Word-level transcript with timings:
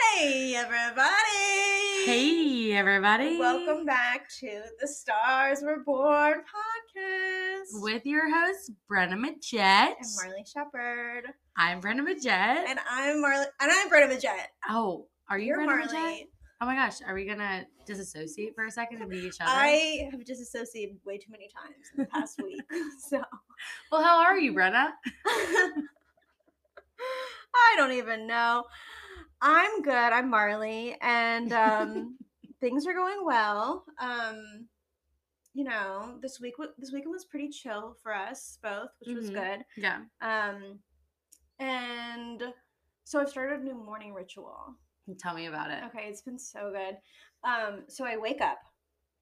Hey 0.00 0.54
everybody! 0.56 1.08
Hey, 2.06 2.72
everybody. 2.72 3.38
Welcome 3.38 3.84
back 3.84 4.28
to 4.40 4.62
the 4.80 4.86
Stars 4.88 5.60
Were 5.62 5.80
Born 5.84 6.34
podcast 6.38 7.82
With 7.82 8.06
your 8.06 8.32
host, 8.32 8.70
Brenna 8.90 9.14
Magette. 9.14 9.94
and 9.98 10.06
Marlee 10.18 10.46
Shepherd, 10.50 11.24
I'm 11.56 11.80
Brenna 11.80 12.00
Magette. 12.00 12.64
and 12.68 12.78
I'm 12.90 13.16
Marlee, 13.16 13.46
and 13.60 13.70
I'm 13.72 13.88
Britta 13.88 14.06
Magette. 14.14 14.46
oh, 14.68 15.06
are 15.28 15.38
you 15.38 15.48
You're 15.48 15.58
Brenna 15.58 15.86
Magette? 15.88 16.26
Oh 16.60 16.66
my 16.66 16.74
gosh, 16.74 17.00
are 17.06 17.14
we 17.14 17.24
gonna 17.24 17.64
disassociate 17.86 18.54
for 18.54 18.64
a 18.66 18.70
second 18.70 19.00
and 19.00 19.10
be 19.10 19.18
each 19.18 19.40
other? 19.40 19.52
I 19.52 20.08
have 20.10 20.24
disassociated 20.24 20.98
way 21.04 21.16
too 21.18 21.30
many 21.30 21.48
times 21.48 21.86
in 21.96 22.02
the 22.02 22.08
past 22.10 22.40
week, 22.42 22.60
so 23.08 23.22
Well, 23.92 24.02
how 24.02 24.18
are 24.20 24.36
you, 24.38 24.52
Brenna? 24.52 24.88
I 27.54 27.74
don't 27.76 27.92
even 27.92 28.26
know. 28.26 28.64
I'm 29.40 29.82
good. 29.82 29.94
I'm 29.94 30.32
Marlee, 30.32 30.96
and 31.00 31.52
um, 31.52 32.16
things 32.60 32.86
are 32.88 32.94
going 32.94 33.24
well. 33.24 33.84
Um, 34.00 34.66
you 35.54 35.62
know, 35.64 36.18
this 36.20 36.40
week 36.40 36.54
this 36.76 36.92
weekend 36.92 37.12
was 37.12 37.24
pretty 37.24 37.48
chill 37.50 37.96
for 38.02 38.12
us 38.12 38.58
both, 38.62 38.90
which 38.98 39.14
was 39.14 39.30
Mhm. 39.30 39.34
good. 39.34 39.64
Yeah. 39.76 40.00
Um, 40.20 40.80
and 41.60 42.52
so 43.04 43.20
I've 43.20 43.28
started 43.28 43.60
a 43.60 43.64
new 43.64 43.74
morning 43.74 44.12
ritual. 44.12 44.74
Tell 45.18 45.34
me 45.34 45.46
about 45.46 45.70
it. 45.70 45.82
Okay, 45.86 46.06
it's 46.08 46.22
been 46.22 46.38
so 46.38 46.72
good. 46.72 46.96
Um, 47.48 47.84
so 47.88 48.04
I 48.04 48.16
wake 48.16 48.40
up, 48.40 48.58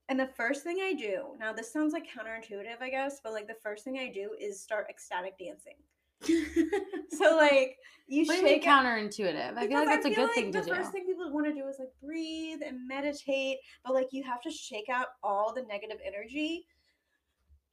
and 0.08 0.18
the 0.18 0.28
first 0.36 0.62
thing 0.62 0.78
I 0.82 0.92
do 0.94 1.34
now 1.38 1.52
this 1.52 1.72
sounds 1.72 1.92
like 1.92 2.04
counterintuitive, 2.04 2.80
I 2.80 2.90
guess, 2.90 3.20
but 3.22 3.32
like 3.32 3.46
the 3.46 3.56
first 3.62 3.84
thing 3.84 3.98
I 3.98 4.10
do 4.12 4.30
is 4.40 4.62
start 4.62 4.86
ecstatic 4.90 5.34
dancing. 5.38 5.76
So 7.10 7.36
like 7.36 7.76
you 8.08 8.24
what 8.26 8.40
you 8.40 8.46
shake 8.48 8.64
counterintuitive? 8.64 9.56
I 9.56 9.66
feel 9.66 9.78
like 9.78 9.88
that's 9.88 10.06
a 10.06 10.10
good 10.10 10.24
like 10.24 10.34
thing 10.34 10.52
to 10.52 10.60
do. 10.60 10.64
the 10.64 10.74
first 10.76 10.92
thing 10.92 11.06
people 11.06 11.32
want 11.32 11.46
to 11.46 11.52
do 11.52 11.66
is 11.68 11.76
like 11.78 11.88
breathe 12.02 12.60
and 12.66 12.86
meditate, 12.86 13.58
but 13.84 13.94
like 13.94 14.08
you 14.12 14.22
have 14.24 14.40
to 14.42 14.50
shake 14.50 14.88
out 14.90 15.06
all 15.22 15.52
the 15.54 15.62
negative 15.62 15.98
energy. 16.06 16.66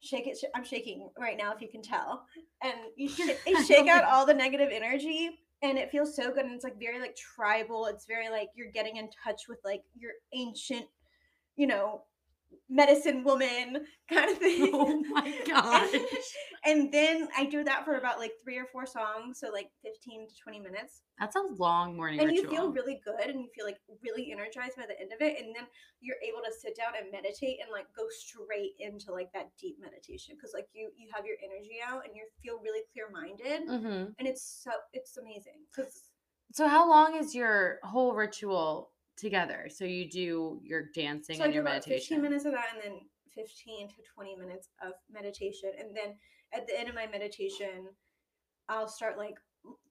Shake 0.00 0.26
it. 0.26 0.36
sh- 0.38 0.50
I'm 0.54 0.64
shaking 0.64 1.08
right 1.18 1.36
now, 1.36 1.52
if 1.52 1.60
you 1.62 1.68
can 1.68 1.82
tell. 1.82 2.24
And 2.62 2.74
you, 2.96 3.08
sh- 3.08 3.20
you 3.46 3.64
shake 3.64 3.88
out 3.88 4.04
all 4.04 4.26
the 4.26 4.34
negative 4.34 4.68
energy, 4.72 5.30
and 5.64 5.78
it 5.78 5.90
feels 5.90 6.14
so 6.14 6.30
good. 6.30 6.44
And 6.44 6.54
it's 6.54 6.62
like 6.62 6.78
very 6.78 7.00
like 7.00 7.16
tribal. 7.16 7.86
It's 7.86 8.04
very 8.04 8.28
like 8.28 8.50
you're 8.54 8.70
getting 8.70 8.96
in 8.96 9.08
touch 9.24 9.42
with 9.48 9.58
like 9.64 9.82
your 9.98 10.12
ancient, 10.34 10.84
you 11.56 11.66
know, 11.66 12.02
medicine 12.68 13.22
woman 13.24 13.84
kind 14.10 14.30
of 14.30 14.38
thing. 14.38 14.70
oh 14.72 15.02
my 15.10 15.34
gosh. 15.46 15.90
and 16.64 16.90
then 16.92 17.28
I 17.36 17.44
do 17.44 17.62
that 17.64 17.84
for 17.84 17.96
about 17.96 18.18
like 18.18 18.32
three 18.42 18.58
or 18.58 18.64
four 18.72 18.86
songs, 18.86 19.38
so 19.40 19.50
like 19.52 19.68
15 19.84 20.28
to 20.28 20.34
20 20.42 20.60
minutes 20.60 21.02
That's 21.18 21.36
a 21.36 21.42
long 21.58 21.96
morning 21.96 22.20
and 22.20 22.28
ritual. 22.30 22.44
you 22.44 22.50
feel 22.50 22.72
really 22.72 23.00
good 23.04 23.28
and 23.28 23.40
you 23.40 23.48
feel 23.54 23.66
like 23.66 23.76
really 24.02 24.32
energized 24.32 24.76
by 24.76 24.86
the 24.86 24.98
end 24.98 25.12
of 25.12 25.20
it 25.20 25.36
and 25.42 25.54
then 25.54 25.64
you're 26.00 26.16
able 26.26 26.40
to 26.44 26.52
sit 26.58 26.76
down 26.76 26.92
and 26.98 27.12
meditate 27.12 27.58
and 27.62 27.70
like 27.70 27.86
go 27.96 28.04
straight 28.10 28.72
into 28.80 29.12
like 29.12 29.30
that 29.32 29.50
deep 29.60 29.76
meditation 29.80 30.34
because 30.36 30.52
like 30.54 30.66
you 30.72 30.90
you 30.96 31.08
have 31.14 31.26
your 31.26 31.36
energy 31.44 31.78
out 31.86 32.02
and 32.06 32.16
you 32.16 32.24
feel 32.42 32.58
really 32.64 32.82
clear 32.92 33.08
minded 33.12 33.68
hmm 33.68 34.08
and 34.18 34.26
it's 34.28 34.62
so 34.64 34.70
it's 34.92 35.16
amazing 35.18 35.60
because 35.70 36.10
So 36.52 36.66
how 36.68 36.88
long 36.88 37.16
is 37.16 37.34
your 37.34 37.78
whole 37.82 38.14
ritual 38.14 38.90
together? 39.16 39.68
So 39.68 39.84
you 39.84 40.08
do 40.08 40.60
your 40.62 40.84
dancing 40.94 41.36
so 41.36 41.42
I 41.42 41.46
and 41.46 41.52
do 41.52 41.56
your 41.56 41.62
about 41.62 41.84
15 41.84 41.90
meditation. 41.90 42.22
minutes 42.22 42.44
of 42.44 42.52
that 42.52 42.66
and 42.74 42.82
then 42.82 43.00
15 43.34 43.88
to 43.88 43.94
20 44.14 44.36
minutes 44.36 44.68
of 44.82 44.92
meditation 45.10 45.70
and 45.78 45.96
then 45.96 46.14
at 46.52 46.66
the 46.66 46.78
end 46.78 46.88
of 46.88 46.94
my 46.94 47.06
meditation 47.06 47.88
I'll 48.68 48.88
start 48.88 49.18
like 49.18 49.34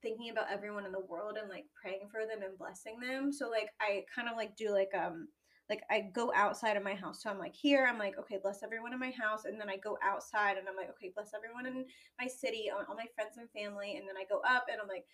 thinking 0.01 0.29
about 0.29 0.51
everyone 0.51 0.85
in 0.85 0.91
the 0.91 1.05
world 1.07 1.37
and 1.39 1.49
like 1.49 1.65
praying 1.79 2.07
for 2.11 2.21
them 2.21 2.43
and 2.43 2.57
blessing 2.57 2.99
them. 2.99 3.31
So 3.31 3.49
like 3.49 3.69
I 3.81 4.03
kind 4.13 4.29
of 4.29 4.37
like 4.37 4.55
do 4.55 4.71
like 4.71 4.91
um 4.95 5.27
like 5.69 5.81
I 5.89 6.11
go 6.13 6.31
outside 6.35 6.75
of 6.75 6.83
my 6.83 6.93
house. 6.93 7.23
So 7.23 7.29
I'm 7.29 7.39
like 7.39 7.55
here, 7.55 7.87
I'm 7.89 7.97
like, 7.97 8.17
okay, 8.19 8.37
bless 8.41 8.63
everyone 8.63 8.93
in 8.93 8.99
my 8.99 9.11
house. 9.11 9.45
And 9.45 9.59
then 9.59 9.69
I 9.69 9.77
go 9.77 9.97
outside 10.03 10.57
and 10.57 10.67
I'm 10.67 10.75
like, 10.75 10.89
okay, 10.91 11.11
bless 11.15 11.31
everyone 11.33 11.65
in 11.65 11.85
my 12.19 12.27
city, 12.27 12.69
all 12.69 12.95
my 12.95 13.07
friends 13.15 13.37
and 13.37 13.49
family. 13.51 13.95
And 13.95 14.07
then 14.07 14.17
I 14.17 14.25
go 14.29 14.41
up 14.47 14.65
and 14.69 14.81
I'm 14.81 14.89
like, 14.89 15.05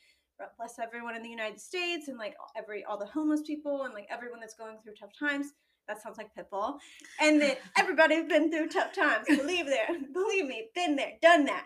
bless 0.57 0.79
everyone 0.79 1.15
in 1.15 1.23
the 1.23 1.29
United 1.29 1.59
States 1.59 2.07
and 2.07 2.17
like 2.17 2.35
every 2.55 2.83
all 2.85 2.97
the 2.97 3.05
homeless 3.05 3.41
people 3.41 3.83
and 3.83 3.93
like 3.93 4.07
everyone 4.09 4.39
that's 4.39 4.55
going 4.55 4.77
through 4.83 4.93
tough 4.99 5.11
times. 5.17 5.47
That 5.87 6.01
sounds 6.01 6.17
like 6.17 6.29
Pitbull. 6.35 6.77
And 7.19 7.41
then 7.41 7.55
everybody's 7.77 8.27
been 8.27 8.51
through 8.51 8.67
tough 8.69 8.93
times. 8.93 9.25
Believe 9.27 9.65
there, 9.65 9.87
believe 10.13 10.45
me, 10.47 10.67
been 10.75 10.95
there, 10.95 11.13
done 11.21 11.45
that. 11.45 11.65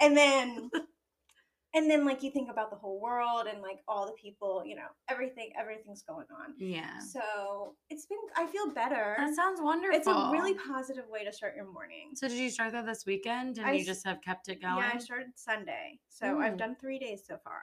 And 0.00 0.16
then 0.16 0.70
and 1.74 1.88
then 1.88 2.04
like 2.04 2.22
you 2.24 2.32
think 2.32 2.50
about 2.50 2.70
the 2.70 2.76
whole 2.76 3.00
world 3.00 3.46
and 3.48 3.62
like 3.62 3.78
all 3.86 4.06
the 4.06 4.12
people, 4.20 4.64
you 4.66 4.74
know, 4.74 4.88
everything, 5.08 5.50
everything's 5.58 6.02
going 6.02 6.26
on. 6.36 6.54
Yeah. 6.58 6.98
So 6.98 7.76
it's 7.90 8.06
been 8.06 8.18
I 8.36 8.46
feel 8.46 8.70
better. 8.70 9.14
That 9.16 9.34
sounds 9.36 9.60
wonderful. 9.62 9.96
It's 9.96 10.08
a 10.08 10.28
really 10.32 10.54
positive 10.54 11.04
way 11.08 11.24
to 11.24 11.32
start 11.32 11.54
your 11.54 11.70
morning. 11.70 12.10
So 12.14 12.26
did 12.26 12.38
you 12.38 12.50
start 12.50 12.72
that 12.72 12.86
this 12.86 13.06
weekend 13.06 13.58
and 13.58 13.66
I 13.68 13.74
you 13.74 13.84
just 13.84 14.04
have 14.04 14.20
kept 14.20 14.48
it 14.48 14.60
going? 14.60 14.78
Yeah, 14.78 14.92
I 14.94 14.98
started 14.98 15.28
Sunday. 15.36 16.00
So 16.08 16.38
I've 16.40 16.54
Mm. 16.54 16.58
done 16.58 16.76
three 16.80 16.98
days 16.98 17.22
so 17.24 17.36
far. 17.44 17.62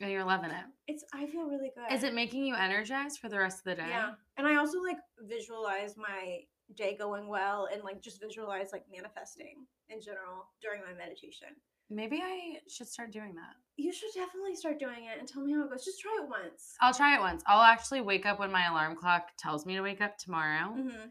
And 0.00 0.10
you're 0.10 0.24
loving 0.24 0.50
it. 0.50 0.64
It's 0.86 1.04
I 1.12 1.26
feel 1.26 1.44
really 1.44 1.70
good. 1.74 1.92
Is 1.94 2.02
it 2.04 2.14
making 2.14 2.44
you 2.44 2.54
energized 2.54 3.18
for 3.20 3.28
the 3.28 3.38
rest 3.38 3.58
of 3.58 3.64
the 3.64 3.74
day? 3.76 3.88
Yeah. 3.88 4.10
And 4.36 4.46
I 4.46 4.56
also 4.56 4.80
like 4.80 4.98
visualize 5.20 5.96
my 5.96 6.40
day 6.74 6.96
going 6.96 7.28
well 7.28 7.68
and 7.72 7.82
like 7.82 8.00
just 8.02 8.20
visualize 8.20 8.68
like 8.72 8.84
manifesting 8.94 9.66
in 9.88 10.00
general 10.00 10.46
during 10.62 10.82
my 10.82 10.92
meditation. 10.92 11.48
Maybe 11.90 12.20
I 12.22 12.58
should 12.68 12.86
start 12.88 13.12
doing 13.12 13.34
that. 13.36 13.54
You 13.76 13.92
should 13.92 14.10
definitely 14.14 14.54
start 14.56 14.78
doing 14.78 15.04
it 15.04 15.18
and 15.18 15.26
tell 15.26 15.42
me 15.42 15.52
how 15.52 15.64
it 15.64 15.70
goes. 15.70 15.84
Just 15.84 16.00
try 16.00 16.18
it 16.22 16.28
once. 16.28 16.74
I'll 16.82 16.92
try 16.92 17.16
it 17.16 17.20
once. 17.20 17.42
I'll 17.46 17.62
actually 17.62 18.02
wake 18.02 18.26
up 18.26 18.38
when 18.38 18.52
my 18.52 18.66
alarm 18.66 18.96
clock 18.96 19.28
tells 19.38 19.64
me 19.64 19.74
to 19.76 19.80
wake 19.82 20.02
up 20.02 20.18
tomorrow. 20.18 20.68
hmm 20.74 21.08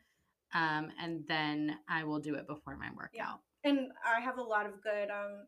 Um, 0.53 0.91
and 1.01 1.23
then 1.27 1.77
I 1.89 2.03
will 2.03 2.19
do 2.19 2.35
it 2.35 2.45
before 2.47 2.77
my 2.77 2.89
workout. 2.95 3.39
And 3.63 3.89
I 4.05 4.21
have 4.21 4.37
a 4.37 4.43
lot 4.43 4.67
of 4.67 4.81
good 4.83 5.09
um 5.09 5.47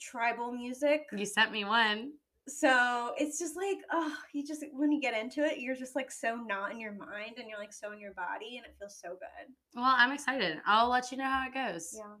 tribal 0.00 0.52
music. 0.52 1.02
You 1.12 1.24
sent 1.24 1.52
me 1.52 1.64
one. 1.64 2.12
So 2.48 3.12
it's 3.18 3.38
just 3.38 3.56
like, 3.56 3.78
oh, 3.92 4.14
you 4.32 4.46
just 4.46 4.64
when 4.72 4.92
you 4.92 5.00
get 5.00 5.20
into 5.20 5.44
it, 5.44 5.58
you're 5.58 5.74
just 5.74 5.96
like 5.96 6.12
so 6.12 6.36
not 6.46 6.70
in 6.70 6.78
your 6.78 6.92
mind 6.92 7.34
and 7.38 7.48
you're 7.48 7.58
like 7.58 7.72
so 7.72 7.92
in 7.92 8.00
your 8.00 8.14
body 8.14 8.56
and 8.56 8.64
it 8.66 8.76
feels 8.78 8.98
so 9.02 9.10
good. 9.10 9.52
Well, 9.74 9.84
I'm 9.96 10.12
excited. 10.12 10.58
I'll 10.64 10.88
let 10.88 11.10
you 11.10 11.18
know 11.18 11.24
how 11.24 11.44
it 11.46 11.54
goes. 11.54 11.94
Yeah. 11.96 12.14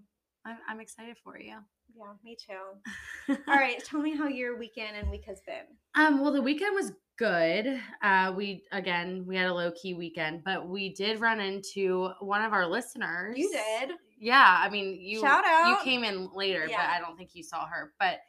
I'm, 0.44 0.56
I'm 0.68 0.80
excited 0.80 1.16
for 1.22 1.38
you. 1.38 1.54
Yeah, 1.96 2.12
me 2.24 2.36
too. 2.36 3.36
All 3.48 3.54
right, 3.54 3.82
tell 3.84 4.00
me 4.00 4.16
how 4.16 4.26
your 4.26 4.58
weekend 4.58 4.96
and 4.96 5.10
week 5.10 5.24
has 5.26 5.40
been. 5.46 5.64
Um, 5.94 6.20
well, 6.20 6.32
the 6.32 6.42
weekend 6.42 6.74
was 6.74 6.92
good. 7.16 7.80
Uh, 8.02 8.32
we 8.36 8.64
again 8.72 9.24
we 9.26 9.36
had 9.36 9.46
a 9.46 9.54
low 9.54 9.72
key 9.72 9.94
weekend, 9.94 10.42
but 10.44 10.68
we 10.68 10.92
did 10.94 11.20
run 11.20 11.40
into 11.40 12.10
one 12.20 12.42
of 12.42 12.52
our 12.52 12.66
listeners. 12.66 13.38
You 13.38 13.50
did. 13.50 13.92
Yeah, 14.18 14.58
I 14.60 14.68
mean 14.70 14.98
you 15.00 15.20
Shout 15.20 15.44
out. 15.46 15.68
you 15.68 15.76
came 15.84 16.04
in 16.04 16.30
later, 16.34 16.66
but 16.66 16.78
I 16.78 16.98
don't 17.00 17.16
think 17.16 17.30
you 17.34 17.42
saw 17.42 17.66
her. 17.66 17.92
But 17.98 18.20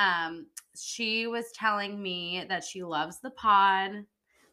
um 0.00 0.46
she 0.76 1.26
was 1.26 1.46
telling 1.52 2.00
me 2.00 2.44
that 2.48 2.62
she 2.64 2.82
loves 2.82 3.20
the 3.20 3.30
pod, 3.30 4.04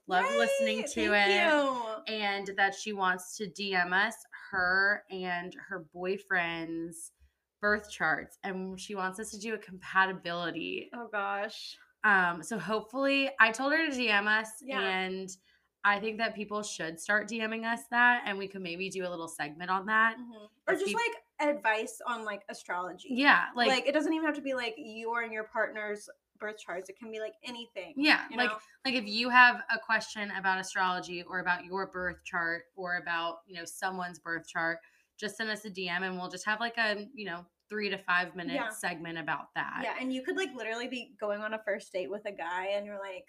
loved 0.08 0.31
listening 0.35 0.84
to 0.94 1.13
it, 1.13 1.52
you. 1.52 2.13
and 2.13 2.52
that 2.58 2.74
she 2.75 2.91
wants 2.94 3.38
to 3.38 3.46
DM 3.47 3.94
us 3.94 4.16
her 4.52 5.03
and 5.12 5.55
her 5.70 5.85
boyfriend's 5.94 7.11
birth 7.61 7.90
charts 7.90 8.38
and 8.44 8.79
she 8.79 8.94
wants 8.96 9.20
us 9.20 9.32
to 9.32 9.40
do 9.40 9.53
a 9.55 9.58
compatibility 9.58 10.90
Oh 10.94 11.08
gosh. 11.11 11.78
um, 12.03 12.44
so 12.44 12.58
hopefully, 12.59 13.29
I 13.40 13.52
told 13.52 13.73
her 13.73 13.90
to 13.90 13.91
DM 13.96 14.28
us, 14.28 14.49
Yeah. 14.61 14.79
and 14.82 15.29
I 15.84 15.99
think 15.99 16.17
that 16.17 16.35
people 16.35 16.64
should 16.64 16.99
start 16.99 17.29
DMing 17.29 17.66
us 17.66 17.82
that, 17.91 18.23
and 18.26 18.38
we 18.38 18.47
could 18.47 18.61
maybe 18.61 18.90
do 18.90 19.08
a 19.08 19.09
little 19.09 19.28
segment 19.28 19.70
on 19.72 19.85
that. 19.85 20.17
Or 20.67 20.73
just 20.76 20.94
like 20.94 21.11
advice 21.39 21.99
on 22.07 22.25
like 22.25 22.43
astrology. 22.49 23.09
Yeah, 23.11 23.45
Like, 23.55 23.67
like, 23.69 23.87
it 23.87 23.93
doesn't 23.93 24.13
even 24.13 24.25
have 24.25 24.35
to 24.35 24.41
be 24.41 24.53
like 24.53 24.75
your 24.78 25.22
and 25.22 25.31
your 25.31 25.43
partner's 25.45 26.09
birth 26.39 26.57
charts. 26.59 26.89
It 26.89 26.97
can 26.99 27.11
be 27.11 27.19
like 27.19 27.34
anything. 27.43 27.93
yeah, 27.97 28.22
you 28.29 28.37
like 28.37 28.49
know? 28.51 28.57
like 28.85 28.93
if 28.95 29.05
you 29.07 29.29
have 29.29 29.63
a 29.73 29.79
question 29.79 30.31
about 30.37 30.59
astrology 30.59 31.23
or 31.23 31.39
about 31.39 31.66
your 31.66 31.87
birth 31.87 32.17
chart 32.23 32.63
or 32.75 32.97
about 32.97 33.39
you 33.47 33.55
know 33.55 33.66
someone's 33.66 34.19
birth 34.19 34.47
chart, 34.47 34.79
just 35.19 35.37
send 35.37 35.49
us 35.49 35.66
a 35.66 35.69
DM, 35.69 36.03
and 36.03 36.17
we'll 36.17 36.29
just 36.29 36.45
have 36.45 36.59
like 36.59 36.78
a 36.78 37.07
you 37.13 37.25
know 37.25 37.45
three 37.69 37.89
to 37.89 37.97
five 37.97 38.35
minute 38.35 38.55
Yeah. 38.55 38.69
segment 38.69 39.17
about 39.17 39.47
that. 39.55 39.81
Yeah, 39.84 39.95
and 39.99 40.13
you 40.13 40.22
could 40.23 40.37
like 40.37 40.49
literally 40.55 40.87
be 40.87 41.16
going 41.19 41.41
on 41.41 41.53
a 41.53 41.59
first 41.66 41.91
date 41.91 42.09
with 42.09 42.25
a 42.25 42.31
guy, 42.31 42.67
and 42.73 42.85
you're 42.85 42.99
like, 42.99 43.25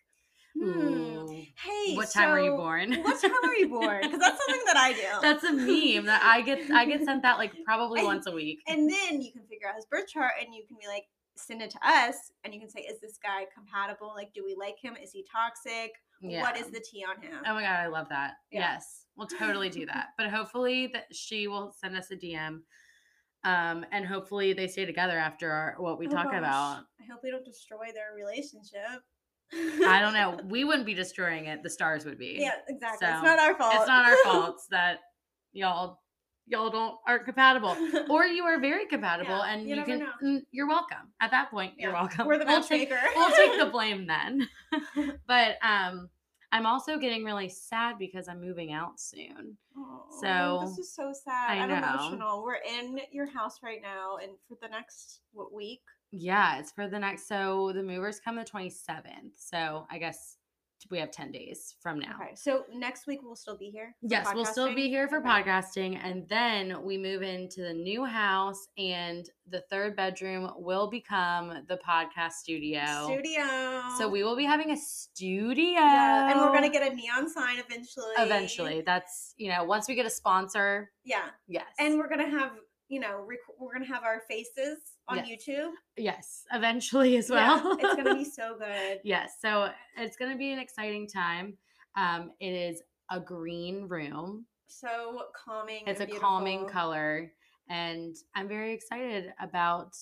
hmm, 0.54 1.26
hey, 1.64 1.94
What 1.94 2.10
time 2.10 2.30
were 2.30 2.40
you 2.40 2.52
born? 2.56 2.92
What 3.02 3.20
time 3.20 3.32
are 3.44 3.54
you 3.56 3.68
born? 3.68 4.00
Because 4.02 4.20
that's 4.20 4.38
something 4.44 4.64
that 4.66 4.76
I 4.76 4.92
do. 4.94 5.20
That's 5.22 5.44
a 5.44 5.52
meme 5.52 6.06
that 6.06 6.22
I 6.22 6.42
get. 6.42 6.70
I 6.70 6.84
get 6.84 7.04
sent 7.04 7.22
that 7.22 7.38
like 7.38 7.52
probably 7.64 8.00
And- 8.00 8.06
once 8.06 8.26
a 8.26 8.32
week. 8.32 8.60
and 8.68 8.90
then 8.90 9.20
you 9.22 9.32
can 9.32 9.42
figure 9.46 9.68
out 9.68 9.76
his 9.76 9.86
birth 9.86 10.08
chart, 10.08 10.32
and 10.44 10.54
you 10.54 10.64
can 10.66 10.76
be 10.80 10.86
like, 10.86 11.04
send 11.36 11.62
it 11.62 11.70
to 11.70 11.78
us, 11.84 12.16
and 12.44 12.52
you 12.52 12.60
can 12.60 12.68
say, 12.68 12.80
is 12.80 13.00
this 13.00 13.18
guy 13.22 13.44
compatible? 13.54 14.12
Like, 14.16 14.32
do 14.34 14.42
we 14.44 14.56
like 14.58 14.76
him? 14.80 14.96
Is 15.02 15.12
he 15.12 15.24
toxic? 15.30 15.92
Yeah. 16.20 16.42
what 16.42 16.56
is 16.56 16.66
the 16.66 16.80
tea 16.80 17.04
on 17.08 17.22
him. 17.22 17.38
Oh 17.46 17.54
my 17.54 17.62
god, 17.62 17.78
I 17.78 17.86
love 17.86 18.08
that. 18.08 18.32
Yeah. 18.50 18.72
Yes, 18.72 19.04
we'll 19.16 19.28
totally 19.28 19.70
do 19.70 19.86
that. 19.86 20.08
But 20.18 20.30
hopefully 20.30 20.88
that 20.92 21.04
she 21.14 21.46
will 21.46 21.72
send 21.80 21.96
us 21.96 22.10
a 22.10 22.16
DM, 22.16 22.62
um, 23.44 23.86
and 23.92 24.04
hopefully 24.04 24.52
they 24.52 24.66
stay 24.66 24.84
together 24.84 25.16
after 25.16 25.48
our, 25.52 25.76
what 25.78 25.96
we 25.96 26.08
Oh 26.08 26.10
talk 26.10 26.24
gosh, 26.32 26.38
about. 26.38 26.82
I 27.00 27.04
hope 27.08 27.20
we 27.22 27.30
don't 27.30 27.44
destroy 27.44 27.92
their 27.94 28.16
relationship. 28.16 29.00
I 29.52 30.00
don't 30.00 30.12
know. 30.14 30.38
We 30.48 30.64
wouldn't 30.64 30.86
be 30.86 30.94
destroying 30.94 31.46
it. 31.46 31.62
The 31.62 31.70
stars 31.70 32.04
would 32.04 32.18
be. 32.18 32.36
yeah, 32.40 32.52
exactly. 32.68 33.06
So, 33.06 33.14
it's 33.14 33.22
not 33.22 33.38
our 33.38 33.54
fault. 33.56 33.74
It's 33.76 33.86
not 33.88 34.08
our 34.08 34.16
faults 34.24 34.66
that 34.70 34.98
y'all 35.52 36.00
y'all 36.46 36.70
don't 36.70 36.96
aren't 37.06 37.24
compatible, 37.26 37.76
or 38.08 38.24
you 38.24 38.44
are 38.44 38.58
very 38.58 38.86
compatible, 38.86 39.36
Yeah, 39.36 39.52
and 39.52 39.68
you 39.68 39.76
you, 39.76 39.84
can. 39.84 39.98
know. 40.00 40.12
mm, 40.24 40.40
You're 40.50 40.66
welcome. 40.68 41.12
At 41.20 41.30
that 41.32 41.50
point, 41.50 41.74
you're 41.78 41.92
welcome. 41.92 42.26
We're 42.26 42.38
the 42.38 42.46
We'll 42.46 42.62
take- 42.62 42.90
we'll 43.16 43.30
take 43.36 43.58
the 43.58 43.66
blame 43.72 44.06
then. 44.06 44.48
but 45.26 45.56
um, 45.62 46.08
I'm 46.50 46.64
also 46.64 46.96
getting 46.96 47.24
really 47.24 47.50
sad 47.50 47.98
because 47.98 48.28
I'm 48.28 48.40
moving 48.40 48.72
out 48.72 48.98
soon. 48.98 49.58
Oh, 49.76 50.04
So, 50.22 50.60
this 50.66 50.78
is 50.78 50.94
so 50.94 51.12
sad. 51.12 51.50
I 51.50 51.56
I'm 51.62 51.70
emotional. 51.70 52.42
We're 52.42 52.54
in 52.66 52.98
your 53.12 53.26
house 53.30 53.58
right 53.62 53.80
now, 53.82 54.16
and 54.22 54.32
for 54.48 54.56
the 54.62 54.68
next 54.68 55.20
what 55.32 55.52
week? 55.52 55.82
Yeah, 56.10 56.58
it's 56.58 56.72
for 56.72 56.88
the 56.88 56.98
next. 56.98 57.28
So 57.28 57.72
the 57.74 57.82
movers 57.82 58.20
come 58.20 58.36
the 58.36 58.44
27th. 58.44 59.32
So 59.36 59.86
I 59.90 59.98
guess 59.98 60.36
we 60.92 60.98
have 61.00 61.10
10 61.10 61.32
days 61.32 61.74
from 61.80 61.98
now. 61.98 62.14
Okay, 62.22 62.34
so 62.36 62.62
next 62.72 63.08
week 63.08 63.18
we'll 63.22 63.34
still 63.34 63.58
be 63.58 63.68
here. 63.68 63.96
Yes, 64.00 64.28
we'll 64.32 64.44
still 64.44 64.72
be 64.74 64.88
here 64.88 65.08
for 65.08 65.18
Okay. 65.18 65.28
podcasting. 65.28 65.98
And 66.02 66.26
then 66.28 66.82
we 66.84 66.96
move 66.96 67.20
into 67.22 67.62
the 67.62 67.74
new 67.74 68.04
house, 68.04 68.68
and 68.78 69.28
the 69.48 69.62
third 69.62 69.96
bedroom 69.96 70.52
will 70.56 70.88
become 70.88 71.64
the 71.68 71.78
podcast 71.78 72.34
studio. 72.34 72.80
Studio. 73.06 73.82
So 73.98 74.08
we 74.08 74.22
will 74.22 74.36
be 74.36 74.44
having 74.44 74.70
a 74.70 74.76
studio. 74.76 75.80
Yeah, 75.80 76.30
and 76.30 76.40
we're 76.40 76.52
gonna 76.54 76.70
get 76.70 76.90
a 76.90 76.94
neon 76.94 77.28
sign 77.28 77.58
eventually. 77.58 78.14
eventually. 78.16 78.80
That's, 78.82 79.34
you 79.36 79.50
know, 79.50 79.64
once 79.64 79.88
we 79.88 79.96
get 79.96 80.06
a 80.06 80.10
sponsor, 80.10 80.92
Yeah, 81.04 81.30
yes. 81.48 81.66
and 81.80 81.98
we're 81.98 82.08
gonna 82.08 82.30
have 82.30 82.52
you 82.88 83.00
know 83.00 83.24
rec- 83.26 83.38
we're 83.58 83.72
gonna 83.72 83.84
have 83.86 84.04
our 84.04 84.20
faces 84.28 84.78
on 85.08 85.18
Yes. 85.18 85.28
YouTube 85.48 85.70
yes, 85.96 86.44
eventually 86.52 87.16
as 87.16 87.28
Yeah, 87.30 87.62
well. 87.62 87.76
it's 87.80 87.94
gonna 87.96 88.14
be 88.14 88.24
so 88.24 88.56
good. 88.58 89.00
yes 89.04 89.34
so 89.40 89.70
it's 89.96 90.16
going 90.16 90.30
to 90.32 90.38
be 90.38 90.52
an 90.52 90.58
exciting 90.58 91.06
time 91.08 91.56
um 91.96 92.30
it 92.40 92.52
is 92.52 92.82
a 93.10 93.18
green 93.20 93.88
room 93.88 94.44
So 94.68 95.22
calming. 95.34 95.82
it's 95.86 96.00
a 96.00 96.06
calming 96.06 96.66
color 96.66 97.32
and 97.68 98.16
i'm 98.34 98.48
very 98.48 98.72
excited 98.72 99.32
about 99.40 99.96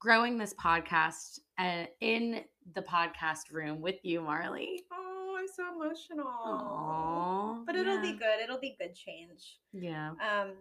growing 0.00 0.36
this 0.38 0.54
podcast 0.54 1.38
and 1.58 1.88
in 2.00 2.42
the 2.74 2.82
podcast 2.82 3.50
room 3.52 3.80
with 3.80 3.96
you 4.02 4.20
marlee 4.20 4.78
Oh, 4.92 5.36
I'm 5.38 5.48
so 5.48 5.64
emotional. 5.74 6.24
Aww, 6.26 7.66
But 7.66 7.76
it'll 7.76 8.00
be 8.00 8.12
good. 8.12 8.40
It'll 8.42 8.60
be 8.60 8.76
good 8.78 8.94
change. 8.94 9.58
yeah 9.72 10.10
Um, 10.12 10.52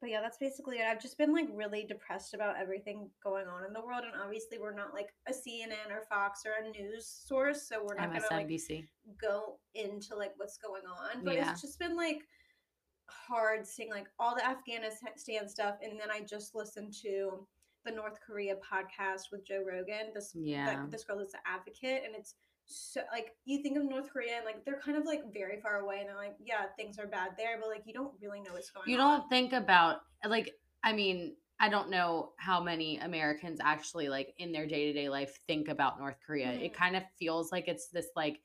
but 0.00 0.10
yeah, 0.10 0.20
that's 0.20 0.38
basically 0.38 0.76
it. 0.76 0.84
I've 0.84 1.00
just 1.00 1.16
been 1.18 1.32
like 1.32 1.48
really 1.52 1.84
depressed 1.84 2.34
about 2.34 2.56
everything 2.60 3.08
going 3.22 3.46
on 3.46 3.64
in 3.64 3.72
the 3.72 3.80
world, 3.80 4.04
and 4.04 4.20
obviously 4.20 4.58
we're 4.58 4.74
not 4.74 4.92
like 4.92 5.08
a 5.28 5.32
CNN 5.32 5.90
or 5.90 6.02
Fox 6.08 6.42
or 6.44 6.52
a 6.64 6.70
news 6.70 7.06
source, 7.06 7.68
so 7.68 7.82
we're 7.82 7.94
not 7.96 8.08
gonna 8.12 8.20
like 8.30 8.48
go 9.20 9.58
into 9.74 10.14
like 10.14 10.32
what's 10.36 10.58
going 10.58 10.82
on. 10.86 11.24
But 11.24 11.34
Yeah. 11.34 11.50
it's 11.52 11.60
just 11.60 11.78
been 11.78 11.96
like 11.96 12.20
hard 13.08 13.66
seeing 13.66 13.90
like 13.90 14.08
all 14.18 14.34
the 14.34 14.46
Afghanistan 14.46 15.48
stuff, 15.48 15.76
and 15.82 15.98
then 15.98 16.10
I 16.10 16.20
just 16.20 16.54
listened 16.54 16.92
to 17.02 17.46
the 17.84 17.92
North 17.92 18.18
Korea 18.20 18.56
podcast 18.56 19.30
with 19.30 19.46
Joe 19.46 19.64
Rogan. 19.66 20.12
This 20.12 20.32
yeah 20.34 20.66
that 20.66 20.90
this 20.90 21.04
girl 21.04 21.20
is 21.20 21.32
an 21.34 21.40
advocate, 21.46 22.02
and 22.04 22.14
it's 22.14 22.34
so 22.66 23.00
like 23.12 23.36
you 23.44 23.62
think 23.62 23.76
of 23.78 23.84
North 23.84 24.10
Korea 24.12 24.36
and 24.36 24.44
like 24.44 24.64
they're 24.64 24.80
kind 24.80 24.96
of 24.96 25.04
like 25.04 25.22
very 25.32 25.60
far 25.60 25.80
away, 25.80 26.00
and 26.00 26.08
they're 26.08 26.16
like, 26.16 26.36
yeah, 26.44 26.66
things 26.76 26.98
are 26.98 27.06
bad 27.06 27.30
there, 27.38 27.58
but 27.60 27.68
like 27.68 27.82
you 27.86 27.94
don't 27.94 28.12
really 28.20 28.40
know 28.40 28.52
what's 28.52 28.70
going 28.70 28.90
you 28.90 28.98
on. 28.98 29.00
You 29.00 29.18
don't 29.20 29.28
think 29.28 29.52
about 29.52 30.00
like 30.26 30.50
i 30.82 30.92
mean 30.92 31.34
i 31.60 31.68
don't 31.68 31.90
know 31.90 32.30
how 32.38 32.62
many 32.62 32.98
americans 32.98 33.58
actually 33.62 34.08
like 34.08 34.34
in 34.38 34.52
their 34.52 34.66
day-to-day 34.66 35.08
life 35.08 35.38
think 35.46 35.68
about 35.68 35.98
north 35.98 36.16
korea 36.24 36.52
it 36.52 36.72
Mhm. 36.72 36.74
kind 36.74 36.96
of 36.96 37.02
feels 37.18 37.52
like 37.52 37.68
it's 37.68 37.88
this 37.88 38.08
like 38.16 38.40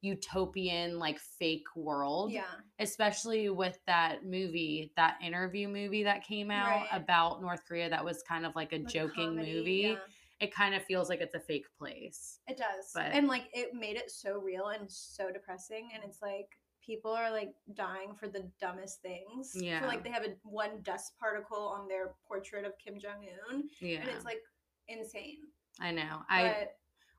utopian 0.00 0.98
like 0.98 1.18
fake 1.18 1.66
world 1.74 2.32
Yeah, 2.32 2.44
especially 2.78 3.48
with 3.50 3.78
that 3.86 4.24
movie 4.24 4.92
that 4.96 5.18
interview 5.22 5.66
movie 5.68 6.04
that 6.04 6.22
came 6.24 6.50
out 6.50 6.82
Right. 6.82 6.88
about 6.92 7.42
north 7.42 7.64
korea 7.66 7.90
that 7.90 8.04
was 8.04 8.22
kind 8.22 8.46
of 8.46 8.54
like 8.54 8.72
a 8.72 8.76
like 8.76 8.88
joking 8.88 9.34
comedy, 9.34 9.54
movie 9.54 9.72
yeah. 9.88 9.96
It 10.40 10.54
kind 10.54 10.74
of 10.74 10.82
feels 10.84 11.08
like 11.08 11.20
it's 11.20 11.34
a 11.34 11.40
fake 11.40 11.66
place 11.78 12.38
It 12.46 12.56
does. 12.56 12.92
But- 12.94 13.12
and 13.12 13.26
like 13.28 13.48
it 13.52 13.74
made 13.74 13.96
it 13.96 14.10
so 14.10 14.38
real 14.40 14.68
and 14.68 14.90
so 14.90 15.30
depressing. 15.32 15.90
And 15.94 16.02
it's 16.04 16.22
like 16.22 16.48
people 16.84 17.10
are 17.10 17.30
like 17.30 17.52
dying 17.74 18.14
for 18.18 18.28
the 18.28 18.48
dumbest 18.60 19.02
things. 19.02 19.52
Yeah. 19.54 19.80
So 19.80 19.86
like 19.88 20.02
they 20.04 20.10
have 20.10 20.24
a 20.24 20.34
one 20.44 20.80
dust 20.82 21.12
particle 21.18 21.58
on 21.76 21.88
their 21.88 22.12
portrait 22.26 22.64
of 22.64 22.72
Kim 22.78 22.98
Jong 22.98 23.26
Un. 23.50 23.64
yeah 23.80 24.00
And 24.00 24.08
it's 24.10 24.24
like 24.24 24.40
insane. 24.88 25.38
i 25.80 25.90
know 25.90 26.22
i 26.30 26.66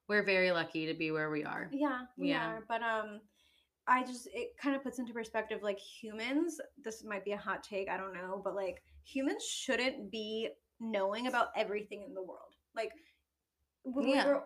we're 0.07 0.23
very 0.23 0.51
lucky 0.51 0.87
to 0.87 0.93
be 0.95 1.11
where 1.11 1.29
we 1.29 1.43
are 1.43 1.69
yeah, 1.71 2.01
we 2.17 2.29
Yeah. 2.29 2.47
are. 2.49 2.63
But 2.67 2.81
um 2.81 3.21
I 3.87 4.03
just 4.03 4.27
it 4.33 4.49
kind 4.61 4.75
of 4.75 4.83
puts 4.83 4.99
into 4.99 5.13
perspective 5.13 5.61
like 5.63 5.79
humans, 5.79 6.59
this 6.83 7.03
might 7.03 7.25
be 7.25 7.31
a 7.33 7.37
hot 7.37 7.63
take, 7.63 7.89
I 7.89 7.97
don't 7.97 8.13
know, 8.13 8.39
but 8.43 8.55
like 8.55 8.81
humans 9.03 9.43
shouldn't 9.45 10.11
be 10.11 10.49
knowing 10.79 11.27
about 11.27 11.47
everything 11.55 12.03
in 12.07 12.13
the 12.13 12.21
world. 12.23 12.53
Like 12.75 12.91
when 13.83 14.09
Yeah. 14.09 14.23
we 14.25 14.29
were 14.31 14.43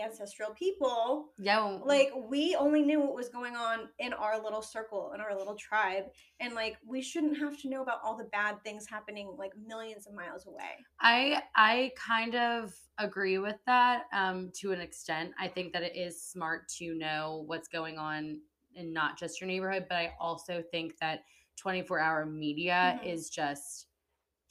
ancestral 0.00 0.52
people, 0.54 1.30
yeah 1.38 1.78
like 1.84 2.10
we 2.16 2.54
only 2.56 2.82
knew 2.82 3.00
what 3.00 3.14
was 3.14 3.28
going 3.28 3.56
on 3.56 3.88
in 3.98 4.12
our 4.12 4.42
little 4.42 4.62
circle 4.62 5.12
in 5.14 5.20
our 5.20 5.36
little 5.36 5.54
tribe 5.56 6.04
and 6.40 6.54
like 6.54 6.76
we 6.86 7.02
shouldn't 7.02 7.38
have 7.38 7.60
to 7.60 7.68
know 7.68 7.82
about 7.82 7.98
all 8.04 8.16
the 8.16 8.24
bad 8.24 8.62
things 8.64 8.86
happening 8.88 9.34
like 9.38 9.52
millions 9.66 10.06
of 10.06 10.14
miles 10.14 10.46
away 10.46 10.84
I 11.00 11.42
I 11.56 11.92
kind 11.96 12.34
of 12.34 12.74
agree 12.98 13.38
with 13.38 13.56
that 13.66 14.04
um 14.12 14.50
to 14.60 14.72
an 14.72 14.80
extent. 14.80 15.32
I 15.38 15.48
think 15.48 15.72
that 15.72 15.82
it 15.82 15.96
is 15.96 16.22
smart 16.22 16.68
to 16.78 16.94
know 16.94 17.44
what's 17.46 17.68
going 17.68 17.98
on 17.98 18.40
in 18.74 18.92
not 18.92 19.18
just 19.18 19.40
your 19.40 19.48
neighborhood, 19.48 19.86
but 19.88 19.96
I 19.96 20.14
also 20.20 20.62
think 20.70 20.98
that 20.98 21.24
24-hour 21.56 22.26
media 22.26 22.98
Mhm. 23.02 23.08
is 23.08 23.30
just 23.30 23.88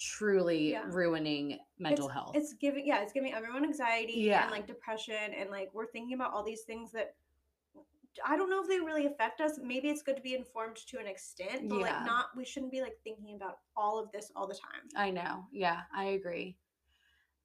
truly 0.04 0.72
Yeah. 0.72 0.84
ruining 0.88 1.60
mental 1.80 2.08
it's, 2.08 2.14
health. 2.14 2.32
it's 2.36 2.54
giving 2.54 2.86
yeah 2.86 3.02
it's 3.02 3.14
giving 3.14 3.34
everyone 3.34 3.64
anxiety 3.64 4.14
Yeah. 4.18 4.44
and 4.44 4.52
like 4.52 4.68
depression 4.68 5.34
and 5.38 5.50
like 5.50 5.70
we're 5.74 5.88
thinking 5.92 6.14
about 6.14 6.34
all 6.34 6.44
these 6.44 6.64
things 6.64 6.92
that 6.92 7.16
I 8.24 8.38
don't 8.38 8.48
know 8.52 8.62
if 8.62 8.68
they 8.70 8.80
really 8.80 9.08
affect 9.08 9.42
us. 9.42 9.60
Maybe 9.60 9.90
it's 9.90 10.04
good 10.04 10.16
to 10.18 10.22
be 10.22 10.36
informed 10.36 10.76
to 10.90 11.00
an 11.00 11.08
extent, 11.08 11.68
but 11.68 11.80
Yeah. 11.80 11.98
like 11.98 12.06
not 12.06 12.26
we 12.38 12.46
shouldn't 12.46 12.72
be 12.72 12.80
like 12.82 12.94
thinking 13.04 13.36
about 13.36 13.58
all 13.76 13.98
of 13.98 14.12
this 14.12 14.32
all 14.36 14.46
the 14.46 14.54
time. 14.54 14.88
I 14.96 15.10
know. 15.10 15.48
Yeah, 15.52 15.82
I 15.96 16.06
agree. 16.20 16.56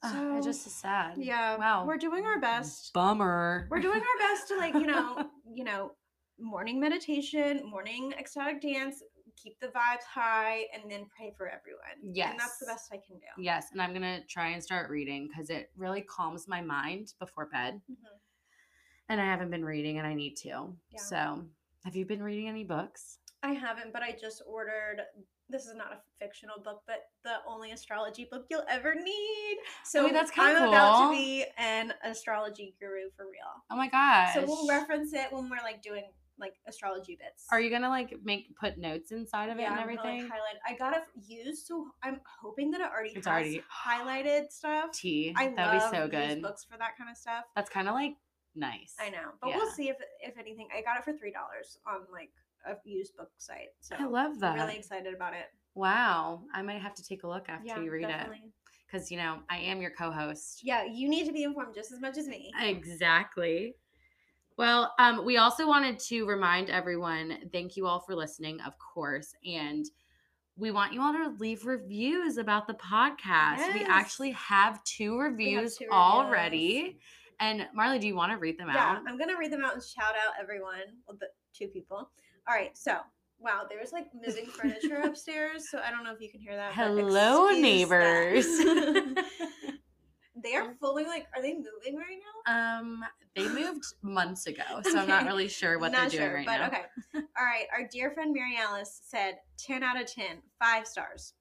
Ugh, 0.03 0.37
it 0.39 0.43
just 0.45 0.67
is 0.67 0.75
sad. 0.75 1.15
Yeah. 1.17 1.57
Wow. 1.57 1.87
We're 1.87 1.97
doing 1.97 2.25
our 2.27 2.39
best. 2.39 2.93
Bummer. 2.93 3.67
we're 3.71 3.81
doing 3.81 3.99
our 4.01 4.19
best 4.19 4.49
to 4.49 4.57
like 4.57 4.75
you 4.75 4.87
know 4.87 5.31
you 5.51 5.65
know 5.65 5.93
morning 6.39 6.79
meditation 6.79 7.63
morning 7.69 8.13
ecstatic 8.19 8.61
dance 8.61 9.03
keep 9.43 9.59
the 9.61 9.69
vibes 9.69 10.05
high 10.13 10.63
and 10.75 10.91
then 10.91 11.07
pray 11.17 11.33
for 11.37 11.47
everyone 11.49 12.15
and 12.31 12.39
that's 12.41 12.59
the 12.59 12.67
best 12.67 12.89
i 12.93 12.97
can 12.97 13.17
do 13.17 13.43
Yes, 13.43 13.67
and 13.73 13.81
I'm 13.81 13.93
gonna 13.93 14.21
try 14.29 14.49
and 14.49 14.63
start 14.63 14.91
reading 14.91 15.29
because 15.29 15.49
it 15.51 15.71
really 15.77 16.01
calms 16.03 16.49
my 16.49 16.61
mind 16.61 17.15
before 17.21 17.47
bed. 17.47 17.81
Mhm. 17.91 18.19
And 19.09 19.21
I 19.21 19.25
haven't 19.25 19.51
been 19.51 19.65
reading, 19.65 19.99
and 19.99 20.07
I 20.07 20.15
need 20.15 20.37
to. 20.39 20.77
Yeah. 20.91 21.01
So, 21.01 21.45
have 21.85 21.95
you 21.97 22.05
been 22.05 22.23
reading 22.23 22.49
any 22.49 22.65
books? 22.65 23.19
i 23.45 23.53
haven't 23.53 23.93
but 23.93 24.03
i 24.03 24.11
just 24.21 24.43
ordered 24.49 25.01
this 25.49 25.67
is 25.67 25.75
not 25.77 25.93
a 25.93 25.99
fictional 26.19 26.59
book 26.61 26.83
but 26.89 27.09
the 27.23 27.37
only 27.47 27.71
astrology 27.71 28.27
book 28.29 28.45
you'll 28.51 28.65
ever 28.69 28.97
need 28.97 29.57
so 29.85 30.05
Wait, 30.05 30.13
that's 30.13 30.33
kinda 30.33 30.51
i'm 30.61 30.69
about 30.69 31.05
to 31.05 31.17
be 31.17 31.45
an 31.57 31.95
astrology 32.03 32.75
guru 32.81 33.09
for 33.17 33.27
real 33.27 33.53
Oh 33.71 33.77
my 33.77 33.87
gosh! 33.89 34.35
so 34.35 34.45
we'll 34.45 34.67
reference 34.67 35.13
it 35.13 35.33
when 35.33 35.49
we're 35.49 35.63
like 35.63 35.81
doing 35.83 36.11
like 36.41 36.55
astrology 36.67 37.17
bits 37.21 37.47
Are 37.53 37.61
you 37.61 37.71
gonna 37.71 37.89
like 37.89 38.15
make 38.25 38.55
put 38.57 38.79
notes 38.79 39.13
inside 39.13 39.49
of 39.51 39.59
it 39.59 39.63
yeah, 39.63 39.73
and 39.73 39.81
I'm 39.81 39.87
gonna, 39.97 40.01
everything? 40.01 40.23
like, 40.23 40.31
highlight. 40.33 40.57
I 40.67 40.75
got 40.77 40.95
it 40.97 41.03
used, 41.27 41.67
so 41.67 41.87
I'm 42.03 42.21
hoping 42.41 42.71
that 42.73 42.81
it 42.81 42.91
already 42.91 43.11
It's 43.11 43.27
has 43.27 43.33
already- 43.33 43.63
highlighted 43.87 44.51
stuff. 44.51 44.91
Tea. 44.93 45.35
I 45.37 45.49
That'd 45.49 45.59
love 45.83 45.91
be 45.93 45.97
so 45.97 46.09
good. 46.09 46.43
books 46.43 46.65
for 46.65 46.79
that 46.79 46.97
kind 46.97 47.11
of 47.11 47.17
stuff. 47.17 47.45
That's 47.57 47.71
kind 47.71 47.89
of 47.89 47.95
like 47.95 48.15
nice. 48.55 48.95
I 49.01 49.11
know, 49.11 49.31
but 49.41 49.51
Yeah. 49.51 49.57
we'll 49.57 49.71
see 49.71 49.89
if 49.89 49.97
if 50.21 50.37
anything. 50.39 50.69
I 50.77 50.83
got 50.83 50.97
it 50.99 51.05
for 51.05 51.13
three 51.13 51.33
dollars 51.33 51.79
on 51.87 52.07
like 52.13 52.31
a 52.67 52.77
used 52.85 53.17
book 53.17 53.31
site. 53.39 53.69
So 53.81 53.97
I 53.99 54.05
love 54.07 54.41
that. 54.41 54.53
I'm 54.59 54.67
really 54.67 54.79
excited 54.79 55.15
about 55.15 55.33
it. 55.35 55.47
Wow. 55.75 56.43
I 56.53 56.63
might 56.63 56.81
have 56.83 56.95
to 56.95 57.05
take 57.05 57.23
a 57.23 57.29
look 57.29 57.49
after 57.49 57.67
yeah, 57.67 57.81
you 57.81 57.91
read 57.91 58.09
it 58.09 58.27
because 58.91 59.11
you 59.13 59.17
know 59.17 59.39
I 59.49 59.59
am 59.59 59.81
your 59.81 59.93
co-host. 59.93 60.61
Yeah, 60.65 60.85
you 60.85 61.09
need 61.09 61.27
to 61.27 61.33
be 61.33 61.45
informed 61.45 61.75
just 61.75 61.93
as 61.93 62.01
much 62.01 62.17
as 62.19 62.27
me. 62.27 62.51
Exactly. 62.61 63.75
Well, 64.59 64.93
um, 64.99 65.25
we 65.25 65.37
also 65.37 65.69
wanted 65.69 66.01
to 66.01 66.27
remind 66.27 66.69
everyone 66.69 67.39
thank 67.53 67.77
you 67.77 67.87
all 67.87 68.01
for 68.01 68.17
listening, 68.17 68.61
of 68.63 68.77
course. 68.79 69.33
And 69.47 69.87
we 70.57 70.73
want 70.73 70.93
you 70.93 71.01
all 71.01 71.13
to 71.13 71.33
leave 71.39 71.65
reviews 71.65 72.39
about 72.39 72.67
the 72.67 72.75
podcast. 72.75 73.73
We 73.73 73.85
actually 73.85 74.33
have 74.33 74.83
two 74.83 75.17
reviews 75.17 75.77
two 75.77 75.87
already. 75.93 76.99
And 77.39 77.69
Marlee, 77.79 78.01
do 78.01 78.09
you 78.09 78.17
want 78.17 78.33
to 78.33 78.39
read 78.39 78.59
them 78.59 78.69
Yeah, 78.69 78.85
out? 78.85 79.03
I'm 79.07 79.17
gonna 79.17 79.39
read 79.39 79.53
them 79.53 79.65
out 79.65 79.75
and 79.75 79.83
shout 79.83 80.15
out 80.27 80.35
everyone. 80.41 80.81
Well, 81.07 81.17
the 81.21 81.29
two 81.55 81.69
people. 81.69 82.11
All 82.49 82.55
right, 82.55 82.77
so 82.77 82.97
wow, 83.39 83.63
there's 83.71 83.93
like 83.93 84.09
moving 84.13 84.47
furniture 84.47 84.97
upstairs, 85.05 85.71
so 85.71 85.79
I 85.79 85.93
don't 85.93 86.03
know 86.03 86.13
if 86.13 86.21
you 86.21 86.31
can 86.31 86.41
hear 86.41 86.57
that. 86.57 86.73
Hello, 86.73 87.51
neighbors. 87.51 88.45
that. 88.45 89.25
they 90.43 90.55
are 90.55 90.75
fully 90.81 91.05
like, 91.05 91.27
are 91.35 91.43
they 91.43 91.55
moving 91.55 91.97
right 91.97 92.19
now? 92.47 92.79
um, 92.81 93.05
they 93.37 93.49
moved 93.49 93.85
months 94.03 94.47
ago, 94.47 94.63
so 94.83 94.99
I'm 94.99 95.09
not 95.09 95.27
really 95.27 95.49
sure 95.49 95.79
what 95.79 95.93
Not 95.93 96.11
they're 96.11 96.21
doing 96.21 96.23
sure, 96.31 96.35
right 96.35 96.47
but 96.47 96.59
now. 96.59 96.67
okay. 96.69 96.83
All 97.39 97.45
right, 97.45 97.67
our 97.73 97.87
dear 97.91 98.11
friend 98.11 98.33
Mary 98.35 98.57
Alice 98.59 99.01
said 99.05 99.39
10 99.59 99.83
out 99.83 100.01
of 100.01 100.13
10, 100.13 100.39
five 100.61 100.87
stars. 100.87 101.35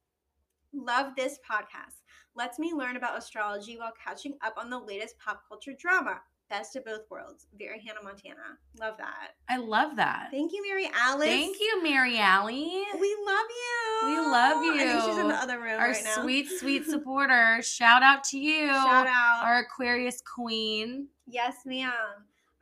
Love 0.74 1.14
this 1.16 1.40
podcast. 1.50 2.02
Lets 2.36 2.60
me 2.60 2.74
learn 2.74 2.98
about 2.98 3.18
astrology 3.18 3.78
while 3.78 3.94
catching 4.04 4.36
up 4.44 4.56
on 4.58 4.70
the 4.70 4.78
latest 4.80 5.16
pop 5.18 5.42
culture 5.48 5.74
drama. 5.80 6.22
Best 6.50 6.78
of 6.78 6.86
both 6.86 7.02
worlds. 7.10 7.48
Very 7.60 7.82
Hannah 7.86 8.02
Montana. 8.04 8.58
Love 8.80 8.96
that. 9.00 9.32
I 9.50 9.58
love 9.58 9.98
that. 9.98 10.30
Thank 10.32 10.54
you, 10.54 10.64
Mary 10.66 10.90
Alice. 10.96 11.28
Thank 11.28 11.58
you, 11.60 11.84
Mary 11.84 12.18
Alley. 12.20 12.84
We 13.00 13.18
love 13.26 13.46
you. 13.50 14.08
We 14.08 14.18
love 14.20 14.58
I 14.58 14.78
think 14.78 15.02
she's 15.06 15.18
in 15.18 15.26
you. 15.26 15.32
the 15.32 15.36
other 15.38 15.60
room 15.60 15.78
Our 15.80 15.90
right 15.92 16.04
now. 16.06 16.22
sweet, 16.22 16.48
sweet 16.50 16.86
supporter. 16.90 17.62
Shout 17.62 18.02
out 18.02 18.24
to 18.26 18.38
you. 18.40 18.68
Shout 18.68 19.08
out. 19.08 19.44
Our 19.44 19.60
Aquarius 19.60 20.22
queen. 20.22 21.08
Yes, 21.26 21.58
ma'am. 21.66 21.92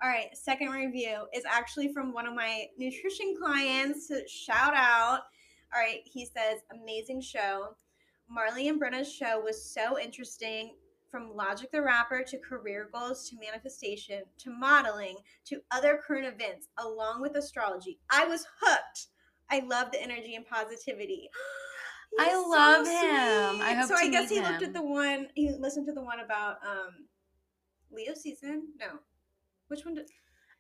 All 0.04 0.10
right, 0.10 0.36
second 0.36 0.72
review 0.72 1.26
is 1.34 1.44
actually 1.46 1.94
from 1.94 2.12
one 2.12 2.26
of 2.28 2.34
my 2.34 2.66
nutrition 2.78 3.36
clients. 3.40 4.12
Shout 4.28 4.74
out. 4.76 5.22
All 5.74 5.80
right, 5.82 6.00
he 6.06 6.26
says, 6.26 6.62
amazing 6.74 7.22
show. 7.22 7.76
Marlee 8.36 8.68
and 8.70 8.80
Brenna's 8.80 9.12
show 9.12 9.40
was 9.40 9.64
so 9.64 10.00
interesting 10.00 10.72
from 11.10 11.36
Logic 11.36 11.72
the 11.72 11.82
Rapper 11.82 12.24
to 12.24 12.38
career 12.38 12.90
goals 12.94 13.30
to 13.30 13.38
manifestation 13.40 14.24
to 14.40 14.50
modeling 14.50 15.18
to 15.46 15.62
other 15.72 16.00
current 16.06 16.26
events, 16.26 16.68
along 16.78 17.22
with 17.22 17.36
astrology. 17.36 18.00
I 18.10 18.26
was 18.26 18.46
hooked. 18.62 19.08
I 19.50 19.60
love 19.60 19.92
the 19.92 20.02
energy 20.02 20.36
and 20.36 20.46
positivity. 20.46 21.30
I 22.20 22.30
so 22.30 22.46
love 22.48 22.88
him. 22.88 23.62
I 23.62 23.74
hope 23.74 23.90
so. 23.90 23.96
I 23.96 24.10
guess 24.10 24.30
he 24.30 24.40
looked 24.40 24.64
at 24.64 24.74
the 24.74 24.84
one. 24.84 25.28
He 25.36 25.52
listened 25.52 25.86
to 25.88 25.94
the 25.94 26.02
one 26.02 26.20
about 26.20 26.58
um 26.66 27.08
Leo 27.92 28.14
season. 28.14 28.68
No, 28.80 29.00
which 29.68 29.86
one 29.86 29.96
did? 29.96 30.10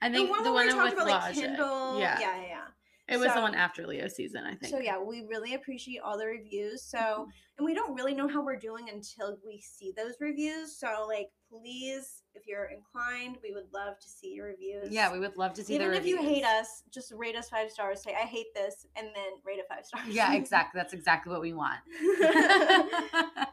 I 0.02 0.12
think 0.12 0.28
the 0.28 0.32
one 0.32 0.44
the 0.44 0.54
one 0.54 0.68
we 0.68 0.74
talked 0.74 0.94
about 0.94 1.08
like 1.08 1.22
Logic. 1.22 1.44
Kindle. 1.44 2.00
Yeah. 2.00 2.20
yeah, 2.20 2.42
yeah. 2.42 2.66
It 3.08 3.18
was 3.18 3.28
So- 3.30 3.36
the 3.36 3.42
one 3.42 3.54
after 3.56 3.86
Leo 3.86 4.08
season, 4.08 4.46
I 4.46 4.56
think. 4.56 4.72
So 4.72 4.80
yeah, 4.80 4.98
we 5.00 5.22
really 5.30 5.54
appreciate 5.54 6.00
all 6.04 6.18
the 6.18 6.26
reviews. 6.26 6.82
So 6.84 6.98
Mm-hmm. 6.98 7.30
and 7.58 7.66
we 7.66 7.74
don't 7.76 7.94
really 7.94 8.16
know 8.16 8.28
how 8.28 8.44
we're 8.44 8.58
doing 8.58 8.90
until 8.90 9.38
we 9.46 9.62
see 9.62 9.94
those 9.96 10.16
reviews. 10.20 10.76
So 10.78 11.06
like, 11.08 11.30
please, 11.50 12.24
if 12.34 12.48
you're 12.48 12.66
inclined, 12.66 13.38
we 13.44 13.54
would 13.54 13.72
love 13.74 14.00
to 14.00 14.10
see 14.10 14.30
your 14.34 14.48
reviews. 14.48 14.90
Yeah, 14.92 15.12
we 15.14 15.20
would 15.20 15.38
love 15.38 15.54
to 15.54 15.64
see 15.64 15.76
Even 15.76 15.94
if 15.94 16.06
you 16.06 16.18
hate 16.22 16.44
us, 16.44 16.82
just 16.92 17.12
rate 17.16 17.36
us 17.36 17.50
five 17.50 17.70
stars. 17.72 18.02
Say 18.02 18.14
I 18.16 18.26
hate 18.26 18.48
this, 18.56 18.88
and 18.96 19.08
then 19.08 19.32
rate 19.46 19.60
it 19.60 19.66
five 19.70 19.86
stars. 19.86 20.08
Yeah, 20.10 20.34
exactly. 20.42 20.80
That's 20.80 20.94
exactly 20.94 21.32
what 21.32 21.42
we 21.42 21.54
want. 21.54 21.80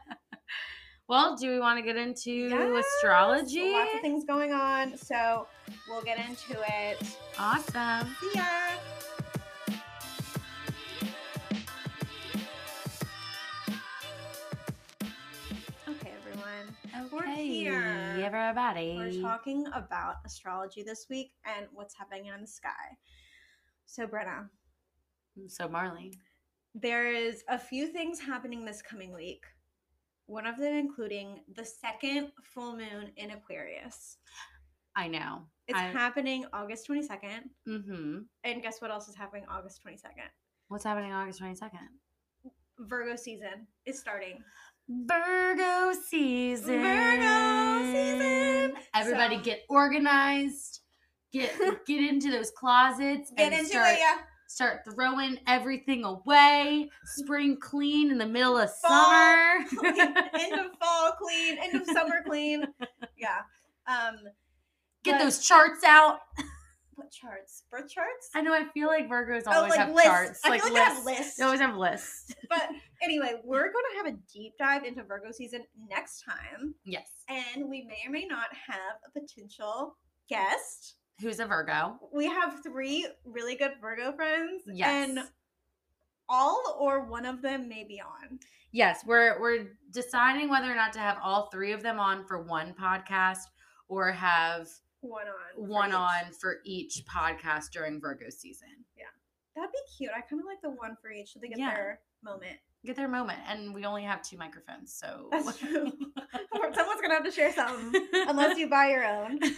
well, 1.07 1.35
do 1.37 1.49
we 1.51 1.59
want 1.59 1.77
to 1.77 1.83
get 1.85 1.95
into 1.95 2.31
Yes, 2.49 2.85
astrology? 2.97 3.71
Lots 3.73 3.93
of 3.95 4.01
things 4.01 4.25
going 4.25 4.51
on. 4.51 4.97
So 4.97 5.47
we'll 5.87 6.01
get 6.03 6.17
into 6.17 6.59
it. 6.67 6.97
Awesome. 7.37 8.15
See 8.19 8.31
ya. 8.39 8.43
Everyone. 16.93 17.09
We're 17.25 17.31
Okay, 17.33 17.47
here. 17.47 18.21
everybody. 18.23 18.95
We're 18.97 19.21
talking 19.21 19.65
about 19.73 20.17
astrology 20.25 20.83
this 20.83 21.07
week 21.09 21.31
and 21.45 21.67
what's 21.73 21.95
happening 21.95 22.27
in 22.27 22.41
the 22.41 22.47
sky. 22.47 22.69
So, 23.85 24.05
Brenna, 24.07 24.49
So, 25.47 25.67
Marlee. 25.67 26.13
there 26.75 27.07
is 27.11 27.43
a 27.49 27.57
few 27.57 27.87
things 27.87 28.19
happening 28.19 28.63
this 28.65 28.81
coming 28.81 29.11
week. 29.13 29.43
One 30.27 30.45
of 30.45 30.57
them 30.57 30.73
including 30.73 31.41
the 31.55 31.65
second 31.65 32.31
full 32.43 32.75
moon 32.77 33.11
in 33.17 33.31
Aquarius. 33.31 34.17
I 34.95 35.07
know. 35.07 35.41
It's 35.67 35.77
I, 35.79 35.83
happening 35.83 36.45
August 36.53 36.87
22nd. 36.87 37.41
mm-hmm. 37.67 38.19
And 38.43 38.61
guess 38.61 38.81
what 38.81 38.91
else 38.91 39.07
is 39.09 39.15
happening 39.15 39.45
August 39.49 39.81
22nd? 39.85 40.29
What's 40.67 40.83
happening 40.83 41.11
August 41.11 41.41
22nd? 41.41 41.87
Virgo 42.79 43.15
season 43.15 43.67
is 43.85 43.99
starting. 43.99 44.43
Virgo 45.07 45.93
season. 46.09 46.81
Virgo 46.81 47.85
season. 47.91 48.73
Everybody 48.95 49.37
So- 49.37 49.41
get 49.43 49.61
organized. 49.69 50.81
Get 51.31 51.51
get 51.87 52.01
into 52.09 52.29
those 52.29 52.51
closets 52.51 53.31
Get 53.35 53.45
and 53.51 53.53
into 53.55 53.69
start 53.71 53.93
it, 53.93 53.99
yeah. 53.99 54.17
start 54.47 54.81
throwing 54.85 55.39
everything 55.47 56.03
away. 56.03 56.89
Spring 57.05 57.57
clean 57.59 58.11
in 58.11 58.19
the 58.19 58.27
middle 58.27 58.55
of 58.57 58.69
Fall 58.75 58.91
summer. 58.91 59.65
end 60.39 60.53
of 60.59 60.67
fall 60.79 61.13
clean, 61.19 61.57
end 61.59 61.81
of 61.81 61.87
summer 61.87 62.21
clean. 62.27 62.65
Yeah. 63.17 63.39
Um 63.87 64.15
Get 65.03 65.17
but- 65.17 65.23
those 65.23 65.39
charts 65.45 65.83
out. 65.83 66.19
What 66.95 67.11
charts? 67.11 67.63
Birth 67.71 67.89
charts? 67.89 68.29
I 68.35 68.41
know. 68.41 68.53
I 68.53 68.65
feel 68.73 68.87
like 68.87 69.09
Virgos 69.09 69.43
Oh, 69.47 69.51
always 69.53 69.71
like 69.71 69.79
have 69.79 69.93
lists. 69.93 70.09
charts. 70.09 70.39
I 70.45 70.49
like 70.49 70.61
feel 70.63 70.73
like 70.73 70.83
they 70.83 70.93
have 70.93 71.05
lists. 71.05 71.19
lists. 71.19 71.37
They 71.37 71.43
always 71.43 71.59
have 71.61 71.75
lists. 71.77 72.35
But 72.49 72.69
anyway, 73.03 73.33
we're 73.43 73.71
going 73.71 73.85
to 73.91 73.97
have 73.97 74.13
a 74.13 74.17
deep 74.31 74.53
dive 74.59 74.83
into 74.83 75.03
Virgo 75.03 75.31
season 75.31 75.63
next 75.89 76.23
time, 76.23 76.75
Yes. 76.85 77.09
and 77.29 77.69
we 77.69 77.81
may 77.83 77.97
or 78.07 78.11
may 78.11 78.25
not 78.25 78.47
have 78.67 78.97
a 79.07 79.19
potential 79.19 79.97
guest. 80.29 80.95
Who's 81.21 81.39
a 81.39 81.45
Virgo? 81.45 81.97
We 82.13 82.25
have 82.27 82.61
three 82.63 83.07
really 83.25 83.55
good 83.55 83.73
Virgo 83.81 84.11
friends, 84.13 84.63
Yes. 84.67 85.09
and 85.09 85.19
all 86.29 86.77
or 86.79 87.05
one 87.05 87.25
of 87.25 87.41
them 87.41 87.67
may 87.67 87.83
be 87.83 88.01
on. 88.01 88.39
Yes, 88.71 89.01
we're 89.05 89.39
we're 89.39 89.67
deciding 89.91 90.49
whether 90.49 90.71
or 90.71 90.75
not 90.75 90.93
to 90.93 90.99
have 90.99 91.17
all 91.23 91.49
three 91.51 91.71
of 91.73 91.83
them 91.83 91.99
on 91.99 92.25
for 92.25 92.41
one 92.43 92.73
podcast 92.73 93.41
or 93.87 94.11
have 94.11 94.67
One 95.03 95.25
on. 95.27 95.67
one 95.67 95.89
each. 95.89 95.95
on 95.95 96.31
for 96.39 96.57
each 96.65 97.03
podcast 97.05 97.71
during 97.71 97.99
Virgo 98.01 98.29
season. 98.29 98.69
Yeah. 98.97 99.03
That'd 99.55 99.71
be 99.71 99.77
cute. 99.97 100.11
I 100.15 100.21
kind 100.21 100.39
of 100.41 100.45
like 100.47 100.61
the 100.61 100.71
one 100.71 100.97
for 101.01 101.11
each 101.11 101.33
so 101.33 101.39
they 101.39 101.47
get 101.49 101.59
Yeah. 101.59 101.73
their 101.73 101.99
moment. 102.23 102.57
Get 102.85 102.97
their 102.97 103.07
moment, 103.07 103.39
and 103.47 103.73
we 103.73 103.85
only 103.85 104.03
have 104.03 104.21
two 104.23 104.35
microphones, 104.37 104.93
so 104.93 105.29
That's 105.31 105.57
true. 105.59 105.89
Someone's 106.75 107.01
gonna 107.01 107.13
have 107.13 107.23
to 107.23 107.31
share 107.31 107.53
something 107.53 108.01
unless 108.27 108.57
you 108.57 108.67
buy 108.67 108.89
your 108.89 109.05
own. 109.05 109.39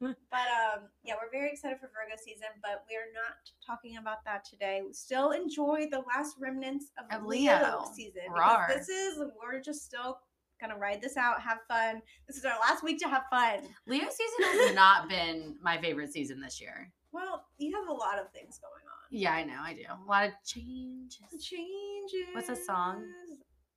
But 0.00 0.48
um, 0.50 0.82
yeah, 1.04 1.14
we're 1.14 1.30
very 1.32 1.50
excited 1.52 1.78
for 1.78 1.86
Virgo 1.86 2.20
season, 2.22 2.48
but 2.60 2.84
we're 2.90 3.10
not 3.14 3.36
talking 3.66 3.96
about 3.96 4.22
that 4.26 4.44
today. 4.44 4.82
We 4.84 4.92
still 4.92 5.30
enjoy 5.30 5.86
the 5.90 6.00
last 6.00 6.36
remnants 6.38 6.86
of, 6.98 7.06
Of 7.22 7.26
Leo, 7.26 7.52
Leo. 7.54 7.84
season. 7.94 8.22
Rawr. 8.28 8.68
Because 8.68 8.86
this 8.86 9.16
is 9.16 9.22
we're 9.42 9.60
just 9.62 9.82
still 9.84 10.18
gonna 10.66 10.78
ride 10.78 11.00
this 11.02 11.16
out, 11.16 11.40
have 11.40 11.58
fun. 11.68 12.02
This 12.26 12.36
is 12.36 12.44
our 12.44 12.58
last 12.60 12.82
week 12.82 12.98
to 13.00 13.08
have 13.08 13.24
fun. 13.30 13.60
Leo 13.86 14.04
season 14.04 14.60
has 14.60 14.74
not 14.74 15.08
been 15.08 15.56
my 15.62 15.80
favorite 15.80 16.12
season 16.12 16.40
this 16.40 16.60
year. 16.60 16.90
Well, 17.12 17.44
you 17.58 17.74
have 17.76 17.88
a 17.88 17.92
lot 17.92 18.18
of 18.18 18.30
things 18.32 18.58
going 18.58 18.72
on. 18.72 19.08
Yeah, 19.10 19.32
I 19.32 19.44
know, 19.44 19.60
I 19.62 19.74
do. 19.74 19.82
A 19.88 20.08
lot 20.08 20.26
of 20.26 20.32
changes. 20.44 21.44
Changes. 21.44 22.34
What's 22.34 22.48
that 22.48 22.58
song? 22.64 23.04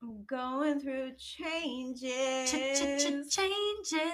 I'm 0.01 0.23
going 0.25 0.79
through 0.79 1.11
changes. 1.17 2.51
Changes, 2.51 3.35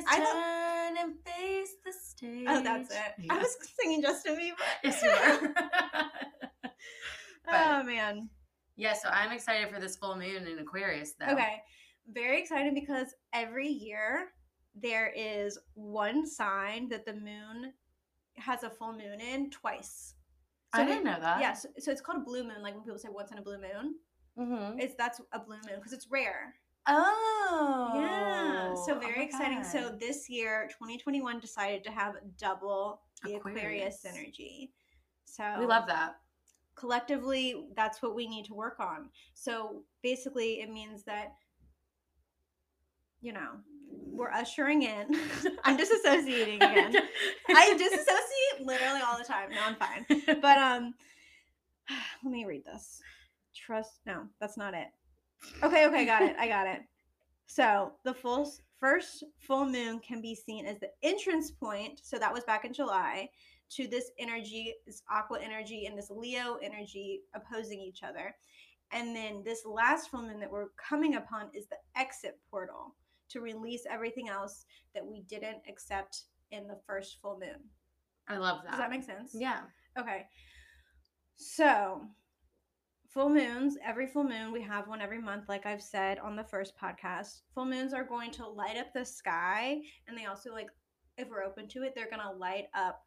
I 0.07 0.93
turn 0.95 0.97
and 0.97 1.13
face 1.25 1.75
the 1.85 1.91
stage. 1.91 2.45
Oh, 2.47 2.63
that's 2.63 2.89
it. 2.89 3.29
I 3.29 3.37
was 3.37 3.55
singing 3.79 4.01
Justin 4.01 4.35
Bieber. 4.35 4.53
Yes, 4.83 5.03
you 5.03 5.09
are. 5.09 6.71
oh 7.81 7.83
man. 7.83 8.29
yeah, 8.77 8.93
so 8.93 9.09
I'm 9.09 9.31
excited 9.31 9.73
for 9.73 9.79
this 9.79 9.97
full 9.97 10.15
moon 10.15 10.47
in 10.47 10.59
Aquarius, 10.59 11.13
though. 11.19 11.33
Okay. 11.33 11.61
Very 12.11 12.39
excited 12.41 12.73
because 12.75 13.15
every 13.33 13.67
year 13.67 14.29
there 14.75 15.13
is 15.15 15.57
one 15.75 16.25
sign 16.25 16.89
that 16.89 17.05
the 17.05 17.13
moon 17.13 17.73
has 18.37 18.63
a 18.63 18.69
full 18.69 18.93
moon 18.93 19.21
in 19.21 19.49
twice. 19.51 20.15
I 20.73 20.83
didn't 20.85 21.03
know 21.03 21.17
that. 21.19 21.39
Yeah, 21.39 21.53
so, 21.53 21.69
so 21.77 21.91
it's 21.91 22.01
called 22.01 22.17
a 22.17 22.25
blue 22.25 22.43
moon. 22.43 22.61
Like 22.63 22.73
when 22.73 22.83
people 22.83 22.97
say 22.97 23.09
once 23.11 23.31
in 23.31 23.37
a 23.37 23.41
blue 23.41 23.59
moon, 23.59 23.95
Mm-hmm. 24.37 24.79
it's 24.79 24.95
that's 24.95 25.21
a 25.33 25.39
blue 25.39 25.57
moon 25.57 25.75
because 25.75 25.93
it's 25.93 26.07
rare. 26.09 26.55
Oh. 26.87 27.91
yeah, 27.95 28.73
so 28.83 28.95
oh 28.95 28.99
very 28.99 29.19
my 29.19 29.23
exciting. 29.25 29.63
So 29.63 29.95
this 29.99 30.27
year, 30.27 30.67
2021 30.69 31.39
decided 31.39 31.83
to 31.83 31.91
have 31.91 32.15
double 32.39 33.01
the 33.23 33.35
Aquarius, 33.35 34.03
Aquarius. 34.03 34.05
energy. 34.05 34.71
So 35.25 35.43
we 35.59 35.67
love 35.67 35.85
that. 35.87 36.15
collectively 36.75 37.65
that's 37.75 38.01
what 38.01 38.15
we 38.15 38.27
need 38.27 38.45
to 38.45 38.53
work 38.55 38.79
on 38.79 39.09
so 39.35 39.83
basically 40.01 40.61
it 40.61 40.69
means 40.71 41.03
that 41.03 41.35
you 43.23 43.33
know 43.33 43.51
we're 44.11 44.31
ushering 44.31 44.83
in. 44.83 45.07
I'm 45.63 45.77
disassociating 45.77 46.55
again. 46.57 46.95
i 47.49 47.73
disassociate 47.73 48.65
literally 48.65 49.01
all 49.01 49.17
the 49.17 49.23
time. 49.23 49.49
No 49.49 49.57
i'm 49.65 49.75
fine. 49.75 50.05
But 50.41 50.57
um 50.57 50.93
let 52.23 52.31
me 52.31 52.45
read 52.45 52.63
this. 52.65 53.01
Trust 53.55 54.01
no 54.05 54.25
that's 54.39 54.57
not 54.57 54.73
it. 54.73 54.87
Okay 55.63 55.87
okay 55.87 56.05
got 56.05 56.21
it. 56.21 56.35
I 56.37 56.47
got 56.47 56.67
it. 56.67 56.81
So 57.47 57.93
the 58.03 58.13
full 58.13 58.51
first 58.79 59.23
full 59.39 59.65
moon 59.65 59.99
can 59.99 60.21
be 60.21 60.35
seen 60.35 60.65
as 60.65 60.79
the 60.79 60.89
entrance 61.01 61.51
point. 61.51 62.01
So 62.03 62.17
that 62.19 62.33
was 62.33 62.43
back 62.43 62.65
in 62.65 62.73
July 62.73 63.29
to 63.71 63.87
this 63.87 64.11
energy, 64.19 64.73
this 64.85 65.01
aqua 65.11 65.39
energy 65.41 65.85
and 65.85 65.97
this 65.97 66.11
Leo 66.11 66.57
energy 66.61 67.21
opposing 67.33 67.79
each 67.79 68.03
other. 68.03 68.35
And 68.91 69.15
then 69.15 69.41
this 69.43 69.65
last 69.65 70.11
full 70.11 70.21
moon 70.21 70.39
that 70.39 70.51
we're 70.51 70.67
coming 70.77 71.15
upon 71.15 71.49
is 71.53 71.65
the 71.67 71.77
exit 71.95 72.37
portal 72.51 72.93
to 73.29 73.41
release 73.41 73.83
everything 73.89 74.29
else 74.29 74.65
that 74.93 75.05
we 75.05 75.21
didn't 75.21 75.61
accept 75.67 76.23
in 76.51 76.67
the 76.67 76.79
first 76.85 77.17
full 77.21 77.39
moon. 77.39 77.59
I 78.27 78.37
love 78.37 78.59
that. 78.63 78.71
Does 78.71 78.79
that 78.79 78.91
make 78.91 79.03
sense? 79.03 79.31
yeah. 79.33 79.61
Okay. 79.97 80.25
So, 81.35 82.01
full 83.09 83.29
moons, 83.29 83.77
every 83.85 84.07
full 84.07 84.23
moon, 84.23 84.51
we 84.51 84.61
have 84.61 84.87
one 84.87 85.01
every 85.01 85.21
month, 85.21 85.49
like 85.49 85.65
I've 85.65 85.81
said 85.81 86.19
on 86.19 86.35
the 86.35 86.43
first 86.43 86.73
podcast. 86.81 87.41
Full 87.53 87.65
moons 87.65 87.93
are 87.93 88.03
going 88.03 88.31
to 88.31 88.47
light 88.47 88.77
up 88.77 88.93
the 88.93 89.05
sky, 89.05 89.77
and 90.07 90.17
they 90.17 90.25
also, 90.25 90.51
like, 90.51 90.69
if 91.17 91.29
we're 91.29 91.43
open 91.43 91.67
to 91.69 91.83
it, 91.83 91.93
they're 91.95 92.09
going 92.09 92.21
to 92.21 92.37
light 92.37 92.65
up 92.73 93.03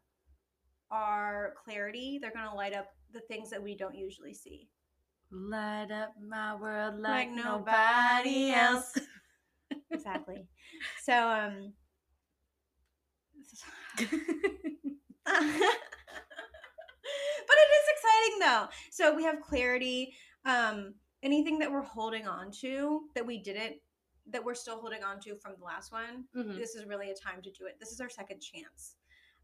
our 0.90 1.54
clarity. 1.64 2.18
They're 2.20 2.32
going 2.32 2.48
to 2.48 2.54
light 2.54 2.74
up 2.74 2.88
the 3.12 3.20
things 3.20 3.50
that 3.50 3.62
we 3.62 3.76
don't 3.76 3.96
usually 3.96 4.34
see. 4.34 4.68
Light 5.32 5.90
up 5.90 6.12
my 6.24 6.54
world 6.54 7.00
like, 7.00 7.28
Like 7.28 7.30
nobody 7.30 8.52
nobody 8.52 8.52
else. 8.52 8.96
Exactly. 9.90 10.46
so, 11.02 11.12
um, 11.28 11.72
but 13.98 14.06
it 17.56 17.70
is 17.70 17.88
exciting 17.94 18.38
though. 18.40 18.66
So 18.90 19.14
we 19.14 19.22
have 19.24 19.40
clarity. 19.40 20.12
Um, 20.44 20.94
anything 21.22 21.58
that 21.60 21.70
we're 21.70 21.82
holding 21.82 22.26
on 22.26 22.50
to 22.60 23.02
that 23.14 23.26
we 23.26 23.38
didn't, 23.38 23.76
that 24.30 24.44
we're 24.44 24.54
still 24.54 24.80
holding 24.80 25.02
on 25.02 25.20
to 25.20 25.36
from 25.36 25.54
the 25.58 25.64
last 25.64 25.92
one, 25.92 26.24
Mhm. 26.36 26.56
this 26.56 26.74
is 26.74 26.84
really 26.86 27.10
a 27.10 27.14
time 27.14 27.42
to 27.42 27.50
do 27.50 27.66
it. 27.66 27.78
This 27.80 27.90
is 27.92 28.00
our 28.00 28.08
second 28.08 28.40
chance. 28.40 28.96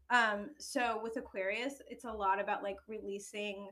Um, 0.09 0.51
so 0.59 0.99
with 1.01 1.15
Aquarius, 1.17 1.81
it's 1.87 2.03
a 2.05 2.11
lot 2.11 2.39
about 2.39 2.63
like 2.63 2.77
releasing 2.87 3.69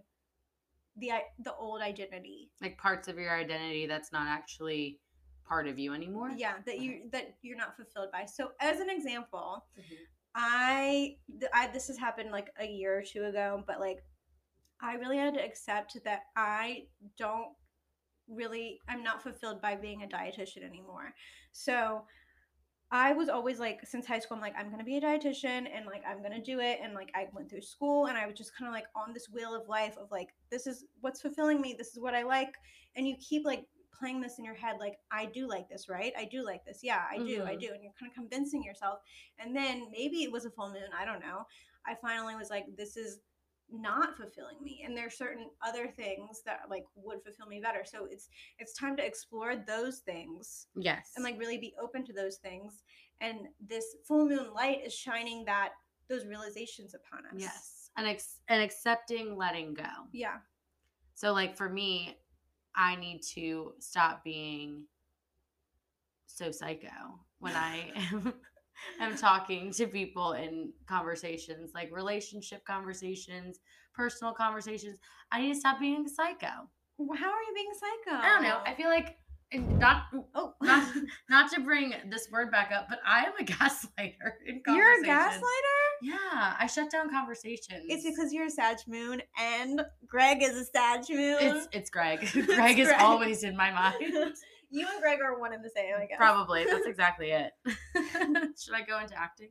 the 0.98 1.12
the 1.40 1.54
old 1.56 1.82
identity. 1.82 2.50
Like 2.62 2.78
parts 2.78 3.08
of 3.08 3.18
your 3.18 3.32
identity 3.36 3.86
that's 3.86 4.12
not 4.12 4.28
actually 4.28 5.00
part 5.48 5.67
of 5.67 5.77
you 5.79 5.93
anymore. 5.93 6.31
Yeah, 6.36 6.55
that 6.65 6.79
you 6.79 7.10
that 7.12 7.36
you're 7.41 7.57
not 7.57 7.75
fulfilled 7.75 8.12
by. 8.12 8.25
So 8.25 8.51
as 8.60 8.79
an 8.79 8.89
example, 8.89 9.65
Mhm. 9.77 9.98
I, 10.33 11.17
th- 11.39 11.51
I 11.53 11.67
this 11.67 11.88
has 11.88 11.98
happened 11.98 12.31
like 12.31 12.51
a 12.57 12.65
year 12.65 12.98
or 12.98 13.01
two 13.03 13.25
ago, 13.25 13.63
but 13.67 13.79
like 13.79 14.03
I 14.81 14.95
really 14.95 15.17
had 15.17 15.33
to 15.36 15.43
accept 15.43 15.98
that 16.05 16.21
I 16.36 16.88
don't 17.17 17.50
really 18.27 18.79
I'm 18.88 19.03
not 19.03 19.21
fulfilled 19.21 19.62
by 19.62 19.75
being 19.75 20.03
a 20.03 20.07
dietitian 20.07 20.63
anymore. 20.63 21.13
So 21.51 22.05
I 22.93 23.13
was 23.13 23.29
always 23.29 23.60
like 23.60 23.86
since 23.86 24.05
high 24.05 24.19
school 24.19 24.36
I'm 24.36 24.41
like 24.41 24.55
I'm 24.57 24.67
going 24.67 24.79
to 24.79 24.86
be 24.86 24.98
a 24.98 25.01
dietitian 25.01 25.67
and 25.74 25.86
like 25.86 26.03
I'm 26.07 26.19
going 26.19 26.33
to 26.33 26.41
do 26.41 26.60
it 26.60 26.79
and 26.83 26.93
like 26.93 27.10
I 27.15 27.27
went 27.33 27.50
through 27.50 27.62
school 27.62 28.07
and 28.07 28.17
I 28.17 28.25
was 28.25 28.38
just 28.38 28.55
kind 28.55 28.67
of 28.67 28.74
like 28.74 28.86
on 28.95 29.13
this 29.13 29.27
wheel 29.29 29.53
of 29.53 29.67
life 29.67 29.98
of 29.98 30.12
like 30.12 30.29
this 30.50 30.67
is 30.67 30.86
what's 31.01 31.21
fulfilling 31.21 31.62
me, 31.62 31.74
this 31.77 31.89
is 31.89 32.00
what 32.00 32.13
I 32.13 32.24
like 32.24 32.53
and 32.95 33.07
you 33.07 33.15
keep 33.17 33.45
like 33.45 33.65
playing 34.01 34.20
this 34.20 34.38
in 34.39 34.43
your 34.43 34.55
head 34.55 34.77
like 34.79 34.98
I 35.12 35.25
do 35.27 35.48
like 35.48 35.70
this, 35.70 35.88
right? 35.88 36.12
I 36.17 36.25
do 36.25 36.43
like 36.43 36.65
this. 36.65 36.79
Yeah, 36.84 37.03
I 37.10 37.17
do. 37.17 37.43
I 37.43 37.55
Mhm. 37.55 37.60
do. 37.60 37.74
And 37.74 37.84
you're 37.84 37.93
kind 38.00 38.12
of 38.12 38.15
convincing 38.15 38.63
yourself 38.63 39.00
and 39.39 39.55
then 39.55 39.89
maybe 39.91 40.24
it 40.24 40.31
was 40.31 40.46
a 40.46 40.50
full 40.51 40.70
moon, 40.70 40.89
I 40.98 41.05
don't 41.05 41.22
know. 41.22 41.46
I 41.86 41.96
finally 41.96 42.36
was 42.36 42.50
like 42.50 42.65
this 42.75 42.98
is 42.98 43.22
not 43.74 44.17
fulfilling 44.17 44.62
me 44.62 44.81
and 44.86 44.98
there's 44.98 45.17
certain 45.17 45.50
other 45.65 45.88
things 45.88 46.41
that 46.46 46.62
like 46.70 46.84
would 46.96 47.24
fulfill 47.24 47.48
me 47.48 47.62
better. 47.62 47.84
So 47.86 48.05
it's 48.12 48.27
it's 48.60 48.74
time 48.74 48.98
to 48.98 49.05
explore 49.05 49.55
those 49.55 50.00
things 50.00 50.67
Yes. 50.75 51.13
and 51.15 51.24
like 51.24 51.39
really 51.39 51.58
be 51.58 51.74
open 51.81 52.03
to 52.05 52.14
those 52.14 52.37
things 52.37 52.83
and 53.22 53.48
this 53.61 53.85
full 54.07 54.27
moon 54.27 54.51
light 54.53 54.79
is 54.85 54.94
shining 54.94 55.46
that 55.46 55.74
those 56.09 56.25
realizations 56.25 56.94
upon 56.96 57.25
us. 57.27 57.33
yes. 57.37 57.77
And 57.98 58.07
ex- 58.07 58.42
and 58.50 58.61
accepting 58.64 59.37
letting 59.37 59.74
go. 59.74 59.92
Yeah. 60.11 60.40
So 61.14 61.31
like 61.33 61.55
for 61.55 61.70
me, 61.70 62.18
I 62.75 62.96
need 62.96 63.22
to 63.34 63.74
stop 63.79 64.24
being 64.24 64.86
so 66.27 66.51
psycho 66.51 66.88
when 67.40 67.53
I 67.55 67.92
am, 68.12 68.34
am 69.00 69.16
talking 69.18 69.72
to 69.74 69.88
people 69.88 70.34
in 70.34 70.72
conversations, 70.88 71.72
like 71.74 71.90
relationship 71.94 72.66
conversations, 72.66 73.60
personal 73.94 74.34
conversations. 74.34 74.98
I 75.31 75.42
need 75.42 75.53
to 75.53 75.60
stop 75.60 75.79
being 75.79 76.07
psycho. 76.07 76.48
How 77.16 77.31
are 77.31 77.42
you 77.42 77.53
being 77.55 77.72
psycho? 77.74 78.22
I 78.22 78.27
don't 78.27 78.44
know. 78.44 78.60
I 78.66 78.74
feel 78.75 78.90
like 78.90 79.18
not 79.53 80.03
Oh, 80.34 80.53
not 80.62 80.94
not 81.29 81.51
to 81.51 81.62
bring 81.62 81.94
this 82.10 82.29
word 82.31 82.51
back 82.51 82.72
up, 82.72 82.88
but 82.90 83.00
I 83.05 83.24
am 83.24 83.34
a 83.40 83.44
gaslighter 83.51 84.34
in 84.46 84.62
you're 84.68 85.03
a 85.03 85.03
gaslighter? 85.03 85.80
Yeah, 86.01 86.55
I 86.59 86.68
shut 86.68 86.90
down 86.92 87.09
conversations. 87.09 87.85
It's 87.87 88.03
because 88.03 88.33
you're 88.33 88.46
a 88.46 88.50
Sag 88.50 88.77
moon 88.87 89.22
and 89.40 89.81
Greg 90.07 90.42
is 90.42 90.55
a 90.57 90.66
Sag 90.66 91.01
moon. 91.09 91.37
it's 91.40 91.68
it's 91.72 91.90
Greg. 91.90 92.20
It's 92.33 92.46
Greg 92.55 92.79
is 92.79 92.87
Greg. 92.87 93.01
always 93.01 93.44
in 93.44 93.55
my 93.55 93.72
mind. 93.72 93.96
you 94.70 94.87
and 94.92 95.01
Greg 95.01 95.20
are 95.24 95.40
one 95.40 95.53
and 95.53 95.64
the 95.64 95.70
same, 95.75 95.94
I 95.98 96.05
guess. 96.05 96.18
Probably. 96.18 96.64
That's 96.66 96.85
exactly 96.94 97.31
it. 97.31 97.51
Should 98.59 98.74
I 98.75 98.81
go 98.87 99.00
into 99.00 99.18
acting? 99.20 99.50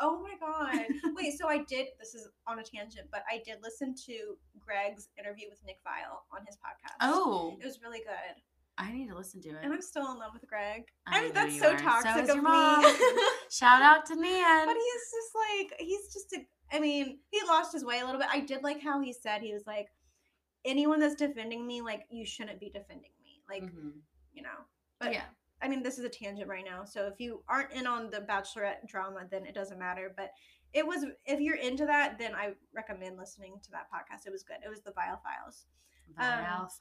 Oh 0.00 0.22
my 0.22 0.34
god. 0.38 0.84
Wait, 1.16 1.32
so 1.38 1.48
I 1.48 1.58
did 1.64 1.86
this 1.98 2.14
is 2.14 2.28
on 2.46 2.58
a 2.58 2.62
tangent, 2.62 3.08
but 3.10 3.22
I 3.30 3.40
did 3.44 3.56
listen 3.62 3.94
to 4.06 4.36
Greg's 4.60 5.08
interview 5.18 5.46
with 5.48 5.60
Nick 5.66 5.78
Viall 5.86 6.20
on 6.38 6.44
his 6.46 6.56
podcast. 6.56 6.96
Oh, 7.00 7.56
It 7.60 7.64
was 7.64 7.80
really 7.82 8.00
good. 8.00 8.36
I 8.78 8.90
need 8.92 9.08
to 9.08 9.16
listen 9.16 9.40
to 9.42 9.50
it. 9.50 9.56
And 9.62 9.72
I'm 9.72 9.82
still 9.82 10.10
in 10.12 10.18
love 10.18 10.32
with 10.32 10.48
Greg. 10.48 10.84
I 11.06 11.18
I 11.18 11.22
mean, 11.22 11.32
that's 11.34 11.58
so 11.58 11.72
are. 11.72 11.78
So 11.78 11.84
toxic 11.84 12.24
is 12.24 12.30
of 12.30 12.36
your 12.36 12.44
me. 12.44 12.50
mom. 12.50 12.84
Shout 13.50 13.82
out 13.82 14.06
to 14.06 14.14
Nan. 14.16 14.66
but 14.66 14.74
he's 14.76 15.10
just 15.12 15.34
like 15.70 15.80
he's 15.80 16.12
just 16.12 16.32
a 16.32 16.46
I 16.74 16.80
mean, 16.80 17.18
he 17.30 17.40
lost 17.46 17.72
his 17.72 17.84
way 17.84 18.00
a 18.00 18.04
little 18.04 18.18
bit. 18.20 18.28
I 18.32 18.40
did 18.40 18.62
like 18.62 18.80
how 18.82 19.00
he 19.00 19.12
said 19.12 19.42
he 19.42 19.52
was 19.52 19.66
like 19.66 19.88
anyone 20.64 21.00
that's 21.00 21.14
defending 21.16 21.66
me, 21.66 21.82
like 21.82 22.04
you 22.10 22.24
shouldn't 22.24 22.60
be 22.60 22.70
defending 22.70 23.10
me. 23.22 23.42
Like, 23.48 23.64
Mhm. 23.64 23.92
you 24.32 24.42
know. 24.42 24.64
But 24.98 25.12
yeah, 25.12 25.24
I 25.60 25.68
mean, 25.68 25.82
this 25.82 25.98
is 25.98 26.04
a 26.04 26.08
tangent 26.08 26.48
right 26.48 26.64
now. 26.64 26.84
So 26.84 27.06
if 27.06 27.20
you 27.20 27.42
aren't 27.48 27.72
in 27.72 27.86
on 27.86 28.08
the 28.08 28.20
bachelorette 28.20 28.86
drama, 28.86 29.26
then 29.30 29.44
it 29.44 29.54
doesn't 29.54 29.78
matter. 29.78 30.14
But 30.16 30.30
it 30.72 30.86
was 30.86 31.04
if 31.26 31.40
you're 31.40 31.56
into 31.56 31.84
that, 31.86 32.18
then 32.18 32.34
I 32.34 32.54
recommend 32.74 33.18
listening 33.18 33.60
to 33.64 33.70
that 33.72 33.88
podcast. 33.92 34.26
It 34.26 34.30
was 34.32 34.42
good. 34.44 34.56
It 34.64 34.70
was 34.70 34.80
the 34.80 34.92
Viall 34.92 35.20
Files. 35.22 35.66
Files. 36.16 36.78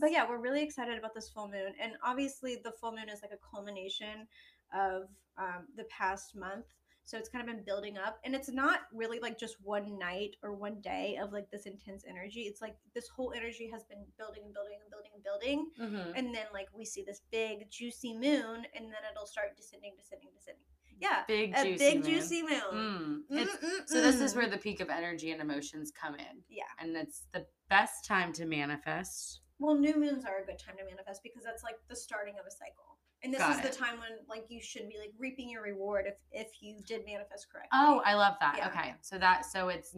But 0.00 0.12
yeah, 0.12 0.28
we're 0.28 0.38
really 0.40 0.62
excited 0.62 0.98
about 0.98 1.14
this 1.14 1.28
full 1.28 1.48
moon, 1.48 1.72
and 1.80 1.92
obviously 2.04 2.56
the 2.62 2.72
full 2.72 2.92
moon 2.92 3.08
is 3.08 3.20
like 3.22 3.32
a 3.32 3.38
culmination 3.54 4.26
of 4.74 5.04
um, 5.38 5.66
the 5.76 5.84
past 5.84 6.34
month. 6.36 6.66
So 7.04 7.18
it's 7.18 7.28
kind 7.28 7.48
of 7.48 7.52
been 7.56 7.64
building 7.64 7.98
up, 7.98 8.20
and 8.24 8.36
it's 8.36 8.50
not 8.50 8.82
really 8.94 9.18
like 9.18 9.36
just 9.38 9.56
one 9.62 9.98
night 9.98 10.36
or 10.44 10.54
one 10.54 10.80
day 10.80 11.18
of 11.20 11.32
like 11.32 11.50
this 11.50 11.66
intense 11.66 12.04
energy. 12.08 12.42
It's 12.42 12.60
like 12.60 12.76
this 12.94 13.08
whole 13.08 13.32
energy 13.34 13.68
has 13.72 13.82
been 13.84 14.04
building 14.16 14.44
and 14.44 14.54
building 14.54 14.78
and 14.80 14.90
building 14.90 15.10
and 15.14 15.24
building, 15.24 15.70
Mhm. 15.80 16.12
and 16.16 16.32
then 16.34 16.46
like 16.52 16.68
we 16.72 16.84
see 16.84 17.02
this 17.02 17.22
big 17.32 17.68
juicy 17.70 18.12
moon, 18.14 18.64
and 18.74 18.84
then 18.84 19.02
it'll 19.10 19.26
start 19.26 19.56
descending, 19.56 19.94
descending, 19.96 20.28
descending. 20.36 20.62
Yeah, 21.00 21.22
big 21.26 21.54
a 21.56 21.64
juicy 21.64 21.78
big 21.78 22.02
moon. 22.02 22.10
juicy 22.10 22.42
moon. 22.42 22.60
Mm. 22.72 23.20
Mm-mm-mm. 23.32 23.46
Mm, 23.46 23.86
so 23.86 24.00
this 24.00 24.20
is 24.20 24.36
where 24.36 24.46
mm. 24.46 24.50
the 24.50 24.58
peak 24.58 24.80
of 24.80 24.90
energy 24.90 25.30
and 25.30 25.40
emotions 25.40 25.90
come 25.90 26.14
in, 26.14 26.42
yeah. 26.48 26.64
and 26.78 26.96
it's 26.96 27.26
the 27.32 27.46
best 27.68 28.04
time 28.04 28.32
to 28.34 28.44
manifest. 28.44 29.40
Well, 29.58 29.76
new 29.76 29.98
moons 29.98 30.24
are 30.24 30.42
a 30.42 30.46
good 30.46 30.58
time 30.58 30.76
to 30.78 30.84
manifest 30.84 31.22
because 31.22 31.44
that's 31.44 31.62
like 31.62 31.76
the 31.88 31.96
starting 31.96 32.34
of 32.38 32.46
a 32.46 32.50
cycle. 32.50 32.98
And 33.22 33.34
this 33.34 33.40
Got 33.40 33.52
is 33.52 33.58
it. 33.58 33.72
the 33.72 33.78
time 33.78 33.98
when 33.98 34.10
like 34.28 34.46
you 34.48 34.62
should 34.62 34.88
be 34.88 34.96
like 34.98 35.12
reaping 35.18 35.50
your 35.50 35.62
reward 35.62 36.06
if 36.06 36.14
if 36.32 36.62
you 36.62 36.78
did 36.86 37.04
manifest 37.04 37.48
correctly. 37.52 37.68
Oh, 37.72 38.00
I 38.04 38.14
love 38.14 38.34
that. 38.40 38.54
Yeah. 38.56 38.68
Okay, 38.68 38.94
so 39.02 39.18
that 39.18 39.44
so 39.44 39.68
it's 39.68 39.94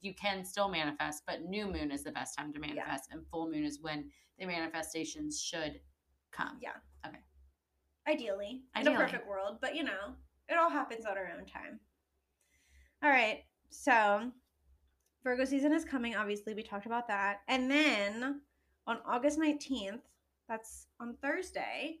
you 0.00 0.14
can 0.14 0.44
still 0.44 0.68
manifest, 0.68 1.22
but 1.26 1.42
new 1.42 1.66
moon 1.66 1.90
is 1.90 2.04
the 2.04 2.12
best 2.12 2.36
time 2.36 2.52
to 2.52 2.60
manifest, 2.60 3.08
and 3.10 3.26
full 3.30 3.50
moon 3.50 3.64
is 3.64 3.78
when 3.80 4.10
the 4.38 4.44
manifestations 4.44 5.40
should 5.40 5.80
come. 6.30 6.58
Yeah. 6.60 6.72
Okay. 7.06 7.18
Ideally, 8.06 8.62
in 8.76 8.86
a 8.86 8.94
perfect 8.94 9.26
world, 9.26 9.58
but 9.62 9.74
you 9.74 9.84
know, 9.84 10.14
it 10.48 10.58
all 10.58 10.70
happens 10.70 11.04
on 11.06 11.16
our 11.16 11.30
own 11.36 11.44
time. 11.46 11.80
All 13.02 13.10
right. 13.10 13.44
So, 13.70 14.30
Virgo 15.22 15.44
season 15.44 15.72
is 15.72 15.84
coming, 15.84 16.16
obviously. 16.16 16.54
We 16.54 16.62
talked 16.62 16.86
about 16.86 17.08
that. 17.08 17.40
And 17.48 17.70
then 17.70 18.40
on 18.86 18.98
August 19.06 19.38
19th, 19.38 20.00
that's 20.48 20.86
on 21.00 21.14
Thursday. 21.22 21.98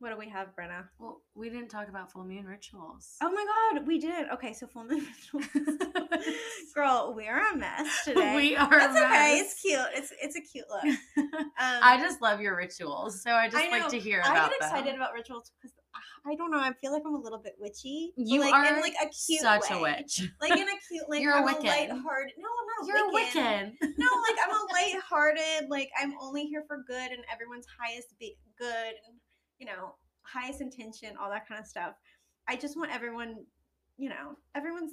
What 0.00 0.10
do 0.10 0.18
we 0.18 0.28
have, 0.28 0.48
Brenna? 0.56 0.88
Well, 0.98 1.22
we 1.34 1.48
didn't 1.48 1.68
talk 1.68 1.88
about 1.88 2.10
full 2.10 2.24
moon 2.24 2.44
rituals. 2.46 3.16
Oh 3.22 3.30
my 3.30 3.46
god, 3.78 3.86
we 3.86 3.98
did. 3.98 4.28
Okay, 4.34 4.52
so 4.52 4.66
full 4.66 4.84
moon 4.84 5.06
rituals. 5.32 5.78
Girl, 6.74 7.14
we 7.16 7.26
are 7.28 7.52
a 7.52 7.56
mess 7.56 7.86
today. 8.04 8.34
we 8.36 8.56
are. 8.56 8.68
That's 8.68 8.96
a 8.98 9.04
okay. 9.04 9.38
It's 9.38 9.60
cute. 9.62 9.80
It's 9.94 10.12
it's 10.20 10.36
a 10.36 10.40
cute 10.40 10.66
look. 10.68 10.94
Um, 11.56 11.80
I 11.82 11.98
just 12.00 12.20
love 12.20 12.40
your 12.40 12.56
rituals, 12.56 13.22
so 13.22 13.30
I 13.30 13.48
just 13.48 13.62
I 13.64 13.70
like 13.70 13.82
know. 13.82 13.88
to 13.90 13.98
hear 13.98 14.20
about 14.20 14.36
it. 14.36 14.38
I 14.38 14.48
get 14.48 14.56
excited 14.56 14.86
them. 14.88 14.94
about 14.96 15.12
rituals 15.14 15.52
because 15.56 15.72
I 16.26 16.34
don't 16.34 16.50
know. 16.50 16.58
I 16.58 16.72
feel 16.80 16.92
like 16.92 17.02
I'm 17.06 17.14
a 17.14 17.20
little 17.20 17.38
bit 17.38 17.54
witchy. 17.58 18.12
You 18.16 18.40
like, 18.40 18.52
are 18.54 18.64
in 18.64 18.80
like 18.80 18.94
a 19.02 19.06
cute 19.08 19.40
Such 19.42 19.70
way. 19.70 19.76
a 19.76 19.80
witch. 19.82 20.22
Like 20.40 20.52
in 20.52 20.58
a 20.68 20.78
cute, 20.88 21.08
like 21.08 21.20
You're 21.20 21.34
a 21.34 21.38
I'm 21.42 21.46
Wiccan. 21.46 21.64
lighthearted. 21.64 22.34
No, 22.38 22.48
I'm 22.48 22.66
not 22.66 22.82
a 22.82 22.86
You're 22.86 22.96
a 22.96 23.12
Wiccan. 23.12 23.72
Wiccan. 23.82 23.92
No, 23.98 24.06
like 24.28 24.38
I'm 24.44 24.50
a 24.54 24.72
lighthearted. 24.72 25.70
Like 25.70 25.90
I'm 26.00 26.14
only 26.20 26.44
here 26.46 26.64
for 26.66 26.84
good 26.86 27.10
and 27.12 27.22
everyone's 27.32 27.66
highest 27.78 28.18
be- 28.18 28.36
good. 28.58 28.68
And 29.06 29.16
you 29.58 29.66
know, 29.66 29.94
highest 30.22 30.60
intention, 30.60 31.10
all 31.20 31.30
that 31.30 31.46
kind 31.46 31.60
of 31.60 31.66
stuff. 31.66 31.94
I 32.48 32.56
just 32.56 32.76
want 32.76 32.92
everyone, 32.92 33.44
you 33.96 34.08
know, 34.08 34.36
everyone's 34.54 34.92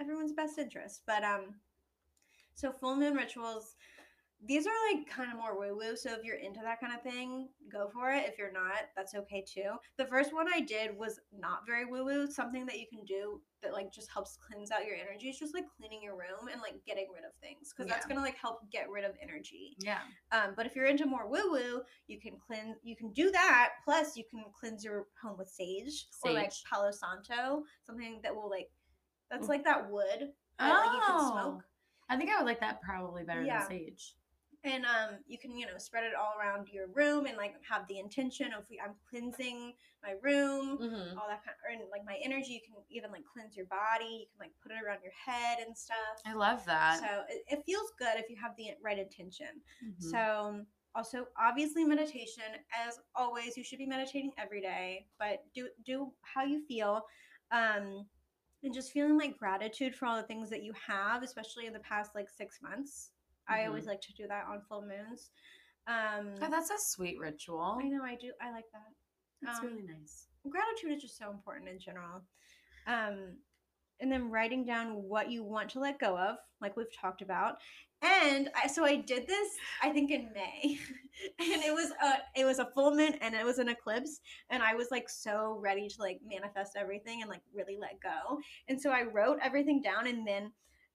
everyone's 0.00 0.32
best 0.32 0.58
interest. 0.58 1.02
But 1.06 1.22
um 1.24 1.54
so 2.54 2.70
full 2.72 2.96
moon 2.96 3.14
rituals 3.14 3.74
these 4.46 4.66
are 4.66 4.72
like 4.92 5.08
kind 5.08 5.30
of 5.32 5.38
more 5.38 5.58
woo 5.58 5.76
woo. 5.76 5.96
So 5.96 6.12
if 6.12 6.22
you're 6.22 6.36
into 6.36 6.60
that 6.62 6.78
kind 6.80 6.92
of 6.92 7.02
thing, 7.02 7.48
go 7.72 7.88
for 7.92 8.12
it. 8.12 8.26
If 8.28 8.36
you're 8.38 8.52
not, 8.52 8.82
that's 8.94 9.14
okay 9.14 9.42
too. 9.46 9.72
The 9.96 10.04
first 10.04 10.34
one 10.34 10.46
I 10.52 10.60
did 10.60 10.96
was 10.98 11.18
not 11.36 11.66
very 11.66 11.86
woo 11.86 12.04
woo. 12.04 12.26
Something 12.30 12.66
that 12.66 12.78
you 12.78 12.86
can 12.86 13.04
do 13.06 13.40
that 13.62 13.72
like 13.72 13.90
just 13.90 14.10
helps 14.12 14.36
cleanse 14.36 14.70
out 14.70 14.84
your 14.86 14.96
energy 14.96 15.28
is 15.28 15.38
just 15.38 15.54
like 15.54 15.64
cleaning 15.76 16.02
your 16.02 16.12
room 16.14 16.48
and 16.52 16.60
like 16.60 16.74
getting 16.86 17.06
rid 17.14 17.24
of 17.24 17.32
things 17.40 17.72
because 17.74 17.90
that's 17.90 18.04
gonna 18.06 18.20
like 18.20 18.36
help 18.36 18.58
get 18.70 18.90
rid 18.90 19.04
of 19.04 19.12
energy. 19.22 19.76
Yeah. 19.78 20.00
Um, 20.32 20.52
but 20.56 20.66
if 20.66 20.76
you're 20.76 20.86
into 20.86 21.06
more 21.06 21.26
woo 21.26 21.50
woo, 21.52 21.82
you 22.06 22.20
can 22.20 22.32
cleanse. 22.46 22.76
You 22.82 22.96
can 22.96 23.12
do 23.12 23.30
that. 23.30 23.70
Plus, 23.84 24.16
you 24.16 24.24
can 24.30 24.44
cleanse 24.58 24.84
your 24.84 25.06
home 25.22 25.38
with 25.38 25.48
sage, 25.48 26.06
or 26.22 26.32
like 26.32 26.52
Palo 26.70 26.90
Santo, 26.90 27.62
something 27.86 28.20
that 28.22 28.34
will 28.34 28.50
like. 28.50 28.70
That's 29.30 29.46
Mm. 29.46 29.48
like 29.48 29.64
that 29.64 29.90
wood 29.90 30.32
that 30.58 30.68
like, 30.86 30.92
you 30.92 31.00
can 31.06 31.18
smoke. 31.32 31.62
I 32.10 32.16
think 32.18 32.28
I 32.30 32.36
would 32.36 32.46
like 32.46 32.60
that 32.60 32.82
probably 32.82 33.24
better 33.24 33.42
Yeah. 33.42 33.60
than 33.60 33.68
sage. 33.68 34.14
And 34.64 34.84
um 34.84 35.18
you 35.26 35.38
can 35.38 35.56
you 35.56 35.66
know 35.66 35.76
spread 35.78 36.04
it 36.04 36.12
all 36.14 36.34
around 36.40 36.68
your 36.72 36.86
room 36.88 37.26
and 37.26 37.36
like 37.36 37.54
have 37.68 37.86
the 37.88 37.98
intention 37.98 38.46
of 38.52 38.64
i'm 38.84 38.94
cleansing 39.08 39.72
my 40.02 40.14
room 40.22 40.78
Mm-hmm. 40.78 41.18
all 41.18 41.26
that 41.28 41.42
kind 41.44 41.54
of, 41.54 41.80
and 41.80 41.90
like 41.90 42.04
my 42.06 42.16
energy 42.24 42.52
you 42.52 42.60
can 42.64 42.74
even 42.90 43.10
like 43.12 43.22
cleanse 43.30 43.56
your 43.56 43.66
body 43.66 44.20
you 44.20 44.26
can 44.32 44.40
like 44.40 44.52
put 44.62 44.72
it 44.72 44.78
around 44.84 44.98
your 45.02 45.12
head 45.12 45.58
and 45.64 45.76
stuff 45.76 46.16
I 46.26 46.32
love 46.34 46.64
that. 46.64 46.98
so 47.00 47.06
it, 47.28 47.42
it 47.58 47.62
feels 47.66 47.92
good 47.98 48.16
if 48.16 48.28
you 48.30 48.36
have 48.40 48.56
the 48.56 48.68
right 48.82 48.98
intention 48.98 49.46
Mhm. 49.84 50.00
so 50.10 50.64
also 50.94 51.26
obviously 51.38 51.84
meditation 51.84 52.44
as 52.86 52.98
always 53.14 53.56
you 53.56 53.64
should 53.64 53.78
be 53.78 53.86
meditating 53.86 54.32
every 54.38 54.60
day 54.60 55.06
but 55.18 55.42
do 55.54 55.68
do 55.84 56.12
how 56.22 56.44
you 56.44 56.64
feel 56.66 57.02
um 57.52 58.06
and 58.62 58.72
just 58.72 58.92
feeling 58.92 59.18
like 59.18 59.36
gratitude 59.38 59.94
for 59.94 60.06
all 60.06 60.16
the 60.16 60.22
things 60.22 60.48
that 60.48 60.62
you 60.62 60.72
have 60.86 61.22
especially 61.22 61.66
in 61.66 61.72
the 61.72 61.80
past 61.80 62.12
like 62.14 62.30
six 62.30 62.60
months 62.62 63.10
i 63.48 63.66
always 63.66 63.86
like 63.86 64.00
to 64.00 64.12
do 64.14 64.26
that 64.26 64.44
on 64.50 64.60
full 64.68 64.82
moons 64.82 65.30
um 65.86 66.34
Oh, 66.42 66.48
that's 66.50 66.70
a 66.70 66.78
sweet 66.78 67.18
ritual. 67.18 67.78
i 67.82 67.88
know 67.88 68.02
i 68.02 68.14
do 68.14 68.32
i 68.40 68.50
like 68.50 68.64
that 68.72 68.90
That's 69.42 69.58
um, 69.60 69.66
really 69.66 69.82
nice. 69.82 70.26
gratitude 70.48 70.92
is 70.96 71.02
just 71.02 71.18
so 71.18 71.30
important 71.30 71.68
in 71.68 71.78
general. 71.78 72.22
Um, 72.86 73.38
and 74.00 74.10
then 74.10 74.30
writing 74.30 74.64
down 74.66 75.02
what 75.04 75.30
you 75.30 75.42
want 75.44 75.70
to 75.70 75.80
let 75.80 75.98
go 76.00 76.18
of, 76.18 76.36
like 76.60 76.76
we've 76.76 76.92
talked 77.00 77.22
about. 77.22 77.56
And 78.02 78.50
I, 78.54 78.66
so 78.66 78.84
I 78.84 78.96
did 78.96 79.26
this, 79.26 79.48
I 79.82 79.88
think 79.90 80.10
in 80.10 80.28
May, 80.34 80.78
and 81.38 81.62
it 81.62 81.72
was 81.72 81.90
a 82.02 82.40
it 82.40 82.44
was 82.44 82.58
a 82.58 82.66
full 82.74 82.94
moon 82.94 83.14
and 83.22 83.34
it 83.34 83.44
was 83.44 83.58
an 83.58 83.68
eclipse, 83.68 84.20
and 84.50 84.62
I 84.62 84.74
was 84.74 84.88
like 84.90 85.08
so 85.08 85.58
ready 85.62 85.88
to 85.88 86.00
like 86.02 86.20
manifest 86.28 86.72
everything 86.76 87.20
and 87.22 87.30
like 87.30 87.40
really 87.54 87.78
let 87.80 88.00
go. 88.02 88.38
And 88.68 88.78
so 88.80 88.90
I 88.90 89.04
wrote 89.04 89.38
everything 89.42 89.80
down, 89.80 90.06
and 90.06 90.26
then 90.26 90.52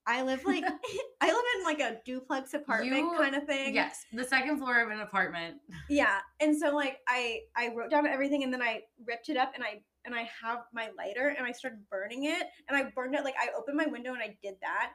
I 0.10 0.24
live 0.24 0.44
like 0.44 0.64
I 1.22 1.28
live 1.28 1.46
in 1.58 1.64
like 1.64 1.80
a 1.80 1.98
duplex 2.04 2.54
apartment 2.56 2.96
You- 2.96 3.14
kind 3.18 3.36
of 3.36 3.46
thing. 3.46 3.76
Yes, 3.76 4.06
the 4.12 4.24
second 4.24 4.58
floor 4.58 4.82
of 4.82 4.90
an 4.90 5.02
apartment. 5.02 5.58
Yeah. 5.90 6.20
And 6.40 6.58
so 6.58 6.76
like 6.76 6.98
I 7.08 7.42
I 7.56 7.70
wrote 7.76 7.92
down 7.92 8.08
everything 8.08 8.44
and 8.44 8.54
then 8.54 8.62
I 8.62 8.82
ripped 9.06 9.30
it 9.30 9.38
up 9.38 9.52
and 9.56 9.64
I 9.64 9.82
and 10.06 10.16
I 10.16 10.30
have 10.42 10.60
my 10.74 10.90
lighter 10.98 11.36
and 11.38 11.46
I 11.46 11.52
started 11.52 11.80
burning 11.90 12.26
it 12.26 12.44
and 12.68 12.78
I 12.78 12.92
burned 12.96 13.16
it 13.16 13.24
like 13.24 13.36
I 13.40 13.50
opened 13.58 13.78
my 13.78 13.86
window 13.86 14.14
and 14.14 14.22
I 14.22 14.38
did 14.42 14.56
that. 14.62 14.94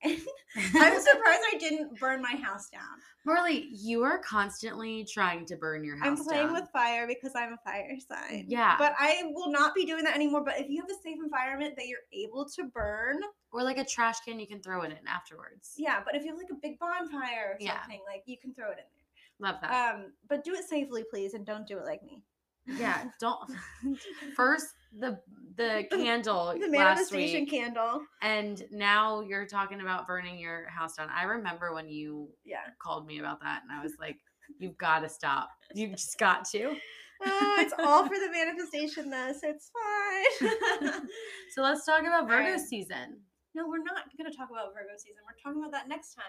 I'm 0.04 1.00
surprised 1.00 1.42
I 1.52 1.56
didn't 1.58 1.98
burn 1.98 2.22
my 2.22 2.34
house 2.36 2.68
down. 2.70 2.82
Marlee, 3.26 3.66
you 3.72 4.02
are 4.04 4.18
constantly 4.18 5.04
trying 5.04 5.44
to 5.46 5.56
burn 5.56 5.82
your 5.84 5.96
house 5.96 6.04
down. 6.04 6.16
I'm 6.18 6.24
playing 6.24 6.46
down. 6.48 6.54
with 6.54 6.68
fire 6.72 7.06
because 7.06 7.32
I'm 7.34 7.54
a 7.54 7.56
fire 7.64 7.96
sign. 8.08 8.44
Yeah. 8.48 8.76
But 8.78 8.94
I 8.98 9.22
will 9.34 9.50
not 9.50 9.74
be 9.74 9.84
doing 9.84 10.04
that 10.04 10.14
anymore. 10.14 10.44
But 10.44 10.58
if 10.60 10.68
you 10.68 10.80
have 10.80 10.90
a 10.90 11.02
safe 11.02 11.18
environment 11.22 11.74
that 11.76 11.86
you're 11.86 11.98
able 12.12 12.44
to 12.56 12.64
burn, 12.64 13.18
or 13.52 13.62
like 13.62 13.78
a 13.78 13.84
trash 13.84 14.20
can 14.20 14.38
you 14.38 14.46
can 14.46 14.60
throw 14.62 14.82
it 14.82 14.90
in 14.92 15.06
afterwards. 15.08 15.72
yeah. 15.76 16.00
But 16.04 16.14
if 16.14 16.22
you 16.24 16.30
have 16.30 16.38
like 16.38 16.50
a 16.50 16.60
big 16.62 16.78
bonfire 16.78 17.52
or 17.52 17.56
Yeah. 17.58 17.80
something, 17.82 18.00
like 18.06 18.22
you 18.26 18.36
can 18.38 18.54
throw 18.54 18.68
it 18.70 18.78
in 18.78 18.84
there. 18.94 19.50
Love 19.52 19.60
that. 19.60 19.94
Um, 19.94 20.12
but 20.28 20.44
do 20.44 20.54
it 20.54 20.64
safely, 20.64 21.04
please, 21.10 21.34
and 21.34 21.44
don't 21.44 21.66
do 21.66 21.78
it 21.78 21.84
like 21.84 22.02
me. 22.04 22.22
Yeah, 22.66 23.04
don't 23.20 23.38
first 24.36 24.66
the 24.98 25.18
the 25.56 25.86
candle 25.90 26.54
the 26.58 26.68
manifestation 26.68 27.40
week, 27.42 27.50
candle. 27.50 28.02
and 28.22 28.64
now 28.70 29.20
you're 29.20 29.46
talking 29.46 29.80
about 29.80 30.06
burning 30.06 30.38
your 30.38 30.68
house 30.68 30.96
down. 30.96 31.08
I 31.14 31.24
remember 31.24 31.72
when 31.74 31.88
you 31.88 32.28
Yeah. 32.44 32.58
called 32.82 33.06
me 33.06 33.18
about 33.18 33.40
that, 33.42 33.62
and 33.62 33.70
I 33.72 33.82
was 33.82 33.92
like, 33.98 34.18
"You've 34.58 34.78
got 34.78 35.00
to 35.00 35.08
stop. 35.08 35.50
You've 35.74 35.92
just 35.92 36.18
got 36.18 36.44
to." 36.50 36.76
Oh, 37.24 37.56
it's 37.60 37.72
all 37.78 38.06
for 38.06 38.14
the 38.18 38.30
manifestation, 38.30 39.08
though, 39.08 39.32
so 39.32 39.48
it's 39.48 39.70
fine. 39.72 41.08
So 41.50 41.62
let's 41.62 41.86
talk 41.86 42.00
about 42.02 42.28
Virgo 42.28 42.48
Alright. 42.50 42.60
season. 42.60 43.20
no, 43.54 43.66
we're 43.66 43.78
not 43.82 44.04
going 44.18 44.30
to 44.30 44.36
talk 44.36 44.50
about 44.50 44.74
Virgo 44.74 44.92
season. 44.98 45.22
We're 45.24 45.40
talking 45.42 45.62
about 45.62 45.72
that 45.72 45.88
next 45.88 46.14
time. 46.14 46.24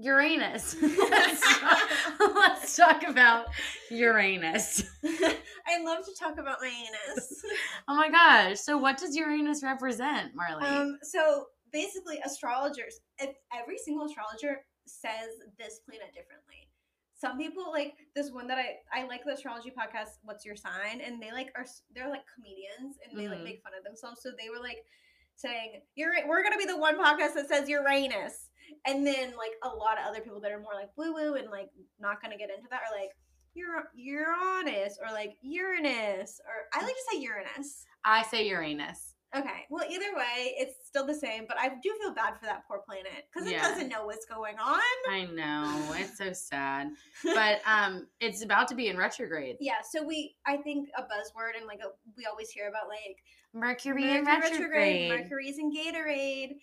Uranus. 0.00 0.76
let's, 0.82 2.76
talk, 2.76 3.02
about 3.06 3.46
Uranus. 3.90 4.84
I 5.04 5.82
love 5.82 6.04
to 6.04 6.12
talk 6.18 6.38
about 6.38 6.58
my 6.60 6.68
anus. 6.68 7.42
Oh 7.88 7.96
my 7.96 8.08
gosh. 8.08 8.60
So 8.60 8.78
what 8.78 8.98
does 8.98 9.16
Uranus 9.16 9.62
represent, 9.62 10.32
Marlee? 10.36 10.62
um, 10.62 10.98
so 11.02 11.46
basically, 11.72 12.20
astrologers, 12.24 13.00
if 13.18 13.30
every 13.52 13.78
single 13.78 14.06
astrologer 14.06 14.60
says 14.86 15.30
this 15.58 15.80
planet 15.88 16.08
differently. 16.14 16.68
Some 17.20 17.36
people 17.36 17.70
like 17.70 17.94
this 18.14 18.30
one 18.30 18.46
that 18.46 18.58
I 18.58 18.76
I 18.92 19.06
like 19.06 19.24
the 19.24 19.32
astrology 19.32 19.70
podcast. 19.70 20.18
What's 20.22 20.44
your 20.46 20.56
sign? 20.56 21.00
And 21.04 21.20
they 21.20 21.32
like 21.32 21.52
are 21.56 21.66
they're 21.94 22.08
like 22.08 22.22
comedians 22.34 22.96
and 23.04 23.18
they 23.18 23.28
like 23.28 23.40
Mhm. 23.40 23.44
make 23.44 23.62
fun 23.62 23.72
of 23.76 23.84
themselves. 23.84 24.22
So 24.22 24.30
they 24.30 24.48
were 24.48 24.62
like 24.62 24.84
saying 25.40 25.80
you're 25.94 26.12
we're 26.28 26.42
gonna 26.42 26.56
be 26.58 26.66
the 26.66 26.76
one 26.76 26.96
podcast 26.98 27.34
that 27.34 27.48
says 27.48 27.68
Uranus, 27.68 28.48
and 28.86 29.06
then 29.06 29.34
like 29.36 29.52
a 29.62 29.68
lot 29.68 29.98
of 29.98 30.06
other 30.08 30.20
people 30.20 30.40
that 30.40 30.52
are 30.52 30.60
more 30.60 30.74
like 30.74 30.90
woo 30.96 31.12
woo 31.14 31.34
and 31.34 31.50
like 31.50 31.70
not 31.98 32.20
gonna 32.22 32.36
get 32.36 32.50
into 32.50 32.68
that 32.70 32.80
are 32.90 32.98
like 32.98 33.10
Ur- 33.58 33.90
Uranus 33.94 34.98
or 35.04 35.12
like 35.12 35.36
Uranus 35.42 36.40
or 36.46 36.78
I 36.78 36.84
like 36.84 36.94
to 36.94 37.02
say 37.12 37.20
Uranus. 37.20 37.84
I 38.04 38.22
say 38.22 38.46
Uranus. 38.46 39.14
Okay, 39.36 39.64
well 39.70 39.84
either 39.88 40.12
way, 40.16 40.54
it's 40.58 40.74
still 40.88 41.06
the 41.06 41.14
same. 41.14 41.44
But 41.46 41.56
I 41.56 41.68
do 41.82 41.94
feel 42.00 42.12
bad 42.12 42.34
for 42.40 42.46
that 42.46 42.64
poor 42.66 42.78
planet 42.84 43.26
because 43.32 43.48
it 43.48 43.52
Yeah. 43.54 43.62
doesn't 43.62 43.88
know 43.88 44.04
what's 44.04 44.26
going 44.26 44.56
on. 44.58 44.80
I 45.08 45.24
know. 45.32 45.92
It's 45.94 46.18
so 46.18 46.32
sad. 46.32 46.88
But 47.24 47.60
um 47.66 48.08
it's 48.20 48.42
about 48.42 48.66
to 48.68 48.74
be 48.74 48.88
in 48.88 48.96
retrograde. 48.96 49.56
yeah, 49.60 49.82
so 49.88 50.02
we 50.04 50.34
I 50.46 50.56
think 50.56 50.88
a 50.96 51.02
buzzword 51.02 51.56
and 51.56 51.66
like 51.66 51.78
a, 51.80 51.90
we 52.16 52.26
always 52.26 52.50
hear 52.50 52.68
about 52.68 52.88
like 52.88 53.18
Mercury, 53.52 54.16
in 54.16 54.24
Mercury 54.24 54.50
retrograde. 54.50 55.08
Mercury's 55.08 55.58
in 55.58 55.72
Gatorade. 55.72 56.56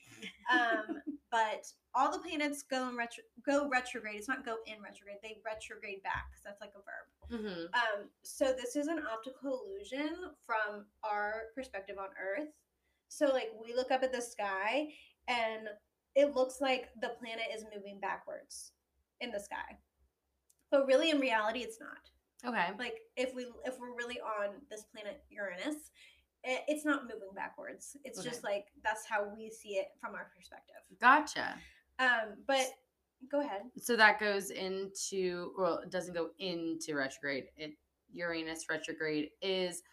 Um, 0.52 1.02
but 1.32 1.68
all 1.94 2.12
the 2.12 2.20
planets 2.20 2.64
go 2.64 2.88
in 2.90 2.96
retro 2.96 3.24
go 3.46 3.68
retrograde. 3.70 4.16
It's 4.16 4.28
not 4.28 4.46
go 4.46 4.56
in 4.66 4.82
retrograde. 4.82 5.18
They 5.22 5.38
retrograde 5.46 6.02
back 6.04 6.28
because 6.32 6.44
that's 6.44 6.62
like 6.62 6.72
a 6.76 6.80
verb. 6.86 7.44
hmm 7.44 7.66
Um, 7.74 8.10
so 8.22 8.54
this 8.54 8.76
is 8.76 8.88
an 8.88 9.02
optical 9.12 9.62
illusion 9.66 10.16
from 10.46 10.86
our 11.04 11.44
perspective 11.56 11.98
on 12.00 12.08
Earth. 12.22 12.50
So 13.10 13.28
like 13.28 13.52
we 13.62 13.74
look 13.74 13.92
up 13.92 14.04
at 14.04 14.14
the 14.14 14.22
sky 14.22 14.88
and 15.28 15.68
it 16.16 16.36
looks 16.36 16.62
like 16.62 16.90
the 17.02 17.10
planet 17.20 17.46
is 17.54 17.66
moving 17.76 18.00
backwards 18.00 18.72
in 19.20 19.32
the 19.32 19.40
sky. 19.40 19.78
But 20.72 20.88
really 20.88 21.10
in 21.10 21.20
reality 21.20 21.60
it's 21.60 21.80
not. 21.80 22.10
Okay. 22.46 22.68
Like 22.78 23.00
if 23.16 23.34
we 23.36 23.48
if 23.66 23.80
we're 23.80 23.96
really 23.96 24.20
on 24.20 24.56
this 24.70 24.84
planet 24.84 25.24
Uranus, 25.30 25.92
it's 26.48 26.86
not 26.86 27.04
moving 27.04 27.34
backwards. 27.36 27.98
It's 28.04 28.24
just 28.24 28.44
like 28.44 28.68
that's 28.84 29.06
how 29.06 29.28
we 29.36 29.50
see 29.50 29.76
it 29.76 29.88
from 30.00 30.16
our 30.16 30.30
perspective. 30.36 30.76
Gotcha. 31.00 31.56
Um, 32.00 32.36
but 32.48 32.66
go 33.30 33.42
ahead. 33.42 33.64
So 33.78 33.96
that 33.96 34.20
goes 34.20 34.52
into 34.52 35.54
well, 35.58 35.80
it 35.80 35.92
doesn't 35.92 36.14
go 36.14 36.30
into 36.40 36.96
retrograde. 36.96 37.46
It 37.58 37.72
Uranus 38.14 38.66
retrograde 38.70 39.30
is 39.42 39.84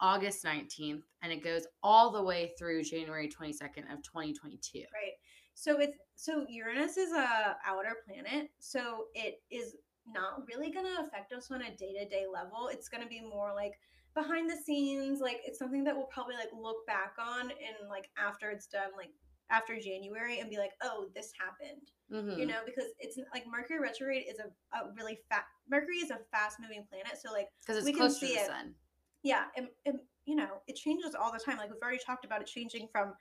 August 0.00 0.44
19th 0.44 1.02
and 1.22 1.32
it 1.32 1.44
goes 1.44 1.66
all 1.82 2.10
the 2.10 2.22
way 2.22 2.52
through 2.58 2.82
January 2.82 3.28
22nd 3.28 3.92
of 3.92 4.02
2022. 4.02 4.78
Right. 4.78 5.12
So 5.54 5.78
it's 5.78 5.96
so 6.16 6.44
Uranus 6.48 6.96
is 6.96 7.12
a 7.12 7.56
outer 7.66 7.96
planet, 8.06 8.50
so 8.58 9.06
it 9.14 9.40
is 9.50 9.76
not 10.06 10.46
really 10.48 10.72
going 10.72 10.86
to 10.86 11.02
affect 11.02 11.32
us 11.32 11.50
on 11.50 11.62
a 11.62 11.76
day-to-day 11.76 12.24
level. 12.32 12.68
It's 12.72 12.88
going 12.88 13.02
to 13.02 13.08
be 13.08 13.20
more 13.20 13.52
like 13.54 13.74
behind 14.14 14.50
the 14.50 14.56
scenes, 14.56 15.20
like 15.20 15.40
it's 15.44 15.58
something 15.58 15.84
that 15.84 15.96
we'll 15.96 16.06
probably 16.06 16.34
like 16.36 16.50
look 16.58 16.86
back 16.86 17.14
on 17.18 17.42
and 17.50 17.88
like 17.88 18.08
after 18.18 18.50
it's 18.50 18.66
done 18.66 18.90
like 18.96 19.10
after 19.50 19.78
January 19.78 20.38
and 20.40 20.48
be 20.48 20.56
like, 20.56 20.72
"Oh, 20.82 21.08
this 21.14 21.30
happened." 21.38 21.90
Mhm. 22.10 22.38
You 22.38 22.46
know, 22.46 22.60
because 22.66 22.90
it's 22.98 23.18
like 23.34 23.44
Mercury 23.46 23.80
retrograde 23.80 24.24
is 24.28 24.38
a, 24.38 24.76
a 24.76 24.92
really 24.96 25.18
fast 25.28 25.46
Mercury 25.68 25.96
is 25.98 26.10
a 26.10 26.18
fast-moving 26.30 26.84
planet, 26.88 27.18
so 27.20 27.32
like 27.32 27.48
Because 27.60 27.78
it's 27.78 27.86
we 27.86 27.92
can 27.92 28.00
close 28.00 28.18
to 28.20 28.26
see 28.26 28.34
the 28.34 28.40
it. 28.40 28.46
sun. 28.46 28.74
yeah, 29.22 29.44
and, 29.56 29.68
and, 29.86 29.98
you 30.24 30.36
know, 30.36 30.60
it 30.66 30.76
changes 30.76 31.14
all 31.14 31.32
the 31.32 31.38
time. 31.38 31.56
Like 31.56 31.70
we've 31.70 31.80
already 31.82 31.98
talked 32.04 32.24
about 32.24 32.40
it 32.40 32.46
changing 32.46 32.88
from 32.92 33.14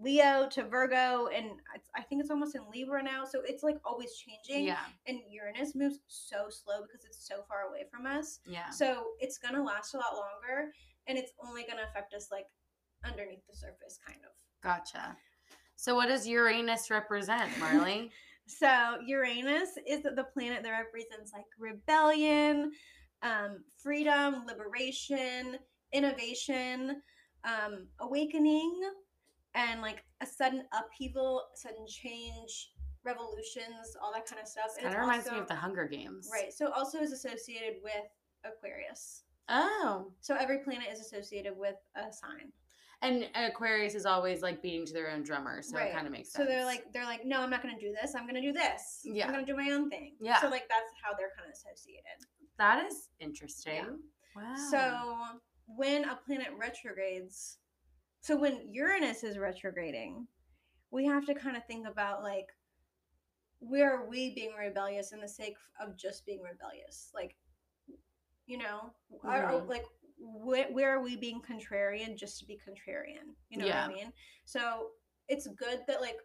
Leo 0.00 0.48
to 0.50 0.64
Virgo, 0.64 1.28
and 1.28 1.50
I 1.96 2.02
think 2.02 2.20
it's 2.20 2.30
almost 2.30 2.54
in 2.54 2.62
Libra 2.72 3.02
now. 3.02 3.24
So 3.24 3.40
it's 3.44 3.62
like 3.62 3.76
always 3.84 4.10
changing. 4.14 4.66
Yeah. 4.66 4.78
And 5.06 5.20
Uranus 5.30 5.74
moves 5.74 6.00
so 6.06 6.48
slow 6.50 6.82
because 6.82 7.04
it's 7.04 7.26
so 7.26 7.44
far 7.48 7.68
away 7.68 7.84
from 7.90 8.06
us. 8.06 8.40
Yeah. 8.46 8.70
So 8.70 9.04
it's 9.20 9.38
gonna 9.38 9.62
last 9.62 9.94
a 9.94 9.98
lot 9.98 10.12
longer, 10.12 10.72
and 11.06 11.16
it's 11.16 11.32
only 11.46 11.64
gonna 11.68 11.84
affect 11.88 12.14
us 12.14 12.28
like 12.30 12.46
underneath 13.04 13.46
the 13.48 13.56
surface, 13.56 13.98
kind 14.06 14.20
of. 14.24 14.32
Gotcha. 14.62 15.16
So 15.76 15.94
what 15.94 16.08
does 16.08 16.26
Uranus 16.26 16.90
represent, 16.90 17.50
Marlee? 17.54 18.10
So 18.48 18.98
Uranus 19.04 19.70
is 19.88 20.04
the 20.04 20.24
planet 20.32 20.62
that 20.62 20.70
represents 20.70 21.32
like 21.32 21.46
rebellion, 21.58 22.70
um, 23.22 23.64
freedom, 23.76 24.44
liberation, 24.46 25.56
innovation, 25.92 27.02
um, 27.42 27.88
awakening, 27.98 28.80
and 29.56 29.80
like 29.80 30.04
a 30.22 30.26
sudden 30.26 30.62
upheaval, 30.72 31.42
sudden 31.54 31.86
change, 31.88 32.70
revolutions, 33.04 33.96
all 34.02 34.12
that 34.12 34.26
kind 34.26 34.40
of 34.40 34.46
stuff. 34.48 34.66
Kind 34.80 34.94
of 34.94 35.00
reminds 35.00 35.30
me 35.30 35.38
of 35.38 35.48
the 35.48 35.54
Hunger 35.54 35.86
Games. 35.86 36.28
right. 36.32 36.52
So 36.52 36.70
also 36.72 36.98
is 37.00 37.12
associated 37.12 37.76
with 37.82 38.04
Aquarius. 38.44 39.22
Oh. 39.48 40.12
So 40.20 40.36
every 40.36 40.58
planet 40.58 40.88
is 40.92 41.00
associated 41.00 41.54
with 41.56 41.76
a 41.96 42.12
sign. 42.12 42.52
And 43.02 43.28
Aquarius 43.34 43.94
is 43.94 44.06
always 44.06 44.40
like 44.42 44.62
beating 44.62 44.86
to 44.86 44.92
their 44.92 45.10
own 45.10 45.22
drummer, 45.22 45.60
so 45.62 45.76
Right. 45.76 45.90
it 45.90 45.94
kind 45.94 46.06
of 46.06 46.12
makes 46.12 46.32
sense. 46.32 46.44
So 46.44 46.50
they're 46.50 46.64
like 46.64 46.84
they're 46.92 47.04
like, 47.04 47.24
no, 47.26 47.40
I'm 47.40 47.50
not 47.50 47.62
gonna 47.62 47.78
do 47.78 47.94
this. 48.00 48.14
I'm 48.14 48.26
gonna 48.26 48.40
do 48.40 48.52
this. 48.52 49.00
Yeah. 49.04 49.26
I'm 49.26 49.32
gonna 49.34 49.46
do 49.46 49.56
my 49.56 49.70
own 49.70 49.90
thing. 49.90 50.16
Yeah. 50.20 50.40
So 50.40 50.48
like 50.48 50.66
that's 50.68 50.90
how 51.02 51.14
they're 51.16 51.30
kind 51.36 51.48
of 51.48 51.54
associated. 51.54 52.26
that 52.58 52.86
is 52.86 53.08
interesting. 53.20 53.98
Wow. 54.34 54.54
So 54.70 55.38
when 55.76 56.04
a 56.04 56.16
planet 56.16 56.48
retrogrades, 56.58 57.58
so 58.26 58.36
when 58.36 58.68
Uranus 58.72 59.22
is 59.22 59.38
retrograding, 59.38 60.26
we 60.90 61.04
have 61.06 61.24
to 61.26 61.34
kind 61.34 61.56
of 61.56 61.64
think 61.66 61.86
about 61.86 62.24
like 62.24 62.48
where 63.60 63.94
are 63.96 64.08
we 64.08 64.34
being 64.34 64.50
rebellious 64.58 65.12
in 65.12 65.20
the 65.20 65.28
sake 65.28 65.56
of 65.80 65.96
just 65.96 66.26
being 66.26 66.42
rebellious? 66.42 67.12
Like, 67.14 67.36
you 68.46 68.58
know, 68.58 68.92
are- 69.22 69.44
are- 69.44 69.60
Mhm. 69.60 69.68
like 69.68 69.84
wh- 70.18 70.72
where 70.74 70.90
are 70.90 71.00
we 71.02 71.16
being 71.16 71.40
contrarian 71.40 72.16
just 72.16 72.40
to 72.40 72.46
be 72.46 72.58
contrarian? 72.58 73.36
You 73.48 73.58
know 73.58 73.66
Yeah. 73.66 73.86
what 73.86 73.92
I 73.92 73.94
mean? 73.94 74.12
So 74.44 74.90
it's 75.28 75.46
good 75.46 75.86
that 75.86 76.00
like 76.00 76.18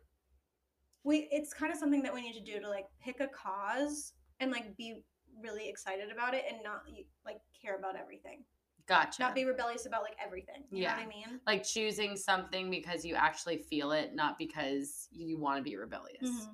we 1.04 1.30
it's 1.32 1.54
kind 1.54 1.72
of 1.72 1.78
something 1.78 2.02
that 2.02 2.14
we 2.14 2.22
need 2.22 2.34
to 2.34 2.42
do 2.42 2.60
to 2.60 2.68
like 2.68 2.88
pick 3.00 3.20
a 3.20 3.28
cause 3.28 4.14
and 4.40 4.52
like 4.52 4.76
be 4.76 5.04
really 5.40 5.70
excited 5.70 6.12
about 6.12 6.34
it 6.34 6.46
and 6.52 6.64
not 6.64 6.84
like 7.26 7.42
care 7.54 7.76
about 7.76 7.96
everything 7.96 8.44
gotcha. 8.92 9.22
not 9.22 9.34
be 9.36 9.46
rebellious 9.46 9.86
about 9.86 10.04
like 10.04 10.16
everything. 10.24 10.64
You 10.70 10.84
Yeah. 10.84 10.92
know 10.92 10.98
what 10.98 11.06
I 11.06 11.08
mean? 11.08 11.40
like 11.48 11.64
choosing 11.64 12.16
something 12.18 12.70
because 12.70 13.06
you 13.06 13.16
actually 13.16 13.58
feel 13.58 13.92
it, 13.94 14.14
not 14.14 14.38
because 14.38 15.08
you 15.12 15.38
want 15.40 15.58
to 15.58 15.64
be 15.64 15.76
rebellious. 15.78 16.30
Mm-hmm. 16.30 16.54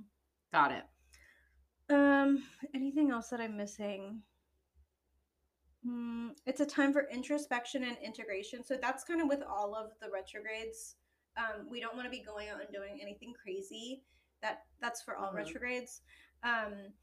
Got 0.53 0.71
it. 0.71 0.83
Um, 1.89 2.43
anything 2.75 3.11
else 3.11 3.29
that 3.29 3.41
I'm 3.41 3.57
missing? 3.57 4.21
Hmm, 5.83 6.29
it's 6.45 6.59
a 6.59 6.65
time 6.65 6.91
for 6.93 7.07
introspection 7.11 7.83
and 7.83 7.97
integration. 8.03 8.63
So 8.63 8.77
that's 8.81 9.03
kind 9.03 9.21
of 9.21 9.27
with 9.29 9.41
all 9.41 9.75
of 9.75 9.91
the 10.01 10.09
retrogrades. 10.11 10.95
Um, 11.37 11.67
we 11.69 11.79
don't 11.79 11.95
want 11.95 12.05
to 12.05 12.11
be 12.11 12.23
going 12.23 12.49
out 12.49 12.59
and 12.61 12.69
doing 12.73 12.99
anything 13.01 13.33
crazy. 13.41 14.03
That 14.41 14.65
that's 14.81 15.01
for 15.01 15.15
all 15.17 15.31
Mhm. 15.31 15.35
retrogrades. 15.35 16.01
Um, 16.43 16.93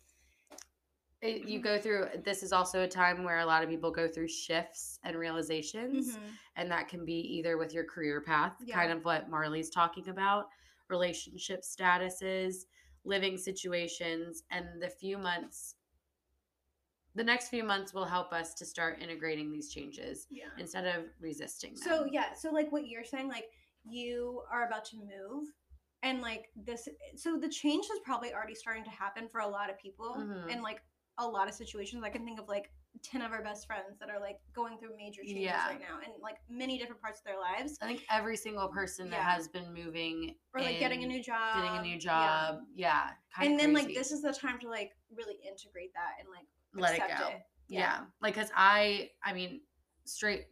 you 1.29 1.61
go 1.61 1.79
through 1.79 2.07
this 2.25 2.43
is 2.43 2.53
also 2.53 2.83
a 2.83 2.89
time 2.89 3.25
where 3.25 3.39
a 3.39 3.47
lot 3.47 3.63
of 3.63 3.69
people 3.69 3.91
go 3.91 4.07
through 4.07 4.29
shifts 4.29 4.99
and 5.05 5.17
realizations 5.17 6.17
mhm. 6.17 6.21
and 6.57 6.71
that 6.71 6.89
can 6.89 7.05
be 7.05 7.15
either 7.15 7.57
with 7.57 7.73
your 7.73 7.85
career 7.85 8.21
path 8.21 8.57
Yeah. 8.65 8.75
kind 8.75 8.93
of 8.93 9.05
what 9.05 9.31
marlee's 9.31 9.71
talking 9.71 10.09
about 10.09 10.49
relationship 10.89 11.63
statuses 11.63 12.65
living 13.05 13.37
situations 13.39 14.43
and 14.51 14.81
the 14.81 14.89
few 14.89 15.19
months 15.19 15.77
the 17.15 17.25
next 17.25 17.49
few 17.49 17.63
months 17.63 17.95
will 17.95 18.05
help 18.05 18.33
us 18.33 18.55
to 18.55 18.67
start 18.67 19.01
integrating 19.01 19.53
these 19.53 19.71
changes 19.73 20.27
Yeah. 20.31 20.47
instead 20.59 20.85
of 20.85 21.05
resisting 21.21 21.75
them. 21.75 21.83
So 21.83 22.07
yeah, 22.11 22.33
so 22.35 22.51
like 22.51 22.73
what 22.73 22.89
you're 22.89 23.05
saying, 23.05 23.29
like 23.29 23.51
you 23.85 24.43
are 24.51 24.67
about 24.67 24.85
to 24.87 24.97
move, 24.97 25.49
and 26.03 26.21
like 26.21 26.51
this, 26.57 26.89
so 27.15 27.37
the 27.39 27.49
change 27.49 27.85
is 27.85 28.01
probably 28.05 28.35
already 28.35 28.55
starting 28.57 28.83
to 28.85 28.91
happen 28.91 29.29
for 29.29 29.41
a 29.41 29.47
lot 29.47 29.71
of 29.71 29.79
people, 29.79 30.17
Mhm. 30.17 30.53
and 30.53 30.63
like 30.63 30.83
a 31.19 31.27
lot 31.27 31.49
of 31.49 31.55
situations. 31.55 32.03
I 32.05 32.11
can 32.11 32.25
think 32.25 32.41
of 32.41 32.49
like 32.49 32.71
ten 33.03 33.23
of 33.23 33.33
our 33.33 33.43
best 33.43 33.67
friends 33.67 33.99
that 34.01 34.09
are 34.11 34.21
like 34.21 34.39
going 34.55 34.79
through 34.79 34.97
major 34.97 35.23
changes 35.23 35.43
Yeah. 35.43 35.69
right 35.69 35.81
now, 35.81 35.99
in 36.05 36.21
like 36.23 36.37
many 36.49 36.79
different 36.79 37.01
parts 37.01 37.19
of 37.19 37.25
their 37.25 37.39
lives, 37.39 37.79
I 37.83 37.87
think 37.87 38.05
every 38.11 38.37
single 38.37 38.69
person 38.69 39.11
that 39.11 39.17
Yeah. 39.17 39.31
has 39.35 39.49
been 39.49 39.73
moving 39.75 40.37
or 40.55 40.61
like 40.61 40.79
getting 40.79 41.03
a 41.05 41.07
new 41.07 41.23
job, 41.23 41.63
getting 41.63 41.79
a 41.79 41.83
new 41.83 41.99
job, 41.99 42.61
yeah, 42.75 43.11
kind 43.35 43.51
and 43.51 43.61
then 43.61 43.73
like 43.73 43.95
this 43.95 44.13
is 44.13 44.23
the 44.23 44.33
time 44.33 44.59
to 44.61 44.69
like 44.69 44.93
really 45.15 45.37
integrate 45.47 45.93
that 45.95 46.13
and 46.21 46.29
like 46.29 46.47
let 46.75 46.95
it 46.95 47.19
go. 47.19 47.29
it. 47.29 47.43
Yeah. 47.69 48.01
Like, 48.21 48.35
cause 48.35 48.51
I, 48.55 49.11
I 49.25 49.33
mean, 49.33 49.61
straight, 50.05 50.47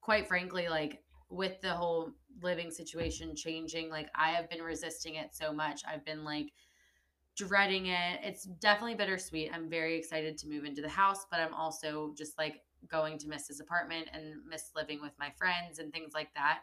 quite 0.00 0.28
frankly, 0.28 0.68
like 0.68 1.02
with 1.30 1.60
the 1.60 1.70
whole 1.70 2.10
living 2.42 2.70
situation 2.70 3.34
changing, 3.34 3.90
like 3.90 4.08
I 4.14 4.30
have 4.30 4.48
been 4.50 4.62
resisting 4.62 5.14
it 5.16 5.34
so 5.34 5.52
much. 5.52 5.82
I've 5.86 6.04
been 6.04 6.24
like 6.24 6.52
dreading 7.38 7.86
it. 7.86 8.20
It's 8.22 8.44
definitely 8.44 8.96
bittersweet. 8.96 9.50
I'm 9.54 9.70
very 9.70 9.96
excited 9.96 10.36
to 10.38 10.48
move 10.48 10.64
into 10.64 10.82
the 10.82 10.88
house, 10.88 11.24
but 11.30 11.40
I'm 11.40 11.54
also 11.54 12.12
just 12.18 12.36
like 12.36 12.62
going 12.90 13.16
to 13.18 13.28
miss 13.28 13.46
his 13.48 13.60
apartment 13.60 14.08
and 14.12 14.34
miss 14.48 14.70
living 14.74 15.00
with 15.00 15.12
my 15.18 15.30
friends 15.38 15.78
and 15.78 15.92
things 15.92 16.12
like 16.14 16.34
that. 16.34 16.60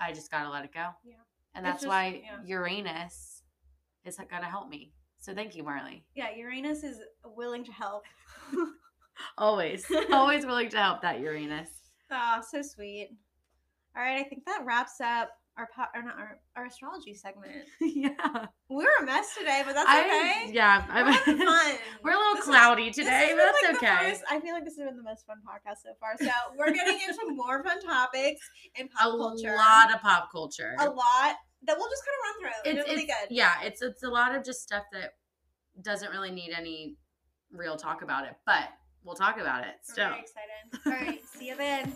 I 0.00 0.12
just 0.12 0.30
gotta 0.30 0.50
let 0.50 0.64
it 0.64 0.72
go. 0.72 0.88
Yeah. 1.04 1.16
And 1.54 1.64
that's 1.64 1.82
just- 1.82 1.88
why 1.88 2.22
yeah. 2.24 2.38
Uranus 2.44 3.42
is 4.04 4.18
gonna 4.30 4.46
help 4.46 4.68
me. 4.68 4.92
So 5.18 5.34
thank 5.34 5.54
you, 5.56 5.64
Marlee. 5.64 6.02
Yeah, 6.14 6.34
Uranus 6.36 6.82
is 6.84 7.00
willing 7.24 7.64
to 7.64 7.72
help. 7.72 8.04
Always, 9.38 9.86
always 10.12 10.44
willing 10.44 10.68
to 10.68 10.76
help 10.76 11.00
that 11.00 11.20
Uranus. 11.20 11.70
Oh, 12.10 12.42
so 12.50 12.60
sweet. 12.60 13.10
All 13.96 14.02
right, 14.02 14.20
I 14.20 14.28
think 14.28 14.44
that 14.44 14.62
wraps 14.66 15.00
up 15.00 15.30
our 15.58 15.68
po- 15.74 15.90
or 15.94 16.02
not 16.02 16.18
our, 16.18 16.38
our 16.56 16.66
astrology 16.66 17.14
segment. 17.14 17.52
yeah. 17.80 18.46
We're 18.68 18.88
a 19.00 19.04
mess 19.04 19.34
today, 19.38 19.62
but 19.64 19.74
that's 19.74 19.88
I- 19.88 20.00
okay. 20.44 20.52
yeah. 20.52 20.84
We're 20.86 20.92
I'm, 20.94 21.12
having 21.12 21.38
fun. 21.46 21.74
we're 22.04 22.12
a 22.12 22.16
little 22.18 22.34
This 22.36 22.44
cloudy 22.44 22.90
today, 22.90 23.30
but 23.34 23.42
that's 23.62 23.82
like, 23.82 23.82
okay. 23.82 24.16
I 24.30 24.40
feel 24.40 24.52
like 24.54 24.64
this 24.64 24.76
has 24.76 24.86
been 24.86 24.96
the 24.96 25.02
most 25.02 25.26
fun 25.26 25.38
podcast 25.46 25.78
so 25.82 25.90
far. 25.98 26.14
So 26.20 26.30
we're 26.58 26.72
getting 26.72 26.98
into 27.08 27.34
more 27.34 27.62
fun 27.64 27.80
topics 27.80 28.40
in 28.76 28.88
pop 28.88 29.14
a 29.14 29.16
culture. 29.16 29.54
A 29.54 29.56
lot 29.56 29.94
of 29.94 30.00
pop 30.02 30.28
culture. 30.30 30.74
a 30.78 30.84
lot 30.84 31.36
that 31.62 31.76
we'll 31.78 31.88
just 31.88 32.02
kind 32.04 32.16
of 32.18 32.24
run 32.24 32.40
through. 32.40 32.70
it's, 32.70 32.80
It's, 32.80 32.88
really 32.90 33.06
good. 33.06 33.26
Yeah, 33.30 33.52
it's 33.62 33.80
it's 33.82 34.02
a 34.02 34.08
lot 34.08 34.34
of 34.36 34.44
just 34.44 34.62
stuff 34.62 34.84
that 34.92 35.12
doesn't 35.82 36.10
really 36.10 36.30
need 36.30 36.52
any 36.56 36.96
real 37.50 37.76
talk 37.76 38.02
about 38.02 38.24
it, 38.26 38.34
but 38.44 38.68
we'll 39.04 39.14
talk 39.16 39.38
about 39.40 39.62
it 39.62 39.74
We're 39.88 39.92
still. 39.94 40.08
very 40.10 40.20
excited. 40.20 40.86
All 40.86 40.92
right, 41.06 41.20
see 41.24 41.48
you 41.48 41.56
then. 41.56 41.94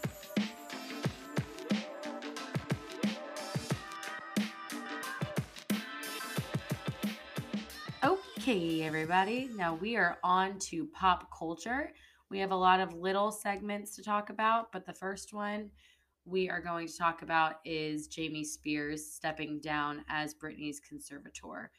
Okay, 8.50 8.82
everybody. 8.82 9.48
Now 9.54 9.74
we 9.76 9.94
are 9.94 10.18
on 10.24 10.58
to 10.70 10.84
pop 10.86 11.28
culture. 11.30 11.92
We 12.30 12.40
have 12.40 12.50
a 12.50 12.56
lot 12.56 12.80
of 12.80 12.92
little 12.94 13.30
segments 13.30 13.94
to 13.94 14.02
talk 14.02 14.28
about, 14.28 14.72
but 14.72 14.84
the 14.84 14.92
first 14.92 15.32
one 15.32 15.70
we 16.24 16.50
are 16.50 16.60
going 16.60 16.88
to 16.88 16.98
talk 16.98 17.22
about 17.22 17.60
is 17.64 18.08
Jamie 18.08 18.42
Spears 18.42 19.06
stepping 19.06 19.60
down 19.60 20.04
as 20.08 20.34
Britney's 20.34 20.80
conservator. 20.80 21.70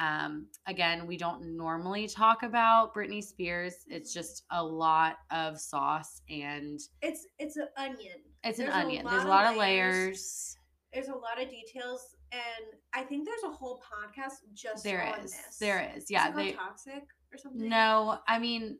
Um, 0.00 0.48
again, 0.66 1.06
we 1.06 1.16
don't 1.16 1.56
normally 1.56 2.08
talk 2.08 2.42
about 2.42 2.92
Britney 2.92 3.22
Spears. 3.22 3.76
It's 3.86 4.12
just 4.12 4.42
a 4.50 4.60
lot 4.60 5.18
of 5.30 5.60
sauce 5.60 6.22
and 6.28 6.80
It's 7.02 7.28
it's 7.38 7.56
an 7.56 7.68
onion. 7.76 8.18
it's 8.42 8.58
an 8.58 8.64
There's 8.66 8.74
onion. 8.76 9.04
lot 9.04 9.10
There's 9.12 9.24
a 9.24 9.28
lot 9.28 9.46
of 9.52 9.56
layers. 9.56 9.94
layers. 9.96 10.56
There's 10.92 11.06
a 11.08 11.14
lot 11.14 11.40
of 11.40 11.48
details, 11.48 12.16
and 12.32 12.66
I 12.92 13.02
think 13.02 13.26
there's 13.26 13.42
a 13.44 13.50
whole 13.54 13.80
podcast 13.80 14.34
just 14.54 14.84
There 14.84 15.02
on 15.04 15.20
is. 15.24 15.32
this. 15.32 15.58
There 15.58 15.90
is. 15.96 16.04
Is 16.04 16.10
Yeah. 16.10 16.28
it 16.30 16.36
They 16.36 16.52
toxic 16.52 17.04
or 17.32 17.38
something. 17.38 17.68
no, 17.68 18.18
I 18.28 18.38
mean, 18.38 18.78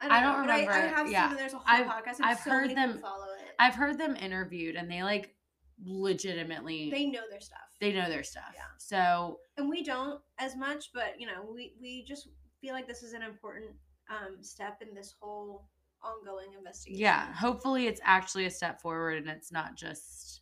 I 0.00 0.20
don't 0.22 0.46
know, 0.46 0.46
but 0.46 0.50
I, 0.50 0.54
I 0.54 0.66
remember. 0.66 0.96
have 0.96 1.10
Yeah. 1.10 1.28
seen 1.28 1.36
there's 1.36 1.52
a 1.52 1.58
whole 1.58 1.66
I've- 1.66 1.88
podcast. 1.90 2.16
I've 2.22 2.38
so 2.40 2.50
heard 2.50 2.70
them- 2.76 3.00
follow 3.00 3.32
it. 3.34 3.54
I've 3.58 3.74
heard 3.74 3.98
them 3.98 4.16
interviewed 4.16 4.76
and 4.76 4.90
they 4.90 5.02
like 5.02 5.34
legitimately 5.82 6.90
they 6.90 7.06
know 7.06 7.22
their 7.30 7.40
stuff, 7.40 7.60
they 7.80 7.92
know 7.92 8.08
their 8.08 8.22
stuff. 8.22 8.52
Yeah. 8.54 8.62
So 8.78 9.40
and 9.56 9.68
we 9.68 9.82
don't 9.82 10.20
as 10.38 10.56
much. 10.56 10.90
But 10.94 11.20
you 11.20 11.26
know, 11.26 11.50
we 11.54 11.74
we 11.80 12.04
just 12.04 12.28
feel 12.60 12.72
like 12.74 12.86
this 12.86 13.02
is 13.02 13.12
an 13.12 13.22
important 13.22 13.70
um, 14.10 14.42
step 14.42 14.82
in 14.82 14.94
this 14.94 15.14
whole 15.20 15.68
ongoing 16.02 16.52
investigation. 16.56 17.00
yeah, 17.00 17.32
hopefully 17.34 17.86
it's 17.86 18.00
actually 18.04 18.46
a 18.46 18.50
step 18.50 18.80
forward 18.80 19.18
and 19.18 19.28
it's 19.28 19.52
not 19.52 19.76
just 19.76 20.40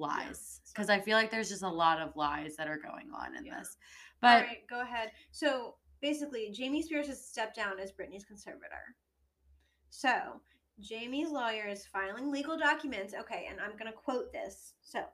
lies. 0.00 0.60
so- 0.64 0.72
Because 0.74 0.90
I 0.90 1.00
feel 1.00 1.16
like 1.16 1.30
there's 1.30 1.48
just 1.48 1.62
a 1.62 1.68
lot 1.68 2.00
of 2.00 2.16
lies 2.16 2.56
that 2.56 2.68
are 2.68 2.78
going 2.78 3.10
on 3.12 3.36
in 3.36 3.44
Yeah. 3.44 3.58
this. 3.58 3.76
But 4.20 4.44
right, 4.46 4.66
go 4.68 4.80
ahead. 4.80 5.12
So 5.30 5.76
basically, 6.00 6.50
Jamie 6.50 6.82
Spears 6.82 7.06
has 7.08 7.24
stepped 7.24 7.56
down 7.56 7.78
as 7.78 7.92
Britney's 7.92 8.24
conservator. 8.24 8.96
So 9.90 10.40
Jamie's 10.80 11.30
lawyer 11.30 11.66
is 11.66 11.86
filing 11.86 12.30
legal 12.30 12.56
documents. 12.56 13.14
Okay, 13.14 13.46
and 13.48 13.60
I'm 13.60 13.72
going 13.72 13.86
to 13.86 13.92
quote 13.92 14.32
this. 14.32 14.74
So 14.80 15.04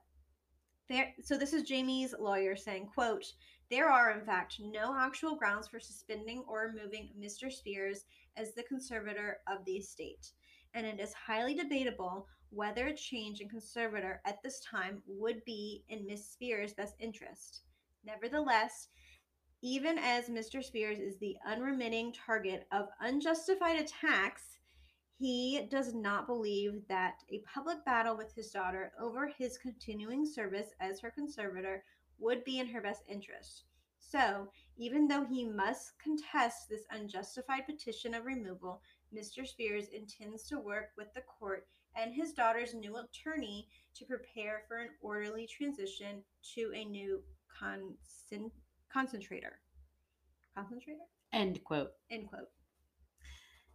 There, 0.89 1.13
so 1.21 1.37
this 1.37 1.51
is 1.53 1.63
Jamie's 1.63 2.13
lawyer 2.17 2.55
saying, 2.55 2.87
quote, 2.87 3.25
there 3.69 3.89
are, 3.89 4.11
in 4.11 4.25
fact, 4.25 4.57
no 4.61 4.95
actual 4.97 5.35
grounds 5.35 5.67
for 5.67 5.81
suspending 5.81 6.45
or 6.47 6.71
removing 6.73 7.13
Mr. 7.19 7.51
Spears 7.51 8.05
as 8.37 8.53
the 8.53 8.63
conservator 8.63 9.41
of 9.47 9.65
the 9.65 9.75
estate, 9.75 10.31
and 10.73 10.85
it 10.85 11.01
is 11.01 11.13
highly 11.13 11.53
debatable 11.55 12.29
whether 12.49 12.87
a 12.87 12.95
change 12.95 13.41
in 13.41 13.49
conservator 13.49 14.21
at 14.25 14.41
this 14.43 14.59
time 14.59 15.01
would 15.05 15.43
be 15.45 15.83
in 15.89 16.05
Miss 16.05 16.25
Spears' 16.25 16.73
best 16.73 16.95
interest. 16.99 17.61
Nevertheless, 18.05 18.87
even 19.61 19.97
as 19.97 20.29
Mr. 20.29 20.63
Spears 20.63 20.99
is 20.99 21.17
the 21.17 21.35
unremitting 21.45 22.13
target 22.13 22.67
of 22.71 22.87
unjustified 23.01 23.79
attacks, 23.79 24.59
he 25.17 25.67
does 25.71 25.95
not 25.95 26.27
believe 26.27 26.87
that 26.87 27.23
a 27.31 27.41
public 27.51 27.83
battle 27.83 28.15
with 28.15 28.33
his 28.35 28.51
daughter 28.51 28.91
over 28.99 29.27
his 29.27 29.57
continuing 29.57 30.25
service 30.25 30.69
as 30.79 30.99
her 30.99 31.09
conservator 31.09 31.83
would 32.19 32.43
be 32.43 32.59
in 32.59 32.67
her 32.67 32.81
best 32.81 33.01
interest. 33.07 33.63
So, 33.97 34.47
even 34.77 35.07
though 35.07 35.25
he 35.25 35.43
must 35.43 35.97
contest 35.99 36.69
this 36.69 36.85
unjustified 36.91 37.65
petition 37.65 38.13
of 38.13 38.25
removal, 38.25 38.81
Mr. 39.13 39.45
Spears 39.45 39.87
intends 39.89 40.43
to 40.49 40.59
work 40.59 40.91
with 40.97 41.13
the 41.13 41.21
court 41.21 41.67
and 41.97 42.13
his 42.13 42.33
daughter's 42.33 42.73
new 42.73 42.95
attorney 42.97 43.67
to 43.95 44.05
prepare 44.05 44.61
for 44.67 44.77
an 44.77 44.89
orderly 45.01 45.47
transition 45.47 46.21
to 46.55 46.71
a 46.73 46.85
new 46.85 47.21
concent- 47.59 48.53
concentrator. 48.91 49.59
Concentrator? 50.55 51.01
End 51.33 51.63
quote. 51.63 51.91
End 52.11 52.27
quote. 52.29 52.49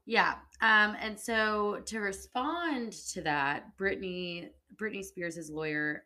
Yeah. 0.07 0.35
Um, 0.61 0.97
and 1.01 1.19
so 1.19 1.83
to 1.87 1.99
respond 1.99 2.93
to 3.13 3.21
that, 3.23 3.77
Brittany 3.77 4.51
Britney 4.77 5.05
Spears' 5.05 5.51
lawyer, 5.51 6.05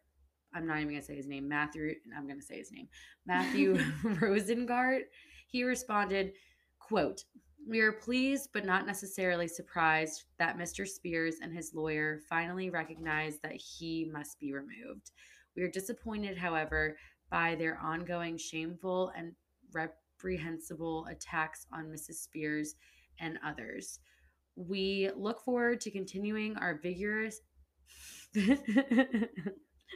I'm 0.55 0.67
not 0.67 0.79
even 0.79 0.89
gonna 0.89 1.03
say 1.03 1.17
his 1.17 1.27
name, 1.27 1.49
Matthew, 1.49 1.95
I'm 2.17 2.27
gonna 2.27 2.43
say 2.43 2.59
his 2.59 2.73
name, 2.73 2.89
Matthew 3.27 3.75
Rosengart, 4.05 5.03
he 5.47 5.65
responded, 5.65 6.33
quote, 6.79 7.25
we 7.67 7.81
are 7.81 7.93
pleased 7.93 8.51
but 8.53 8.65
not 8.65 8.87
necessarily 8.87 9.49
surprised 9.49 10.25
that 10.39 10.57
Mr. 10.57 10.87
Spears 10.87 11.37
and 11.43 11.53
his 11.53 11.75
lawyer 11.75 12.21
finally 12.29 12.71
recognized 12.71 13.43
that 13.43 13.57
he 13.57 14.09
must 14.13 14.39
be 14.39 14.53
removed. 14.53 15.11
We 15.57 15.63
are 15.63 15.71
disappointed, 15.71 16.39
however, 16.39 16.97
by 17.31 17.57
their 17.57 17.79
ongoing 17.79 18.37
shameful 18.37 19.13
and 19.17 19.33
reprehensible 19.73 21.07
attacks 21.11 21.67
on 21.73 21.87
Mrs. 21.87 22.15
Spears 22.15 22.77
and 23.19 23.39
others. 23.45 23.99
We 24.55 25.11
look 25.17 25.43
forward 25.43 25.81
to 25.83 25.91
continuing 25.91 26.57
our 26.57 26.79
vigorous. 26.83 27.41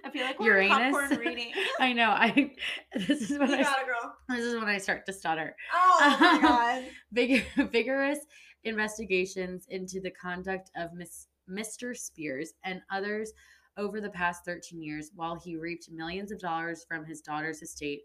I 0.05 0.11
feel 0.11 0.25
like 0.25 0.39
we're 0.39 0.63
Uranus. 0.63 0.93
popcorn 0.97 1.19
reading. 1.27 1.53
I 1.79 1.93
know. 1.93 2.11
I 2.11 2.53
this 3.07 3.31
is 3.31 3.39
when 3.39 3.49
you 3.51 3.57
I 3.57 3.63
got 3.63 3.81
it, 3.81 3.87
girl. 3.87 4.15
this 4.29 4.45
is 4.45 4.55
when 4.55 4.69
I 4.69 4.79
start 4.79 5.05
to 5.07 5.13
stutter. 5.13 5.55
Oh 5.75 6.17
my 6.21 6.41
god. 6.41 6.85
Vig- 7.13 7.45
vigorous 7.71 8.19
investigations 8.65 9.67
into 9.71 10.01
the 10.01 10.11
conduct 10.11 10.71
of 10.77 10.93
Miss, 10.93 11.27
Mr. 11.51 11.97
Spears 11.97 12.53
and 12.65 12.81
others 12.91 13.33
over 13.77 14.01
the 14.01 14.11
past 14.11 14.45
13 14.45 14.83
years 14.83 15.11
while 15.15 15.37
he 15.43 15.57
reaped 15.57 15.91
millions 15.91 16.31
of 16.33 16.39
dollars 16.39 16.85
from 16.89 17.05
his 17.05 17.21
daughter's 17.21 17.63
estate. 17.63 18.03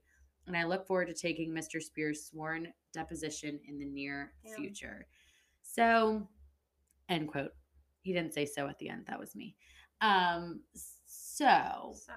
And 0.47 0.55
I 0.55 0.63
look 0.63 0.85
forward 0.87 1.07
to 1.07 1.13
taking 1.13 1.51
Mr. 1.51 1.81
Spears' 1.81 2.25
sworn 2.25 2.67
deposition 2.93 3.59
in 3.67 3.79
the 3.79 3.85
near 3.85 4.31
future. 4.55 5.07
So, 5.63 6.27
end 7.09 7.27
quote. 7.29 7.51
He 8.03 8.13
didn't 8.13 8.33
say 8.33 8.45
so 8.45 8.67
at 8.67 8.77
the 8.77 8.89
end. 8.89 9.05
That 9.07 9.19
was 9.19 9.35
me. 9.35 9.55
Um, 10.01 10.61
so, 10.75 10.94
So 11.35 11.93
So 11.93 12.13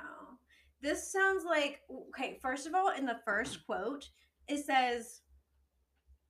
this 0.80 1.10
sounds 1.10 1.44
like 1.44 1.80
okay. 2.10 2.38
First 2.40 2.68
of 2.68 2.74
all, 2.74 2.92
in 2.96 3.04
the 3.04 3.18
first 3.24 3.60
mm. 3.60 3.66
quote, 3.66 4.08
it 4.46 4.64
says 4.64 5.22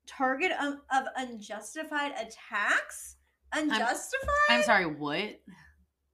target 0.07 0.53
of, 0.59 0.77
of 0.91 1.05
unjustified 1.17 2.13
attacks. 2.13 3.17
Unjustified. 3.53 4.49
I'm 4.49 4.63
sorry, 4.63 4.87
what? 4.87 5.39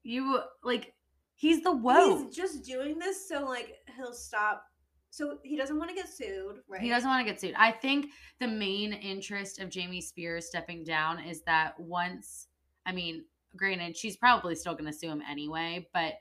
You 0.02 0.40
like 0.64 0.94
he's 1.36 1.62
the 1.62 1.72
woe. 1.72 2.24
He's 2.24 2.34
just 2.34 2.64
doing 2.64 2.98
this 2.98 3.28
so 3.28 3.44
like 3.44 3.72
he'll 3.96 4.12
stop. 4.12 4.64
So 5.10 5.38
he 5.44 5.56
doesn't 5.56 5.78
want 5.78 5.90
to 5.90 5.96
get 5.96 6.08
sued, 6.08 6.56
right? 6.68 6.80
He 6.80 6.88
doesn't 6.88 7.08
want 7.08 7.24
to 7.24 7.32
get 7.32 7.40
sued. 7.40 7.54
I 7.56 7.70
think 7.70 8.06
the 8.40 8.48
main 8.48 8.92
interest 8.92 9.60
of 9.60 9.70
Jamie 9.70 10.00
Spears 10.00 10.46
stepping 10.46 10.82
down 10.82 11.20
is 11.20 11.42
that 11.42 11.78
once, 11.78 12.48
I 12.84 12.90
mean, 12.90 13.24
granted, 13.56 13.96
she's 13.96 14.16
probably 14.16 14.56
still 14.56 14.72
going 14.72 14.90
to 14.90 14.92
sue 14.92 15.08
him 15.08 15.22
anyway, 15.30 15.86
but 15.94 16.14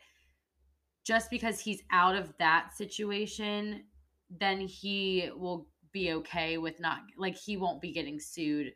just 1.04 1.30
because 1.30 1.60
he's 1.60 1.82
out 1.92 2.16
of 2.16 2.34
that 2.40 2.76
situation, 2.76 3.84
then 4.30 4.60
he 4.62 5.30
will 5.36 5.68
be 5.92 6.14
okay 6.14 6.58
with 6.58 6.80
not, 6.80 7.00
like, 7.18 7.36
he 7.36 7.58
won't 7.58 7.82
be 7.82 7.92
getting 7.92 8.20
sued 8.20 8.74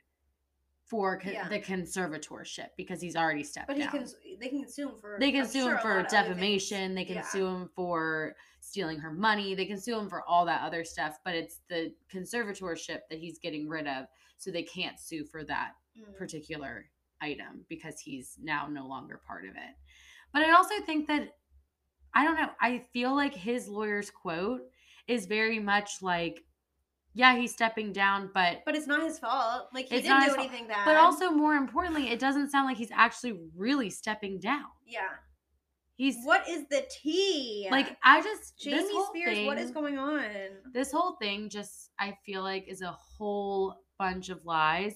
for 0.85 1.19
co- 1.19 1.31
Yeah. 1.31 1.49
the 1.49 1.59
conservatorship 1.59 2.69
because 2.77 3.01
he's 3.01 3.15
already 3.15 3.43
stepped 3.43 3.67
But 3.67 3.75
he 3.77 3.83
down. 3.83 3.91
can. 3.91 4.07
They 4.39 4.49
can 4.49 4.67
sue 4.69 4.89
him 4.89 4.95
for. 5.01 5.17
They 5.19 5.31
can 5.31 5.41
I'm 5.41 5.47
sue 5.47 5.63
sure, 5.63 5.73
him 5.75 5.81
for 5.81 5.89
lot 5.89 5.99
of 5.99 6.05
other 6.05 6.09
things. 6.09 6.27
defamation. 6.29 6.95
They 6.95 7.03
can 7.05 7.15
Yeah. 7.15 7.21
sue 7.23 7.45
him 7.47 7.69
for 7.75 8.35
stealing 8.61 8.99
her 8.99 9.11
money. 9.11 9.53
They 9.55 9.65
can 9.65 9.79
sue 9.79 9.97
him 9.99 10.07
for 10.07 10.23
all 10.23 10.45
that 10.45 10.61
other 10.61 10.85
stuff. 10.85 11.19
But 11.25 11.35
it's 11.35 11.59
the 11.67 11.93
conservatorship 12.09 13.01
that 13.09 13.19
he's 13.19 13.37
getting 13.39 13.67
rid 13.67 13.85
of, 13.87 14.05
so 14.37 14.49
they 14.51 14.63
can't 14.63 14.97
sue 14.99 15.25
for 15.25 15.43
that 15.45 15.73
Mm. 15.97 16.15
particular 16.15 16.89
item 17.19 17.65
because 17.67 17.99
he's 17.99 18.37
now 18.39 18.67
no 18.67 18.87
longer 18.87 19.17
part 19.17 19.43
of 19.45 19.55
it. 19.55 19.75
But 20.31 20.43
I 20.43 20.51
also 20.51 20.79
think 20.85 21.07
that 21.07 21.35
I 22.13 22.23
don't 22.23 22.35
know. 22.35 22.49
I 22.61 22.79
feel 22.93 23.15
like 23.15 23.33
his 23.33 23.67
lawyer's 23.67 24.09
quote 24.09 24.61
is 25.07 25.25
very 25.25 25.59
much 25.59 26.01
like, 26.01 26.43
yeah, 27.13 27.35
he's 27.35 27.51
stepping 27.53 27.93
down, 27.93 28.29
but 28.33 28.59
But 28.65 28.75
it's 28.75 28.87
not 28.87 29.03
his 29.03 29.19
fault. 29.19 29.67
Like 29.73 29.87
he 29.87 29.95
It's 29.95 30.07
didn't 30.07 30.19
do 30.21 30.25
his 30.25 30.35
fault. 30.35 30.47
anything 30.49 30.67
bad. 30.67 30.85
but 30.85 30.95
also 30.97 31.31
more 31.31 31.53
importantly, 31.55 32.09
it 32.09 32.19
doesn't 32.19 32.49
sound 32.49 32.67
like 32.67 32.77
he's 32.77 32.91
actually 32.91 33.39
really 33.55 33.89
stepping 33.89 34.39
down. 34.39 34.65
yeah. 34.85 35.09
He's 35.95 36.15
What 36.25 36.47
is 36.47 36.67
the 36.69 36.85
tea? 36.91 37.67
like 37.71 37.97
I 38.03 38.21
just 38.21 38.59
Jamie 38.59 38.87
Spears. 39.07 39.47
what 39.47 39.57
is 39.57 39.71
going 39.71 39.97
on? 39.97 40.23
this 40.71 40.91
whole 40.91 41.15
thing 41.15 41.49
just 41.49 41.89
I 41.99 42.15
feel 42.23 42.43
like 42.43 42.67
is 42.67 42.83
a 42.83 42.91
whole 42.91 43.81
bunch 43.97 44.29
of 44.29 44.45
lies. 44.45 44.93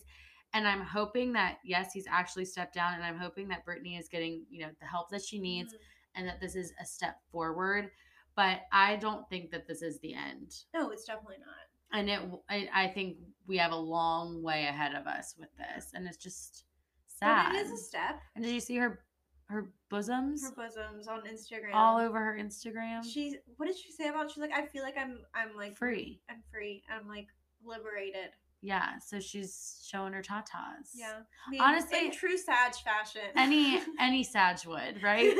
And 0.53 0.67
I'm 0.67 0.81
hoping 0.81 1.33
that 1.33 1.57
yes, 1.65 1.91
he's 1.91 2.05
actually 2.07 2.45
stepped 2.45 2.75
down, 2.75 2.93
and 2.93 3.03
I'm 3.03 3.17
hoping 3.17 3.47
that 3.47 3.65
Britney 3.65 3.97
is 3.97 4.09
getting 4.09 4.45
you 4.51 4.61
know 4.63 4.71
the 4.79 4.85
help 4.85 5.09
that 5.09 5.23
she 5.23 5.39
needs, 5.39 5.73
Mhm. 5.73 5.77
And 6.15 6.27
that 6.27 6.39
this 6.41 6.55
is 6.55 6.73
a 6.81 6.85
step 6.85 7.17
forward. 7.31 7.89
But 8.35 8.61
I 8.71 8.95
don't 8.95 9.27
think 9.29 9.51
that 9.51 9.67
this 9.67 9.81
is 9.81 9.99
the 9.99 10.13
end, 10.13 10.55
No, 10.73 10.89
it's 10.89 11.03
definitely 11.05 11.37
not. 11.39 11.99
and 11.99 12.09
it 12.09 12.19
I, 12.49 12.69
I 12.73 12.87
think 12.87 13.17
we 13.45 13.57
have 13.57 13.71
a 13.73 13.75
long 13.75 14.41
way 14.41 14.65
ahead 14.67 14.95
of 14.95 15.05
us 15.07 15.35
with 15.37 15.49
this, 15.57 15.91
and 15.93 16.07
it's 16.07 16.17
just 16.17 16.63
sad. 17.07 17.51
But 17.51 17.55
it 17.55 17.65
is 17.65 17.71
a 17.71 17.77
step. 17.77 18.21
and 18.35 18.43
did 18.45 18.53
you 18.53 18.59
see 18.61 18.77
her 18.77 19.03
her 19.47 19.69
bosoms 19.89 20.41
Her 20.45 20.55
bosoms 20.55 21.09
on 21.09 21.23
Instagram. 21.27 21.73
all 21.73 21.97
over 21.99 22.17
her 22.17 22.37
Instagram? 22.41 23.03
She. 23.03 23.35
What 23.57 23.65
did 23.65 23.75
she 23.77 23.91
say 23.91 24.07
about? 24.07 24.31
She's 24.31 24.39
like, 24.41 24.53
I 24.55 24.65
feel 24.65 24.81
like 24.81 24.95
I'm. 24.97 25.19
I'm 25.35 25.53
like 25.57 25.75
Free. 25.75 26.21
I'm 26.29 26.41
free. 26.49 26.83
I'm 26.89 27.09
like 27.09 27.27
liberated. 27.65 28.29
Yeah, 28.63 28.99
so 29.05 29.19
she's 29.19 29.83
showing 29.87 30.13
her 30.13 30.21
tatas. 30.21 30.91
Yeah. 30.93 31.21
I 31.47 31.49
mean, 31.49 31.61
Honestly- 31.61 32.05
in 32.05 32.11
true 32.11 32.37
Sag 32.37 32.73
fashion. 32.75 33.21
any 33.35 33.81
any 33.99 34.23
Sag 34.23 34.59
would, 34.67 35.01
right? 35.01 35.35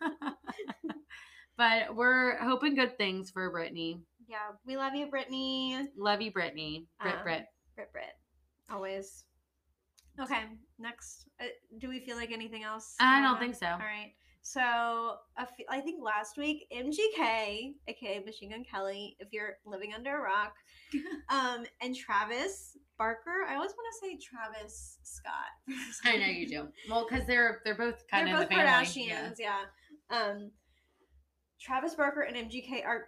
but 1.56 1.94
we're 1.94 2.36
hoping 2.38 2.74
good 2.74 2.96
things 2.98 3.30
for 3.30 3.52
Britney. 3.52 4.00
yeah, 4.28 4.50
we 4.66 4.76
love 4.76 4.94
you, 4.94 5.06
Britney. 5.06 5.86
Love 5.96 6.20
you, 6.20 6.32
Britney. 6.32 6.86
Brit 7.00 7.14
Um, 7.16 7.22
Brit. 7.22 7.44
Brit 7.76 7.92
Brit. 7.92 8.04
Always. 8.70 9.24
Okay, 10.20 10.42
next. 10.78 11.28
Uh, 11.40 11.44
do 11.78 11.88
we 11.88 12.00
feel 12.00 12.16
like 12.16 12.32
anything 12.32 12.64
else? 12.64 12.94
I 13.00 13.20
don't 13.20 13.34
on? 13.34 13.38
think 13.40 13.54
so. 13.54 13.66
All 13.66 13.78
right. 13.78 14.12
So 14.48 14.60
a 14.60 15.40
f- 15.40 15.66
I 15.68 15.80
think 15.80 16.00
last 16.04 16.36
week 16.36 16.68
MGK, 16.72 17.74
aka 17.88 18.22
Machine 18.24 18.50
Gun 18.50 18.62
Kelly, 18.62 19.16
if 19.18 19.32
you're 19.32 19.56
living 19.66 19.92
under 19.92 20.18
a 20.18 20.20
rock, 20.20 20.54
um, 21.30 21.64
and 21.80 21.96
Travis 21.96 22.76
Barker. 22.96 23.44
I 23.48 23.56
always 23.56 23.72
want 23.72 23.92
to 23.92 24.06
say 24.06 24.18
Travis 24.22 24.98
Scott. 25.02 25.32
I 26.04 26.16
know 26.18 26.26
you 26.26 26.46
do. 26.48 26.68
Well, 26.88 27.08
because 27.10 27.26
they're 27.26 27.60
they're 27.64 27.74
both 27.74 28.04
kind 28.08 28.28
They're 28.28 28.34
of 28.36 28.42
both 28.42 28.50
the 28.50 28.54
family. 28.54 28.86
Kardashians, 28.86 29.34
yeah. 29.40 29.62
Um, 30.10 30.52
Travis 31.60 31.96
Barker 31.96 32.20
and 32.20 32.36
MGK 32.36 32.84
are 32.86 33.06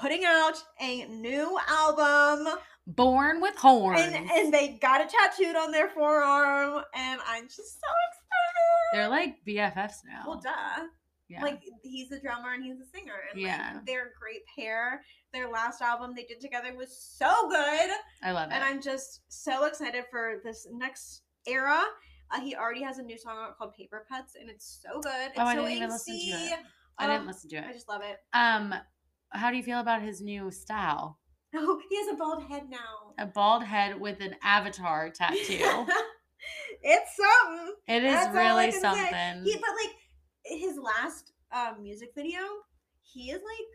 putting 0.00 0.24
out 0.24 0.54
a 0.80 1.06
new 1.06 1.58
album, 1.68 2.46
Born 2.86 3.40
with 3.40 3.56
horns. 3.56 4.00
and 4.00 4.14
and 4.14 4.54
they 4.54 4.78
got 4.80 5.00
it 5.00 5.08
tattooed 5.10 5.56
on 5.56 5.72
their 5.72 5.88
forearm, 5.88 6.84
and 6.94 7.20
I'm 7.26 7.46
just 7.48 7.56
so 7.56 7.88
excited. 8.12 8.15
They're 8.92 9.08
like 9.08 9.36
BFFs 9.46 9.96
now. 10.06 10.22
well, 10.26 10.40
duh. 10.40 10.84
yeah. 11.28 11.42
Like 11.42 11.60
he's 11.82 12.12
a 12.12 12.20
drummer 12.20 12.52
and 12.54 12.64
he's 12.64 12.80
a 12.80 12.86
singer, 12.86 13.14
and 13.32 13.40
Yeah. 13.40 13.72
like, 13.74 13.86
they're 13.86 14.06
a 14.06 14.18
great 14.18 14.42
pair. 14.56 15.02
Their 15.32 15.48
last 15.50 15.82
album 15.82 16.14
they 16.16 16.24
did 16.24 16.40
together 16.40 16.74
was 16.76 16.96
so 16.96 17.48
good, 17.48 17.90
I 18.22 18.30
love 18.32 18.50
it. 18.50 18.54
and 18.54 18.64
I'm 18.64 18.80
just 18.80 19.22
so 19.28 19.64
excited 19.66 20.04
for 20.10 20.40
this 20.44 20.66
next 20.72 21.22
era. 21.46 21.82
Uh, 22.30 22.40
he 22.40 22.54
already 22.56 22.82
has 22.82 22.98
a 22.98 23.02
new 23.02 23.16
song 23.18 23.36
out 23.38 23.56
called 23.58 23.74
Paper 23.74 24.04
Cuts, 24.08 24.34
and 24.40 24.48
it's 24.50 24.80
so 24.82 25.00
good. 25.00 25.12
It's 25.30 25.38
Oh, 25.38 25.42
I 25.44 25.54
so 25.54 25.60
didn't 25.62 25.76
even 25.76 25.90
listen 25.90 26.14
to 26.14 26.20
it. 26.20 26.58
I 26.98 27.06
didn't 27.06 27.26
listen 27.26 27.50
to 27.50 27.56
it. 27.56 27.64
I 27.68 27.72
just 27.72 27.88
love 27.88 28.02
it. 28.02 28.16
Um, 28.32 28.74
how 29.30 29.50
do 29.50 29.56
you 29.56 29.62
feel 29.62 29.80
about 29.80 30.02
his 30.02 30.20
new 30.20 30.50
style? 30.50 31.18
Oh, 31.54 31.80
he 31.88 31.96
has 31.98 32.08
a 32.08 32.14
bald 32.14 32.42
head 32.48 32.64
now. 32.68 33.14
A 33.18 33.26
bald 33.26 33.62
head 33.62 34.00
with 34.00 34.20
an 34.20 34.34
avatar 34.42 35.10
tattoo. 35.10 35.86
it's 36.88 37.10
something. 37.16 37.74
It 37.88 38.04
is 38.04 38.12
That's 38.12 38.34
really 38.34 38.70
something. 38.70 39.44
He, 39.44 39.54
but 39.54 39.70
like 39.84 39.94
his 40.44 40.76
last 40.78 41.32
um, 41.52 41.82
music 41.82 42.10
video, 42.14 42.40
he 43.02 43.30
is 43.30 43.40
like, 43.42 43.68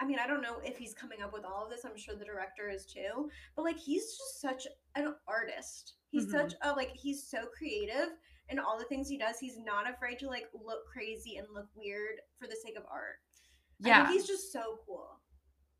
I 0.00 0.06
mean, 0.06 0.18
I 0.22 0.26
don't 0.28 0.42
know 0.42 0.58
if 0.64 0.76
he's 0.78 0.94
coming 0.94 1.20
up 1.22 1.32
with 1.32 1.44
all 1.44 1.64
of 1.64 1.70
this. 1.70 1.84
I'm 1.84 1.96
sure 1.98 2.14
the 2.14 2.24
director 2.24 2.70
is 2.70 2.86
too. 2.86 3.28
But 3.56 3.62
like, 3.64 3.78
he's 3.78 4.04
just 4.04 4.40
such 4.40 4.66
an 4.94 5.14
artist. 5.26 5.94
He's 6.10 6.26
Mhm. 6.26 6.30
such 6.30 6.54
a 6.62 6.72
like, 6.72 6.92
he's 6.94 7.28
so 7.28 7.46
creative 7.56 8.10
in 8.48 8.58
all 8.58 8.78
the 8.78 8.84
things 8.84 9.08
he 9.08 9.18
does. 9.18 9.38
He's 9.40 9.58
not 9.58 9.90
afraid 9.90 10.18
to 10.20 10.28
like 10.28 10.48
look 10.54 10.86
crazy 10.92 11.36
and 11.36 11.46
look 11.52 11.66
weird 11.74 12.20
for 12.38 12.46
the 12.46 12.56
sake 12.64 12.76
of 12.78 12.84
art. 12.90 13.20
I 13.84 13.88
yeah. 13.88 14.12
he's 14.12 14.26
just 14.26 14.52
so 14.52 14.78
cool. 14.86 15.20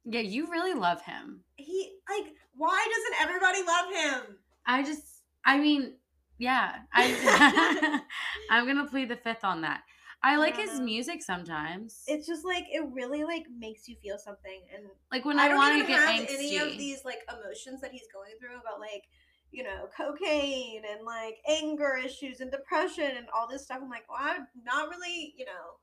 yeah, 0.04 0.20
you 0.20 0.50
really 0.50 0.74
love 0.74 1.00
him. 1.02 1.44
He 1.56 1.98
like, 2.08 2.32
why 2.54 2.84
doesn't 2.94 3.22
everybody 3.22 3.62
love 3.62 3.92
him? 3.92 4.38
I 4.66 4.82
just 4.82 5.22
I 5.44 5.58
mean, 5.58 5.94
yeah. 6.38 6.76
I 6.92 8.00
I'm 8.50 8.66
gonna 8.66 8.88
plead 8.88 9.08
the 9.08 9.16
fifth 9.16 9.44
on 9.44 9.62
that. 9.62 9.82
I 10.22 10.36
like 10.36 10.56
don't 10.56 10.68
his 10.68 10.80
music 10.80 11.22
sometimes. 11.22 12.02
It's 12.06 12.26
just 12.26 12.44
like 12.44 12.64
it 12.72 12.82
really 12.92 13.24
like 13.24 13.44
makes 13.56 13.86
you 13.88 13.96
feel 14.02 14.18
something 14.18 14.60
and 14.74 14.84
like 15.12 15.24
when 15.24 15.38
I 15.38 15.48
I, 15.48 15.54
want 15.54 15.80
to 15.80 15.86
get 15.86 16.00
have 16.00 16.08
angsty. 16.08 16.34
any 16.34 16.58
of 16.58 16.76
these 16.76 17.04
like 17.04 17.20
emotions 17.28 17.80
that 17.82 17.92
he's 17.92 18.08
going 18.12 18.32
through 18.40 18.58
about 18.60 18.80
like 18.80 19.04
you 19.52 19.62
know 19.62 19.88
cocaine 19.96 20.82
and 20.90 21.06
like 21.06 21.36
anger 21.48 21.96
issues 22.04 22.40
and 22.40 22.50
depression 22.50 23.16
and 23.16 23.26
all 23.34 23.48
this 23.48 23.64
stuff. 23.64 23.78
I'm 23.82 23.88
like, 23.88 24.08
well, 24.08 24.18
I'm 24.20 24.46
not 24.64 24.88
really 24.88 25.34
you 25.36 25.44
know 25.44 25.78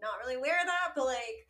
not 0.00 0.18
really 0.22 0.34
aware 0.34 0.60
of 0.60 0.66
that, 0.66 0.92
but 0.94 1.06
like 1.06 1.46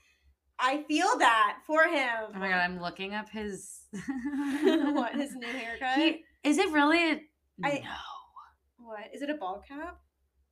I 0.61 0.85
feel 0.87 1.19
that 1.19 1.59
for 1.67 1.85
him. 1.85 2.33
Oh 2.35 2.39
my 2.39 2.49
god, 2.49 2.59
I'm 2.59 2.81
looking 2.81 3.15
up 3.15 3.29
his 3.29 3.81
what 3.93 5.15
his 5.15 5.35
new 5.35 5.49
haircut? 5.49 5.99
He, 5.99 6.23
is 6.45 6.59
it 6.59 6.71
really 6.71 7.13
a, 7.13 7.21
I- 7.65 7.81
no. 7.83 7.91
What 8.85 9.01
is 9.15 9.23
it 9.23 9.31
a 9.31 9.35
ball 9.35 9.63
cap? 9.67 10.01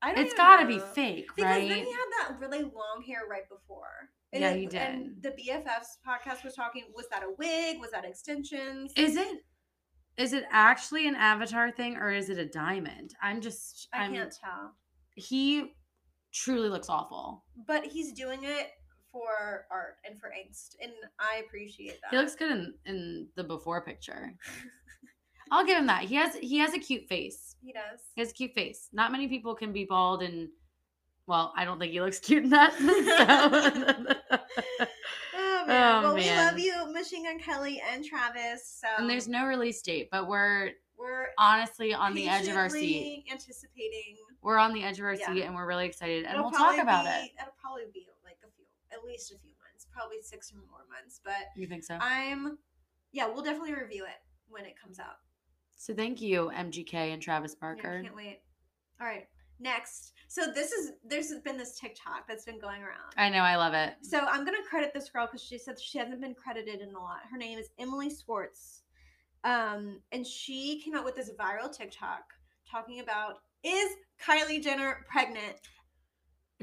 I 0.00 0.14
don't 0.14 0.24
It's 0.24 0.34
got 0.34 0.60
to 0.60 0.66
be 0.66 0.78
fake, 0.78 1.28
Because 1.34 1.50
right? 1.50 1.68
then 1.68 1.84
he 1.84 1.90
had 1.92 2.28
that 2.28 2.40
really 2.40 2.62
long 2.62 3.02
hair 3.06 3.22
right 3.28 3.48
before. 3.48 4.10
Yeah, 4.32 4.50
it- 4.50 4.70
he 4.70 4.76
And 4.78 5.20
did. 5.20 5.36
the 5.36 5.42
BFFs 5.42 5.98
podcast 6.06 6.44
was 6.44 6.54
talking. 6.54 6.84
Was 6.94 7.06
that 7.10 7.22
a 7.22 7.30
wig? 7.38 7.80
Was 7.80 7.90
that 7.92 8.04
extensions? 8.04 8.92
Is 8.96 9.16
it 9.16 9.38
is 10.16 10.32
it 10.32 10.44
actually 10.50 11.06
an 11.06 11.14
avatar 11.14 11.70
thing 11.70 11.96
or 11.96 12.10
is 12.10 12.28
it 12.28 12.38
a 12.38 12.46
diamond? 12.46 13.14
I'm 13.22 13.40
just 13.40 13.88
I 13.92 14.04
I'm 14.04 14.12
can't 14.14 14.32
tell. 14.32 14.74
he 15.14 15.74
truly 16.32 16.68
looks 16.68 16.88
awful. 16.88 17.44
But 17.66 17.84
he's 17.84 18.12
doing 18.12 18.40
it 18.42 18.68
for 19.10 19.66
art 19.70 19.96
and 20.04 20.20
for 20.20 20.28
angst, 20.28 20.74
and 20.82 20.92
I 21.18 21.38
appreciate 21.46 21.98
that. 22.02 22.10
He 22.10 22.16
looks 22.18 22.34
good 22.34 22.50
in, 22.50 22.74
in 22.84 23.28
the 23.36 23.44
before 23.44 23.82
picture. 23.84 24.34
I'll 25.50 25.64
give 25.66 25.78
him 25.78 25.86
that. 25.86 26.04
He 26.04 26.14
has 26.16 26.34
he 26.36 26.58
has 26.58 26.74
a 26.74 26.78
cute 26.78 27.06
face. 27.08 27.56
He 27.60 27.72
does. 27.72 28.00
He 28.14 28.20
has 28.20 28.30
a 28.30 28.34
cute 28.34 28.54
face. 28.54 28.88
Not 28.92 29.12
many 29.12 29.28
people 29.28 29.54
can 29.54 29.72
be 29.72 29.84
bald 29.84 30.22
and 30.22 30.48
well, 31.26 31.52
I 31.56 31.66
don't 31.66 31.78
think 31.78 31.92
he 31.92 32.00
looks 32.00 32.18
cute 32.20 32.44
in 32.44 32.50
that. 32.50 32.72
so- 34.78 34.86
Oh 35.34 35.64
man. 35.66 36.04
Oh, 36.04 36.08
well, 36.08 36.14
we 36.14 36.30
love 36.30 36.58
you, 36.58 36.90
Machine 36.92 37.24
Gun 37.24 37.38
Kelly 37.38 37.82
and 37.92 38.02
Travis. 38.04 38.80
So 38.80 38.88
and 38.98 39.10
there's 39.10 39.28
no 39.28 39.46
release 39.46 39.82
date, 39.82 40.08
but 40.10 40.26
we're 40.26 40.70
we're 40.98 41.26
honestly 41.36 41.92
on 41.92 42.14
the 42.14 42.28
edge 42.28 42.48
of 42.48 42.56
our 42.56 42.70
seat. 42.70 43.24
anticipating. 43.30 44.16
We're 44.42 44.58
on 44.58 44.72
the 44.72 44.82
edge 44.82 44.98
of 44.98 45.04
our 45.04 45.14
Yeah. 45.14 45.26
seat 45.26 45.42
and 45.42 45.54
we're 45.54 45.66
really 45.66 45.84
excited. 45.86 46.24
And 46.24 46.34
It'll 46.38 46.50
we'll 46.50 46.58
talk 46.58 46.78
about 46.78 47.04
be- 47.04 47.10
it. 47.10 47.30
It'll 47.40 47.52
probably 47.60 47.84
be 47.92 48.06
like 48.24 48.38
a 48.42 48.48
few, 48.56 48.64
at 48.92 49.04
least 49.04 49.30
a 49.30 49.38
few 49.38 49.52
months, 49.62 49.86
probably 49.92 50.22
six 50.22 50.50
or 50.52 50.56
more 50.70 50.86
months. 50.90 51.20
But 51.22 51.34
You 51.54 51.66
think 51.66 51.84
so? 51.84 51.98
I'm, 52.00 52.58
yeah, 53.12 53.26
we'll 53.26 53.42
definitely 53.44 53.74
review 53.74 54.04
it 54.06 54.16
when 54.48 54.64
it 54.64 54.74
comes 54.80 54.98
out. 54.98 55.18
So 55.78 55.94
thank 55.94 56.20
you, 56.20 56.50
MGK 56.54 56.92
and 57.12 57.22
Travis 57.22 57.52
Yeah, 57.54 57.60
Barker. 57.60 58.02
can't 58.02 58.14
wait. 58.14 58.40
All 59.00 59.06
right, 59.06 59.26
next. 59.60 60.12
So 60.26 60.50
this 60.52 60.72
is 60.72 60.92
there's 61.04 61.32
been 61.44 61.56
this 61.56 61.78
TikTok 61.78 62.26
that's 62.28 62.44
been 62.44 62.58
going 62.58 62.82
around. 62.82 63.14
I 63.16 63.30
know, 63.30 63.38
I 63.38 63.56
love 63.56 63.74
it. 63.74 63.94
So 64.02 64.18
I'm 64.18 64.44
gonna 64.44 64.58
credit 64.68 64.92
this 64.92 65.08
girl 65.08 65.26
because 65.26 65.40
she 65.42 65.56
said 65.56 65.80
she 65.80 65.98
hasn't 65.98 66.20
been 66.20 66.34
credited 66.34 66.80
in 66.80 66.94
a 66.94 66.98
lot. 66.98 67.20
Her 67.30 67.38
name 67.38 67.58
is 67.58 67.70
Emily 67.78 68.10
Swartz, 68.10 68.82
um, 69.44 70.00
and 70.12 70.26
she 70.26 70.82
came 70.84 70.96
out 70.96 71.04
with 71.04 71.14
this 71.14 71.30
viral 71.38 71.74
TikTok 71.74 72.24
talking 72.70 72.98
about 73.00 73.36
is 73.64 73.90
Kylie 74.22 74.62
Jenner 74.62 75.06
pregnant? 75.08 75.56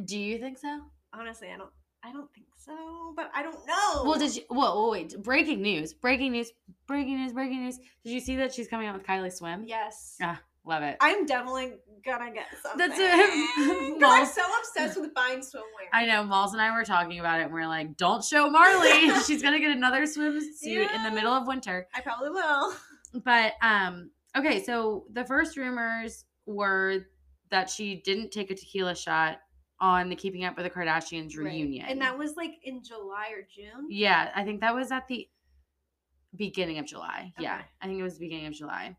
Do 0.03 0.19
you 0.19 0.37
think 0.39 0.57
so? 0.57 0.81
Honestly, 1.13 1.47
I 1.53 1.57
don't. 1.57 1.71
I 2.05 2.11
don't 2.11 2.31
think 2.33 2.47
so, 2.55 3.13
but 3.15 3.31
I 3.33 3.41
don't 3.41 3.65
know. 3.65 4.03
Well, 4.03 4.19
did 4.19 4.35
you? 4.35 4.43
Whoa, 4.49 4.91
wait! 4.91 5.15
Breaking 5.23 5.63
news! 5.63 5.91
Breaking 5.93 6.33
news! 6.33 6.51
Breaking 6.85 7.17
news! 7.17 7.33
Breaking 7.33 7.63
news! 7.63 7.79
Did 8.03 8.13
you 8.13 8.19
see 8.19 8.35
that 8.35 8.53
she's 8.53 8.67
coming 8.67 8.87
out 8.87 8.95
with 8.95 9.07
Kylie 9.07 9.33
Swim? 9.33 9.63
Yes. 9.65 10.17
Ah, 10.21 10.39
love 10.65 10.83
it. 10.83 10.97
I'm 11.01 11.25
definitely 11.25 11.73
gonna 12.05 12.31
get 12.31 12.45
something. 12.61 12.77
That's 12.77 12.99
it. 12.99 13.97
I'm 14.03 14.25
so 14.27 14.43
obsessed 14.59 15.01
with 15.01 15.15
buying 15.15 15.39
swimwear. 15.39 15.89
I 15.93 16.05
know. 16.05 16.23
Malls 16.23 16.53
and 16.53 16.61
I 16.61 16.71
were 16.77 16.83
talking 16.83 17.19
about 17.19 17.39
it, 17.39 17.45
and 17.45 17.53
we 17.53 17.61
are 17.61 17.67
like, 17.67 17.97
"Don't 17.97 18.23
show 18.23 18.51
Marlee. 18.51 19.25
she's 19.25 19.41
gonna 19.41 19.59
get 19.59 19.75
another 19.75 20.03
swimsuit 20.03 20.93
in 20.93 21.03
the 21.03 21.11
middle 21.11 21.33
of 21.33 21.47
winter." 21.47 21.87
I 21.95 22.01
probably 22.01 22.29
will. 22.29 22.73
But 23.23 23.53
um, 23.63 24.11
okay. 24.37 24.63
So 24.63 25.05
the 25.11 25.25
first 25.25 25.57
rumors 25.57 26.25
were 26.45 27.07
that 27.49 27.67
she 27.67 27.95
didn't 28.05 28.29
take 28.29 28.51
a 28.51 28.55
tequila 28.55 28.95
shot 28.95 29.39
on 29.79 30.09
the 30.09 30.15
Keeping 30.15 30.45
Up 30.45 30.55
with 30.55 30.65
the 30.65 30.69
Kardashians 30.69 31.35
Right. 31.37 31.45
reunion, 31.47 31.85
And 31.87 32.01
that 32.01 32.17
was 32.17 32.35
like 32.35 32.53
in 32.63 32.81
July 32.83 33.29
or 33.33 33.41
June. 33.53 33.87
Yeah, 33.89 34.31
I 34.35 34.43
think 34.43 34.61
that 34.61 34.73
was 34.73 34.91
at 34.91 35.07
the 35.07 35.27
beginning 36.35 36.79
of 36.79 36.85
July. 36.85 37.33
Yeah, 37.39 37.61
I 37.81 37.87
think 37.87 37.99
it 37.99 38.03
was 38.03 38.13
the 38.15 38.25
beginning 38.25 38.47
of 38.47 38.53
July. 38.53 38.95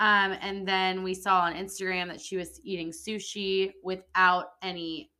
Um, 0.00 0.32
and 0.40 0.66
then 0.66 1.02
we 1.02 1.14
saw 1.14 1.40
on 1.40 1.54
Instagram 1.54 2.06
that 2.08 2.20
she 2.20 2.36
was 2.36 2.60
eating 2.62 2.90
sushi 2.90 3.72
without 3.82 4.52
any 4.62 5.10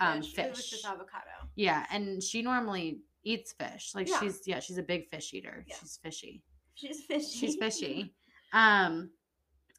um 0.00 0.20
Fish. 0.20 0.34
fish. 0.34 0.44
It 0.44 0.50
was 0.50 0.70
just 0.70 0.84
avocado. 0.86 1.30
yeah, 1.54 1.86
and 1.90 2.22
she 2.22 2.42
normally 2.42 3.00
eats 3.24 3.52
fish. 3.54 3.92
Like 3.94 4.08
Yeah. 4.08 4.20
she's 4.20 4.42
yeah, 4.46 4.60
she's 4.60 4.76
a 4.76 4.82
big 4.82 5.08
fish 5.08 5.32
eater. 5.32 5.64
Yeah. 5.66 5.76
She's 5.80 5.98
fishy. 6.02 6.42
She's 6.74 7.04
fishy. 7.06 7.38
She's 7.38 7.56
fishy. 7.56 8.14
um 8.52 9.08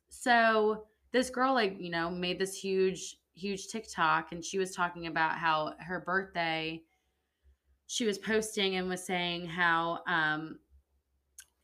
so 0.09 0.85
this 1.11 1.29
girl 1.29 1.53
like, 1.53 1.77
you 1.79 1.89
know, 1.91 2.09
made 2.09 2.39
this 2.39 2.55
huge 2.57 3.16
huge 3.37 3.67
TikTok 3.67 4.31
and 4.31 4.43
she 4.43 4.57
was 4.57 4.75
talking 4.75 5.07
about 5.07 5.37
how 5.37 5.73
her 5.79 5.99
birthday 5.99 6.81
she 7.85 8.05
was 8.05 8.17
posting 8.17 8.75
and 8.75 8.89
was 8.89 9.05
saying 9.05 9.45
how 9.45 9.99
um 10.07 10.57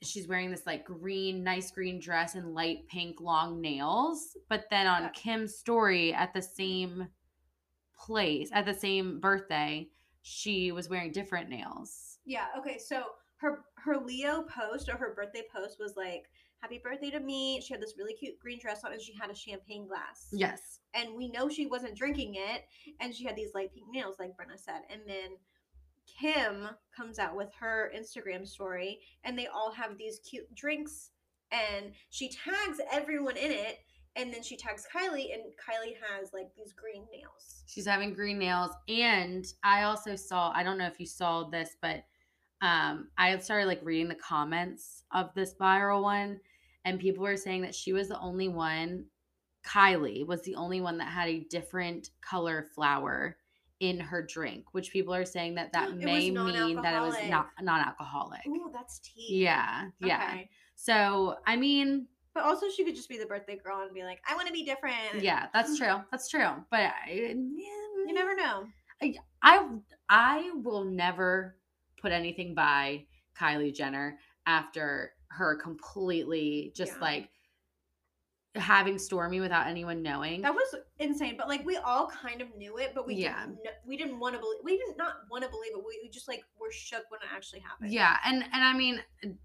she's 0.02 0.28
wearing 0.28 0.52
this 0.52 0.66
like 0.66 0.86
green 0.86 1.44
nice 1.44 1.72
green 1.72 2.00
dress 2.00 2.36
and 2.36 2.54
light 2.54 2.88
pink 2.90 3.20
long 3.20 3.60
nails 3.62 4.38
but 4.50 4.66
then 4.70 4.86
on 4.88 5.04
Yeah. 5.04 5.10
kim's 5.10 5.56
story 5.56 6.14
at 6.14 6.34
the 6.34 6.42
same 6.42 7.08
place 7.98 8.50
at 8.54 8.66
the 8.66 8.74
same 8.74 9.20
birthday 9.20 9.88
she 10.22 10.72
was 10.72 10.90
wearing 10.90 11.12
different 11.12 11.50
nails 11.50 12.20
Yeah. 12.26 12.48
Okay. 12.58 12.78
So 12.78 13.04
her 13.38 13.66
her 13.76 13.98
Leo 13.98 14.44
post 14.44 14.88
or 14.90 14.96
her 14.96 15.14
birthday 15.14 15.44
post 15.54 15.78
was 15.78 15.96
like, 15.98 16.30
"Happy 16.64 16.80
birthday 16.82 17.12
to 17.12 17.20
me." 17.20 17.60
She 17.62 17.74
had 17.74 17.82
this 17.82 17.96
really 17.98 18.14
cute 18.14 18.40
green 18.40 18.58
dress 18.60 18.86
on, 18.86 18.94
and 18.94 19.02
she 19.02 19.14
had 19.14 19.30
a 19.30 19.36
champagne 19.36 19.86
glass. 19.86 20.30
yes 20.32 20.80
And 20.94 21.16
we 21.16 21.28
know 21.28 21.50
she 21.50 21.66
wasn't 21.66 21.98
drinking 21.98 22.36
it, 22.36 22.64
and 23.02 23.14
she 23.14 23.26
had 23.26 23.36
these 23.36 23.54
light 23.54 23.74
pink 23.74 23.88
nails, 23.92 24.16
like 24.18 24.32
Brenna 24.32 24.58
said. 24.58 24.82
And 24.90 25.02
then 25.06 25.32
Kim 26.08 26.70
comes 26.96 27.20
out 27.20 27.36
with 27.36 27.50
her 27.60 27.92
Instagram 27.94 28.48
story, 28.48 29.02
and 29.26 29.38
they 29.38 29.48
all 29.48 29.72
have 29.74 29.98
these 29.98 30.20
cute 30.20 30.54
drinks, 30.56 31.12
and 31.52 31.92
she 32.10 32.30
tags 32.30 32.80
everyone 32.92 33.36
in 33.38 33.52
it. 33.52 33.80
And 34.16 34.32
then 34.32 34.44
she 34.44 34.56
tags 34.56 34.86
Kylie, 34.94 35.34
and 35.34 35.44
Kylie 35.58 35.98
has 36.08 36.32
like 36.34 36.50
these 36.56 36.72
green 36.72 37.06
nails. 37.12 37.64
She's 37.66 37.88
having 37.88 38.14
green 38.14 38.38
nails. 38.38 38.70
And 38.88 39.44
I 39.64 39.84
also 39.84 40.16
saw, 40.16 40.52
I 40.56 40.62
don't 40.62 40.78
know 40.78 40.86
if 40.86 41.00
you 41.00 41.08
saw 41.08 41.50
this, 41.50 41.76
but 41.82 42.04
um, 42.62 43.10
I 43.18 43.38
started 43.40 43.66
like 43.66 43.82
reading 43.84 44.08
the 44.08 44.16
comments 44.16 45.04
of 45.12 45.34
this 45.34 45.56
viral 45.56 46.04
one, 46.04 46.40
and 46.86 47.00
people 47.00 47.24
were 47.24 47.38
saying 47.38 47.62
that 47.62 47.76
she 47.76 47.94
was 47.94 48.08
the 48.10 48.20
only 48.20 48.48
one, 48.48 49.06
Kylie 49.66 50.26
was 50.26 50.42
the 50.42 50.56
only 50.56 50.82
one 50.82 50.98
that 50.98 51.08
had 51.08 51.30
a 51.30 51.40
different 51.50 52.10
color 52.22 52.66
flower 52.76 53.38
in 53.80 54.00
her 54.00 54.22
drink, 54.22 54.66
which 54.72 54.92
people 54.92 55.14
are 55.14 55.26
saying 55.26 55.56
that 55.56 55.74
that 55.74 55.90
It 55.92 55.96
may 55.96 56.30
mean 56.30 56.82
that 56.82 56.96
it 56.96 57.02
was 57.02 57.18
not 57.30 57.50
non-alcoholic. 57.62 58.42
Ooh, 58.48 58.70
that's 58.74 59.00
tea. 59.00 59.44
Yeah, 59.44 59.90
yeah. 60.00 60.40
So 60.76 61.38
I 61.46 61.56
mean, 61.56 62.08
But 62.34 62.44
also, 62.44 62.70
she 62.70 62.84
could 62.84 62.96
just 62.96 63.10
be 63.10 63.18
the 63.18 63.26
birthday 63.26 63.58
girl 63.58 63.82
and 63.82 63.94
be 63.94 64.04
like, 64.04 64.20
"I 64.28 64.36
want 64.36 64.48
to 64.48 64.54
be 64.54 64.64
different." 64.64 65.22
yeah, 65.22 65.48
that's 65.54 65.78
true. 65.80 66.02
That's 66.12 66.30
true. 66.30 66.50
But 66.72 66.92
I, 67.06 67.10
mm, 67.10 67.52
you 67.58 68.14
never 68.14 68.36
know. 68.36 68.66
I 69.42 69.68
I 70.10 70.52
will 70.64 70.86
never 70.86 71.58
put 72.02 72.12
anything 72.12 72.54
by 72.56 73.06
Kylie 73.38 73.74
Jenner 73.74 74.18
after 74.46 75.14
her 75.38 75.56
completely 75.56 76.72
just 76.76 76.94
Yeah. 76.94 77.02
like 77.02 77.30
having 78.56 78.96
Stormi 78.96 79.42
without 79.42 79.66
anyone 79.66 80.04
knowing. 80.04 80.42
That 80.42 80.54
was 80.54 80.76
insane, 81.00 81.36
but 81.38 81.48
like 81.48 81.66
we 81.66 81.78
all 81.78 82.08
kind 82.08 82.40
of 82.40 82.56
knew 82.56 82.78
it, 82.78 82.92
but 82.94 83.08
we 83.08 83.16
Yeah. 83.16 83.48
didn't. 83.48 83.60
We 83.86 83.98
didn't 83.98 84.20
want 84.20 84.36
to 84.36 84.40
believe. 84.40 84.60
We 84.64 84.78
didn't 84.78 84.98
not 84.98 85.28
want 85.30 85.44
to 85.44 85.50
believe 85.50 85.72
it. 85.72 85.78
We 85.84 86.00
we 86.04 86.10
just 86.10 86.28
like 86.28 86.44
were 86.60 86.72
shook 86.72 87.10
when 87.10 87.20
it 87.22 87.28
actually 87.34 87.62
happened. 87.62 87.92
Yeah, 87.92 88.18
and 88.24 88.44
and 88.44 88.64
I 88.64 88.74
mean, 88.74 89.04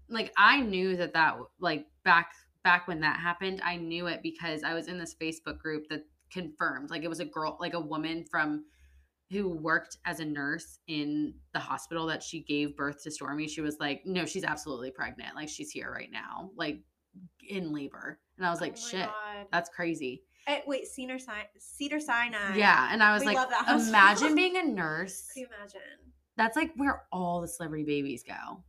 like 0.09 0.31
I 0.37 0.61
knew 0.61 0.95
that 0.97 1.13
that 1.13 1.37
like 1.59 1.87
back 2.03 2.33
back 2.63 2.87
when 2.87 2.99
that 2.99 3.19
happened, 3.19 3.61
I 3.63 3.77
knew 3.77 4.07
it 4.07 4.21
because 4.21 4.63
I 4.63 4.73
was 4.75 4.87
in 4.87 4.99
this 4.99 5.15
Facebook 5.15 5.57
group 5.57 5.87
that 5.89 6.05
confirmed 6.31 6.91
like 6.91 7.03
it 7.03 7.07
was 7.07 7.19
a 7.19 7.25
girl, 7.25 7.57
like 7.59 7.73
a 7.73 7.79
woman 7.79 8.25
from 8.29 8.65
who 9.31 9.49
worked 9.49 9.97
as 10.05 10.19
a 10.19 10.25
nurse 10.25 10.79
in 10.87 11.33
the 11.53 11.59
hospital 11.59 12.07
that 12.07 12.23
she 12.23 12.41
gave 12.41 12.75
birth 12.75 13.03
to 13.03 13.09
Stormi. 13.09 13.47
She 13.49 13.61
was 13.61 13.77
like, 13.79 14.01
"No, 14.05 14.25
she's 14.25 14.43
absolutely 14.43 14.91
pregnant. 14.91 15.35
Like 15.35 15.49
she's 15.49 15.69
here 15.71 15.91
right 15.91 16.11
now, 16.11 16.51
like 16.55 16.79
in 17.47 17.71
labor." 17.73 18.19
And 18.37 18.45
I 18.45 18.49
was 18.49 18.61
like, 18.61 18.73
Oh 18.77 18.87
"Shit, 18.89 19.05
God. 19.05 19.47
that's 19.51 19.69
crazy." 19.69 20.23
Eh, 20.47 20.61
wait, 20.65 20.87
Cedar 20.87 21.19
Sinai. 21.19 21.43
Cedar 21.59 21.99
Sinai. 21.99 22.55
Yeah, 22.55 22.89
and 22.91 23.03
I 23.03 23.13
was 23.13 23.21
We 23.21 23.27
like, 23.27 23.37
love 23.37 23.49
that 23.49 23.65
hospital. 23.65 23.89
"Imagine 23.89 24.35
being 24.35 24.57
a 24.57 24.63
nurse. 24.63 25.27
Can 25.33 25.41
you 25.41 25.47
imagine? 25.55 25.81
That's 26.35 26.55
like 26.55 26.71
where 26.75 27.03
all 27.11 27.41
the 27.41 27.47
celebrity 27.47 27.83
babies 27.83 28.23
go." 28.23 28.63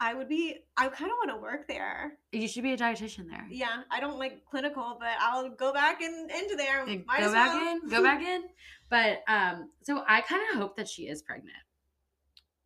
I 0.00 0.14
would 0.14 0.28
be. 0.28 0.56
I 0.76 0.86
kind 0.88 1.10
of 1.10 1.16
want 1.18 1.30
to 1.30 1.36
work 1.42 1.66
there. 1.66 2.12
You 2.30 2.46
should 2.46 2.62
be 2.62 2.72
a 2.72 2.76
dietitian 2.76 3.28
there. 3.28 3.44
Yeah, 3.50 3.82
I 3.90 3.98
don't 3.98 4.16
like 4.16 4.44
clinical, 4.48 4.96
but 4.98 5.10
I'll 5.20 5.50
go 5.50 5.72
back 5.72 6.00
in, 6.00 6.28
into 6.32 6.54
there. 6.54 6.86
Go 6.86 6.92
as 7.18 7.32
back 7.32 7.52
well. 7.52 7.76
in, 7.76 7.88
go 7.88 8.00
back 8.02 8.22
in. 8.22 8.42
But 8.90 9.22
um, 9.28 9.70
so 9.82 10.02
I 10.06 10.20
kind 10.22 10.42
of 10.52 10.58
hope 10.58 10.76
that 10.76 10.88
she 10.88 11.08
is 11.08 11.22
pregnant. 11.22 11.56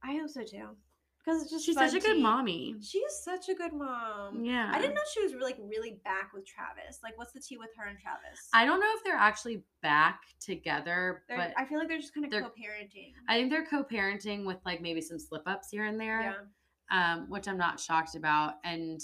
I 0.05 0.13
hope 0.17 0.31
so 0.31 0.43
too, 0.43 0.69
because 1.25 1.43
it's 1.43 1.51
just 1.51 1.65
She's 1.65 1.75
such 1.77 1.95
a 1.95 2.01
good 2.01 2.19
mommy. 2.21 2.75
She 2.81 2.99
is 2.99 3.23
such 3.25 3.49
a 3.49 3.55
good 3.55 3.73
mom. 3.73 4.45
Yeah, 4.45 4.71
I 4.73 4.81
didn't 4.81 4.95
know 4.95 5.01
she 5.15 5.23
was 5.23 5.35
like 5.41 5.57
really 5.61 5.99
back 6.05 6.33
with 6.35 6.45
Travis. 6.47 6.99
Like, 7.03 7.17
what's 7.19 7.33
the 7.33 7.41
tea 7.41 7.57
with 7.57 7.71
her 7.77 7.87
and 7.89 7.99
Travis? 7.99 8.49
I 8.53 8.65
don't 8.65 8.81
know 8.81 8.91
if 8.97 9.05
they're 9.05 9.15
actually 9.17 9.63
back 9.83 10.21
together, 10.41 11.23
They're- 11.29 11.37
but 11.39 11.53
I 11.57 11.65
feel 11.67 11.79
like 11.79 11.89
they're 11.89 11.99
just 12.01 12.15
kind 12.15 12.27
of 12.27 12.33
co-parenting. 12.33 13.13
I 13.29 13.37
think 13.37 13.51
they're 13.51 13.67
co-parenting 13.67 14.45
with 14.47 14.59
like 14.65 14.81
maybe 14.81 15.01
some 15.01 15.19
slip 15.19 15.43
ups 15.47 15.71
here 15.71 15.85
and 15.85 15.99
there. 16.01 16.35
yeah, 16.91 17.15
um, 17.15 17.29
which 17.31 17.47
I'm 17.49 17.59
not 17.59 17.79
shocked 17.81 18.17
about. 18.17 18.55
And 18.65 19.01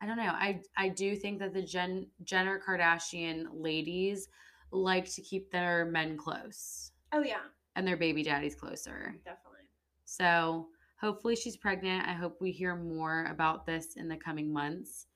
I 0.00 0.06
don't 0.06 0.16
know. 0.16 0.30
I 0.32 0.60
I 0.76 0.90
do 0.90 1.16
think 1.16 1.40
that 1.40 1.52
the 1.54 1.62
Jen 1.62 2.06
Jenner 2.22 2.60
Kardashian 2.64 3.46
ladies 3.52 4.28
like 4.70 5.12
to 5.14 5.22
keep 5.22 5.50
their 5.50 5.86
men 5.86 6.16
close 6.16 6.92
oh 7.12 7.22
yeah, 7.22 7.40
and 7.76 7.86
their 7.86 7.96
baby 7.96 8.22
daddies 8.22 8.54
closer. 8.54 9.14
definitely. 9.24 9.58
So 10.04 10.68
hopefully 11.00 11.36
she's 11.36 11.56
pregnant. 11.56 12.06
I 12.06 12.12
hope 12.12 12.38
we 12.40 12.50
hear 12.50 12.74
more 12.74 13.26
about 13.30 13.66
this 13.66 13.96
in 13.96 14.08
the 14.08 14.16
coming 14.16 14.52
months. 14.52 15.06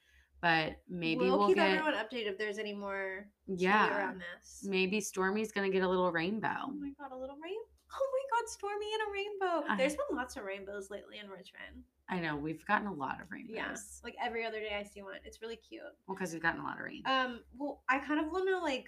But 0.41 0.73
maybe 0.89 1.21
we'll, 1.21 1.39
we'll, 1.39 1.47
keep 1.49 1.57
get 1.57 1.71
everyone 1.71 1.95
updated 1.95 2.33
if 2.33 2.39
there's 2.39 2.59
any 2.59 2.73
more 2.73 3.29
yeah. 3.47 3.97
around 3.97 4.21
this. 4.21 4.65
Maybe 4.69 5.01
Stormi's 5.01 5.53
gonna 5.53 5.71
get 5.71 5.85
a 5.85 5.89
little 5.89 6.11
rainbow. 6.11 6.49
Oh 6.67 6.73
my 6.73 6.91
god, 6.99 7.15
a 7.15 7.19
little 7.19 7.37
rain. 7.43 7.55
Oh 7.95 8.11
my 8.11 8.39
god, 8.39 8.49
Stormi 8.49 8.89
and 8.95 9.03
a 9.07 9.13
rainbow. 9.13 9.69
I- 9.69 9.77
There's 9.77 9.93
been 9.93 10.17
lots 10.17 10.39
of 10.39 10.45
rainbows 10.45 10.89
lately 10.91 11.19
in 11.23 11.29
Richmond. 11.29 11.85
I 12.09 12.21
know 12.21 12.37
we've 12.37 12.65
gotten 12.65 12.87
a 12.87 12.93
lot 12.93 13.21
of 13.21 13.31
rainbows. 13.31 13.55
Yeah, 13.55 13.77
like 14.03 14.15
every 14.19 14.47
other 14.47 14.61
day 14.61 14.75
I 14.79 14.83
see 14.83 15.03
one. 15.03 15.17
It's 15.27 15.43
really 15.43 15.57
cute. 15.57 15.83
Well, 16.07 16.17
because 16.17 16.33
we've 16.33 16.43
gotten 16.43 16.63
a 16.63 16.65
lot 16.65 16.79
of 16.79 16.85
rain. 16.85 17.03
Um, 17.05 17.41
well, 17.55 17.83
I 17.91 17.99
kind 17.99 18.19
of 18.19 18.33
want 18.33 18.49
to 18.49 18.59
like 18.61 18.87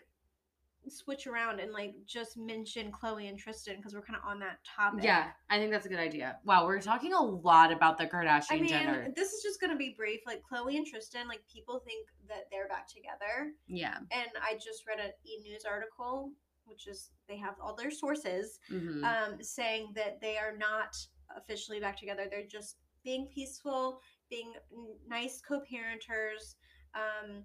switch 0.89 1.27
around 1.27 1.61
and 1.61 1.73
like 1.73 1.95
just 2.07 2.37
mention 2.37 2.91
Khloe 2.93 3.29
and 3.29 3.39
Tristan 3.39 3.77
because 3.77 3.95
we're 3.95 4.03
kind 4.03 4.19
of 4.23 4.29
on 4.29 4.39
that 4.41 4.59
topic. 4.65 5.05
yeah, 5.05 5.29
I 5.51 5.59
think 5.59 5.71
that's 5.71 5.87
a 5.87 5.89
good 5.89 5.99
idea. 5.99 6.39
Wow, 6.45 6.67
we're 6.67 6.81
talking 6.81 7.13
a 7.13 7.23
lot 7.23 7.73
about 7.73 7.99
the 7.99 8.07
Kardashian 8.07 8.47
I 8.51 8.55
mean, 8.57 8.69
Jenner. 8.69 9.09
this 9.17 9.33
is 9.33 9.43
just 9.43 9.61
gonna 9.61 9.77
be 9.77 9.95
brief. 9.97 10.21
Like 10.27 10.43
Khloe 10.51 10.77
and 10.77 10.87
Tristan, 10.87 11.29
like 11.29 11.41
people 11.53 11.81
think 11.85 12.07
that 12.29 12.45
they're 12.51 12.69
back 12.69 12.89
together, 12.89 13.53
Yeah. 13.67 13.99
and 14.11 14.29
I 14.43 14.55
just 14.55 14.87
read 14.87 14.99
an 15.01 15.11
E 15.27 15.41
News 15.43 15.65
article, 15.65 16.31
which 16.67 16.87
is 16.87 17.11
they 17.29 17.37
have 17.37 17.55
all 17.63 17.75
their 17.75 17.91
sources, 17.91 18.59
hmm 18.69 19.05
um, 19.05 19.43
saying 19.43 19.93
that 19.95 20.21
they 20.21 20.37
are 20.39 20.57
not 20.57 20.97
officially 21.37 21.81
back 21.81 21.99
together. 21.99 22.27
They're 22.31 22.47
just 22.47 22.77
being 23.03 23.29
peaceful, 23.35 24.01
being 24.31 24.53
n- 24.73 24.97
nice 25.09 25.41
co-parenters. 25.47 26.57
Um, 26.95 27.43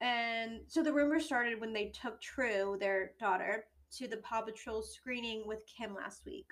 and 0.00 0.60
so 0.68 0.82
the 0.82 0.92
rumor 0.92 1.20
started 1.20 1.60
when 1.60 1.72
they 1.72 1.86
took 1.86 2.20
True, 2.20 2.76
their 2.78 3.12
daughter, 3.18 3.64
to 3.98 4.08
the 4.08 4.18
Paw 4.18 4.42
Patrol 4.42 4.82
screening 4.82 5.46
with 5.46 5.60
Kim 5.66 5.94
last 5.94 6.24
week. 6.26 6.50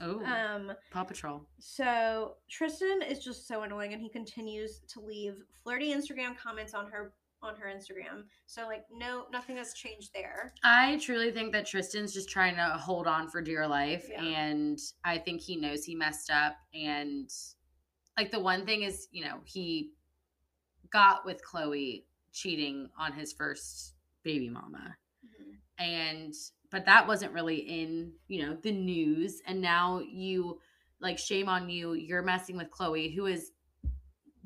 oh, 0.00 0.24
Um, 0.24 0.72
Paw 0.90 1.04
Patrol. 1.04 1.46
so 1.58 2.36
Tristan 2.50 3.02
is 3.02 3.22
just 3.24 3.46
so 3.46 3.62
annoying, 3.62 3.92
and 3.92 4.02
he 4.02 4.08
continues 4.08 4.80
to 4.88 5.00
leave 5.00 5.34
flirty 5.62 5.92
Instagram 5.94 6.36
comments 6.36 6.74
on 6.74 6.90
her 6.90 7.12
on 7.44 7.56
her 7.56 7.66
Instagram. 7.66 8.22
So 8.46 8.66
like, 8.68 8.84
no, 8.92 9.26
nothing 9.32 9.56
has 9.56 9.74
changed 9.74 10.10
there. 10.14 10.54
I 10.62 10.96
truly 10.98 11.32
think 11.32 11.52
that 11.52 11.66
Tristan's 11.66 12.14
just 12.14 12.28
trying 12.28 12.54
to 12.54 12.62
hold 12.62 13.08
on 13.08 13.28
for 13.28 13.42
dear 13.42 13.66
life, 13.66 14.06
Yeah. 14.08 14.22
and 14.22 14.78
I 15.04 15.18
think 15.18 15.40
he 15.40 15.56
knows 15.56 15.84
he 15.84 15.96
messed 15.96 16.30
up. 16.30 16.54
And 16.72 17.28
like 18.16 18.30
the 18.30 18.38
one 18.38 18.64
thing 18.64 18.82
is, 18.82 19.08
you 19.10 19.24
know, 19.24 19.40
he 19.44 19.90
got 20.92 21.24
with 21.24 21.40
Khloe 21.44 22.04
cheating 22.32 22.88
on 22.98 23.12
his 23.12 23.32
first 23.32 23.94
baby 24.22 24.48
mama. 24.48 24.96
Mm-hmm. 25.24 25.84
and 25.84 26.34
but 26.70 26.86
that 26.86 27.06
wasn't 27.06 27.32
really 27.32 27.56
in 27.56 28.12
you 28.28 28.46
know 28.46 28.56
the 28.62 28.72
news. 28.72 29.40
And 29.46 29.60
now 29.60 30.00
you 30.00 30.58
like 31.00 31.18
shame 31.18 31.48
on 31.48 31.68
you. 31.68 31.92
You're 31.94 32.22
messing 32.22 32.56
with 32.56 32.70
khloe 32.70 33.14
who 33.14 33.26
is 33.26 33.50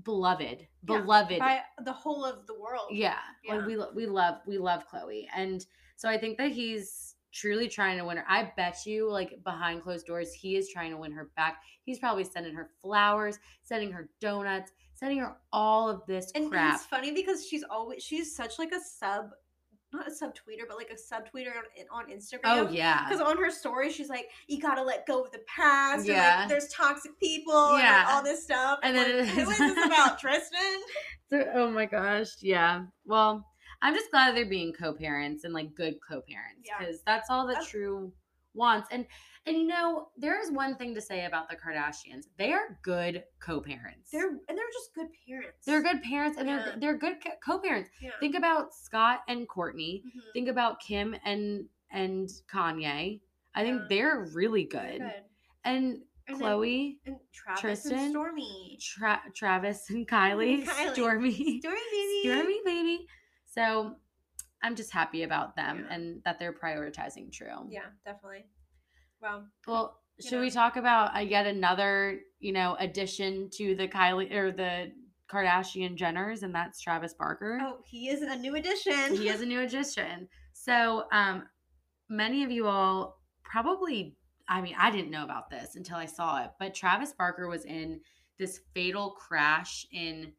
beloved 0.03 0.67
Yeah, 0.89 1.01
beloved 1.01 1.39
By 1.39 1.61
the 1.85 1.93
whole 1.93 2.25
of 2.25 2.47
the 2.47 2.55
world. 2.59 2.89
yeah, 2.91 3.19
Yeah. 3.45 3.57
Like 3.57 3.67
we 3.67 3.79
we 3.95 4.07
love 4.07 4.37
we 4.47 4.59
love 4.59 4.85
khloe. 4.93 5.27
And 5.35 5.65
so 5.97 6.09
i 6.09 6.19
think 6.19 6.37
that 6.39 6.51
he's 6.53 7.15
truly 7.33 7.69
trying 7.69 7.99
to 7.99 8.05
win 8.05 8.17
her. 8.17 8.25
I 8.29 8.51
bet 8.57 8.87
you 8.87 9.11
like 9.11 9.43
behind 9.45 9.83
closed 9.83 10.07
doors 10.07 10.33
he 10.33 10.57
is 10.57 10.69
trying 10.71 10.91
to 10.91 10.97
win 10.97 11.13
her 11.13 11.31
back. 11.37 11.61
He's 11.85 11.99
probably 11.99 12.25
sending 12.25 12.55
her 12.55 12.71
flowers 12.83 13.39
sending 13.63 13.93
her 13.93 14.09
donuts 14.21 14.73
sending 14.97 15.19
her 15.21 15.37
all 15.53 15.89
of 15.89 16.05
this 16.07 16.33
And 16.35 16.51
crap 16.51 16.75
it's 16.75 16.85
funny 16.87 17.13
because 17.13 17.47
she's 17.47 17.63
always 17.71 18.03
she's 18.03 18.35
such 18.35 18.59
like 18.59 18.73
a 18.73 18.81
sub, 18.81 19.31
not 19.93 20.09
a 20.09 20.11
subtweeter, 20.11 20.67
but 20.69 20.77
like 20.77 20.91
a 20.91 20.95
subtweeter 21.15 21.53
on, 21.93 22.05
on 22.05 22.11
Instagram. 22.11 22.41
oh 22.45 22.69
yeah 22.71 23.05
Because 23.09 23.21
on 23.21 23.37
her 23.39 23.51
story, 23.51 23.91
she's 23.93 24.09
like, 24.09 24.27
"You 24.49 24.61
gotta 24.61 24.83
let 24.83 25.07
go 25.07 25.23
of 25.23 25.31
the 25.31 25.41
past. 25.47 26.01
And, 26.01 26.09
Yeah. 26.09 26.41
like, 26.41 26.49
there's 26.49 26.69
toxic 26.69 27.19
people. 27.21 27.75
And 27.75 27.83
Yeah. 27.83 27.99
like, 28.05 28.15
all 28.15 28.23
this 28.25 28.43
stuff. 28.43 28.79
And 28.83 28.97
then 28.97 29.19
like, 29.21 29.29
it 29.29 29.35
who 29.35 29.41
is- 29.51 29.61
is 29.61 29.75
this 29.75 29.87
about, 29.87 30.19
Tristan? 30.21 30.81
So- 31.31 31.51
oh 31.55 31.71
my 31.71 31.87
gosh, 31.87 32.31
yeah. 32.41 32.85
Well, 33.05 33.47
I'm 33.83 33.95
just 33.95 34.11
glad 34.11 34.35
they're 34.35 34.47
being 34.47 34.73
co-parents 34.73 35.45
and 35.45 35.53
like 35.55 35.75
good 35.75 35.97
co-parents 36.09 36.63
Yeah. 36.67 36.79
because 36.79 37.03
that's 37.07 37.29
all 37.31 37.47
the 37.47 37.53
That's- 37.53 37.71
True 37.71 38.13
wants. 38.57 38.89
And 38.91 39.07
and 39.47 39.57
you 39.57 39.67
know, 39.67 40.09
there 40.17 40.41
is 40.41 40.51
one 40.51 40.75
thing 40.77 40.95
to 40.97 41.01
say 41.01 41.25
about 41.27 41.49
the 41.49 41.57
Kardashians: 41.57 42.27
they 42.39 42.53
are 42.53 42.79
good 42.83 43.23
co-parents. 43.39 44.11
They're 44.11 44.29
and 44.31 44.41
they're 44.59 44.73
just 44.73 44.95
good 44.95 45.09
parents. 45.29 45.65
they're 45.67 45.83
good 45.83 46.03
parents 46.03 46.39
and 46.39 46.49
Yeah. 46.49 46.57
they're 46.65 46.77
they're 46.81 46.99
good 46.99 47.23
co- 47.23 47.37
co-parents. 47.45 47.91
Yeah. 48.01 48.11
Think 48.21 48.35
about 48.37 48.75
Scott 48.75 49.21
and 49.29 49.49
Kourtney. 49.49 50.03
Mhm. 50.03 50.33
Think 50.33 50.49
about 50.49 50.81
Kim 50.81 51.15
and 51.25 51.69
and 51.91 52.29
Kanye. 52.53 53.21
I 53.55 53.63
think 53.63 53.83
Yeah. 53.83 53.87
they're 53.89 54.29
really 54.35 54.65
good. 54.65 54.99
good. 55.01 55.23
And, 55.65 56.03
And 56.29 56.41
then- 56.41 56.41
Khloe, 56.41 56.99
and 57.07 57.17
Travis 57.33 57.61
Tristan, 57.61 57.99
and 57.99 58.15
Stormi. 58.17 58.81
Tra- 58.81 59.23
Travis, 59.35 59.89
and 59.91 60.07
Kylie, 60.09 60.65
Kylie. 60.67 60.95
Stormi. 60.95 61.63
Stormi 61.63 61.91
baby. 61.93 62.23
Stormi 62.29 62.65
baby. 62.65 63.07
So 63.47 63.97
I'm 64.67 64.75
just 64.77 64.91
happy 64.91 65.23
about 65.23 65.55
them 65.57 65.85
Yeah. 65.89 65.95
and 65.95 66.23
that 66.25 66.39
they're 66.39 66.53
prioritizing 66.53 67.33
True. 67.33 67.67
Yeah, 67.69 67.87
definitely. 68.05 68.47
Well, 69.23 69.47
Well, 69.67 70.01
should 70.21 70.41
we 70.41 70.51
talk 70.51 70.77
about 70.77 71.15
uh, 71.17 71.21
yet 71.21 71.47
another, 71.47 72.21
you 72.41 72.53
know, 72.53 72.77
addition 72.81 73.49
to 73.55 73.75
the 73.77 73.87
Kylie 73.87 74.33
or 74.35 74.51
the 74.51 74.93
Kardashian 75.31 75.97
Jenners, 75.97 76.43
and 76.43 76.55
that's 76.55 76.81
Travis 76.81 77.15
Barker. 77.15 77.59
oh, 77.63 77.79
he 77.85 78.09
is 78.09 78.23
a 78.23 78.37
new 78.37 78.55
addition. 78.57 79.15
He 79.17 79.29
is 79.29 79.41
a 79.41 79.47
new 79.47 79.61
addition. 79.61 80.29
So, 80.53 81.05
um, 81.13 81.45
many 82.09 82.45
of 82.45 82.51
you 82.51 82.67
all 82.67 83.21
probably, 83.45 84.17
I 84.49 84.61
mean, 84.61 84.75
I 84.79 84.91
didn't 84.91 85.11
know 85.11 85.25
about 85.25 85.51
this 85.51 85.77
until 85.77 85.97
I 85.97 86.07
saw 86.07 86.43
it, 86.45 86.51
but 86.59 86.75
Travis 86.75 87.13
Barker 87.13 87.49
was 87.49 87.65
in 87.65 88.01
this 88.39 88.61
fatal 88.75 89.11
crash 89.11 89.87
in 89.93 90.33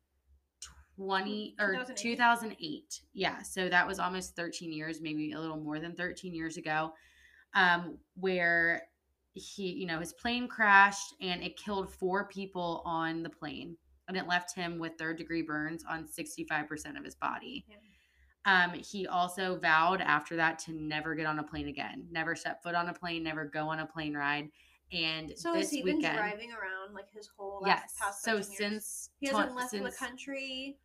20 0.97 1.55
or 1.59 1.73
2008. 1.73 1.97
2008. 1.97 3.01
Yeah. 3.13 3.41
So 3.41 3.69
that 3.69 3.87
was 3.87 3.99
almost 3.99 4.35
13 4.35 4.71
years, 4.73 4.99
maybe 5.01 5.31
a 5.31 5.39
little 5.39 5.57
more 5.57 5.79
than 5.79 5.95
13 5.95 6.33
years 6.33 6.57
ago, 6.57 6.93
um, 7.53 7.97
where 8.15 8.83
he, 9.33 9.69
you 9.69 9.85
know, 9.85 9.99
his 9.99 10.13
plane 10.13 10.47
crashed 10.47 11.13
and 11.21 11.43
it 11.43 11.55
killed 11.57 11.93
four 11.93 12.27
people 12.27 12.81
on 12.85 13.23
the 13.23 13.29
plane 13.29 13.77
and 14.07 14.17
it 14.17 14.27
left 14.27 14.55
him 14.55 14.79
with 14.79 14.93
third 14.97 15.17
degree 15.17 15.41
burns 15.41 15.83
on 15.87 16.05
65% 16.07 16.97
of 16.97 17.05
his 17.05 17.15
body. 17.15 17.65
Yeah. 17.67 17.75
Um, 18.45 18.73
he 18.73 19.05
also 19.07 19.59
vowed 19.59 19.99
after 19.99 20.37
that 20.37 20.57
to 20.59 20.71
never 20.71 21.15
get 21.15 21.25
on 21.25 21.37
a 21.39 21.43
plane 21.43 21.67
again, 21.67 22.07
never 22.09 22.33
step 22.33 22.63
foot 22.63 22.75
on 22.75 22.87
a 22.87 22.93
plane, 22.93 23.21
never 23.21 23.43
go 23.43 23.67
on 23.67 23.79
a 23.79 23.85
plane 23.85 24.15
ride. 24.15 24.47
And 24.93 25.33
So 25.35 25.51
this 25.51 25.63
has 25.63 25.71
he 25.71 25.83
weekend, 25.83 26.03
been 26.03 26.15
driving 26.15 26.51
around 26.51 26.93
like 26.95 27.11
his 27.13 27.29
whole 27.37 27.59
last, 27.61 27.67
yes. 27.67 27.95
past 27.99 28.23
So 28.23 28.41
since 28.41 29.09
he 29.19 29.27
hasn't 29.27 29.53
left 29.53 29.71
the 29.71 29.91
country. 29.91 30.77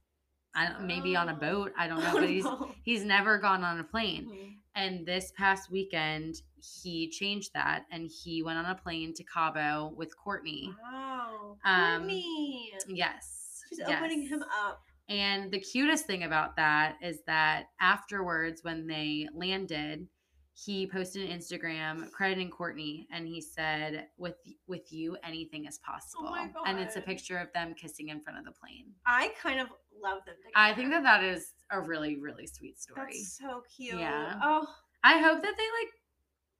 I 0.55 0.69
don't, 0.69 0.87
maybe 0.87 1.17
on 1.17 1.29
a 1.29 1.33
Oh. 1.35 1.37
boat. 1.37 1.73
I 1.79 1.89
don't 1.89 1.99
know, 2.05 2.11
Oh, 2.13 2.21
but 2.21 2.29
he's 2.29 2.45
no. 2.45 2.71
he's 2.83 3.05
never 3.05 3.39
gone 3.39 3.65
on 3.65 3.81
a 3.81 3.85
plane. 3.85 4.29
Mhm. 4.29 4.57
And 4.75 5.07
this 5.07 5.33
past 5.37 5.71
weekend, 5.71 6.37
he 6.57 7.09
changed 7.11 7.53
that 7.55 7.85
and 7.91 8.09
he 8.11 8.43
went 8.43 8.59
on 8.59 8.65
a 8.67 8.75
plane 8.75 9.13
to 9.15 9.25
Cabo 9.25 9.93
with 9.97 10.15
Kourtney. 10.17 10.75
Wow. 10.83 11.59
Um, 11.65 12.09
Kourtney. 12.09 12.71
Yes. 12.89 13.63
She's 13.69 13.81
opening 13.81 14.27
him 14.27 14.43
up. 14.65 14.83
And 15.09 15.51
the 15.51 15.59
cutest 15.61 16.07
thing 16.07 16.23
about 16.25 16.57
that 16.57 16.97
is 17.03 17.19
that 17.27 17.67
afterwards, 17.81 18.63
when 18.65 18.87
they 18.87 19.29
landed, 19.35 20.07
he 20.55 20.87
posted 20.87 21.29
an 21.29 21.37
Instagram 21.39 22.11
crediting 22.13 22.51
Kourtney, 22.51 23.07
and 23.11 23.27
he 23.27 23.41
said, 23.41 24.09
"With 24.19 24.37
with 24.67 24.93
you, 24.93 25.17
anything 25.25 25.67
is 25.67 25.79
possible." 25.79 26.27
Oh 26.29 26.31
my 26.31 26.51
And 26.67 26.79
it's 26.79 26.97
a 26.97 27.01
picture 27.01 27.39
of 27.39 27.53
them 27.53 27.75
kissing 27.75 28.09
in 28.11 28.21
front 28.21 28.39
of 28.39 28.45
the 28.45 28.53
plane. 28.53 28.93
I 29.07 29.33
kind 29.41 29.61
of 29.61 29.69
love 30.03 30.25
them 30.27 30.35
together. 30.37 30.53
I 30.55 30.75
think 30.75 30.91
that 30.91 31.03
that 31.05 31.25
is 31.25 31.53
a 31.71 31.81
really 31.81 32.17
really 32.17 32.47
sweet 32.47 32.81
story. 32.81 33.01
That's 33.07 33.39
so 33.39 33.63
cute. 33.75 33.99
Yeah. 33.99 34.39
Oh, 34.43 34.67
I 35.03 35.19
hope 35.19 35.43
that 35.43 35.57
they 35.57 35.65
like 35.81 35.93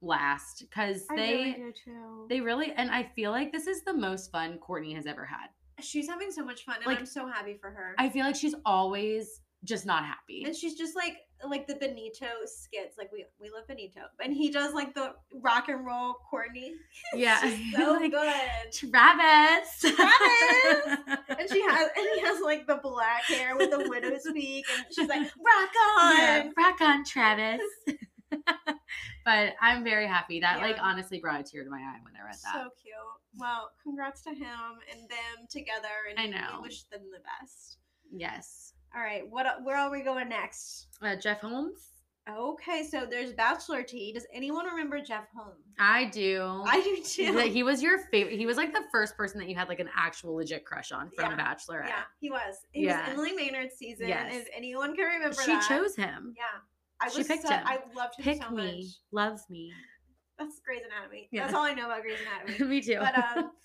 last 0.01 0.61
because 0.61 1.07
they 1.15 1.35
really 1.35 1.53
do 1.53 1.73
too. 1.85 2.27
they 2.29 2.41
really 2.41 2.73
and 2.73 2.91
I 2.91 3.05
feel 3.15 3.31
like 3.31 3.53
this 3.53 3.67
is 3.67 3.85
the 3.85 3.95
most 3.95 4.33
fun 4.33 4.59
Kourtney 4.59 4.95
has 4.97 5.07
ever 5.07 5.25
had. 5.25 5.49
She's 5.81 6.09
having 6.09 6.31
so 6.31 6.45
much 6.45 6.65
fun, 6.65 6.77
and 6.77 6.87
Like, 6.87 6.99
I'm 6.99 7.07
so 7.07 7.27
happy 7.27 7.57
for 7.61 7.71
her. 7.71 7.95
I 7.99 8.09
feel 8.09 8.25
like 8.25 8.37
she's 8.37 8.55
always 8.65 9.41
just 9.65 9.87
not 9.87 10.05
happy. 10.05 10.43
and 10.45 10.55
she's 10.57 10.75
just 10.75 10.97
like 10.97 11.17
like 11.49 11.67
the 11.67 11.75
Benito 11.75 12.27
skits. 12.47 12.97
Like 12.99 13.11
we 13.13 13.25
we 13.41 13.51
love 13.51 13.67
Benito, 13.69 14.01
and 14.23 14.33
he 14.33 14.51
does 14.51 14.75
like 14.75 14.95
the 14.95 15.15
rock 15.41 15.69
and 15.69 15.85
roll 15.87 16.15
Kourtney. 16.33 16.71
Yeah. 17.15 17.41
So 17.77 17.93
Like, 17.93 18.11
good. 18.13 18.73
Travis. 18.73 19.81
Travis! 19.81 20.99
And 21.39 21.51
she 21.51 21.61
has 21.63 21.89
and 21.97 22.07
he 22.15 22.21
has 22.21 22.41
like 22.43 22.67
the 22.67 22.77
black 22.83 23.25
hair 23.25 23.57
with 23.57 23.71
the 23.71 23.89
widow's 23.89 24.23
peak, 24.33 24.65
and 24.77 24.87
she's 24.95 25.09
like 25.09 25.23
rock 25.23 25.71
on. 25.99 26.17
Yeah, 26.19 26.49
rock 26.57 26.81
on, 26.81 27.05
Travis. 27.05 27.61
but 29.25 29.53
I'm 29.61 29.85
very 29.85 30.07
happy. 30.07 30.41
That 30.41 30.61
like 30.61 30.77
honestly 30.81 31.19
brought 31.21 31.41
a 31.41 31.45
tear 31.45 31.65
to 31.65 31.71
my 31.71 31.79
eye 31.79 31.99
when 32.03 32.15
I 32.21 32.25
read 32.25 32.35
that. 32.45 32.55
So 32.55 32.71
cute. 32.83 32.95
Well, 33.39 33.71
congrats 33.83 34.23
to 34.23 34.31
him 34.31 34.79
and 34.91 35.01
them 35.09 35.47
together, 35.51 35.89
and 36.11 36.19
I 36.19 36.27
know. 36.27 36.59
we 36.59 36.69
wish 36.69 36.83
them 36.85 37.01
the 37.13 37.21
best. 37.21 37.79
yes. 38.15 38.75
All 38.95 39.03
right, 39.03 39.23
what 39.31 39.47
where 39.65 39.77
are 39.77 39.91
we 39.91 40.03
going 40.03 40.29
next? 40.29 40.87
Uh, 41.01 41.17
Jef 41.17 41.41
Holmes. 41.41 41.89
Okay, 42.31 42.87
so 42.89 43.05
there's 43.09 43.33
Bachelor 43.33 43.83
Tea. 43.83 44.13
Does 44.13 44.27
anyone 44.33 44.65
remember 44.67 45.01
Jef 45.01 45.25
Holmes? 45.37 45.57
I 45.81 46.05
do. 46.05 46.63
I 46.67 46.81
do 46.81 47.03
too. 47.03 47.37
He 47.51 47.63
was 47.65 47.83
your 47.83 47.99
favorite. 48.11 48.39
He 48.39 48.47
was 48.47 48.57
like 48.57 48.73
the 48.73 48.85
first 48.93 49.17
person 49.17 49.41
that 49.41 49.49
you 49.49 49.57
had 49.57 49.69
like 49.69 49.81
an 49.81 49.89
actual 49.97 50.37
legit 50.37 50.65
crush 50.65 50.93
on 50.93 51.11
from 51.17 51.33
Yeah. 51.33 51.37
Bachelorette. 51.55 51.89
yeah, 51.89 52.03
he 52.21 52.31
was. 52.31 52.55
He 52.71 52.85
Yeah. 52.85 53.01
was 53.01 53.09
Emily 53.15 53.33
Maynard's 53.33 53.75
season. 53.75 54.07
Yes. 54.09 54.33
If 54.37 54.49
anyone 54.55 54.95
can 54.95 55.05
remember 55.07 55.35
She 55.43 55.51
that. 55.51 55.67
chose 55.69 55.97
him. 55.97 56.35
Yeah. 56.37 56.45
I 57.01 57.09
She 57.09 57.19
was 57.19 57.27
picked 57.27 57.43
so, 57.43 57.53
him. 57.55 57.67
I 57.67 57.81
loved 57.97 58.15
him 58.19 58.25
Pick 58.25 58.41
so 58.43 58.51
me, 58.51 58.77
much. 58.83 58.85
love 59.11 59.41
me. 59.51 59.73
That's 60.39 60.61
Grey's 60.65 60.83
Anatomy. 60.97 61.29
Yeah. 61.33 61.43
That's 61.43 61.55
all 61.55 61.65
I 61.65 61.75
know 61.75 61.87
about 61.87 62.03
Grey's 62.03 62.19
Anatomy. 62.47 62.69
me 62.71 62.81
too. 62.83 62.99
but 63.01 63.19
um 63.19 63.51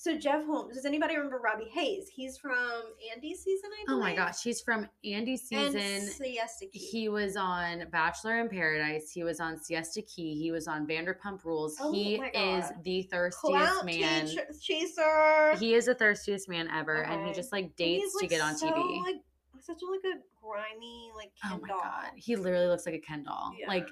so 0.00 0.16
Jef 0.16 0.46
Holmes, 0.46 0.76
does 0.76 0.84
anybody 0.84 1.16
remember 1.16 1.38
Robbie 1.38 1.68
Hayes? 1.74 2.08
He's 2.08 2.38
from 2.38 2.52
Andi's 2.54 3.42
season, 3.42 3.70
I 3.82 3.84
believe. 3.84 3.98
oh 3.98 4.00
my 4.00 4.14
gosh, 4.14 4.44
he's 4.44 4.60
from 4.60 4.86
Andi 5.04 5.30
And 5.30 5.38
season. 5.40 6.08
Siesta 6.12 6.66
Key. 6.72 6.78
He 6.78 7.08
was 7.08 7.36
on 7.36 7.84
Bachelor 7.90 8.38
in 8.40 8.48
Paradise. 8.48 9.10
He 9.12 9.24
was 9.24 9.40
on 9.40 9.58
Siesta 9.60 10.00
Key. 10.02 10.40
He 10.40 10.52
was 10.52 10.68
on 10.68 10.86
Vanderpump 10.86 11.44
Rules. 11.44 11.76
Oh 11.80 11.92
he 11.92 12.14
is 12.14 12.64
the 12.84 13.02
thirstiest 13.10 13.40
Clout 13.40 13.84
man. 13.84 14.28
chaser. 14.60 15.56
He 15.58 15.74
is 15.74 15.86
the 15.86 15.94
thirstiest 15.94 16.48
man 16.48 16.68
ever, 16.68 17.02
and 17.02 17.26
he 17.26 17.32
just 17.32 17.50
like 17.50 17.74
dates 17.74 18.04
he's, 18.04 18.20
to 18.20 18.26
get 18.28 18.40
on 18.40 18.56
so, 18.56 18.70
TV. 18.70 19.02
Like 19.02 19.16
such 19.60 19.82
a 19.82 19.90
like 19.90 20.00
a 20.16 20.20
grimy 20.40 21.10
like 21.16 21.32
oh 21.44 21.48
Ken 21.48 21.58
oh 21.58 21.60
my 21.60 21.68
doll. 21.68 21.80
god, 21.80 22.10
he 22.14 22.36
literally 22.36 22.68
looks 22.68 22.86
like 22.86 22.94
a 22.94 23.00
Ken 23.00 23.24
doll, 23.24 23.52
Yeah. 23.58 23.66
like 23.66 23.88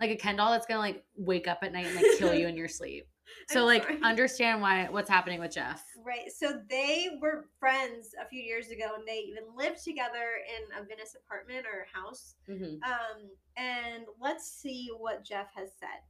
like 0.00 0.10
a 0.10 0.16
Ken 0.16 0.36
doll 0.36 0.52
that's 0.52 0.66
gonna 0.66 0.78
like 0.78 1.02
wake 1.16 1.48
up 1.48 1.58
at 1.62 1.72
night 1.72 1.86
and 1.86 1.96
like 1.96 2.06
kill 2.16 2.32
you 2.38 2.46
in 2.46 2.56
your 2.56 2.68
sleep. 2.68 3.08
So 3.48 3.60
I'm 3.60 3.66
like 3.66 3.82
sorry. 3.82 4.00
understand 4.02 4.60
why 4.60 4.88
what's 4.90 5.10
happening 5.10 5.40
with 5.40 5.52
Jef. 5.52 5.82
Right. 6.04 6.30
So 6.34 6.60
they 6.68 7.08
were 7.20 7.46
friends 7.58 8.14
a 8.20 8.28
few 8.28 8.40
years 8.40 8.68
ago, 8.70 8.94
and 8.96 9.06
they 9.06 9.18
even 9.18 9.44
lived 9.56 9.82
together 9.84 10.36
in 10.48 10.80
a 10.82 10.86
Venice 10.86 11.16
apartment 11.24 11.66
or 11.66 11.86
house. 11.92 12.34
hmm 12.46 12.76
Um, 12.84 13.30
and 13.56 14.04
let's 14.20 14.50
see 14.50 14.88
what 14.96 15.24
Jef 15.24 15.48
has 15.54 15.70
said. 15.78 16.00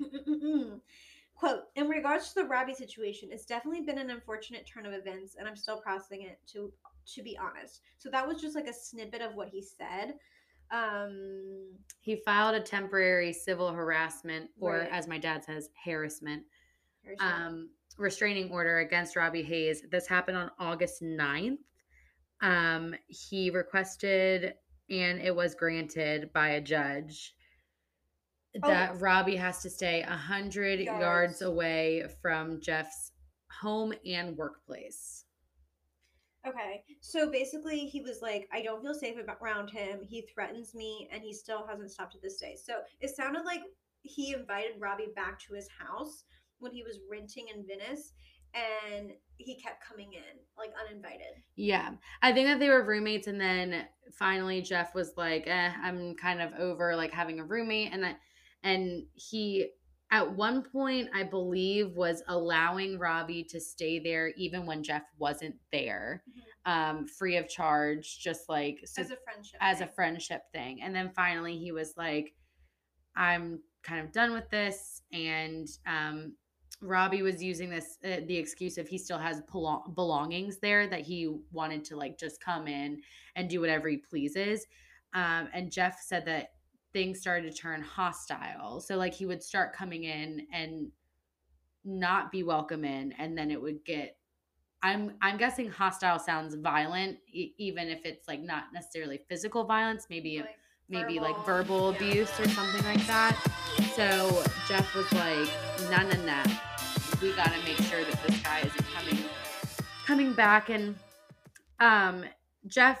Quote, 1.36 1.62
in 1.74 1.88
regards 1.88 2.28
to 2.28 2.34
the 2.42 2.48
Robbie 2.48 2.74
situation, 2.74 3.30
it's 3.32 3.44
definitely 3.44 3.80
been 3.82 3.98
an 3.98 4.10
unfortunate 4.10 4.66
turn 4.66 4.86
of 4.86 4.92
events, 4.92 5.34
and 5.38 5.48
I'm 5.48 5.56
still 5.56 5.80
processing 5.80 6.22
it 6.22 6.38
to 6.52 6.72
to 7.14 7.22
be 7.22 7.36
honest. 7.36 7.82
So 7.98 8.08
that 8.10 8.26
was 8.26 8.40
just 8.40 8.54
like 8.54 8.66
a 8.68 8.72
snippet 8.72 9.20
of 9.20 9.34
what 9.34 9.48
he 9.48 9.60
said. 9.62 10.14
Um 10.74 11.78
He 12.00 12.16
filed 12.16 12.54
a 12.54 12.60
temporary 12.60 13.32
civil 13.32 13.72
harassment, 13.72 14.50
or 14.60 14.78
Right. 14.80 14.90
as 14.90 15.08
my 15.08 15.16
dad 15.18 15.42
says, 15.44 15.70
harassment, 15.86 16.44
um, 17.18 17.70
restraining 17.96 18.50
order 18.50 18.78
against 18.80 19.16
Robbie 19.16 19.42
Hayes. 19.42 19.82
This 19.90 20.06
happened 20.06 20.36
on 20.36 20.50
August 20.58 21.00
9th. 21.02 21.60
Um, 22.42 22.94
he 23.08 23.48
requested, 23.50 24.54
and 24.90 25.18
it 25.20 25.34
was 25.34 25.54
granted 25.54 26.30
by 26.34 26.48
a 26.50 26.60
judge, 26.60 27.34
that 28.54 28.90
Oh. 28.92 28.94
Robbie 28.96 29.36
has 29.36 29.62
to 29.62 29.70
stay 29.70 30.02
100 30.02 30.80
yards. 30.80 31.00
Yards. 31.00 31.42
away 31.42 32.06
from 32.20 32.60
Jef's 32.60 33.12
home 33.62 33.94
and 34.04 34.36
workplace. 34.36 35.23
Okay, 36.46 36.82
so 37.00 37.30
basically, 37.30 37.80
he 37.86 38.00
was 38.00 38.20
like, 38.20 38.48
I 38.52 38.62
don't 38.62 38.82
feel 38.82 38.94
safe 38.94 39.16
around 39.40 39.70
him. 39.70 40.00
He 40.02 40.22
threatens 40.22 40.74
me, 40.74 41.08
and 41.10 41.22
he 41.22 41.32
still 41.32 41.66
hasn't 41.66 41.90
stopped 41.90 42.12
to 42.12 42.18
this 42.22 42.36
day. 42.36 42.56
So 42.62 42.74
it 43.00 43.16
sounded 43.16 43.44
like 43.44 43.62
he 44.02 44.34
invited 44.34 44.72
Robbie 44.78 45.12
back 45.16 45.40
to 45.40 45.54
his 45.54 45.68
house 45.68 46.24
when 46.58 46.72
he 46.72 46.82
was 46.82 47.00
renting 47.10 47.46
in 47.54 47.66
Venice, 47.66 48.12
and 48.54 49.10
he 49.36 49.56
kept 49.56 49.84
coming 49.84 50.12
in, 50.12 50.38
like 50.56 50.70
uninvited. 50.86 51.42
Yeah. 51.56 51.90
I 52.22 52.32
think 52.32 52.48
that 52.48 52.58
they 52.58 52.68
were 52.68 52.84
roommates 52.84 53.26
and 53.26 53.40
then 53.40 53.86
finally 54.12 54.62
Jef 54.62 54.94
was 54.94 55.12
like, 55.16 55.44
eh, 55.46 55.72
I'm 55.82 56.14
kind 56.14 56.40
of 56.40 56.52
over 56.54 56.94
like 56.94 57.12
having 57.12 57.40
a 57.40 57.44
roommate 57.44 57.92
and 57.92 58.06
I, 58.06 58.16
and 58.62 59.04
he 59.14 59.70
at 60.14 60.32
one 60.36 60.62
point 60.62 61.08
I 61.14 61.24
believe 61.24 61.96
was 61.96 62.22
allowing 62.28 62.98
Robbie 62.98 63.44
to 63.50 63.60
stay 63.60 63.98
there 63.98 64.28
even 64.36 64.64
when 64.64 64.82
Jef 64.82 65.02
wasn't 65.18 65.56
there. 65.72 66.22
Um 66.66 67.06
free 67.06 67.36
of 67.36 67.48
charge 67.48 68.20
just 68.20 68.48
like 68.48 68.80
so 68.84 69.02
as 69.02 69.10
a 69.10 69.16
friendship. 69.24 69.58
as 69.60 69.80
a 69.80 69.86
thing. 69.86 69.94
friendship 69.94 70.42
thing. 70.52 70.82
And 70.82 70.94
then 70.94 71.10
finally 71.14 71.56
he 71.58 71.72
was 71.72 71.94
like, 71.96 72.32
I'm 73.16 73.60
kind 73.82 74.04
of 74.04 74.12
done 74.12 74.32
with 74.32 74.48
this. 74.50 75.02
And 75.12 75.68
um, 75.86 76.34
Robbie 76.80 77.22
was 77.22 77.42
using 77.42 77.70
this, 77.70 77.98
uh, 78.04 78.20
the 78.26 78.36
excuse 78.36 78.78
of 78.78 78.88
he 78.88 78.98
still 78.98 79.18
has 79.18 79.42
belong- 79.52 79.92
belongings 79.94 80.58
there 80.58 80.86
that 80.88 81.02
he 81.02 81.36
wanted 81.52 81.84
to 81.86 81.96
like 81.96 82.18
just 82.18 82.42
come 82.42 82.66
in 82.66 83.00
and 83.36 83.48
do 83.48 83.60
whatever 83.60 83.88
he 83.88 83.98
pleases. 83.98 84.66
Um, 85.12 85.48
and 85.52 85.70
Jef 85.70 86.00
said 86.00 86.24
that 86.26 86.48
things 86.94 87.20
started 87.20 87.52
to 87.52 87.58
turn 87.58 87.82
hostile. 87.82 88.80
So 88.80 88.96
like 88.96 89.12
he 89.12 89.26
would 89.26 89.42
start 89.42 89.74
coming 89.74 90.04
in 90.04 90.46
and 90.50 90.90
not 91.84 92.32
be 92.32 92.42
welcome 92.42 92.84
in, 92.84 93.12
and 93.18 93.36
then 93.36 93.50
it 93.50 93.60
would 93.60 93.84
get 93.84 94.16
I'm 94.82 95.12
I'm 95.20 95.36
guessing 95.36 95.68
hostile 95.70 96.18
sounds 96.18 96.54
violent, 96.54 97.18
e- 97.30 97.52
even 97.58 97.88
if 97.88 98.06
it's 98.06 98.26
like 98.28 98.40
not 98.40 98.64
necessarily 98.72 99.20
physical 99.28 99.64
violence, 99.64 100.06
maybe 100.08 100.38
Like, 100.38 100.56
maybe 100.88 101.18
like 101.20 101.36
verbal, 101.44 101.92
verbal 101.92 101.92
yeah. 101.92 102.10
abuse 102.10 102.40
or 102.40 102.48
something 102.50 102.84
like 102.84 103.06
that. 103.06 103.34
So 103.94 104.42
Jef 104.68 104.94
was 104.94 105.10
like, 105.12 105.48
"None 105.90 106.08
no, 106.24 106.24
no, 106.26 106.42
we 107.20 107.32
got 107.32 107.46
to 107.46 107.62
make 107.64 107.78
sure 107.88 108.04
that 108.04 108.22
this 108.26 108.40
guy 108.42 108.60
isn't 108.60 108.86
coming 108.94 109.18
coming 110.06 110.32
back." 110.32 110.70
And 110.70 110.94
um, 111.80 112.24
Jef 112.66 112.98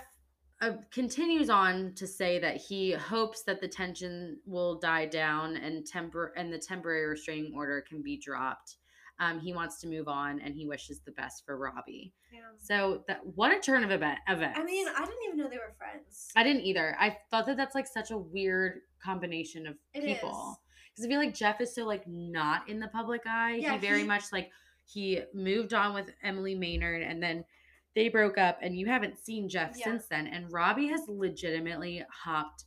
uh, 0.64 0.76
continues 0.90 1.50
on 1.50 1.92
to 1.94 2.06
say 2.06 2.38
that 2.38 2.56
he 2.56 2.92
hopes 2.92 3.42
that 3.42 3.60
the 3.60 3.68
tension 3.68 4.38
will 4.46 4.78
die 4.78 5.06
down 5.06 5.56
and 5.56 5.86
temper 5.86 6.32
and 6.36 6.52
the 6.52 6.58
temporary 6.58 7.06
restraining 7.06 7.52
order 7.54 7.84
can 7.86 8.02
be 8.02 8.16
dropped. 8.16 8.76
Um, 9.20 9.38
he 9.38 9.52
wants 9.52 9.80
to 9.80 9.86
move 9.86 10.08
on 10.08 10.40
and 10.40 10.54
he 10.56 10.66
wishes 10.66 11.00
the 11.00 11.12
best 11.12 11.44
for 11.46 11.56
Robbie. 11.56 12.12
yeah. 12.32 12.40
So 12.60 13.04
that 13.06 13.20
what 13.24 13.52
a 13.56 13.60
turn 13.60 13.84
of 13.84 13.90
event 13.90 14.18
events. 14.28 14.58
I 14.58 14.64
mean, 14.64 14.88
I 14.88 15.04
didn't 15.04 15.22
even 15.26 15.38
know 15.38 15.48
they 15.48 15.56
were 15.56 15.74
friends. 15.78 16.30
I 16.34 16.42
didn't 16.42 16.62
either. 16.62 16.96
I 16.98 17.16
thought 17.30 17.46
that 17.46 17.56
that's 17.56 17.74
like 17.74 17.86
such 17.86 18.10
a 18.10 18.18
weird 18.18 18.80
combination 19.02 19.66
of 19.66 19.76
It 19.92 20.04
people. 20.04 20.60
Because 20.90 21.06
I 21.06 21.08
feel 21.08 21.18
like 21.18 21.34
Jef 21.34 21.60
is 21.60 21.74
so 21.74 21.84
like 21.84 22.06
not 22.08 22.68
in 22.68 22.80
the 22.80 22.88
public 22.88 23.22
eye. 23.26 23.56
Yeah, 23.60 23.74
he 23.74 23.78
very 23.78 24.00
he- 24.00 24.06
much 24.06 24.32
like 24.32 24.50
he 24.84 25.20
moved 25.32 25.74
on 25.74 25.94
with 25.94 26.10
Emily 26.22 26.54
Maynard 26.54 27.02
and 27.02 27.22
then 27.22 27.44
they 27.94 28.08
broke 28.08 28.38
up 28.38 28.58
and 28.62 28.76
you 28.76 28.86
haven't 28.86 29.18
seen 29.18 29.48
Jef 29.48 29.76
Yeah. 29.76 29.84
since 29.84 30.06
then. 30.06 30.26
And 30.26 30.50
Robbie 30.52 30.88
has 30.88 31.02
legitimately 31.08 32.04
hopped 32.10 32.64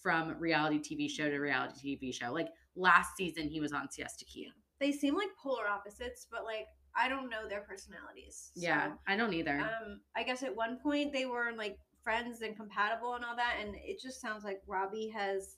from 0.00 0.38
reality 0.38 0.78
TV 0.78 1.08
show 1.10 1.28
to 1.28 1.38
reality 1.38 1.96
TV 1.98 2.12
show. 2.14 2.32
Like 2.32 2.48
last 2.76 3.16
season 3.16 3.48
he 3.48 3.60
was 3.60 3.72
on 3.72 3.90
Siesta 3.90 4.24
Key. 4.24 4.50
They 4.80 4.92
seem 4.92 5.16
like 5.16 5.30
polar 5.42 5.66
opposites, 5.66 6.26
but 6.30 6.44
like 6.44 6.66
I 6.96 7.08
don't 7.08 7.28
know 7.30 7.48
their 7.48 7.60
personalities. 7.62 8.50
Yeah, 8.56 8.92
I 9.06 9.16
don't 9.16 9.32
either. 9.34 9.58
Um, 9.60 10.00
I 10.16 10.22
guess 10.22 10.42
at 10.42 10.54
one 10.54 10.78
point 10.82 11.12
they 11.12 11.26
were 11.26 11.52
like 11.56 11.78
friends 12.02 12.42
and 12.42 12.56
compatible 12.56 13.14
and 13.14 13.24
all 13.24 13.36
that. 13.36 13.56
And 13.60 13.74
it 13.76 14.00
just 14.00 14.20
sounds 14.20 14.44
like 14.44 14.62
Robbie 14.66 15.08
has 15.14 15.56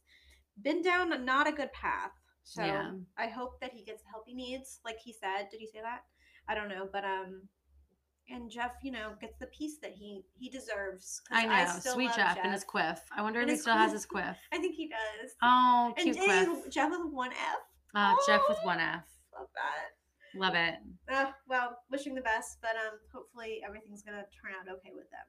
been 0.63 0.83
down 0.83 1.13
a- 1.13 1.19
not 1.19 1.47
a 1.47 1.53
good 1.53 1.73
path. 1.73 2.11
So 2.43 2.65
Yeah. 2.65 2.93
I 3.17 3.29
hope 3.29 3.61
that 3.61 3.73
he 3.73 3.85
gets 3.85 4.03
the 4.03 4.09
help 4.11 4.25
he 4.27 4.35
needs, 4.35 4.81
like 4.85 4.99
he 4.99 5.13
said. 5.13 5.49
Did 5.51 5.61
he 5.61 5.67
say 5.67 5.81
that? 5.83 6.01
I 6.49 6.55
don't 6.55 6.69
know, 6.69 6.89
but 6.93 7.05
um, 7.05 7.49
and 8.31 8.51
Jef, 8.51 8.73
you 8.83 8.91
know, 8.93 9.13
gets 9.21 9.37
the 9.39 9.47
peace 9.47 9.77
that 9.83 9.93
he 9.93 10.23
he 10.39 10.49
deserves. 10.49 11.23
I 11.31 11.47
know, 11.47 11.71
still 11.79 11.95
sweet 11.95 12.07
love 12.09 12.17
Jef, 12.17 12.39
and 12.43 12.53
his 12.53 12.65
quiff. 12.65 13.01
I 13.17 13.23
wonder 13.23 13.41
if 13.41 13.49
he 13.49 13.57
still 13.57 13.77
has 13.77 13.93
his 13.93 14.07
quiff. 14.07 14.37
I 14.53 14.59
think 14.59 14.75
he 14.75 14.89
does. 14.89 15.33
Oh, 15.43 15.93
and 15.97 16.05
cute 16.05 16.17
dang, 16.17 16.47
quiff. 16.47 16.71
Jef 16.73 16.91
with 16.91 17.13
one 17.13 17.33
F. 17.33 17.59
Uh, 17.95 18.15
Jef 18.27 18.43
with 18.49 18.59
Oh. 18.63 18.67
one 18.67 18.79
F. 18.81 19.05
Love 19.37 19.49
that. 19.55 20.39
Love 20.39 20.55
it. 20.55 20.75
Uh, 21.13 21.33
well, 21.49 21.77
wishing 21.91 22.15
the 22.15 22.21
best, 22.21 22.59
but 22.63 22.71
um, 22.77 22.99
hopefully 23.13 23.61
everything's 23.67 24.03
gonna 24.03 24.25
turn 24.41 24.53
out 24.59 24.73
okay 24.73 24.91
with 24.95 25.11
them. 25.11 25.27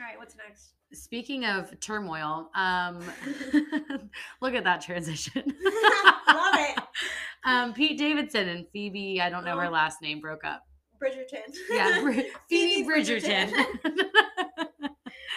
All 0.00 0.06
right, 0.06 0.18
what's 0.18 0.36
next? 0.36 0.74
Speaking 0.92 1.44
of 1.46 1.78
turmoil, 1.80 2.50
um, 2.54 3.00
look 4.42 4.54
at 4.54 4.64
that 4.64 4.80
transition. 4.82 5.42
Love 6.28 6.54
it. 6.56 6.78
Um, 7.44 7.72
Pete 7.72 7.96
Davidson 7.98 8.48
and 8.48 8.66
Phoebe, 8.72 9.20
I 9.20 9.30
don't 9.30 9.44
know 9.44 9.56
her 9.56 9.66
Oh. 9.66 9.70
last 9.70 10.02
name, 10.02 10.20
broke 10.20 10.44
up. 10.44 10.64
Bridgerton. 11.02 11.54
Yeah, 11.70 12.00
Bri- 12.02 12.14
Phoebe 12.48 12.84
Phoebe 12.84 12.88
Bridgerton. 12.88 13.52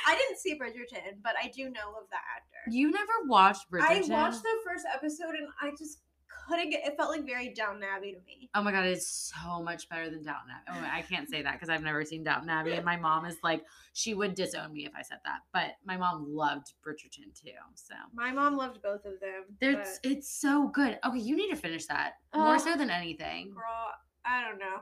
I 0.06 0.16
didn't 0.16 0.38
see 0.40 0.58
Bridgerton, 0.58 1.18
but 1.24 1.34
I 1.42 1.50
do 1.50 1.66
know 1.66 1.90
of 2.02 2.10
that 2.12 2.22
actor. 2.36 2.72
you 2.72 2.92
never 2.92 3.12
watched 3.26 3.70
Bridgerton? 3.70 4.10
I 4.10 4.14
watched 4.14 4.42
the 4.42 4.50
first 4.66 4.86
episode 4.94 5.36
and 5.36 5.48
I 5.62 5.72
just 5.78 6.00
couldn't 6.48 6.70
get. 6.70 6.86
It 6.88 6.96
felt 6.96 7.10
like 7.12 7.26
very 7.26 7.54
Downton 7.54 7.84
Abbey 7.84 8.14
to 8.14 8.20
me. 8.26 8.50
Oh 8.56 8.62
my 8.64 8.72
god, 8.72 8.86
it's 8.86 9.32
so 9.36 9.62
much 9.62 9.90
better 9.90 10.10
than 10.10 10.24
Downton 10.24 10.50
Abbey. 10.52 10.80
Oh, 10.82 10.90
I 10.90 11.02
can't 11.02 11.30
say 11.30 11.42
that 11.42 11.54
because 11.54 11.68
I've 11.70 11.84
never 11.84 12.06
seen 12.06 12.24
Downton 12.24 12.50
Abbey, 12.50 12.72
and 12.74 12.86
my 12.86 12.96
mom 12.96 13.26
is 13.26 13.36
like, 13.44 13.66
she 13.94 14.14
would 14.14 14.34
disown 14.34 14.72
me 14.72 14.86
if 14.86 14.94
I 14.98 15.02
said 15.02 15.18
that. 15.26 15.40
But 15.52 15.72
my 15.86 15.98
mom 15.98 16.26
loved 16.34 16.74
Bridgerton 16.86 17.34
too, 17.34 17.52
so 17.76 17.96
My 18.14 18.32
mom 18.32 18.56
loved 18.56 18.82
both 18.82 19.04
of 19.06 19.20
them. 19.20 19.44
it's 19.60 20.00
but, 20.02 20.10
it's 20.12 20.30
so 20.30 20.70
good. 20.70 21.00
Okay, 21.06 21.20
you 21.20 21.36
need 21.36 21.50
to 21.50 21.58
finish 21.58 21.86
that 21.88 22.14
uh, 22.32 22.40
more 22.40 22.60
so 22.60 22.76
than 22.78 22.90
anything. 22.90 23.52
girl, 23.54 23.92
I 24.26 24.42
don't 24.48 24.60
know. 24.60 24.82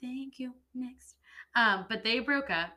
Thank 0.00 0.38
you. 0.38 0.52
Next, 0.74 1.16
um, 1.54 1.86
but 1.88 2.04
they 2.04 2.18
broke 2.20 2.50
up. 2.50 2.70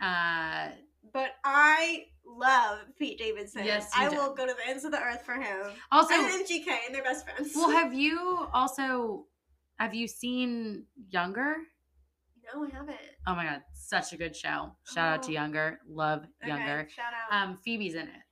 Uh, 0.00 0.70
But 1.12 1.30
I 1.44 2.06
love 2.26 2.78
Pete 2.98 3.18
Davidson. 3.18 3.64
Yes, 3.64 3.90
I 3.96 4.08
do. 4.08 4.16
will 4.16 4.34
go 4.34 4.46
to 4.46 4.52
the 4.54 4.68
ends 4.68 4.84
of 4.84 4.90
the 4.90 5.00
earth 5.00 5.22
for 5.24 5.34
him. 5.34 5.70
also, 5.92 6.14
and 6.14 6.26
MGK, 6.44 6.66
and 6.86 6.94
they're 6.94 7.02
best 7.04 7.24
friends. 7.24 7.52
well, 7.54 7.70
have 7.80 7.94
you 7.94 8.46
also 8.52 9.26
have 9.78 9.94
you 9.94 10.06
seen 10.08 10.86
Younger? 11.10 11.56
no, 12.52 12.64
I 12.64 12.70
haven't. 12.70 12.96
Oh 13.26 13.34
my 13.34 13.44
god, 13.44 13.62
such 13.72 14.12
a 14.12 14.16
good 14.16 14.34
show. 14.36 14.76
Shout 14.92 15.08
out 15.14 15.22
to 15.24 15.30
Oh. 15.30 15.32
Younger. 15.32 15.78
Love 15.88 16.24
Okay, 16.42 16.48
Younger. 16.48 16.88
shout 16.90 17.12
out. 17.30 17.48
Um, 17.48 17.56
Phoebe's 17.64 17.94
in 17.94 18.08
it. 18.08 18.22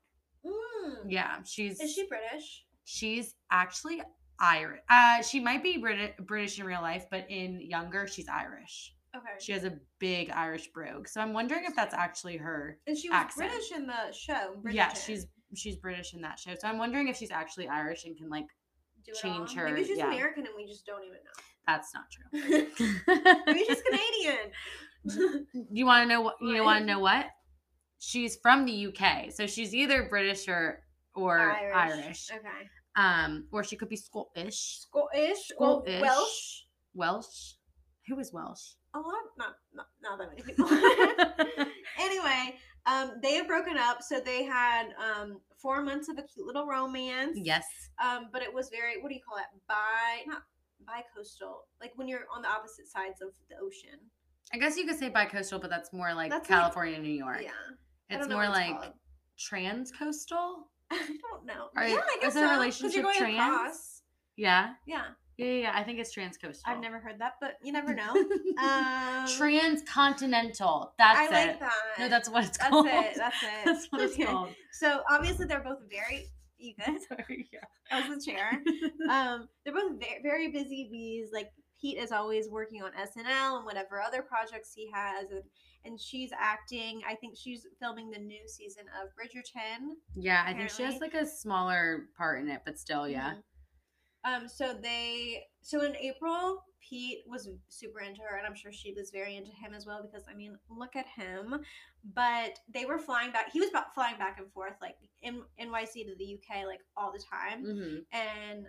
Mm. 0.46 1.04
Yeah, 1.08 1.42
she's 1.44 1.80
Is 1.80 1.92
she 1.94 2.06
British? 2.08 2.64
she's 2.84 3.34
actually 3.50 4.02
Irish. 4.40 4.80
Uh, 4.90 5.22
she 5.22 5.40
might 5.40 5.62
be 5.62 5.78
British 5.78 6.12
British 6.20 6.58
in 6.58 6.66
real 6.66 6.82
life, 6.82 7.06
but 7.10 7.26
in 7.30 7.60
Younger, 7.60 8.06
she's 8.06 8.28
Irish. 8.28 8.94
Okay. 9.14 9.26
She 9.40 9.52
has 9.52 9.64
a 9.64 9.78
big 9.98 10.30
Irish 10.30 10.68
brogue. 10.72 11.06
So 11.06 11.20
I'm 11.20 11.32
wondering 11.34 11.64
if 11.66 11.76
that's 11.76 11.94
actually 11.94 12.38
her. 12.38 12.78
and 12.86 12.96
she 12.96 13.08
was 13.10 13.16
accent. 13.16 13.50
British 13.50 13.72
in 13.72 13.86
the 13.86 14.12
show. 14.12 14.56
Yeah, 14.70 14.88
Bridgerton. 14.90 15.06
she's 15.06 15.26
she's 15.54 15.76
British 15.76 16.14
in 16.14 16.22
that 16.22 16.38
show. 16.38 16.54
So 16.58 16.66
I'm 16.66 16.78
wondering 16.78 17.08
if 17.08 17.16
she's 17.16 17.30
actually 17.30 17.68
Irish 17.68 18.04
and 18.04 18.16
can 18.16 18.30
like 18.30 18.46
Do 19.04 19.12
change 19.12 19.50
all. 19.50 19.56
her, 19.56 19.68
Maybe 19.68 19.84
she's 19.86 19.98
yeah. 19.98 20.06
American 20.08 20.46
and 20.46 20.54
we 20.56 20.66
just 20.66 20.86
don't 20.86 21.02
even 21.04 21.18
know. 21.18 21.42
that's 21.66 21.92
not 21.94 22.04
true. 22.10 22.66
Maybe 23.46 23.64
she's 23.66 23.82
Canadian. 23.82 25.66
you 25.70 25.84
want 25.86 26.04
to 26.04 26.08
know 26.08 26.20
what 26.22 26.36
you 26.40 26.62
want 26.64 26.80
to 26.80 26.86
know 26.86 27.00
what? 27.00 27.26
She's 27.98 28.36
from 28.42 28.64
the 28.64 28.86
UK. 28.86 29.30
So 29.32 29.46
she's 29.46 29.74
either 29.74 30.08
British 30.08 30.48
or 30.48 30.80
or 31.14 31.38
Irish. 31.38 32.30
Okay. 32.32 32.48
Um 32.96 33.46
or 33.52 33.64
she 33.64 33.76
could 33.76 33.88
be 33.88 33.96
Scottish. 33.96 34.80
Scottish. 34.88 35.48
Scottish. 35.54 36.00
Welsh. 36.02 36.62
Welsh. 36.94 37.52
Who 38.08 38.18
is 38.18 38.32
Welsh? 38.32 38.72
A 38.94 38.98
lot. 38.98 39.14
Not, 39.38 39.54
not, 39.72 39.86
not 40.02 40.18
that 40.18 40.28
many 40.28 40.42
people. 40.42 40.66
anyway, 41.98 42.56
um, 42.84 43.12
they 43.22 43.34
have 43.34 43.46
broken 43.46 43.78
up. 43.78 44.02
So 44.02 44.20
they 44.20 44.42
had 44.44 44.88
um, 45.00 45.40
four 45.56 45.82
months 45.82 46.08
of 46.08 46.18
a 46.18 46.22
cute 46.22 46.46
little 46.46 46.66
romance. 46.66 47.38
yes. 47.40 47.64
Um, 48.04 48.28
but 48.32 48.42
it 48.42 48.52
was 48.52 48.68
very, 48.70 49.00
what 49.00 49.08
do 49.08 49.14
you 49.14 49.20
call 49.26 49.38
it? 49.38 49.44
Bi, 49.68 49.74
not 50.26 50.42
bi-coastal. 50.86 51.64
Like 51.80 51.92
when 51.96 52.06
you're 52.08 52.26
on 52.34 52.42
the 52.42 52.48
opposite 52.48 52.86
sides 52.88 53.22
of 53.22 53.28
the 53.48 53.56
ocean. 53.64 53.98
I 54.52 54.58
guess 54.58 54.76
you 54.76 54.84
could 54.86 54.98
say 54.98 55.08
bi-coastal, 55.08 55.60
but 55.60 55.70
that's 55.70 55.92
more 55.94 56.12
like 56.12 56.30
That's 56.30 56.50
like- 56.50 56.58
California, 56.58 56.98
New 56.98 57.08
York. 57.14 57.40
Yeah. 57.42 57.50
It's 58.10 58.28
more 58.28 58.44
it's 58.44 58.52
like 58.52 58.78
called. 58.78 58.92
transcoastal. 59.38 60.64
I 60.92 61.06
don't 61.30 61.46
know. 61.46 61.68
Are- 61.76 61.86
yeah, 61.88 61.96
I 61.96 62.18
guess 62.20 62.28
is 62.28 62.34
there 62.34 62.48
a 62.48 62.52
relationship 62.52 63.04
trans? 63.16 63.34
across. 63.38 64.02
Yeah. 64.36 64.74
Yeah. 64.86 65.02
Yeah, 65.38 65.46
yeah, 65.46 65.52
yeah. 65.62 65.72
I 65.74 65.82
think 65.82 65.98
it's 65.98 66.14
transcoastal. 66.14 66.60
I've 66.66 66.80
never 66.80 66.98
heard 67.00 67.18
that, 67.20 67.34
but 67.40 67.54
you 67.62 67.72
never 67.72 67.94
know. 68.00 68.12
Um, 68.62 69.26
Transcontinental. 69.36 70.92
That's 70.98 71.18
I 71.18 71.24
it. 71.24 71.30
like 71.48 71.60
that. 71.60 71.72
No, 71.98 72.08
that's 72.08 72.28
what 72.28 72.44
it's 72.44 72.58
That's 72.58 72.70
called. 72.70 72.86
it. 72.86 73.14
That's 73.16 73.36
it. 73.42 73.48
That's 73.64 73.86
what 73.90 74.00
it's 74.02 74.14
Okay. 74.14 74.24
called. 74.24 74.50
So 74.72 75.02
obviously 75.10 75.46
they're 75.46 75.60
both 75.60 75.78
very. 75.90 76.26
You 76.58 76.74
good? 76.76 77.00
Sorry, 77.08 77.48
yeah. 77.52 77.60
That 77.90 78.08
was 78.08 78.24
the 78.24 78.30
chair. 78.30 78.62
um, 79.10 79.48
they're 79.64 79.74
both 79.74 79.98
very, 79.98 80.20
very 80.22 80.50
busy 80.52 80.88
bees. 80.92 81.30
Like 81.32 81.50
Pete 81.80 81.98
is 81.98 82.12
always 82.12 82.48
working 82.48 82.82
on 82.82 82.92
SNL 82.92 83.56
and 83.56 83.64
whatever 83.66 84.00
other 84.00 84.22
projects 84.22 84.72
he 84.74 84.88
has, 84.94 85.30
and 85.30 85.42
and 85.84 86.00
she's 86.00 86.30
acting. 86.38 87.00
I 87.08 87.14
think 87.14 87.36
she's 87.36 87.66
filming 87.80 88.10
the 88.10 88.18
new 88.18 88.46
season 88.46 88.84
of 89.02 89.10
Bridgerton. 89.10 89.94
Yeah, 90.16 90.44
I 90.46 90.52
think 90.54 90.70
she 90.70 90.82
has 90.82 91.00
like 91.00 91.14
a 91.14 91.26
smaller 91.26 92.06
part 92.16 92.40
in 92.40 92.48
it, 92.48 92.62
but 92.64 92.78
still, 92.78 93.08
yeah. 93.08 93.34
Mhm. 93.34 93.42
Um, 94.24 94.48
so 94.48 94.72
they, 94.72 95.42
so 95.62 95.82
in 95.82 95.96
April, 95.96 96.64
Pete 96.80 97.24
was 97.26 97.48
super 97.68 98.00
into 98.00 98.20
her, 98.22 98.36
and 98.36 98.46
I'm 98.46 98.54
sure 98.54 98.70
she 98.72 98.92
was 98.92 99.10
very 99.10 99.36
into 99.36 99.50
him 99.50 99.74
as 99.74 99.84
well 99.84 100.00
because 100.02 100.26
I 100.30 100.34
mean, 100.34 100.56
look 100.70 100.94
at 100.94 101.06
him. 101.08 101.60
But 102.14 102.58
they 102.72 102.84
were 102.84 102.98
flying 102.98 103.32
back. 103.32 103.50
He 103.52 103.60
was 103.60 103.70
about 103.70 103.94
flying 103.94 104.18
back 104.18 104.38
and 104.38 104.50
forth, 104.52 104.74
like 104.80 104.96
in 105.22 105.42
NYC 105.60 106.04
to 106.06 106.14
the 106.16 106.34
UK, 106.38 106.66
like 106.66 106.80
all 106.96 107.12
the 107.12 107.22
time. 107.30 107.64
hmm 107.64 107.96
And 108.12 108.66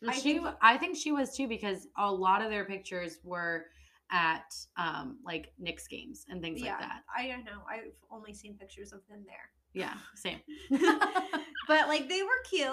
And 0.00 0.10
I 0.10 0.12
she, 0.12 0.34
think- 0.34 0.46
I 0.62 0.76
think 0.78 0.96
she 0.96 1.10
was 1.12 1.34
too 1.36 1.48
because 1.48 1.88
a 1.96 2.10
lot 2.12 2.40
of 2.42 2.50
their 2.50 2.64
pictures 2.64 3.18
were 3.24 3.66
at 4.10 4.54
um 4.76 5.18
like 5.24 5.52
Knicks 5.58 5.86
games 5.86 6.24
and 6.28 6.40
things 6.40 6.60
yeah, 6.62 6.72
like 6.72 6.80
that. 6.80 7.02
I 7.16 7.28
don't 7.28 7.44
know. 7.44 7.62
I've 7.70 7.92
only 8.10 8.32
seen 8.34 8.54
pictures 8.54 8.92
of 8.92 9.00
them 9.08 9.24
there. 9.26 9.50
Yeah, 9.74 9.94
same. 10.14 10.38
but 11.68 11.88
like 11.88 12.08
they 12.08 12.22
were 12.22 12.42
cute. 12.48 12.68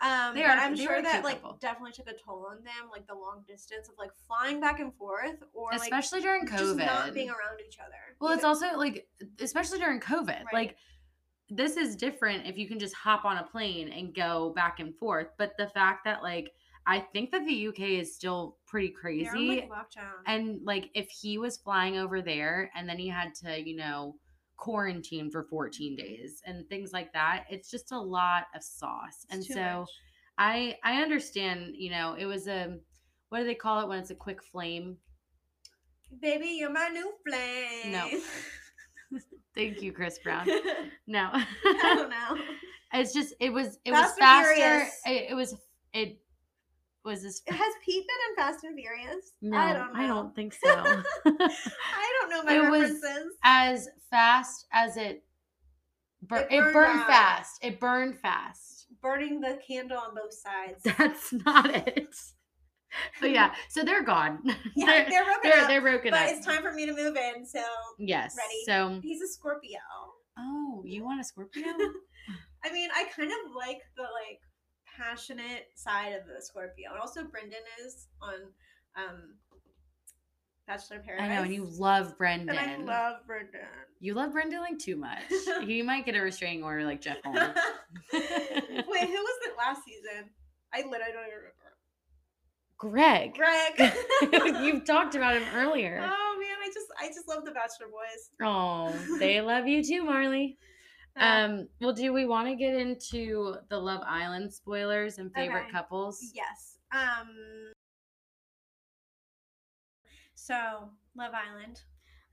Um, 0.00 0.34
They 0.34 0.42
are- 0.44 0.50
I'm 0.56 0.74
they 0.76 0.84
sure 0.84 1.00
that 1.00 1.22
like 1.24 1.40
couple. 1.40 1.56
definitely 1.60 1.92
took 1.92 2.08
a 2.08 2.14
toll 2.14 2.46
on 2.50 2.56
them, 2.64 2.90
like 2.90 3.06
the 3.06 3.14
long 3.14 3.44
distance 3.46 3.88
of 3.88 3.94
like 3.98 4.10
flying 4.26 4.60
back 4.60 4.80
and 4.80 4.92
forth, 4.96 5.36
or 5.52 5.70
like 5.70 5.82
Especially 5.82 6.20
during 6.20 6.46
just 6.46 6.62
COVID. 6.62 6.84
not 6.84 7.14
being 7.14 7.30
around 7.30 7.60
each 7.66 7.78
other. 7.78 7.94
Well, 8.20 8.32
it's 8.32 8.44
also 8.44 8.76
like, 8.76 9.06
especially 9.40 9.78
during 9.78 10.00
COVID, 10.00 10.26
Right. 10.46 10.52
like 10.52 10.76
this 11.50 11.76
is 11.76 11.94
different 11.94 12.46
if 12.46 12.58
you 12.58 12.66
can 12.66 12.78
just 12.80 12.94
hop 12.94 13.24
on 13.24 13.36
a 13.36 13.44
plane 13.44 13.88
and 13.90 14.14
go 14.14 14.52
back 14.56 14.80
and 14.80 14.94
forth. 14.96 15.28
But 15.38 15.52
the 15.58 15.68
fact 15.68 16.04
that, 16.06 16.22
like, 16.22 16.50
I 16.86 17.00
think 17.00 17.30
that 17.32 17.46
the 17.46 17.68
UK 17.68 17.80
is 17.80 18.14
still 18.14 18.58
pretty 18.66 18.90
crazy. 18.90 19.66
like, 19.68 19.70
and, 20.26 20.60
like, 20.64 20.90
if 20.94 21.08
he 21.10 21.38
was 21.38 21.56
flying 21.56 21.96
over 21.96 22.20
there 22.20 22.70
and 22.76 22.88
then 22.88 22.98
he 22.98 23.08
had 23.08 23.34
to, 23.36 23.58
you 23.58 23.76
know, 23.76 24.16
quarantine 24.56 25.30
for 25.30 25.44
14 25.44 25.96
days 25.96 26.42
and 26.44 26.68
things 26.68 26.92
like 26.92 27.12
that, 27.14 27.44
it's 27.48 27.70
just 27.70 27.92
a 27.92 27.98
lot 27.98 28.44
of 28.54 28.62
sauce. 28.62 29.24
It's 29.30 29.34
and 29.34 29.44
so 29.44 29.80
much. 29.80 29.88
I, 30.36 30.76
I 30.84 31.02
understand, 31.02 31.74
you 31.76 31.90
know, 31.90 32.16
it 32.18 32.26
was 32.26 32.48
a, 32.48 32.76
what 33.30 33.38
do 33.38 33.44
they 33.44 33.54
call 33.54 33.80
it 33.80 33.88
when 33.88 33.98
it's 33.98 34.10
a 34.10 34.14
quick 34.14 34.42
flame? 34.42 34.98
baby, 36.20 36.56
you're 36.58 36.70
my 36.70 36.88
new 36.88 37.12
flame. 37.26 37.92
No. 37.92 38.20
Thank 39.54 39.82
you, 39.82 39.92
Chris 39.92 40.18
Brown. 40.18 40.48
No. 41.06 41.28
I 41.32 41.94
don't 41.94 42.10
know. 42.10 42.42
It's 42.96 43.12
just 43.12 43.34
it 43.40 43.52
was 43.52 43.80
it 43.84 43.90
was 43.90 44.12
faster. 44.16 44.88
It, 45.04 45.30
it 45.30 45.34
was 45.34 45.56
it 45.92 46.20
was 47.04 47.22
this. 47.22 47.42
Has 47.48 47.72
Pete 47.84 48.04
been 48.06 48.16
in 48.30 48.36
Fast 48.36 48.64
and 48.64 48.76
Furious? 48.76 49.32
No, 49.42 49.56
I 49.56 49.72
don't 49.72 49.92
know. 49.92 50.00
I 50.00 50.06
don't 50.06 50.34
think 50.34 50.54
so. 50.54 50.70
I 51.26 52.12
don't 52.20 52.30
know 52.30 52.42
my 52.42 52.56
It 52.56 52.70
was- 52.70 53.00
as 53.44 53.88
fast 54.10 54.66
as 54.72 54.96
it, 54.96 55.24
bur- 56.22 56.48
It 56.50 56.54
it, 56.54 56.60
burned 56.60 56.72
burned 56.72 57.02
fast. 57.06 57.64
It 57.64 57.80
burned 57.80 58.18
fast. 58.18 58.86
Burning 59.02 59.40
the 59.40 59.58
candle 59.66 59.98
on 59.98 60.14
both 60.14 60.32
sides. 60.32 60.82
That's 60.98 61.32
not 61.44 61.74
it. 61.74 62.14
But 63.20 63.30
yeah, 63.30 63.54
so 63.68 63.82
they're 63.84 64.04
gone. 64.04 64.38
Yeah, 64.76 64.86
they're, 64.86 65.10
they're 65.10 65.24
broken 65.24 65.40
they're, 65.50 65.60
up, 65.60 65.68
they're 65.68 65.80
broken 65.82 66.10
but 66.12 66.22
up. 66.22 66.28
it's 66.30 66.46
time 66.46 66.62
for 66.62 66.72
me 66.72 66.86
to 66.86 66.92
move 66.92 67.16
in, 67.16 67.44
so 67.44 67.60
yes. 67.98 68.36
ready. 68.38 68.62
So 68.66 69.00
he's 69.02 69.20
a 69.20 69.28
Scorpio. 69.28 69.78
oh, 70.38 70.82
you 70.86 71.04
want 71.04 71.20
a 71.20 71.24
Scorpio? 71.24 71.64
I 72.64 72.72
mean, 72.72 72.88
I 72.94 73.04
kind 73.14 73.30
of 73.30 73.54
like 73.54 73.80
the 73.96 74.02
like 74.04 74.40
passionate 74.96 75.68
side 75.74 76.12
of 76.12 76.26
the 76.26 76.40
Scorpio, 76.42 76.90
and 76.92 77.00
also 77.00 77.24
Brendan 77.24 77.58
is 77.84 78.08
on 78.20 78.34
um 78.96 79.34
Bachelor 80.66 81.00
Paradise. 81.00 81.24
I 81.30 81.34
know, 81.34 81.42
and 81.42 81.52
you 81.54 81.64
love 81.78 82.16
Brendan. 82.16 82.56
and 82.56 82.88
I 82.88 83.10
love 83.10 83.16
Brendan. 83.26 83.60
you 84.00 84.14
love 84.14 84.32
Brendan 84.32 84.60
like 84.60 84.78
too 84.78 84.96
much. 84.96 85.20
he 85.66 85.82
might 85.82 86.06
get 86.06 86.16
a 86.16 86.20
restraining 86.20 86.64
order 86.64 86.84
like 86.84 87.00
Jef 87.02 87.18
Holmes. 87.24 87.38
Wait, 88.12 88.20
who 88.20 88.22
was 88.88 89.38
it 89.46 89.58
last 89.58 89.82
season? 89.84 90.30
I 90.72 90.78
literally 90.78 91.12
don't 91.12 91.26
even 91.26 91.38
remember. 91.38 91.60
Greg. 92.76 93.34
Greg. 93.34 94.62
You've 94.64 94.84
talked 94.84 95.14
about 95.14 95.36
him 95.36 95.44
earlier. 95.54 96.00
Oh 96.02 96.38
man, 96.40 96.56
I 96.62 96.68
just 96.72 96.86
I 97.00 97.06
just 97.08 97.28
love 97.28 97.44
the 97.44 97.52
Bachelor 97.52 97.86
boys. 97.88 98.30
Oh, 98.42 99.18
they 99.18 99.40
love 99.40 99.66
you 99.66 99.82
too, 99.82 100.02
Marlee. 100.04 100.56
Uh, 101.16 101.24
Um, 101.24 101.68
well, 101.80 101.92
do 101.92 102.12
we 102.12 102.26
want 102.26 102.48
to 102.48 102.56
get 102.56 102.74
into 102.74 103.56
the 103.68 103.78
Love 103.78 104.02
Island 104.04 104.52
spoilers 104.52 105.18
and 105.18 105.32
favorite 105.32 105.62
Okay. 105.64 105.70
couples? 105.72 106.20
yes. 106.34 106.78
Um. 106.92 107.72
So 110.34 110.90
Love 111.16 111.32
Island. 111.34 111.80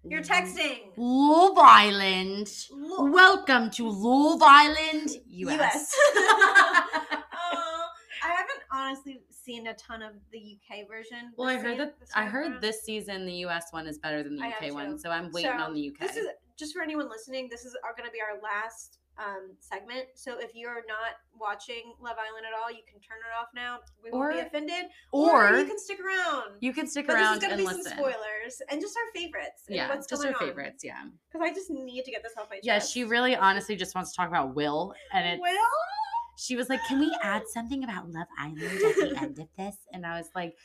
You're 0.04 0.24
texting. 0.24 0.94
Love 0.98 1.58
Island. 1.60 2.52
Lo- 2.72 3.06
Welcome 3.06 3.70
to 3.72 3.88
Love 3.88 4.42
Island, 4.42 5.12
US. 5.28 5.94
oh, 6.16 7.88
I 8.24 8.28
haven't 8.30 8.64
honestly 8.72 9.22
seen 9.30 9.68
a 9.68 9.76
ton 9.76 10.02
of 10.02 10.14
the 10.32 10.58
UK 10.58 10.88
version. 10.88 11.32
well, 11.38 11.50
I 11.50 11.58
heard 11.58 11.78
that 11.80 11.96
I 12.16 12.26
heard 12.26 12.62
this 12.62 12.82
season 12.84 13.26
the 13.28 13.46
US 13.46 13.66
one 13.72 13.86
is 13.88 14.00
better 14.00 14.24
than 14.24 14.38
the 14.38 14.44
I 14.44 14.50
UK 14.68 14.74
one, 14.74 14.98
so 14.98 15.12
I'm 15.12 15.32
waiting 15.32 15.52
So, 15.52 15.64
on 15.64 15.74
the 15.76 15.90
UK. 15.90 16.00
This 16.08 16.18
is 16.18 16.28
just 16.58 16.74
for 16.74 16.82
anyone 16.82 17.10
listening. 17.10 17.48
This 17.50 17.66
is 17.66 17.76
going 17.98 18.08
to 18.08 18.12
be 18.12 18.20
our 18.22 18.42
last 18.42 19.00
um, 19.18 19.56
segment. 19.60 20.06
So 20.16 20.40
if 20.40 20.52
you're 20.54 20.84
not 20.88 21.20
watching 21.40 21.94
Love 22.02 22.18
Island 22.18 22.46
at 22.48 22.58
all, 22.58 22.72
you 22.72 22.84
can 22.90 23.00
turn 23.02 23.18
it 23.20 23.34
off 23.40 23.48
now. 23.56 23.80
We 24.04 24.12
won't 24.12 24.34
be 24.34 24.40
offended. 24.40 24.86
or 25.12 25.58
you 25.58 25.66
can 25.66 25.80
stick 25.80 26.00
around. 26.00 26.56
you 26.60 26.74
can 26.74 26.88
stick 26.88 27.08
but 27.08 27.16
around 27.16 27.36
this 27.36 27.44
is 27.44 27.50
going 27.50 27.58
to 27.58 27.64
be 27.64 27.68
listen. 27.68 27.84
some 27.84 27.94
spoilers 27.98 28.62
and 28.70 28.82
just 28.82 28.96
our 28.98 29.22
favorites. 29.22 29.64
Yeah, 29.68 29.90
what's 29.90 30.08
just 30.08 30.24
going 30.24 30.34
her 30.34 30.40
favorites. 30.40 30.84
Yeah. 30.84 31.04
Because 31.32 31.48
I 31.48 31.54
just 31.54 31.70
need 31.70 32.04
to 32.06 32.12
get 32.12 32.24
this 32.24 32.34
off 32.38 32.48
my 32.50 32.58
chest. 32.58 32.66
Yeah, 32.66 32.80
she 32.80 33.04
really 33.04 33.36
honestly 33.36 33.76
just 33.76 33.96
wants 33.96 34.12
to 34.12 34.18
talk 34.18 34.28
about 34.28 34.56
Will, 34.56 34.94
and 35.14 35.28
it. 35.28 35.40
Will. 35.42 35.52
She 36.38 36.56
was 36.56 36.70
like, 36.70 36.80
"Can 36.88 37.00
we 37.00 37.16
add 37.22 37.44
something 37.54 37.84
about 37.84 38.10
Love 38.10 38.28
Island 38.40 38.62
at 38.64 38.96
the 38.96 39.18
end 39.22 39.40
of 39.40 39.48
this?" 39.58 39.76
And 39.94 40.06
I 40.06 40.18
was 40.18 40.30
like, 40.34 40.56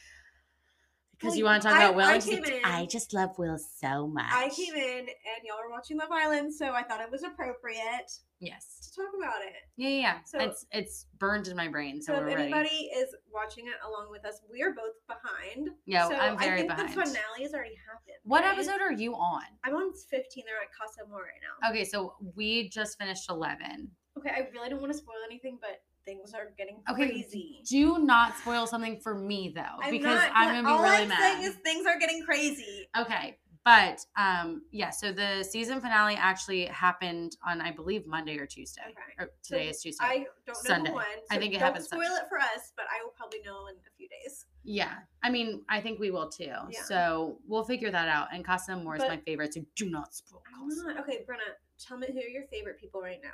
"Because 1.19 1.31
Well, 1.33 1.39
you 1.39 1.45
want 1.45 1.63
to 1.63 1.69
talk 1.69 1.79
I- 1.79 1.85
about 1.85 1.95
Will?" 1.97 2.05
I 2.07 2.19
came 2.21 2.43
like, 2.43 2.53
in- 2.53 2.65
I 2.65 2.87
just 2.87 3.13
love 3.15 3.39
Will 3.39 3.59
so 3.59 4.07
much. 4.07 4.27
I 4.33 4.49
came 4.51 4.75
in 4.75 4.99
and 5.01 5.09
y'all 5.45 5.57
were 5.63 5.71
watching 5.71 5.97
Love 5.99 6.11
Island, 6.13 6.55
so 6.55 6.73
I 6.73 6.83
thought 6.83 7.01
it 7.01 7.11
was 7.11 7.23
appropriate 7.23 8.13
Yes. 8.39 8.91
to 8.91 9.01
talk 9.03 9.13
about 9.17 9.43
it. 9.43 9.55
Yeah, 9.77 9.89
yeah. 9.89 9.99
yeah. 10.01 10.19
So- 10.25 10.39
it's 10.41 10.67
it's 10.73 11.07
burned 11.19 11.49
in 11.49 11.57
my 11.57 11.69
brain, 11.69 12.03
so, 12.03 12.13
So, 12.15 12.21
we're 12.21 12.29
if 12.29 12.37
ready. 12.37 12.53
anybody 12.53 12.91
is 12.95 13.15
watching 13.33 13.67
it 13.67 13.75
along 13.87 14.11
with 14.11 14.25
us, 14.27 14.41
we 14.51 14.63
are 14.63 14.73
both 14.73 14.95
behind. 15.07 15.71
Yeah, 15.87 16.09
so 16.09 16.15
I'm 16.17 16.39
very 16.39 16.53
I 16.53 16.57
think 16.59 16.69
behind. 16.71 16.89
the 16.91 16.93
finale 16.93 17.43
has 17.43 17.55
already 17.55 17.77
happened. 17.77 18.17
What 18.25 18.43
right? 18.45 18.53
episode 18.53 18.81
are 18.81 18.93
you 18.93 19.15
on? 19.15 19.43
I'm 19.65 19.75
on 19.75 19.93
15. 19.95 20.45
They're 20.47 20.61
at 20.61 20.69
Casa 20.73 21.01
Amor 21.07 21.23
right 21.23 21.41
now. 21.63 21.71
Okay, 21.71 21.85
so 21.85 22.15
we 22.35 22.69
just 22.69 22.99
finished 22.99 23.29
eleven. 23.31 23.91
Okay, 24.19 24.31
I 24.31 24.49
really 24.53 24.69
don't 24.71 24.81
want 24.81 24.93
to 24.93 24.99
spoil 24.99 25.17
anything, 25.27 25.59
but 25.61 25.83
things 26.07 26.33
are 26.33 26.53
getting 26.57 26.81
Okay, 26.91 27.09
crazy. 27.09 27.61
Do 27.69 27.99
not 27.99 28.37
spoil 28.39 28.67
something 28.67 29.01
for 29.01 29.15
me 29.15 29.53
though, 29.55 29.63
I'm 29.83 29.91
because 29.91 30.15
not, 30.17 30.31
I'm 30.35 30.49
gonna 30.55 30.63
be 30.63 30.73
all 30.73 30.83
really 30.83 31.03
I'm 31.03 31.09
mad. 31.09 31.19
saying 31.21 31.43
is 31.43 31.55
things 31.57 31.85
are 31.87 31.99
getting 31.99 32.25
crazy. 32.25 32.89
Okay, 32.99 33.37
but 33.65 34.01
um, 34.17 34.63
yeah. 34.71 34.91
So 34.91 35.13
the 35.13 35.43
season 35.43 35.81
finale 35.81 36.15
actually 36.15 36.67
happened 36.67 37.37
on, 37.47 37.61
I 37.61 37.73
believe, 37.73 38.07
Monday 38.07 38.39
or 38.39 38.47
Tuesday. 38.47 38.83
Okay. 38.87 38.95
Or 39.19 39.31
today 39.43 39.65
So 39.67 39.71
is 39.71 39.81
Tuesday. 39.83 40.05
I 40.05 40.17
don't 40.19 40.29
know 40.47 40.55
Sunday. 40.55 40.93
when. 40.93 41.05
I 41.31 41.37
think 41.39 41.53
it 41.53 41.59
don't 41.59 41.67
happened 41.67 41.85
spoil 41.85 42.03
Sunday. 42.03 42.15
it 42.23 42.29
for 42.29 42.39
us, 42.39 42.73
but 42.77 42.87
I 42.87 43.03
will 43.05 43.11
probably 43.17 43.41
know 43.45 43.67
in 43.67 43.75
a 43.75 43.91
few 43.99 44.09
days. 44.09 44.47
Yeah, 44.69 44.95
I 45.23 45.31
mean, 45.31 45.63
I 45.69 45.81
think 45.81 46.01
we 46.01 46.11
will 46.11 46.29
too. 46.29 46.47
Yeah. 46.71 46.83
So 46.85 47.39
we'll 47.47 47.65
figure 47.65 47.91
that 47.91 48.09
out. 48.09 48.29
And 48.33 48.45
Casa 48.45 48.73
Amor 48.73 48.97
is 48.97 49.03
my 49.03 49.17
favorite, 49.19 49.55
so 49.55 49.61
do 49.77 49.91
not 49.91 50.13
spoil. 50.15 50.43
Casa. 50.49 50.85
not. 50.95 51.01
Okay, 51.01 51.25
Brenna, 51.29 51.55
tell 51.79 51.97
me 51.99 52.09
who 52.13 52.19
are 52.19 52.23
your 52.23 52.45
favorite 52.51 52.79
people 52.81 53.01
right 53.01 53.21
now, 53.23 53.31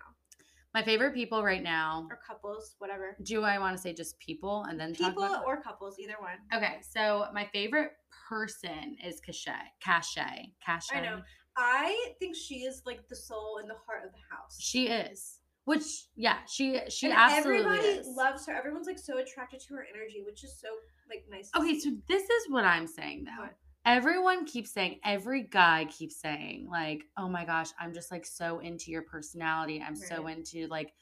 My 0.75 0.83
favorite 0.83 1.13
people 1.13 1.43
right 1.45 1.63
now. 1.63 2.07
or 2.11 2.19
couples, 2.27 2.77
whatever. 2.79 3.17
Do 3.23 3.43
I 3.43 3.59
want 3.59 3.77
to 3.77 3.83
say 3.83 3.93
just 3.93 4.19
people 4.19 4.65
and 4.69 4.81
then 4.81 4.95
talk 4.95 5.11
People 5.15 5.43
or 5.47 5.61
couples, 5.61 5.97
either 5.99 6.15
one. 6.19 6.39
Okay, 6.55 6.79
so 6.81 7.27
my 7.35 7.47
favorite 7.53 7.93
person 8.29 8.97
is 9.05 9.21
Cashay. 9.21 9.53
Cashay. 9.85 10.53
Cashay. 10.67 10.97
I 10.97 11.01
know. 11.01 11.21
I 11.57 12.15
think 12.19 12.35
she 12.35 12.61
is 12.61 12.83
like 12.87 13.07
the 13.09 13.17
soul 13.17 13.59
and 13.61 13.69
the 13.69 13.77
heart 13.87 14.05
of 14.07 14.13
the 14.13 14.35
house. 14.35 14.57
She 14.59 14.89
is. 14.89 15.41
Which, 15.65 16.09
yeah, 16.17 16.39
she 16.49 16.81
she 16.89 17.07
and 17.07 17.17
absolutely 17.17 17.67
everybody 17.67 17.89
is. 17.89 18.07
loves 18.17 18.47
her. 18.47 18.53
Everyone's 18.53 18.89
like 18.89 18.99
so 18.99 19.19
attracted 19.19 19.61
to 19.61 19.75
her 19.75 19.87
energy, 19.95 20.23
which 20.27 20.43
is 20.43 20.59
so 20.59 20.69
like 21.09 21.25
nice. 21.31 21.51
Okay, 21.57 21.79
see. 21.79 21.91
so 21.91 21.97
this 22.09 22.23
is 22.23 22.51
what 22.51 22.65
I'm 22.65 22.87
saying 22.89 23.25
though. 23.25 23.43
What? 23.45 23.55
Everyone 23.85 24.45
keeps 24.45 24.71
saying, 24.73 25.01
every 25.05 25.43
guy 25.43 25.87
keeps 25.91 26.17
saying, 26.21 26.69
like, 26.71 27.05
oh 27.17 27.29
my 27.29 27.45
gosh, 27.45 27.71
I'm 27.81 27.93
just 27.93 28.13
like 28.13 28.25
so 28.25 28.61
into 28.61 28.91
your 28.93 29.03
personality. 29.03 29.83
I'm 29.85 29.97
so 29.97 30.29
into 30.29 30.69
like 30.69 30.93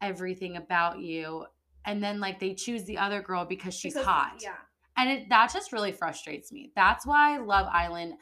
everything 0.00 0.56
about 0.56 0.98
you. 0.98 1.46
And 1.84 2.02
then 2.02 2.18
like 2.18 2.40
they 2.40 2.54
choose 2.54 2.84
the 2.84 2.98
other 2.98 3.22
girl 3.22 3.44
because 3.44 3.74
she's 3.74 3.94
Because- 3.94 4.06
hot. 4.06 4.40
Yeah. 4.42 4.56
And 4.96 5.10
it, 5.10 5.28
that 5.28 5.52
just 5.52 5.72
really 5.72 5.92
frustrates 5.92 6.50
me. 6.50 6.72
That's 6.74 7.06
why 7.06 7.38
Love 7.38 7.68
Island, 7.72 8.14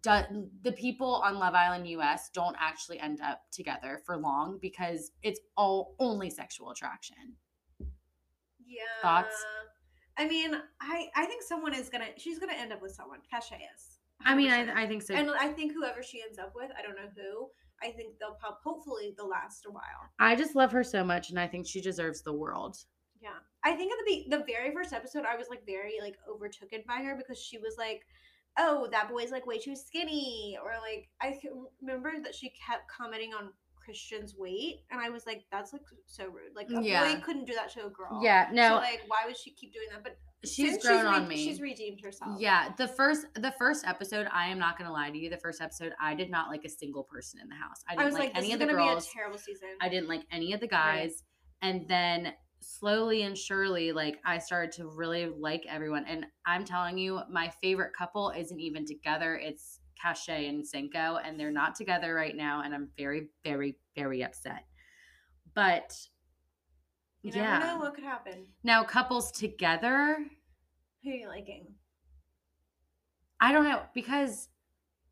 do, 0.00 0.48
the 0.62 0.72
people 0.72 1.16
on 1.22 1.38
Love 1.38 1.52
Island 1.54 1.86
US 1.88 2.30
don't 2.32 2.56
actually 2.58 2.98
end 3.00 3.20
up 3.20 3.42
together 3.52 4.00
for 4.06 4.16
long 4.16 4.58
because 4.62 5.10
it's 5.22 5.40
all 5.58 5.94
only 5.98 6.30
sexual 6.30 6.70
attraction. 6.70 7.34
Yeah. 8.66 8.82
Thoughts? 9.02 9.44
I 10.18 10.26
mean, 10.26 10.54
I 10.80 11.08
I 11.14 11.26
think 11.26 11.42
someone 11.42 11.74
is 11.74 11.88
gonna. 11.88 12.06
She's 12.16 12.38
gonna 12.38 12.54
end 12.54 12.72
up 12.72 12.80
with 12.82 12.92
someone. 12.92 13.18
Cashay 13.32 13.60
is. 13.74 13.98
I 14.24 14.34
mean, 14.34 14.50
100%. 14.50 14.74
I, 14.74 14.84
I 14.84 14.86
think 14.86 15.02
so. 15.02 15.14
and 15.14 15.30
I 15.38 15.48
think 15.48 15.72
whoever 15.74 16.02
she 16.02 16.22
ends 16.22 16.38
up 16.38 16.52
with, 16.56 16.70
I 16.78 16.82
don't 16.82 16.96
know 16.96 17.10
who. 17.14 17.48
I 17.82 17.92
think 17.92 18.18
they'll 18.18 18.38
pop. 18.40 18.60
Hopefully, 18.64 19.14
they'll 19.16 19.28
last 19.28 19.66
a 19.66 19.70
while. 19.70 19.82
I 20.18 20.34
just 20.34 20.56
love 20.56 20.72
her 20.72 20.82
so 20.82 21.04
much, 21.04 21.28
and 21.30 21.38
I 21.38 21.46
think 21.46 21.66
she 21.66 21.80
deserves 21.82 22.22
the 22.22 22.32
world. 22.32 22.76
Yeah, 23.20 23.38
I 23.64 23.72
think 23.76 23.92
at 23.92 23.98
the 23.98 24.04
be- 24.06 24.26
the 24.30 24.44
very 24.46 24.72
first 24.72 24.92
episode, 24.94 25.24
I 25.26 25.36
was 25.36 25.48
like 25.50 25.66
very 25.66 25.94
like 26.00 26.16
overtooken 26.30 26.86
by 26.86 27.02
her 27.02 27.14
because 27.16 27.38
she 27.38 27.58
was 27.58 27.74
like, 27.76 28.06
"Oh, 28.58 28.88
that 28.92 29.10
boy's 29.10 29.30
like 29.30 29.46
way 29.46 29.58
too 29.58 29.76
skinny," 29.76 30.56
or 30.62 30.72
like 30.80 31.08
I 31.20 31.38
remember 31.82 32.12
that 32.24 32.34
she 32.34 32.50
kept 32.66 32.90
commenting 32.90 33.34
on 33.34 33.50
Christian's 33.86 34.34
weight, 34.36 34.80
and 34.90 35.00
I 35.00 35.08
was 35.08 35.24
like, 35.24 35.44
"That's 35.50 35.72
like 35.72 35.80
so 36.04 36.26
rude. 36.26 36.54
Like 36.54 36.68
a 36.70 36.82
Yeah. 36.82 37.14
boy 37.14 37.20
couldn't 37.22 37.46
do 37.46 37.54
that 37.54 37.70
to 37.72 37.86
a 37.86 37.90
girl." 37.90 38.20
Yeah, 38.22 38.50
no, 38.52 38.68
So 38.68 38.74
like, 38.74 39.02
why 39.06 39.22
would 39.24 39.36
she 39.38 39.52
keep 39.52 39.72
doing 39.72 39.86
that? 39.92 40.02
But 40.02 40.18
she's 40.44 40.72
since 40.72 40.84
grown 40.86 41.04
re- 41.06 41.10
on 41.12 41.28
me. 41.28 41.36
She's 41.42 41.60
redeemed 41.60 42.00
herself. 42.02 42.38
yeah, 42.38 42.74
the 42.76 42.88
first 42.88 43.24
the 43.34 43.52
first 43.58 43.86
episode, 43.86 44.26
I 44.32 44.48
am 44.48 44.58
not 44.58 44.76
gonna 44.76 44.92
lie 44.92 45.10
to 45.10 45.16
you. 45.16 45.30
The 45.30 45.38
first 45.38 45.62
episode, 45.62 45.92
I 46.00 46.14
did 46.14 46.28
not 46.30 46.50
like 46.50 46.64
a 46.64 46.68
single 46.68 47.04
person 47.04 47.40
in 47.40 47.48
the 47.48 47.54
house. 47.54 47.82
I 47.88 47.92
I, 47.92 47.96
didn't 47.96 48.04
was 48.06 48.14
like, 48.14 48.34
like, 48.34 48.36
any 48.44 48.52
of 48.52 48.58
the 48.58 48.66
girls. 48.66 49.06
be 49.06 49.10
a 49.10 49.14
terrible 49.14 49.38
season. 49.38 49.68
I 49.80 49.88
didn't 49.88 50.08
like 50.08 50.22
any 50.30 50.52
of 50.52 50.60
the 50.60 50.66
Right. 50.70 51.02
guys. 51.06 51.22
And 51.62 51.88
then 51.88 52.34
slowly 52.60 53.22
and 53.22 53.38
surely, 53.38 53.92
like 53.92 54.18
I 54.24 54.38
started 54.38 54.72
to 54.72 54.88
really 54.88 55.26
like 55.26 55.64
everyone. 55.68 56.04
And 56.06 56.26
I'm 56.44 56.64
telling 56.64 56.98
you, 56.98 57.20
my 57.30 57.48
favorite 57.62 57.92
couple 57.96 58.30
isn't 58.30 58.58
even 58.60 58.84
together. 58.84 59.36
It's 59.36 59.80
Cashay 60.02 60.48
and 60.48 60.66
Cinco, 60.66 61.18
and 61.24 61.38
they're 61.38 61.50
not 61.50 61.74
together 61.74 62.14
right 62.14 62.36
now. 62.36 62.62
And 62.62 62.74
I'm 62.74 62.88
very, 62.96 63.28
very, 63.44 63.76
very 63.94 64.22
upset. 64.22 64.64
But 65.54 65.96
you 67.22 67.32
never 67.32 67.44
yeah. 67.44 67.58
know 67.58 67.78
what 67.78 67.94
could 67.94 68.04
happen. 68.04 68.46
Now 68.62 68.84
couples 68.84 69.32
together, 69.32 70.18
Who 71.02 71.10
are 71.10 71.14
you 71.14 71.28
liking? 71.28 71.66
I 73.40 73.52
don't 73.52 73.64
know 73.64 73.82
because 73.94 74.48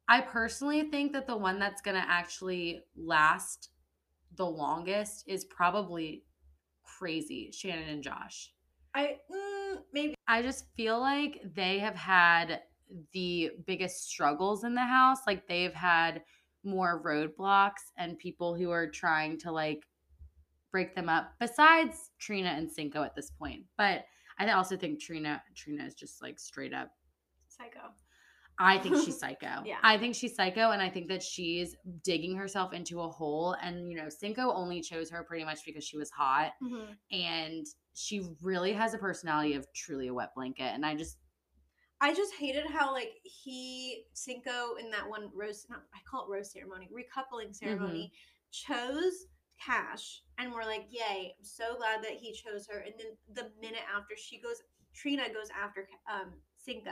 I 0.08 0.20
personally 0.20 0.90
think 0.90 1.12
that 1.12 1.26
the 1.26 1.36
one 1.36 1.58
that's 1.58 1.82
going 1.82 2.00
to 2.00 2.08
actually 2.08 2.82
last 2.96 3.70
the 4.36 4.46
longest 4.46 5.24
is 5.26 5.44
probably 5.44 6.24
crazy 6.82 7.50
Shannon 7.52 7.88
and 7.88 8.02
Josh. 8.02 8.50
I 8.94 9.16
mm, 9.30 9.78
maybe 9.92 10.14
I 10.28 10.42
just 10.42 10.66
feel 10.76 11.00
like 11.00 11.40
they 11.54 11.78
have 11.80 11.96
had 11.96 12.60
the 13.12 13.50
biggest 13.66 14.08
struggles 14.08 14.64
in 14.64 14.74
the 14.74 14.84
house. 14.84 15.18
Like 15.26 15.46
they've 15.46 15.74
had 15.74 16.22
more 16.64 17.02
roadblocks 17.04 17.92
and 17.98 18.18
people 18.18 18.54
who 18.54 18.70
are 18.70 18.88
trying 18.88 19.38
to 19.38 19.52
like 19.52 19.80
break 20.72 20.94
them 20.94 21.08
up 21.08 21.32
besides 21.38 22.10
Trina 22.18 22.48
and 22.48 22.70
Cinco 22.70 23.02
at 23.02 23.14
this 23.14 23.30
point. 23.30 23.64
But 23.76 24.04
I 24.38 24.50
also 24.50 24.76
think 24.76 25.00
Trina 25.00 25.42
Trina 25.54 25.84
is 25.84 25.94
just 25.94 26.22
like 26.22 26.38
straight 26.38 26.74
up 26.74 26.90
psycho. 27.48 27.92
I 28.58 28.78
think 28.78 28.96
she's 29.04 29.18
psycho. 29.18 29.62
Yeah. 29.64 29.78
I 29.82 29.98
think 29.98 30.14
she's 30.14 30.34
psycho 30.34 30.70
and 30.70 30.80
I 30.82 30.88
think 30.88 31.08
that 31.08 31.22
she's 31.22 31.74
digging 32.02 32.36
herself 32.36 32.72
into 32.72 33.00
a 33.00 33.08
hole 33.08 33.56
and 33.62 33.90
you 33.90 33.96
know, 33.96 34.08
Cinco 34.08 34.52
only 34.52 34.80
chose 34.80 35.10
her 35.10 35.22
pretty 35.24 35.44
much 35.44 35.60
because 35.64 35.84
she 35.84 35.96
was 35.96 36.10
hot 36.10 36.52
mm-hmm. 36.62 36.92
and 37.12 37.66
she 37.94 38.22
really 38.42 38.72
has 38.72 38.94
a 38.94 38.98
personality 38.98 39.54
of 39.54 39.66
truly 39.74 40.08
a 40.08 40.14
wet 40.14 40.34
blanket 40.34 40.72
and 40.72 40.84
I 40.84 40.94
just 40.94 41.18
I 42.04 42.12
just 42.12 42.34
hated 42.34 42.66
how 42.66 42.92
like 42.92 43.12
he 43.22 44.04
Cinco 44.12 44.76
in 44.78 44.90
that 44.90 45.08
one 45.08 45.30
rose 45.34 45.66
not, 45.70 45.84
I 45.94 45.98
call 46.08 46.26
it 46.26 46.30
rose 46.30 46.52
ceremony 46.52 46.88
recoupling 46.92 47.56
ceremony 47.56 48.12
chose 48.50 49.26
Cash 49.58 50.20
and 50.38 50.52
we're 50.52 50.64
like 50.64 50.86
yay 50.90 51.34
I'm 51.38 51.44
so 51.44 51.76
glad 51.78 52.02
that 52.02 52.12
he 52.12 52.32
chose 52.32 52.66
her 52.70 52.80
and 52.80 52.92
then 52.98 53.06
the 53.32 53.50
minute 53.58 53.86
after 53.96 54.14
she 54.16 54.38
goes 54.38 54.56
Trina 54.92 55.28
goes 55.28 55.48
after 55.58 55.88
um 56.12 56.32
Cinco 56.56 56.90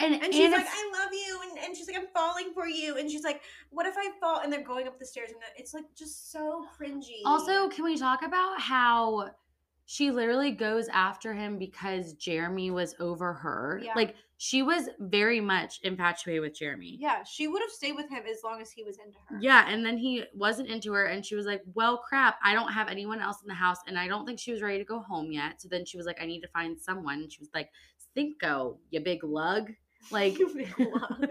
And, 0.00 0.14
And 0.14 0.34
she's 0.34 0.50
like, 0.50 0.66
I 0.66 0.90
love 0.98 1.12
you. 1.12 1.40
And, 1.44 1.58
and 1.64 1.76
she's 1.76 1.86
like, 1.86 1.98
I'm 1.98 2.08
falling 2.14 2.52
for 2.54 2.66
you. 2.66 2.96
And 2.96 3.10
she's 3.10 3.22
like, 3.22 3.42
what 3.68 3.84
if 3.84 3.94
I 3.98 4.10
fall? 4.18 4.40
And 4.40 4.50
they're 4.50 4.64
going 4.64 4.88
up 4.88 4.98
the 4.98 5.04
stairs. 5.04 5.28
And 5.30 5.38
it's 5.58 5.74
like 5.74 5.84
just 5.94 6.32
so 6.32 6.64
cringy. 6.74 7.20
Also, 7.26 7.68
can 7.68 7.84
we 7.84 7.98
talk 7.98 8.22
about 8.22 8.58
how 8.58 9.28
she 9.90 10.12
literally 10.12 10.52
goes 10.52 10.86
after 10.86 11.34
him 11.34 11.58
because 11.58 12.12
Jeremy 12.12 12.70
was 12.70 12.94
over 13.00 13.32
her? 13.32 13.80
Yeah. 13.82 13.94
Like 13.96 14.14
she 14.36 14.62
was 14.62 14.88
very 15.00 15.40
much 15.40 15.80
infatuated 15.82 16.42
with 16.42 16.56
Jeremy. 16.56 16.96
yeah, 17.00 17.24
she 17.24 17.48
would 17.48 17.60
have 17.60 17.72
stayed 17.72 17.96
with 17.96 18.08
him 18.08 18.22
as 18.30 18.38
long 18.44 18.62
as 18.62 18.70
he 18.70 18.84
was 18.84 18.98
into 19.04 19.18
her. 19.26 19.36
Yeah, 19.40 19.64
and 19.68 19.84
then 19.84 19.98
he 19.98 20.22
wasn't 20.32 20.68
into 20.68 20.92
her, 20.92 21.06
and 21.06 21.26
she 21.26 21.34
was 21.34 21.44
like, 21.44 21.62
"Well, 21.74 21.98
crap, 21.98 22.36
I 22.44 22.54
don't 22.54 22.72
have 22.72 22.86
anyone 22.88 23.20
else 23.20 23.38
in 23.42 23.48
the 23.48 23.54
house, 23.54 23.78
and 23.88 23.98
I 23.98 24.06
don't 24.06 24.26
think 24.26 24.38
she 24.38 24.52
was 24.52 24.62
ready 24.62 24.78
to 24.78 24.84
go 24.84 25.00
home 25.00 25.32
yet." 25.32 25.60
So 25.60 25.66
then 25.68 25.84
she 25.84 25.96
was 25.96 26.06
like, 26.06 26.22
"I 26.22 26.26
need 26.26 26.40
to 26.42 26.48
find 26.48 26.80
someone." 26.80 27.16
And 27.22 27.32
she 27.32 27.40
was 27.40 27.50
like, 27.52 27.68
"Cinco, 28.14 28.78
you 28.90 29.00
big 29.00 29.24
lug." 29.24 29.72
Like, 30.12 30.38
You 30.38 30.54
big 30.54 30.72
lug. 30.78 31.26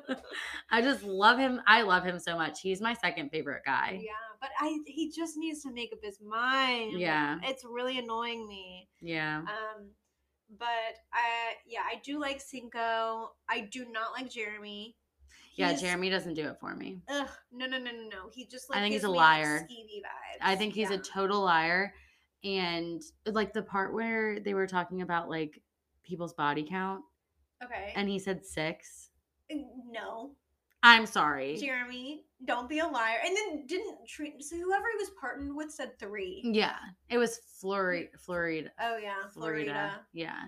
I 0.70 0.80
just 0.80 1.04
love 1.04 1.38
him. 1.38 1.60
I 1.66 1.82
love 1.82 2.04
him 2.04 2.18
so 2.18 2.36
much. 2.36 2.60
He's 2.62 2.80
my 2.80 2.94
second 2.94 3.28
favorite 3.30 3.62
guy. 3.66 4.00
Yeah, 4.02 4.10
but 4.40 4.50
I 4.60 4.78
he 4.86 5.10
just 5.10 5.36
needs 5.36 5.62
to 5.62 5.72
make 5.72 5.92
up 5.92 5.98
his 6.02 6.18
mind. 6.20 6.98
Yeah. 6.98 7.38
It's 7.42 7.64
really 7.64 7.98
annoying 7.98 8.46
me. 8.46 8.88
Yeah. 9.00 9.38
Um 9.38 9.90
but 10.58 10.66
I 11.12 11.54
yeah, 11.66 11.80
I 11.90 12.00
do 12.04 12.20
like 12.20 12.40
Cinco. 12.40 13.32
I 13.48 13.68
do 13.70 13.86
not 13.90 14.12
like 14.12 14.30
Jeremy. 14.30 14.96
Yeah, 15.58 15.72
Jeremy 15.74 16.08
doesn't 16.08 16.34
do 16.34 16.46
it 16.46 16.56
for 16.60 16.76
me. 16.76 17.02
Ugh, 17.08 17.28
no, 17.52 17.66
no, 17.66 17.78
no, 17.78 17.90
no, 17.90 18.08
no. 18.08 18.30
He 18.32 18.46
just 18.46 18.70
like 18.70 18.78
I 18.78 18.82
think 18.82 18.94
he's 18.94 19.02
a 19.02 19.08
like, 19.08 19.16
liar. 19.16 19.66
vibes. 19.68 20.02
I 20.40 20.54
think 20.54 20.72
he's 20.72 20.90
a 20.90 20.98
total 20.98 21.42
liar. 21.42 21.92
And 22.44 23.02
like 23.26 23.52
the 23.52 23.62
part 23.62 23.92
where 23.92 24.38
they 24.38 24.54
were 24.54 24.68
talking 24.68 25.02
about 25.02 25.28
like 25.28 25.60
people's 26.04 26.32
body 26.32 26.64
count, 26.68 27.02
okay. 27.62 27.92
and 27.96 28.08
he 28.08 28.20
said 28.20 28.46
six. 28.46 29.10
no, 29.50 30.30
I'm 30.82 31.06
sorry. 31.06 31.56
Jeremy, 31.56 32.24
don't 32.44 32.68
be 32.68 32.78
a 32.78 32.86
liar. 32.86 33.16
And 33.26 33.36
then 33.36 33.66
didn't 33.66 33.98
treat 34.08 34.42
so 34.44 34.56
whoever 34.56 34.84
he 34.92 34.98
was 34.98 35.10
partnered 35.20 35.54
with 35.56 35.70
said 35.72 35.98
three. 35.98 36.40
Yeah, 36.44 36.76
it 37.08 37.18
was 37.18 37.40
Florida, 37.60 38.06
mm. 38.06 38.20
Florida, 38.20 38.70
Oh 38.80 38.96
yeah, 38.96 39.14
Florida. 39.32 39.64
Florida, 39.72 40.00
Yeah, 40.12 40.40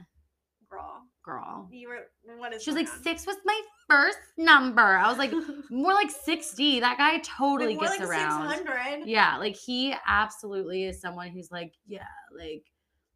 girl. 0.71 1.03
girl. 1.25 1.69
You 1.73 1.89
were 1.89 2.37
what 2.39 2.55
is 2.55 2.63
She 2.63 2.71
was 2.71 2.77
like 2.77 2.89
on? 2.89 3.03
six 3.03 3.27
was 3.27 3.37
my 3.45 3.61
first 3.89 4.19
number. 4.39 4.81
I 4.97 5.09
was 5.09 5.19
like 5.19 5.33
more 5.71 5.93
like 5.95 6.11
sixty. 6.13 6.79
That 6.81 6.97
guy 6.97 7.19
totally 7.19 7.77
Like, 7.77 7.89
gets 7.89 8.01
like 8.01 8.09
around. 8.09 8.51
600. 8.51 9.09
Yeah, 9.09 9.37
like 9.39 9.57
he 9.57 9.95
absolutely 10.07 10.85
is 10.85 11.01
someone 11.01 11.29
who's 11.29 11.51
like, 11.51 11.75
yeah, 11.87 12.07
like 12.37 12.65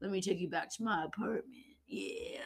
let 0.01 0.11
me 0.11 0.21
take 0.21 0.41
you 0.41 0.51
back 0.51 0.69
to 0.77 0.83
my 0.83 1.05
apartment. 1.05 1.45
Yeah. 1.87 2.41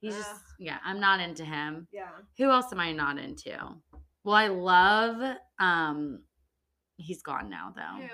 He's 0.00 0.16
just 0.16 0.30
yeah, 0.58 0.78
I'm 0.82 0.98
not 0.98 1.20
into 1.20 1.44
him. 1.44 1.86
Yeah. 1.92 2.08
Who 2.38 2.50
else 2.50 2.72
am 2.72 2.80
I 2.80 2.92
not 2.92 3.18
into? 3.18 3.54
Well, 4.24 4.34
I 4.34 4.48
love 4.48 5.36
um 5.58 6.20
he's 6.96 7.22
gone 7.22 7.48
now 7.50 7.72
though. 7.74 8.02
Who? 8.02 8.08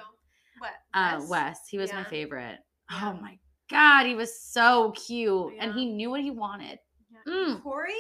What? 0.58 0.70
Uh 0.94 1.16
Wes? 1.20 1.28
Wes. 1.30 1.58
He 1.70 1.78
was 1.78 1.92
my 1.92 2.04
favorite. 2.04 2.58
Yeah. 2.90 2.98
Oh 3.02 3.18
my 3.20 3.38
god, 3.70 4.06
he 4.06 4.14
was 4.14 4.40
so 4.40 4.92
cute. 4.92 5.54
And 5.58 5.72
he 5.74 5.86
knew 5.86 6.10
what 6.10 6.20
he 6.20 6.30
wanted. 6.30 6.78
Yeah. 7.26 7.32
Mm. 7.32 7.62
Korey 7.62 7.90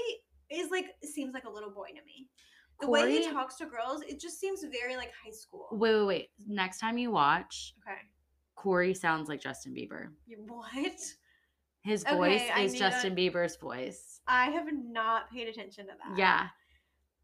is 0.50 0.70
like 0.70 0.86
seems 1.02 1.34
like 1.34 1.44
a 1.44 1.50
little 1.50 1.70
boy 1.70 1.88
to 1.88 2.04
me. 2.04 2.28
The 2.80 2.88
way 2.88 3.10
he 3.10 3.30
talks 3.30 3.56
to 3.56 3.66
girls, 3.66 4.02
it 4.02 4.20
just 4.20 4.38
seems 4.38 4.62
very 4.70 4.96
like 4.96 5.10
high 5.24 5.30
school. 5.32 5.66
Wait, 5.72 5.94
wait, 5.96 6.04
wait. 6.06 6.28
Next 6.46 6.78
time 6.78 6.98
you 6.98 7.10
watch, 7.10 7.74
Okay. 7.86 7.96
Korey 8.56 8.96
sounds 8.96 9.28
like 9.28 9.40
Justin 9.40 9.74
Bieber. 9.74 10.08
What? 10.46 10.92
His 11.82 12.04
voice 12.04 12.42
I 12.54 12.62
is 12.62 12.74
Justin 12.74 13.14
to- 13.16 13.20
Bieber's 13.22 13.56
voice. 13.56 14.20
I 14.26 14.46
have 14.50 14.66
not 14.72 15.30
paid 15.30 15.48
attention 15.48 15.86
to 15.86 15.92
that. 15.92 16.18
Yeah. 16.18 16.48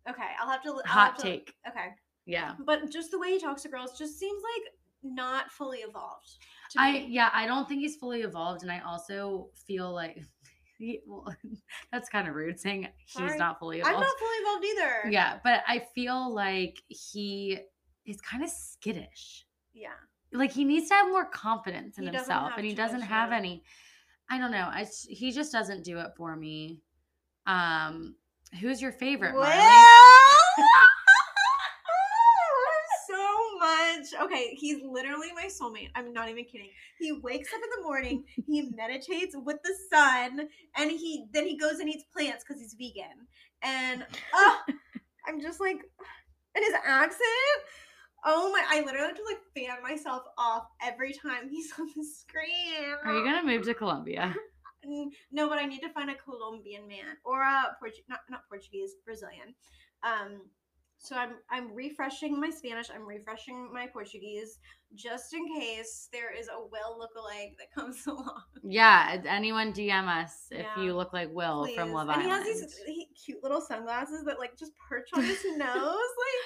Okay, 0.09 0.29
I'll 0.41 0.49
have 0.51 0.63
to. 0.65 0.71
I'll 0.71 0.83
Hot 0.87 1.07
have 1.13 1.17
to- 1.19 1.23
take. 1.23 1.55
Okay, 1.69 1.89
Yeah. 2.27 2.55
but 2.65 2.91
just 2.91 3.11
the 3.11 3.19
way 3.19 3.31
he 3.33 3.39
talks 3.39 3.63
to 3.63 3.69
girls 3.69 3.97
just 3.99 4.19
seems 4.19 4.43
like 4.43 4.73
not 5.05 5.51
fully 5.51 5.79
evolved. 5.79 6.29
I 6.77 7.07
yeah, 7.09 7.31
I 7.33 7.47
don't 7.47 7.69
think 7.69 7.81
he's 7.81 7.97
fully 7.97 8.23
evolved, 8.23 8.63
and 8.63 8.71
I 8.73 8.81
also 8.81 9.49
feel 9.67 9.93
like 9.93 10.19
he, 10.79 11.01
well, 11.07 11.27
that's 11.93 12.09
kind 12.09 12.27
of 12.29 12.35
rude 12.35 12.59
saying 12.59 12.89
he's 13.07 13.13
Sorry. 13.15 13.39
not 13.39 13.59
fully 13.59 13.83
I'm 13.83 13.89
evolved. 13.95 14.07
not 14.07 14.19
fully 14.19 14.37
evolved 14.37 14.65
either. 14.65 15.11
Yeah, 15.13 15.39
but 15.45 15.63
I 15.69 15.85
feel 15.95 16.33
like 16.35 16.79
he 16.89 17.59
is 18.07 18.21
kind 18.21 18.43
of 18.43 18.51
skittish. 18.51 19.47
Yeah. 19.73 19.91
Like 20.33 20.51
he 20.51 20.65
needs 20.65 20.89
to 20.89 20.95
have 20.95 21.09
more 21.09 21.27
confidence 21.27 21.99
in 21.99 22.05
He 22.05 22.11
himself, 22.11 22.53
and 22.57 22.65
he 22.67 22.75
doesn't 22.75 23.03
have 23.03 23.33
any. 23.33 23.63
I 24.31 24.39
don't 24.39 24.51
know. 24.51 24.69
I 24.73 24.87
he 25.09 25.31
just 25.31 25.53
doesn't 25.53 25.85
do 25.85 25.99
it 25.99 26.13
for 26.17 26.35
me. 26.35 26.81
Um, 27.47 28.15
who's 28.61 28.81
your 28.81 28.93
favorite? 28.93 29.35
Well, 29.35 29.43
so 33.09 33.59
much. 33.59 34.07
Okay, 34.23 34.55
he's 34.55 34.83
literally 34.83 35.29
my 35.35 35.47
soulmate. 35.47 35.91
I'm 35.95 36.13
not 36.13 36.29
even 36.29 36.45
kidding. 36.45 36.71
He 36.99 37.13
wakes 37.13 37.53
up 37.53 37.61
in 37.63 37.71
the 37.77 37.83
morning, 37.87 38.25
he 38.47 38.71
meditates 38.77 39.35
with 39.37 39.59
the 39.63 39.75
sun, 39.91 40.49
and 40.77 40.91
he 40.91 41.27
then 41.33 41.47
he 41.47 41.57
goes 41.57 41.79
and 41.79 41.89
eats 41.89 42.05
plants 42.13 42.45
because 42.47 42.61
he's 42.61 42.75
vegan. 42.75 43.27
And 43.63 44.03
uh, 44.03 44.57
I'm 45.27 45.41
just 45.41 45.61
like, 45.61 45.79
and 46.55 46.65
his 46.65 46.75
accent. 46.85 47.21
Oh 48.25 48.53
my! 48.53 48.63
I 48.69 48.83
literally 48.85 49.09
have 49.09 49.17
to 49.17 49.25
like 49.25 49.41
fan 49.53 49.83
myself 49.83 50.23
off 50.39 50.69
every 50.81 51.13
time 51.13 51.49
he's 51.51 51.73
on 51.79 51.89
the 51.97 52.05
screen. 52.05 52.95
Are 53.05 53.15
you 53.15 53.25
gonna 53.25 53.45
move 53.45 53.65
to 53.65 53.75
Colombia? 53.75 54.35
No, 55.31 55.49
but 55.49 55.59
I 55.59 55.67
need 55.67 55.81
to 55.81 55.89
find 55.91 56.11
a 56.11 56.15
Colombian 56.15 56.87
man 56.89 57.17
or 57.25 57.43
a 57.43 57.77
Portu- 57.83 58.05
not 58.09 58.21
not 58.31 58.41
Portuguese, 58.49 58.93
Brazilian. 59.05 59.55
Um, 60.03 60.43
so 60.99 61.17
I'm 61.17 61.35
I'm 61.51 61.75
refreshing 61.75 62.39
my 62.41 62.51
Spanish. 62.51 62.89
I'm 62.95 63.07
refreshing 63.07 63.73
my 63.73 63.87
Portuguese 63.89 64.59
just 64.95 65.35
in 65.35 65.47
case 65.59 66.09
there 66.13 66.33
is 66.33 66.49
a 66.49 66.61
Will 66.61 67.01
lookalike 67.01 67.57
that 67.59 67.71
comes 67.75 68.07
along. 68.07 68.43
Yeah, 68.63 69.21
anyone 69.27 69.73
DM 69.73 70.07
us 70.07 70.47
if 70.51 70.59
Yeah. 70.77 70.83
you 70.83 70.95
look 70.95 71.13
like 71.13 71.31
Will 71.33 71.65
Please. 71.65 71.75
from 71.77 71.93
Love 71.93 72.09
Island. 72.09 72.25
and 72.25 72.33
Island. 72.33 72.47
he 72.47 72.53
has 72.53 72.61
these 72.61 72.77
he, 72.87 73.09
cute 73.25 73.43
little 73.43 73.61
sunglasses 73.61 74.25
that 74.27 74.39
like 74.39 74.57
just 74.57 74.73
perch 74.89 75.09
on 75.15 75.23
his 75.25 75.43
nose. 75.57 75.59
Like, 75.59 76.41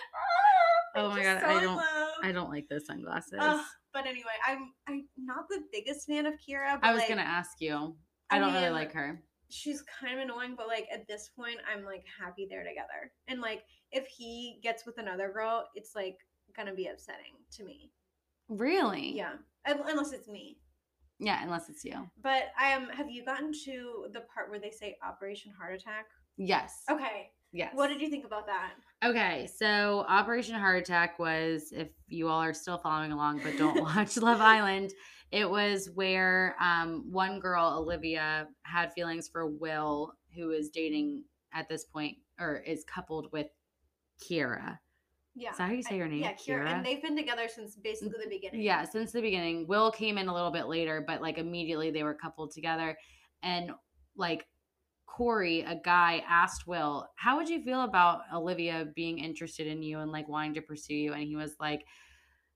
Oh 0.99 1.11
I'm 1.11 1.16
my 1.18 1.22
God, 1.22 1.41
so 1.43 1.47
I 1.49 1.61
don't-. 1.61 1.82
I 2.24 2.32
don't 2.32 2.49
like 2.51 2.66
those 2.70 2.87
sunglasses. 2.87 3.34
Ugh, 3.39 3.62
but 3.93 4.07
anyway, 4.07 4.32
I'm 4.47 4.72
I'm 4.89 5.07
not 5.18 5.47
the 5.51 5.61
biggest 5.70 6.07
fan 6.07 6.24
of 6.24 6.32
Kyra. 6.34 6.80
But 6.80 6.89
I 6.89 6.93
was 6.93 7.01
like, 7.01 7.11
gonna 7.11 7.20
ask 7.20 7.61
you. 7.61 7.95
I 8.31 8.37
I 8.37 8.39
don't 8.39 8.53
really 8.55 8.70
like 8.70 8.93
her. 8.93 9.20
she's 9.49 9.83
kind 10.01 10.18
of 10.18 10.24
annoying, 10.24 10.55
but 10.57 10.66
like 10.68 10.87
at 10.93 11.07
this 11.07 11.31
point, 11.37 11.59
I'm 11.72 11.85
like 11.85 12.05
happy 12.20 12.47
they're 12.51 12.64
together. 12.64 13.12
And 13.29 13.41
like 13.41 13.62
if 13.93 14.07
he 14.07 14.59
gets 14.62 14.85
with 14.87 14.99
another 14.99 15.31
girl, 15.33 15.68
it's 15.74 15.95
like 15.95 16.18
gonna 16.57 16.74
be 16.74 16.87
upsetting 16.87 17.35
to 17.53 17.64
me. 17.64 17.93
Really? 18.49 19.16
Yeah, 19.16 19.35
unless 19.66 20.12
it's 20.12 20.29
me. 20.29 20.59
Yeah, 21.18 21.43
unless 21.43 21.68
it's 21.68 21.85
you. 21.85 22.09
But 22.22 22.49
I 22.61 22.68
am. 22.68 22.89
Have 22.91 23.11
you 23.11 23.24
gotten 23.24 23.53
to 23.64 24.07
the 24.12 24.20
part 24.33 24.51
where 24.51 24.59
they 24.61 24.70
say 24.70 24.97
Operation 25.07 25.53
Heart 25.59 25.74
Attack? 25.81 26.07
Yes. 26.37 26.83
Okay. 26.91 27.31
Yes. 27.53 27.72
What 27.74 27.89
did 27.89 28.03
you 28.03 28.11
think 28.11 28.27
about 28.27 28.47
that? 28.47 28.72
Okay, 29.03 29.49
so 29.57 30.05
Operation 30.09 30.57
Heart 30.57 30.83
Attack 30.83 31.18
was, 31.18 31.72
if 31.72 31.89
you 32.09 32.29
all 32.29 32.43
are 32.43 32.53
still 32.53 32.77
following 32.77 33.12
along 33.12 33.41
but 33.43 33.57
don't 33.57 33.81
watch 33.97 34.18
Love 34.18 34.41
Island, 34.43 34.93
it 35.33 35.49
was 35.49 35.91
where 35.95 36.55
um, 36.61 37.05
one 37.11 37.41
girl, 37.41 37.77
Olivia, 37.79 38.49
had 38.62 38.93
feelings 38.93 39.29
for 39.29 39.47
Will, 39.47 40.12
who 40.35 40.51
is 40.51 40.70
dating 40.70 41.24
at 41.53 41.68
this 41.68 41.85
point 41.85 42.16
or 42.39 42.59
is 42.59 42.85
coupled 42.85 43.29
with 43.33 43.49
Kyra. 44.22 44.79
Yeah. 45.35 45.51
Is 45.51 45.59
that 45.59 45.68
how 45.68 45.72
you 45.74 45.83
say 45.83 45.97
I- 45.97 45.99
her 45.99 46.09
name? 46.09 46.22
Yeah, 46.22 46.33
Kyra. 46.33 46.64
Kyra? 46.64 46.66
And 46.68 46.87
they've 46.87 47.03
been 47.03 47.16
together 47.16 47.49
since 47.55 47.77
basically 47.77 48.18
the 48.22 48.31
beginning. 48.31 48.62
Yeah, 48.62 48.85
since 48.85 49.12
the 49.12 49.20
beginning. 49.20 49.66
Will 49.66 49.91
came 49.91 50.16
in 50.16 50.29
a 50.29 50.35
little 50.35 50.51
bit 50.51 50.66
later, 50.66 51.05
but 51.07 51.20
like 51.20 51.39
immediately 51.39 51.91
they 51.91 52.03
were 52.03 52.14
coupled 52.14 52.53
together. 52.53 52.97
And 53.43 53.72
like 54.16 54.47
Korey, 55.07 55.70
a 55.70 55.77
guy, 55.77 56.22
asked 56.29 56.66
Will, 56.66 57.09
How 57.16 57.37
would 57.37 57.49
you 57.49 57.62
feel 57.62 57.83
about 57.83 58.20
Olivia 58.33 58.87
being 58.95 59.18
interested 59.18 59.66
in 59.66 59.83
you 59.83 59.99
and 59.99 60.11
like 60.11 60.29
wanting 60.29 60.55
to 60.55 60.62
pursue 60.62 60.95
you? 60.95 61.12
And 61.12 61.22
he 61.22 61.37
was 61.37 61.55
like, 61.61 61.85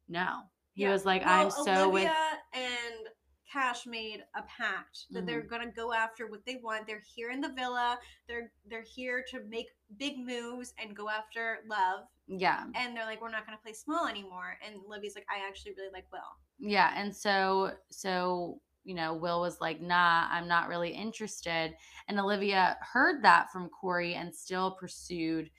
No. 0.08 0.42
He 0.74 0.82
Yeah. 0.82 0.92
was 0.92 1.04
like, 1.04 1.24
Well, 1.24 1.44
I'm 1.46 1.50
so 1.50 1.88
with 1.88 2.02
Olivia 2.04 2.14
and 2.52 3.08
Cash 3.52 3.84
made 3.86 4.20
a 4.36 4.42
pact 4.42 5.06
that 5.10 5.26
they're 5.26 5.40
Mm-hmm. 5.40 5.48
gonna 5.48 5.72
go 5.72 5.92
after 5.92 6.28
what 6.28 6.44
they 6.46 6.56
want. 6.62 6.86
They're 6.86 7.02
here 7.14 7.30
in 7.32 7.40
the 7.40 7.52
villa. 7.52 7.98
They're 8.28 8.52
they're 8.66 8.82
here 8.84 9.24
to 9.30 9.40
make 9.48 9.66
big 9.98 10.18
moves 10.18 10.72
and 10.78 10.94
go 10.96 11.08
after 11.08 11.58
love. 11.68 12.04
Yeah. 12.28 12.64
And 12.74 12.96
they're 12.96 13.06
like, 13.06 13.20
we're 13.20 13.30
not 13.30 13.46
gonna 13.46 13.58
play 13.62 13.72
small 13.72 14.06
anymore. 14.06 14.56
And 14.64 14.76
Libby's 14.86 15.16
like, 15.16 15.26
I 15.28 15.46
actually 15.48 15.72
really 15.76 15.92
like 15.92 16.06
Will. 16.12 16.20
Yeah. 16.58 16.92
And 16.96 17.14
so 17.14 17.72
so 17.90 18.60
you 18.84 18.94
know, 18.94 19.12
Will 19.14 19.40
was 19.42 19.60
like, 19.60 19.80
nah, 19.82 20.26
I'm 20.30 20.48
not 20.48 20.68
really 20.68 20.90
interested. 20.90 21.74
And 22.08 22.18
Olivia 22.18 22.78
heard 22.92 23.22
that 23.24 23.50
from 23.52 23.68
Korey 23.68 24.14
and 24.14 24.34
still 24.34 24.70
pursued. 24.70 25.50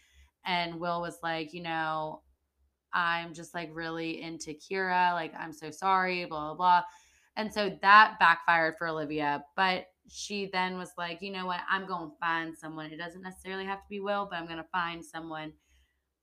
And 0.45 0.79
Will 0.79 1.01
was 1.01 1.19
like, 1.21 1.53
you 1.53 1.61
know, 1.61 2.23
I'm 2.93 3.33
just 3.33 3.53
like 3.53 3.69
really 3.73 4.21
into 4.21 4.53
Kyra. 4.53 5.13
Like, 5.13 5.33
I'm 5.37 5.53
so 5.53 5.71
sorry, 5.71 6.25
blah, 6.25 6.53
blah, 6.53 6.55
blah. 6.55 6.81
And 7.35 7.51
so 7.51 7.77
that 7.81 8.19
backfired 8.19 8.75
for 8.77 8.87
Olivia. 8.87 9.43
But 9.55 9.85
she 10.07 10.49
then 10.51 10.77
was 10.77 10.91
like, 10.97 11.21
you 11.21 11.31
know 11.31 11.45
what, 11.45 11.61
I'm 11.69 11.87
going 11.87 12.09
to 12.09 12.17
find 12.19 12.57
someone. 12.57 12.91
It 12.91 12.97
doesn't 12.97 13.21
necessarily 13.21 13.65
have 13.65 13.79
to 13.79 13.89
be 13.89 13.99
Will, 13.99 14.27
but 14.29 14.37
I'm 14.37 14.45
going 14.45 14.57
to 14.57 14.65
find 14.71 15.03
someone. 15.03 15.53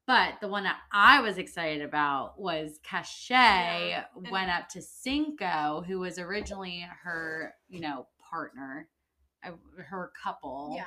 But 0.06 0.34
the 0.40 0.48
one 0.48 0.64
that 0.64 0.78
I 0.90 1.20
was 1.20 1.36
excited 1.36 1.82
about 1.82 2.40
was 2.40 2.80
Cashay 2.82 3.90
Yeah, 3.90 4.04
went 4.30 4.50
up 4.50 4.68
to 4.70 4.80
Cinco, 4.80 5.84
who 5.86 6.00
was 6.00 6.18
originally 6.18 6.86
her, 7.02 7.54
you 7.68 7.80
know, 7.80 8.06
partner, 8.30 8.88
uh, 9.44 9.52
her 9.76 10.10
couple 10.22 10.74
Yeah. 10.76 10.84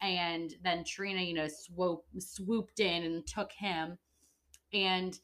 and 0.00 0.54
then 0.62 0.84
Trina, 0.84 1.20
you 1.20 1.34
know, 1.34 1.48
swoop, 1.48 2.04
swooped 2.18 2.78
in 2.80 3.02
and 3.02 3.26
took 3.26 3.50
him, 3.52 3.98
and 4.72 5.18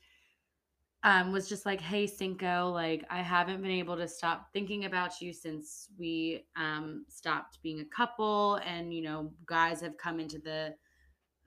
um, 1.03 1.32
was 1.32 1.49
just 1.49 1.66
like, 1.66 1.80
"Hey, 1.80 2.07
Cinco, 2.07 2.70
like 2.70 3.05
I 3.11 3.22
haven't 3.22 3.62
been 3.62 3.70
able 3.70 3.97
to 3.97 4.09
stop 4.09 4.53
thinking 4.53 4.86
about 4.86 5.20
you 5.20 5.32
since 5.32 5.88
we 5.99 6.44
um, 6.57 7.05
stopped 7.09 7.62
being 7.62 7.80
a 7.80 7.84
couple, 7.84 8.57
and 8.66 8.92
you 8.92 9.03
know, 9.03 9.32
guys 9.47 9.80
have 9.82 9.97
come 9.99 10.18
into 10.20 10.38
the 10.38 10.74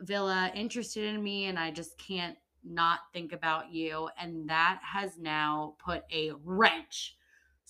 villa 0.01 0.51
interested 0.55 1.03
in 1.13 1.21
me, 1.21 1.45
and 1.45 1.59
I 1.59 1.71
just 1.71 1.97
can't 1.97 2.37
not 2.63 2.99
think 3.13 3.33
about 3.33 3.71
you, 3.73 4.09
and 4.19 4.49
that 4.49 4.79
has 4.83 5.17
now 5.17 5.75
put 5.83 6.03
a 6.11 6.31
wrench." 6.43 7.15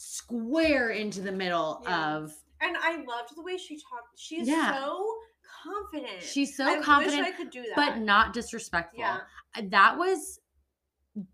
Square 0.01 0.91
into 0.91 1.19
the 1.19 1.31
middle 1.31 1.81
Yeah. 1.85 2.15
of 2.15 2.33
And 2.61 2.77
I 2.77 3.03
loved 3.03 3.35
the 3.35 3.41
way 3.41 3.57
she 3.57 3.75
talked. 3.75 4.17
She's 4.17 4.47
Yeah. 4.47 4.73
so 4.73 5.18
confident. 5.63 6.21
she's 6.23 6.55
so 6.55 6.65
I 6.65 6.79
confident 6.81 7.23
Wish 7.25 7.33
I 7.33 7.37
could 7.37 7.49
do 7.49 7.63
that. 7.63 7.75
but 7.75 7.97
not 7.99 8.33
disrespectful. 8.33 8.99
Yeah. 8.99 9.19
Uh, 9.55 9.61
That 9.69 9.97
was 9.97 10.39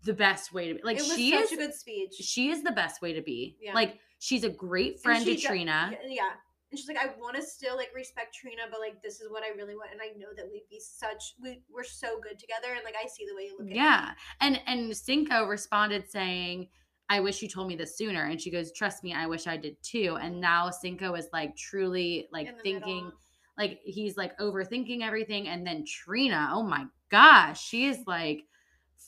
the 0.04 0.14
best 0.14 0.52
way 0.52 0.68
to 0.68 0.74
be. 0.74 0.80
Like 0.82 0.98
she 0.98 1.30
such 1.30 1.44
is 1.44 1.52
a 1.52 1.56
good 1.56 1.74
speech. 1.74 2.14
she 2.14 2.50
is 2.50 2.62
the 2.62 2.72
best 2.72 3.02
way 3.02 3.12
to 3.12 3.22
be. 3.22 3.56
Yeah. 3.60 3.74
Like 3.74 3.98
she's 4.18 4.44
a 4.44 4.50
great 4.50 5.00
friend 5.00 5.24
to 5.24 5.36
Trina. 5.36 5.90
Yeah, 5.92 5.98
yeah. 6.08 6.30
And 6.72 6.78
she's 6.78 6.88
like, 6.88 6.98
I 6.98 7.06
want 7.20 7.36
to 7.36 7.42
still 7.42 7.76
like 7.76 7.90
respect 7.94 8.34
Trina, 8.34 8.62
but 8.70 8.80
like 8.80 9.00
this 9.02 9.20
is 9.20 9.30
what 9.30 9.44
I 9.44 9.56
really 9.56 9.76
want, 9.76 9.90
and 9.92 10.00
I 10.02 10.18
know 10.18 10.28
that 10.36 10.46
we'd 10.50 10.66
be 10.68 10.80
such 10.80 11.34
we 11.40 11.60
we're 11.72 11.84
so 11.84 12.18
good 12.20 12.38
together, 12.38 12.74
and 12.74 12.82
like 12.84 12.96
I 13.00 13.06
see 13.06 13.24
the 13.28 13.36
way 13.36 13.42
you 13.44 13.56
look 13.58 13.68
at 13.68 13.72
it. 13.72 13.76
Yeah. 13.76 14.10
And 14.40 14.60
and 14.66 14.96
Cinco 14.96 15.46
responded 15.46 16.10
saying, 16.10 16.68
I 17.08 17.20
wish 17.20 17.40
you 17.40 17.48
told 17.48 17.68
me 17.68 17.76
this 17.76 17.96
sooner. 17.96 18.24
And 18.24 18.40
she 18.40 18.50
goes, 18.50 18.72
Trust 18.72 19.04
me, 19.04 19.14
I 19.14 19.26
wish 19.26 19.46
I 19.46 19.56
did 19.56 19.76
too. 19.82 20.18
And 20.20 20.40
now 20.40 20.70
Cinco 20.70 21.14
is 21.14 21.28
like 21.32 21.56
truly 21.56 22.26
like 22.32 22.60
thinking 22.62 23.04
middle. 23.04 23.12
Like 23.58 23.80
he's 23.84 24.16
like 24.16 24.36
overthinking 24.38 25.02
everything 25.02 25.48
and 25.48 25.66
then 25.66 25.84
trina 25.86 26.50
oh 26.52 26.62
my 26.62 26.84
gosh 27.10 27.62
she 27.62 27.86
is 27.86 27.98
like 28.06 28.44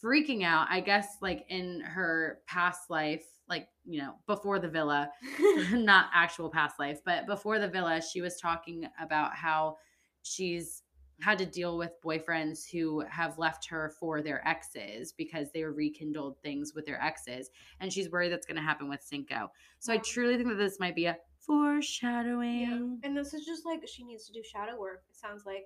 freaking 0.03 0.45
out 0.45 0.67
i 0.71 0.81
guess 0.81 1.17
like 1.21 1.45
in 1.49 1.81
her 1.81 2.41
past 2.47 2.91
life 2.91 3.25
like 3.49 3.69
you 3.85 4.01
know 4.01 4.15
before 4.27 4.59
the 4.59 4.69
villa 4.69 5.11
not 5.73 6.07
actual 6.15 6.51
past 6.51 6.79
life 6.79 7.01
but 7.05 7.27
before 7.27 7.59
the 7.59 7.69
villa 7.69 8.01
she 8.01 8.21
was 8.21 8.39
talking 8.41 8.87
about 9.01 9.35
how 9.35 9.77
she's 10.23 10.83
had 11.21 11.39
to 11.39 11.47
deal 11.47 11.77
with 11.77 12.01
boyfriends 12.05 12.71
who 12.71 13.01
have 13.11 13.39
left 13.39 13.67
her 13.67 13.93
for 13.99 14.23
their 14.23 14.47
exes 14.47 15.13
because 15.13 15.49
they 15.53 15.65
rekindled 15.65 16.37
things 16.43 16.75
with 16.75 16.87
their 16.87 17.03
exes 17.03 17.51
and 17.81 17.93
she's 17.93 18.11
worried 18.11 18.31
that's 18.31 18.47
going 18.47 18.57
to 18.57 18.63
happen 18.63 18.89
with 18.89 19.03
cinco. 19.03 19.51
So 19.81 19.93
i 19.93 19.99
truly 19.99 20.37
think 20.37 20.49
that 20.49 20.57
this 20.57 20.79
might 20.79 20.95
be 20.95 21.07
a 21.07 21.17
foreshadowing 21.49 23.01
And 23.03 23.17
this 23.17 23.35
is 23.35 23.45
just 23.45 23.65
like 23.67 23.81
she 23.89 24.05
needs 24.05 24.27
to 24.27 24.33
do 24.33 24.43
shadow 24.43 24.79
work. 24.79 25.03
It 25.11 25.17
sounds 25.17 25.45
like. 25.47 25.65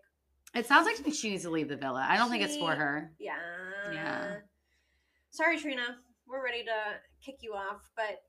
It 0.55 0.67
sounds 0.67 0.87
like 0.87 1.15
she 1.15 1.31
needs 1.31 1.45
to 1.45 1.51
leave 1.51 1.69
the 1.69 1.77
villa. 1.77 2.05
I 2.09 2.17
don't 2.17 2.31
think 2.31 2.43
it's 2.45 2.57
for 2.57 2.75
her. 2.75 3.11
Yeah. 3.19 3.37
Yeah. 3.93 4.35
Sorry, 5.31 5.59
Trina. 5.59 5.97
We're 6.29 6.45
ready 6.45 6.63
to 6.65 7.25
kick 7.25 7.37
you 7.41 7.53
off, 7.55 7.81
but 7.97 8.23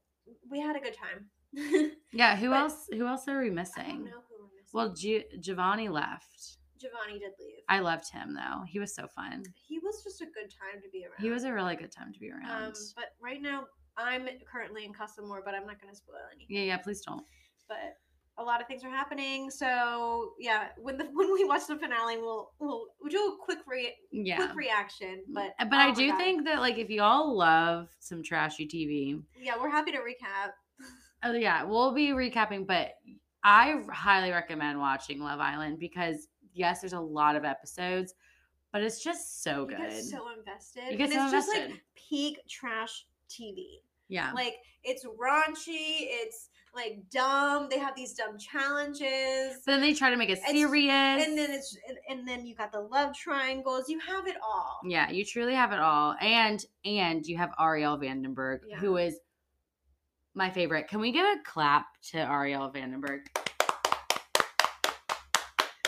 we 0.49 0.60
had 0.60 0.76
a 0.76 0.80
good 0.80 0.95
time. 0.95 1.28
Yeah, 2.16 2.36
who 2.36 2.49
But- 2.49 2.56
else 2.60 2.88
who 2.91 3.08
else 3.08 3.28
are 3.28 3.39
we 3.41 3.47
don't 3.47 3.56
missing? 3.56 4.06
know 4.06 4.22
who 4.30 4.36
we're 4.39 4.56
missing. 4.56 4.72
Well, 4.74 4.93
Gi- 4.93 5.26
Giovanni 5.39 5.89
left. 5.89 6.58
Giovanni 6.80 7.20
did 7.20 7.32
leave. 7.39 7.64
I 7.70 7.80
loved 7.80 8.10
him 8.12 8.34
though. 8.36 8.64
He 8.68 8.78
was 8.80 8.93
so 8.93 9.08
fun. 9.08 9.43
he 9.68 9.80
was 9.80 10.04
just 10.04 10.22
a 10.22 10.26
good 10.26 10.51
time 10.51 10.82
to 10.82 10.89
be 10.91 11.06
around. 11.06 11.20
He 11.22 11.30
was 11.32 11.43
a 11.43 11.51
really 11.54 11.76
good 11.76 11.91
time 11.91 12.14
to 12.14 12.20
be 12.20 12.30
around. 12.30 12.66
Um, 12.68 12.74
but 12.95 13.06
right 13.22 13.41
now, 13.41 13.66
I'm 13.97 14.28
currently 14.51 14.86
in 14.86 14.93
Casa 14.93 15.22
Amor, 15.24 15.41
but 15.45 15.54
I'm 15.56 15.66
not 15.66 15.82
going 15.82 15.91
to 15.91 15.97
spoil 15.97 16.18
anything. 16.36 16.56
yeah, 16.56 16.64
yeah, 16.64 16.78
please 16.78 17.01
don't. 17.01 17.24
But 17.68 17.97
a 18.39 18.43
lot 18.43 18.61
of 18.61 18.68
things 18.68 18.84
are 18.84 18.89
happening. 18.89 19.49
So 19.51 20.32
yeah, 20.39 20.68
when 20.78 20.97
the 20.97 21.05
when 21.14 21.32
we 21.34 21.45
watch 21.45 21.68
the 21.68 21.78
finale, 21.78 22.18
we'll 22.18 22.51
we'll, 22.59 22.88
we'll 23.01 23.11
do 23.11 23.18
a 23.18 23.38
quick 23.43 23.59
re- 23.68 23.95
Yeah. 24.11 24.38
quick 24.38 24.55
reaction. 24.55 25.24
But 25.34 25.51
uh, 25.59 25.66
but 25.66 25.76
oh 25.76 25.89
I 25.89 25.91
do 25.91 26.07
God. 26.09 26.18
think 26.18 26.45
that 26.45 26.59
like 26.59 26.78
if 26.78 26.89
y'all 26.89 27.36
love 27.36 27.89
some 27.99 28.24
trashy 28.24 28.68
TV, 28.68 29.22
yeah, 29.39 29.53
we're 29.59 29.70
happy 29.70 29.91
to 29.91 29.99
recap. 29.99 30.51
oh 31.24 31.34
yeah, 31.34 31.64
we'll 31.64 31.93
be 31.93 32.07
recapping, 32.09 32.66
but 32.68 32.91
I 33.43 33.82
highly 33.91 34.32
recommend 34.32 34.80
watching 34.80 35.22
Love 35.22 35.39
Island 35.39 35.78
because 35.80 36.28
yes, 36.53 36.82
there's 36.82 36.93
a 36.93 36.99
lot 36.99 37.36
of 37.36 37.43
episodes, 37.45 38.14
but 38.72 38.82
it's 38.84 39.03
just 39.03 39.43
so 39.43 39.61
You 39.70 39.76
good. 39.78 39.89
get 39.89 40.03
so 40.03 40.30
invested. 40.38 40.84
You 40.91 40.97
get 40.97 41.11
and 41.11 41.14
so 41.14 41.24
it's 41.24 41.32
just 41.32 41.49
like 41.49 41.82
peak 41.95 42.39
trash 42.49 43.05
TV. 43.30 43.82
yeah. 44.07 44.32
Like 44.34 44.55
it's 44.84 45.05
raunchy. 45.05 46.07
It's 46.07 46.49
like 46.76 46.99
dumb. 47.11 47.67
They 47.69 47.78
have 47.80 47.95
these 47.95 48.13
dumb 48.13 48.38
challenges. 48.38 49.61
But 49.65 49.74
then 49.74 49.82
they 49.82 49.93
try 49.93 50.09
to 50.09 50.17
make 50.17 50.30
it 50.30 50.39
It's- 50.39 50.51
serious. 50.51 51.26
and 51.28 51.38
then 51.38 51.51
it's 51.51 51.78
and, 51.88 51.97
and 52.09 52.28
then 52.28 52.45
you 52.45 52.55
got 52.55 52.71
the 52.71 52.82
love 52.82 53.15
triangles. 53.15 53.89
You 53.89 53.99
have 53.99 54.28
it 54.28 54.36
all. 54.43 54.80
Yeah, 54.86 55.09
you 55.09 55.24
truly 55.26 55.53
have 55.55 55.71
it 55.71 55.80
all. 55.80 56.15
And 56.19 56.63
and 56.86 57.26
you 57.26 57.38
have 57.38 57.51
Arielle 57.59 58.01
Vandenberg, 58.01 58.59
Yeah. 58.67 58.78
who 58.78 58.97
is 58.97 59.19
my 60.34 60.49
favorite. 60.49 60.88
Can 60.88 60.99
we 60.99 61.11
give 61.11 61.26
a 61.26 61.38
clap 61.45 61.86
to 62.11 62.17
Arielle 62.17 62.74
Vandenberg? 62.74 63.19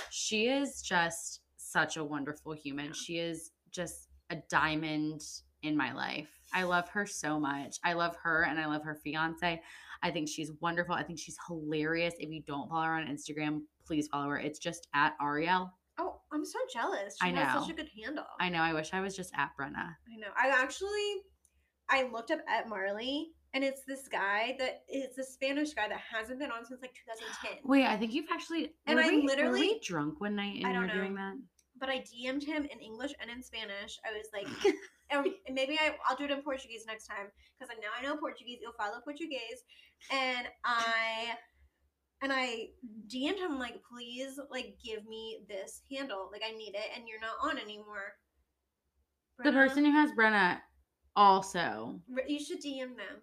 She 0.09 0.47
is 0.47 0.81
just 0.81 1.41
such 1.57 1.97
a 1.97 2.03
wonderful 2.03 2.53
human. 2.53 2.86
Yeah. 2.88 2.91
She 2.93 3.17
is 3.19 3.51
just 3.71 4.07
a 4.29 4.38
diamond 4.49 5.21
in 5.61 5.75
my 5.75 5.93
life. 5.93 6.29
I 6.53 6.63
love 6.63 6.88
her 6.89 7.05
so 7.05 7.39
much. 7.39 7.77
I 7.83 7.93
love 7.93 8.15
her 8.23 8.43
and 8.45 8.59
I 8.59 8.65
love 8.67 8.83
her 8.83 8.95
fiance. 8.95 9.61
I 10.05 10.11
think 10.11 10.29
she's 10.29 10.51
wonderful. 10.61 10.93
I 10.93 11.01
think 11.01 11.17
she's 11.17 11.35
hilarious. 11.47 12.13
If 12.19 12.29
you 12.29 12.43
don't 12.45 12.69
follow 12.69 12.83
her 12.83 12.93
on 12.93 13.07
Instagram, 13.07 13.61
please 13.87 14.07
follow 14.07 14.29
her. 14.29 14.37
It's 14.37 14.59
just 14.59 14.87
at 14.93 15.13
Arielle. 15.19 15.71
Oh, 15.97 16.19
I'm 16.31 16.45
so 16.45 16.59
jealous. 16.71 17.15
She 17.19 17.27
I 17.27 17.31
has 17.33 17.55
know. 17.55 17.61
such 17.61 17.71
a 17.71 17.73
good 17.73 17.89
handle. 18.03 18.25
I 18.39 18.49
know. 18.49 18.59
I 18.59 18.73
wish 18.73 18.91
I 18.93 19.01
was 19.01 19.15
just 19.15 19.31
at 19.35 19.49
Brenna. 19.59 19.77
I 19.77 20.15
know. 20.19 20.27
I 20.37 20.49
actually 20.49 21.21
I 21.89 22.07
looked 22.13 22.29
up 22.29 22.39
at 22.47 22.67
Marlee 22.67 23.23
and 23.55 23.63
it's 23.63 23.81
this 23.87 24.07
guy 24.07 24.55
that 24.59 24.83
it's 24.87 25.17
a 25.17 25.23
Spanish 25.23 25.73
guy 25.73 25.87
that 25.87 25.99
hasn't 26.13 26.39
been 26.39 26.51
on 26.51 26.65
since 26.65 26.81
like 26.83 26.93
2010. 27.41 27.59
Wait, 27.65 27.85
I 27.85 27.97
think 27.97 28.13
you've 28.13 28.27
actually. 28.31 28.73
And 28.85 28.99
I 28.99 29.09
we, 29.09 29.25
literally- 29.25 29.59
we 29.61 29.79
drunk 29.83 30.21
one 30.21 30.35
night 30.35 30.57
and 30.57 30.67
I 30.67 30.73
don't 30.73 30.87
doing 30.93 31.15
know. 31.15 31.21
that. 31.21 31.35
But 31.79 31.89
I 31.89 31.97
DM'd 31.99 32.43
him 32.43 32.63
in 32.71 32.79
English 32.79 33.11
and 33.19 33.31
in 33.31 33.41
Spanish. 33.41 33.97
I 34.05 34.13
was 34.13 34.27
like, 34.33 34.47
and 35.11 35.27
maybe 35.51 35.77
I, 35.79 35.95
I'll 36.07 36.15
do 36.15 36.25
it 36.25 36.31
in 36.31 36.41
Portuguese 36.41 36.85
next 36.87 37.07
time 37.07 37.27
because 37.59 37.73
now 37.81 37.89
I 37.97 38.03
know 38.03 38.17
Portuguese. 38.17 38.59
You'll 38.61 38.73
follow 38.73 38.99
Portuguese, 39.03 39.63
and 40.11 40.47
I 40.63 41.36
and 42.21 42.32
I 42.33 42.69
DM'd 43.07 43.39
him 43.39 43.59
like, 43.59 43.82
please, 43.91 44.39
like, 44.49 44.77
give 44.83 45.05
me 45.05 45.39
this 45.47 45.82
handle. 45.91 46.29
Like, 46.32 46.41
I 46.47 46.55
need 46.55 46.73
it, 46.75 46.89
and 46.95 47.07
you're 47.07 47.19
not 47.19 47.36
on 47.43 47.59
anymore. 47.59 48.13
The 49.43 49.51
person 49.51 49.86
who 49.86 49.91
has 49.91 50.11
Brenna 50.11 50.59
also. 51.15 52.01
you 52.27 52.39
should 52.39 52.63
DM 52.63 52.95
them. 52.95 53.21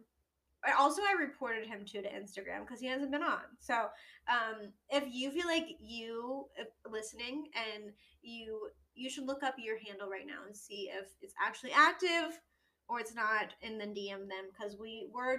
I 0.64 0.72
also 0.78 1.02
I 1.02 1.20
reported 1.20 1.66
him 1.66 1.84
to 1.86 2.02
to 2.02 2.08
Instagram 2.08 2.60
because 2.60 2.80
he 2.80 2.86
hasn't 2.86 3.10
been 3.10 3.22
on. 3.22 3.40
So 3.58 3.74
um, 4.28 4.70
if 4.90 5.04
you 5.10 5.30
feel 5.32 5.46
like 5.46 5.66
you 5.80 6.46
if 6.56 6.68
listening 6.88 7.46
and 7.56 7.90
you 8.22 8.68
you 8.94 9.10
should 9.10 9.26
look 9.26 9.42
up 9.42 9.54
your 9.58 9.78
handle 9.78 10.08
right 10.08 10.26
now 10.26 10.40
and 10.46 10.56
see 10.56 10.90
if 10.92 11.06
it's 11.20 11.34
actually 11.44 11.72
active 11.72 12.38
or 12.88 13.00
it's 13.00 13.14
not, 13.14 13.54
and 13.62 13.80
then 13.80 13.94
DM 13.94 14.28
them 14.28 14.50
because 14.52 14.76
we 14.78 15.08
we're 15.12 15.38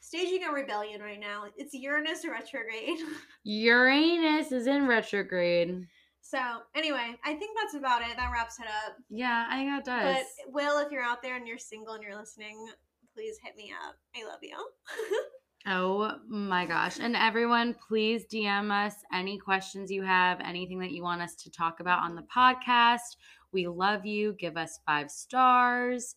staging 0.00 0.44
a 0.44 0.52
rebellion 0.52 1.00
right 1.00 1.20
now. 1.20 1.44
It's 1.56 1.74
Uranus 1.74 2.24
retrograde. 2.26 2.98
Uranus 3.44 4.52
is 4.52 4.66
in 4.66 4.86
retrograde. 4.86 5.86
so 6.20 6.38
anyway, 6.74 7.14
I 7.24 7.34
think 7.34 7.56
that's 7.60 7.74
about 7.74 8.02
it. 8.02 8.16
That 8.16 8.30
wraps 8.32 8.58
it 8.58 8.66
up. 8.66 8.96
Yeah, 9.10 9.46
I 9.50 9.56
think 9.56 9.70
that 9.70 9.84
does. 9.84 10.24
But 10.46 10.54
Will, 10.54 10.78
if 10.78 10.92
you're 10.92 11.02
out 11.02 11.22
there 11.22 11.36
and 11.36 11.46
you're 11.46 11.58
single 11.58 11.94
and 11.94 12.02
you're 12.02 12.18
listening, 12.18 12.66
please 13.14 13.36
hit 13.42 13.56
me 13.56 13.72
up. 13.86 13.96
I 14.16 14.26
love 14.26 14.40
you. 14.42 14.56
oh 15.66 16.16
my 16.28 16.66
gosh. 16.66 16.98
And 17.00 17.16
everyone, 17.16 17.74
please 17.74 18.24
DM 18.26 18.70
us 18.70 18.94
any 19.12 19.38
questions 19.38 19.90
you 19.90 20.02
have, 20.02 20.40
anything 20.40 20.78
that 20.80 20.90
you 20.90 21.02
want 21.02 21.22
us 21.22 21.34
to 21.36 21.50
talk 21.50 21.80
about 21.80 22.02
on 22.02 22.14
the 22.14 22.22
podcast. 22.34 23.16
We 23.52 23.66
love 23.66 24.04
you. 24.04 24.34
Give 24.34 24.56
us 24.56 24.80
five 24.86 25.10
stars. 25.10 26.16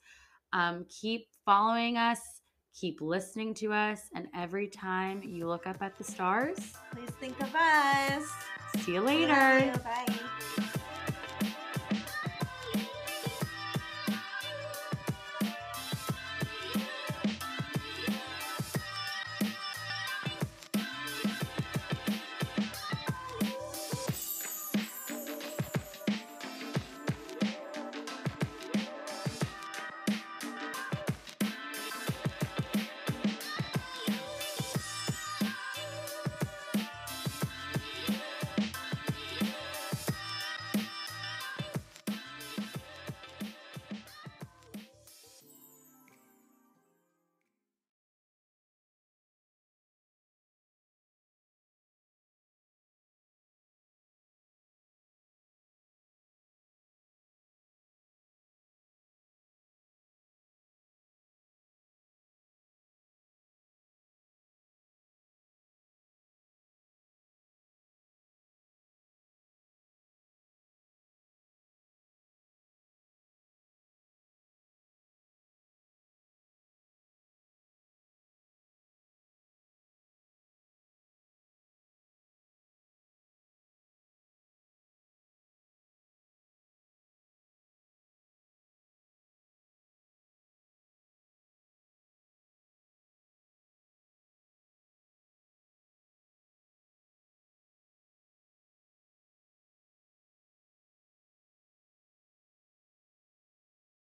Um, 0.54 0.86
keep 0.90 1.28
following 1.46 1.98
us. 1.98 2.20
Keep 2.80 3.02
listening 3.02 3.54
to 3.56 3.74
us. 3.74 4.02
And 4.14 4.28
every 4.36 4.68
time 4.68 5.24
you 5.24 5.48
look 5.48 5.66
up 5.66 5.82
at 5.82 5.98
the 5.98 6.04
stars, 6.04 6.58
please 6.94 7.10
think 7.20 7.40
of 7.42 7.54
us. 7.56 8.30
see 8.80 8.94
you 8.94 9.02
later. 9.02 9.60
you. 9.66 9.72
Bye. 9.80 10.64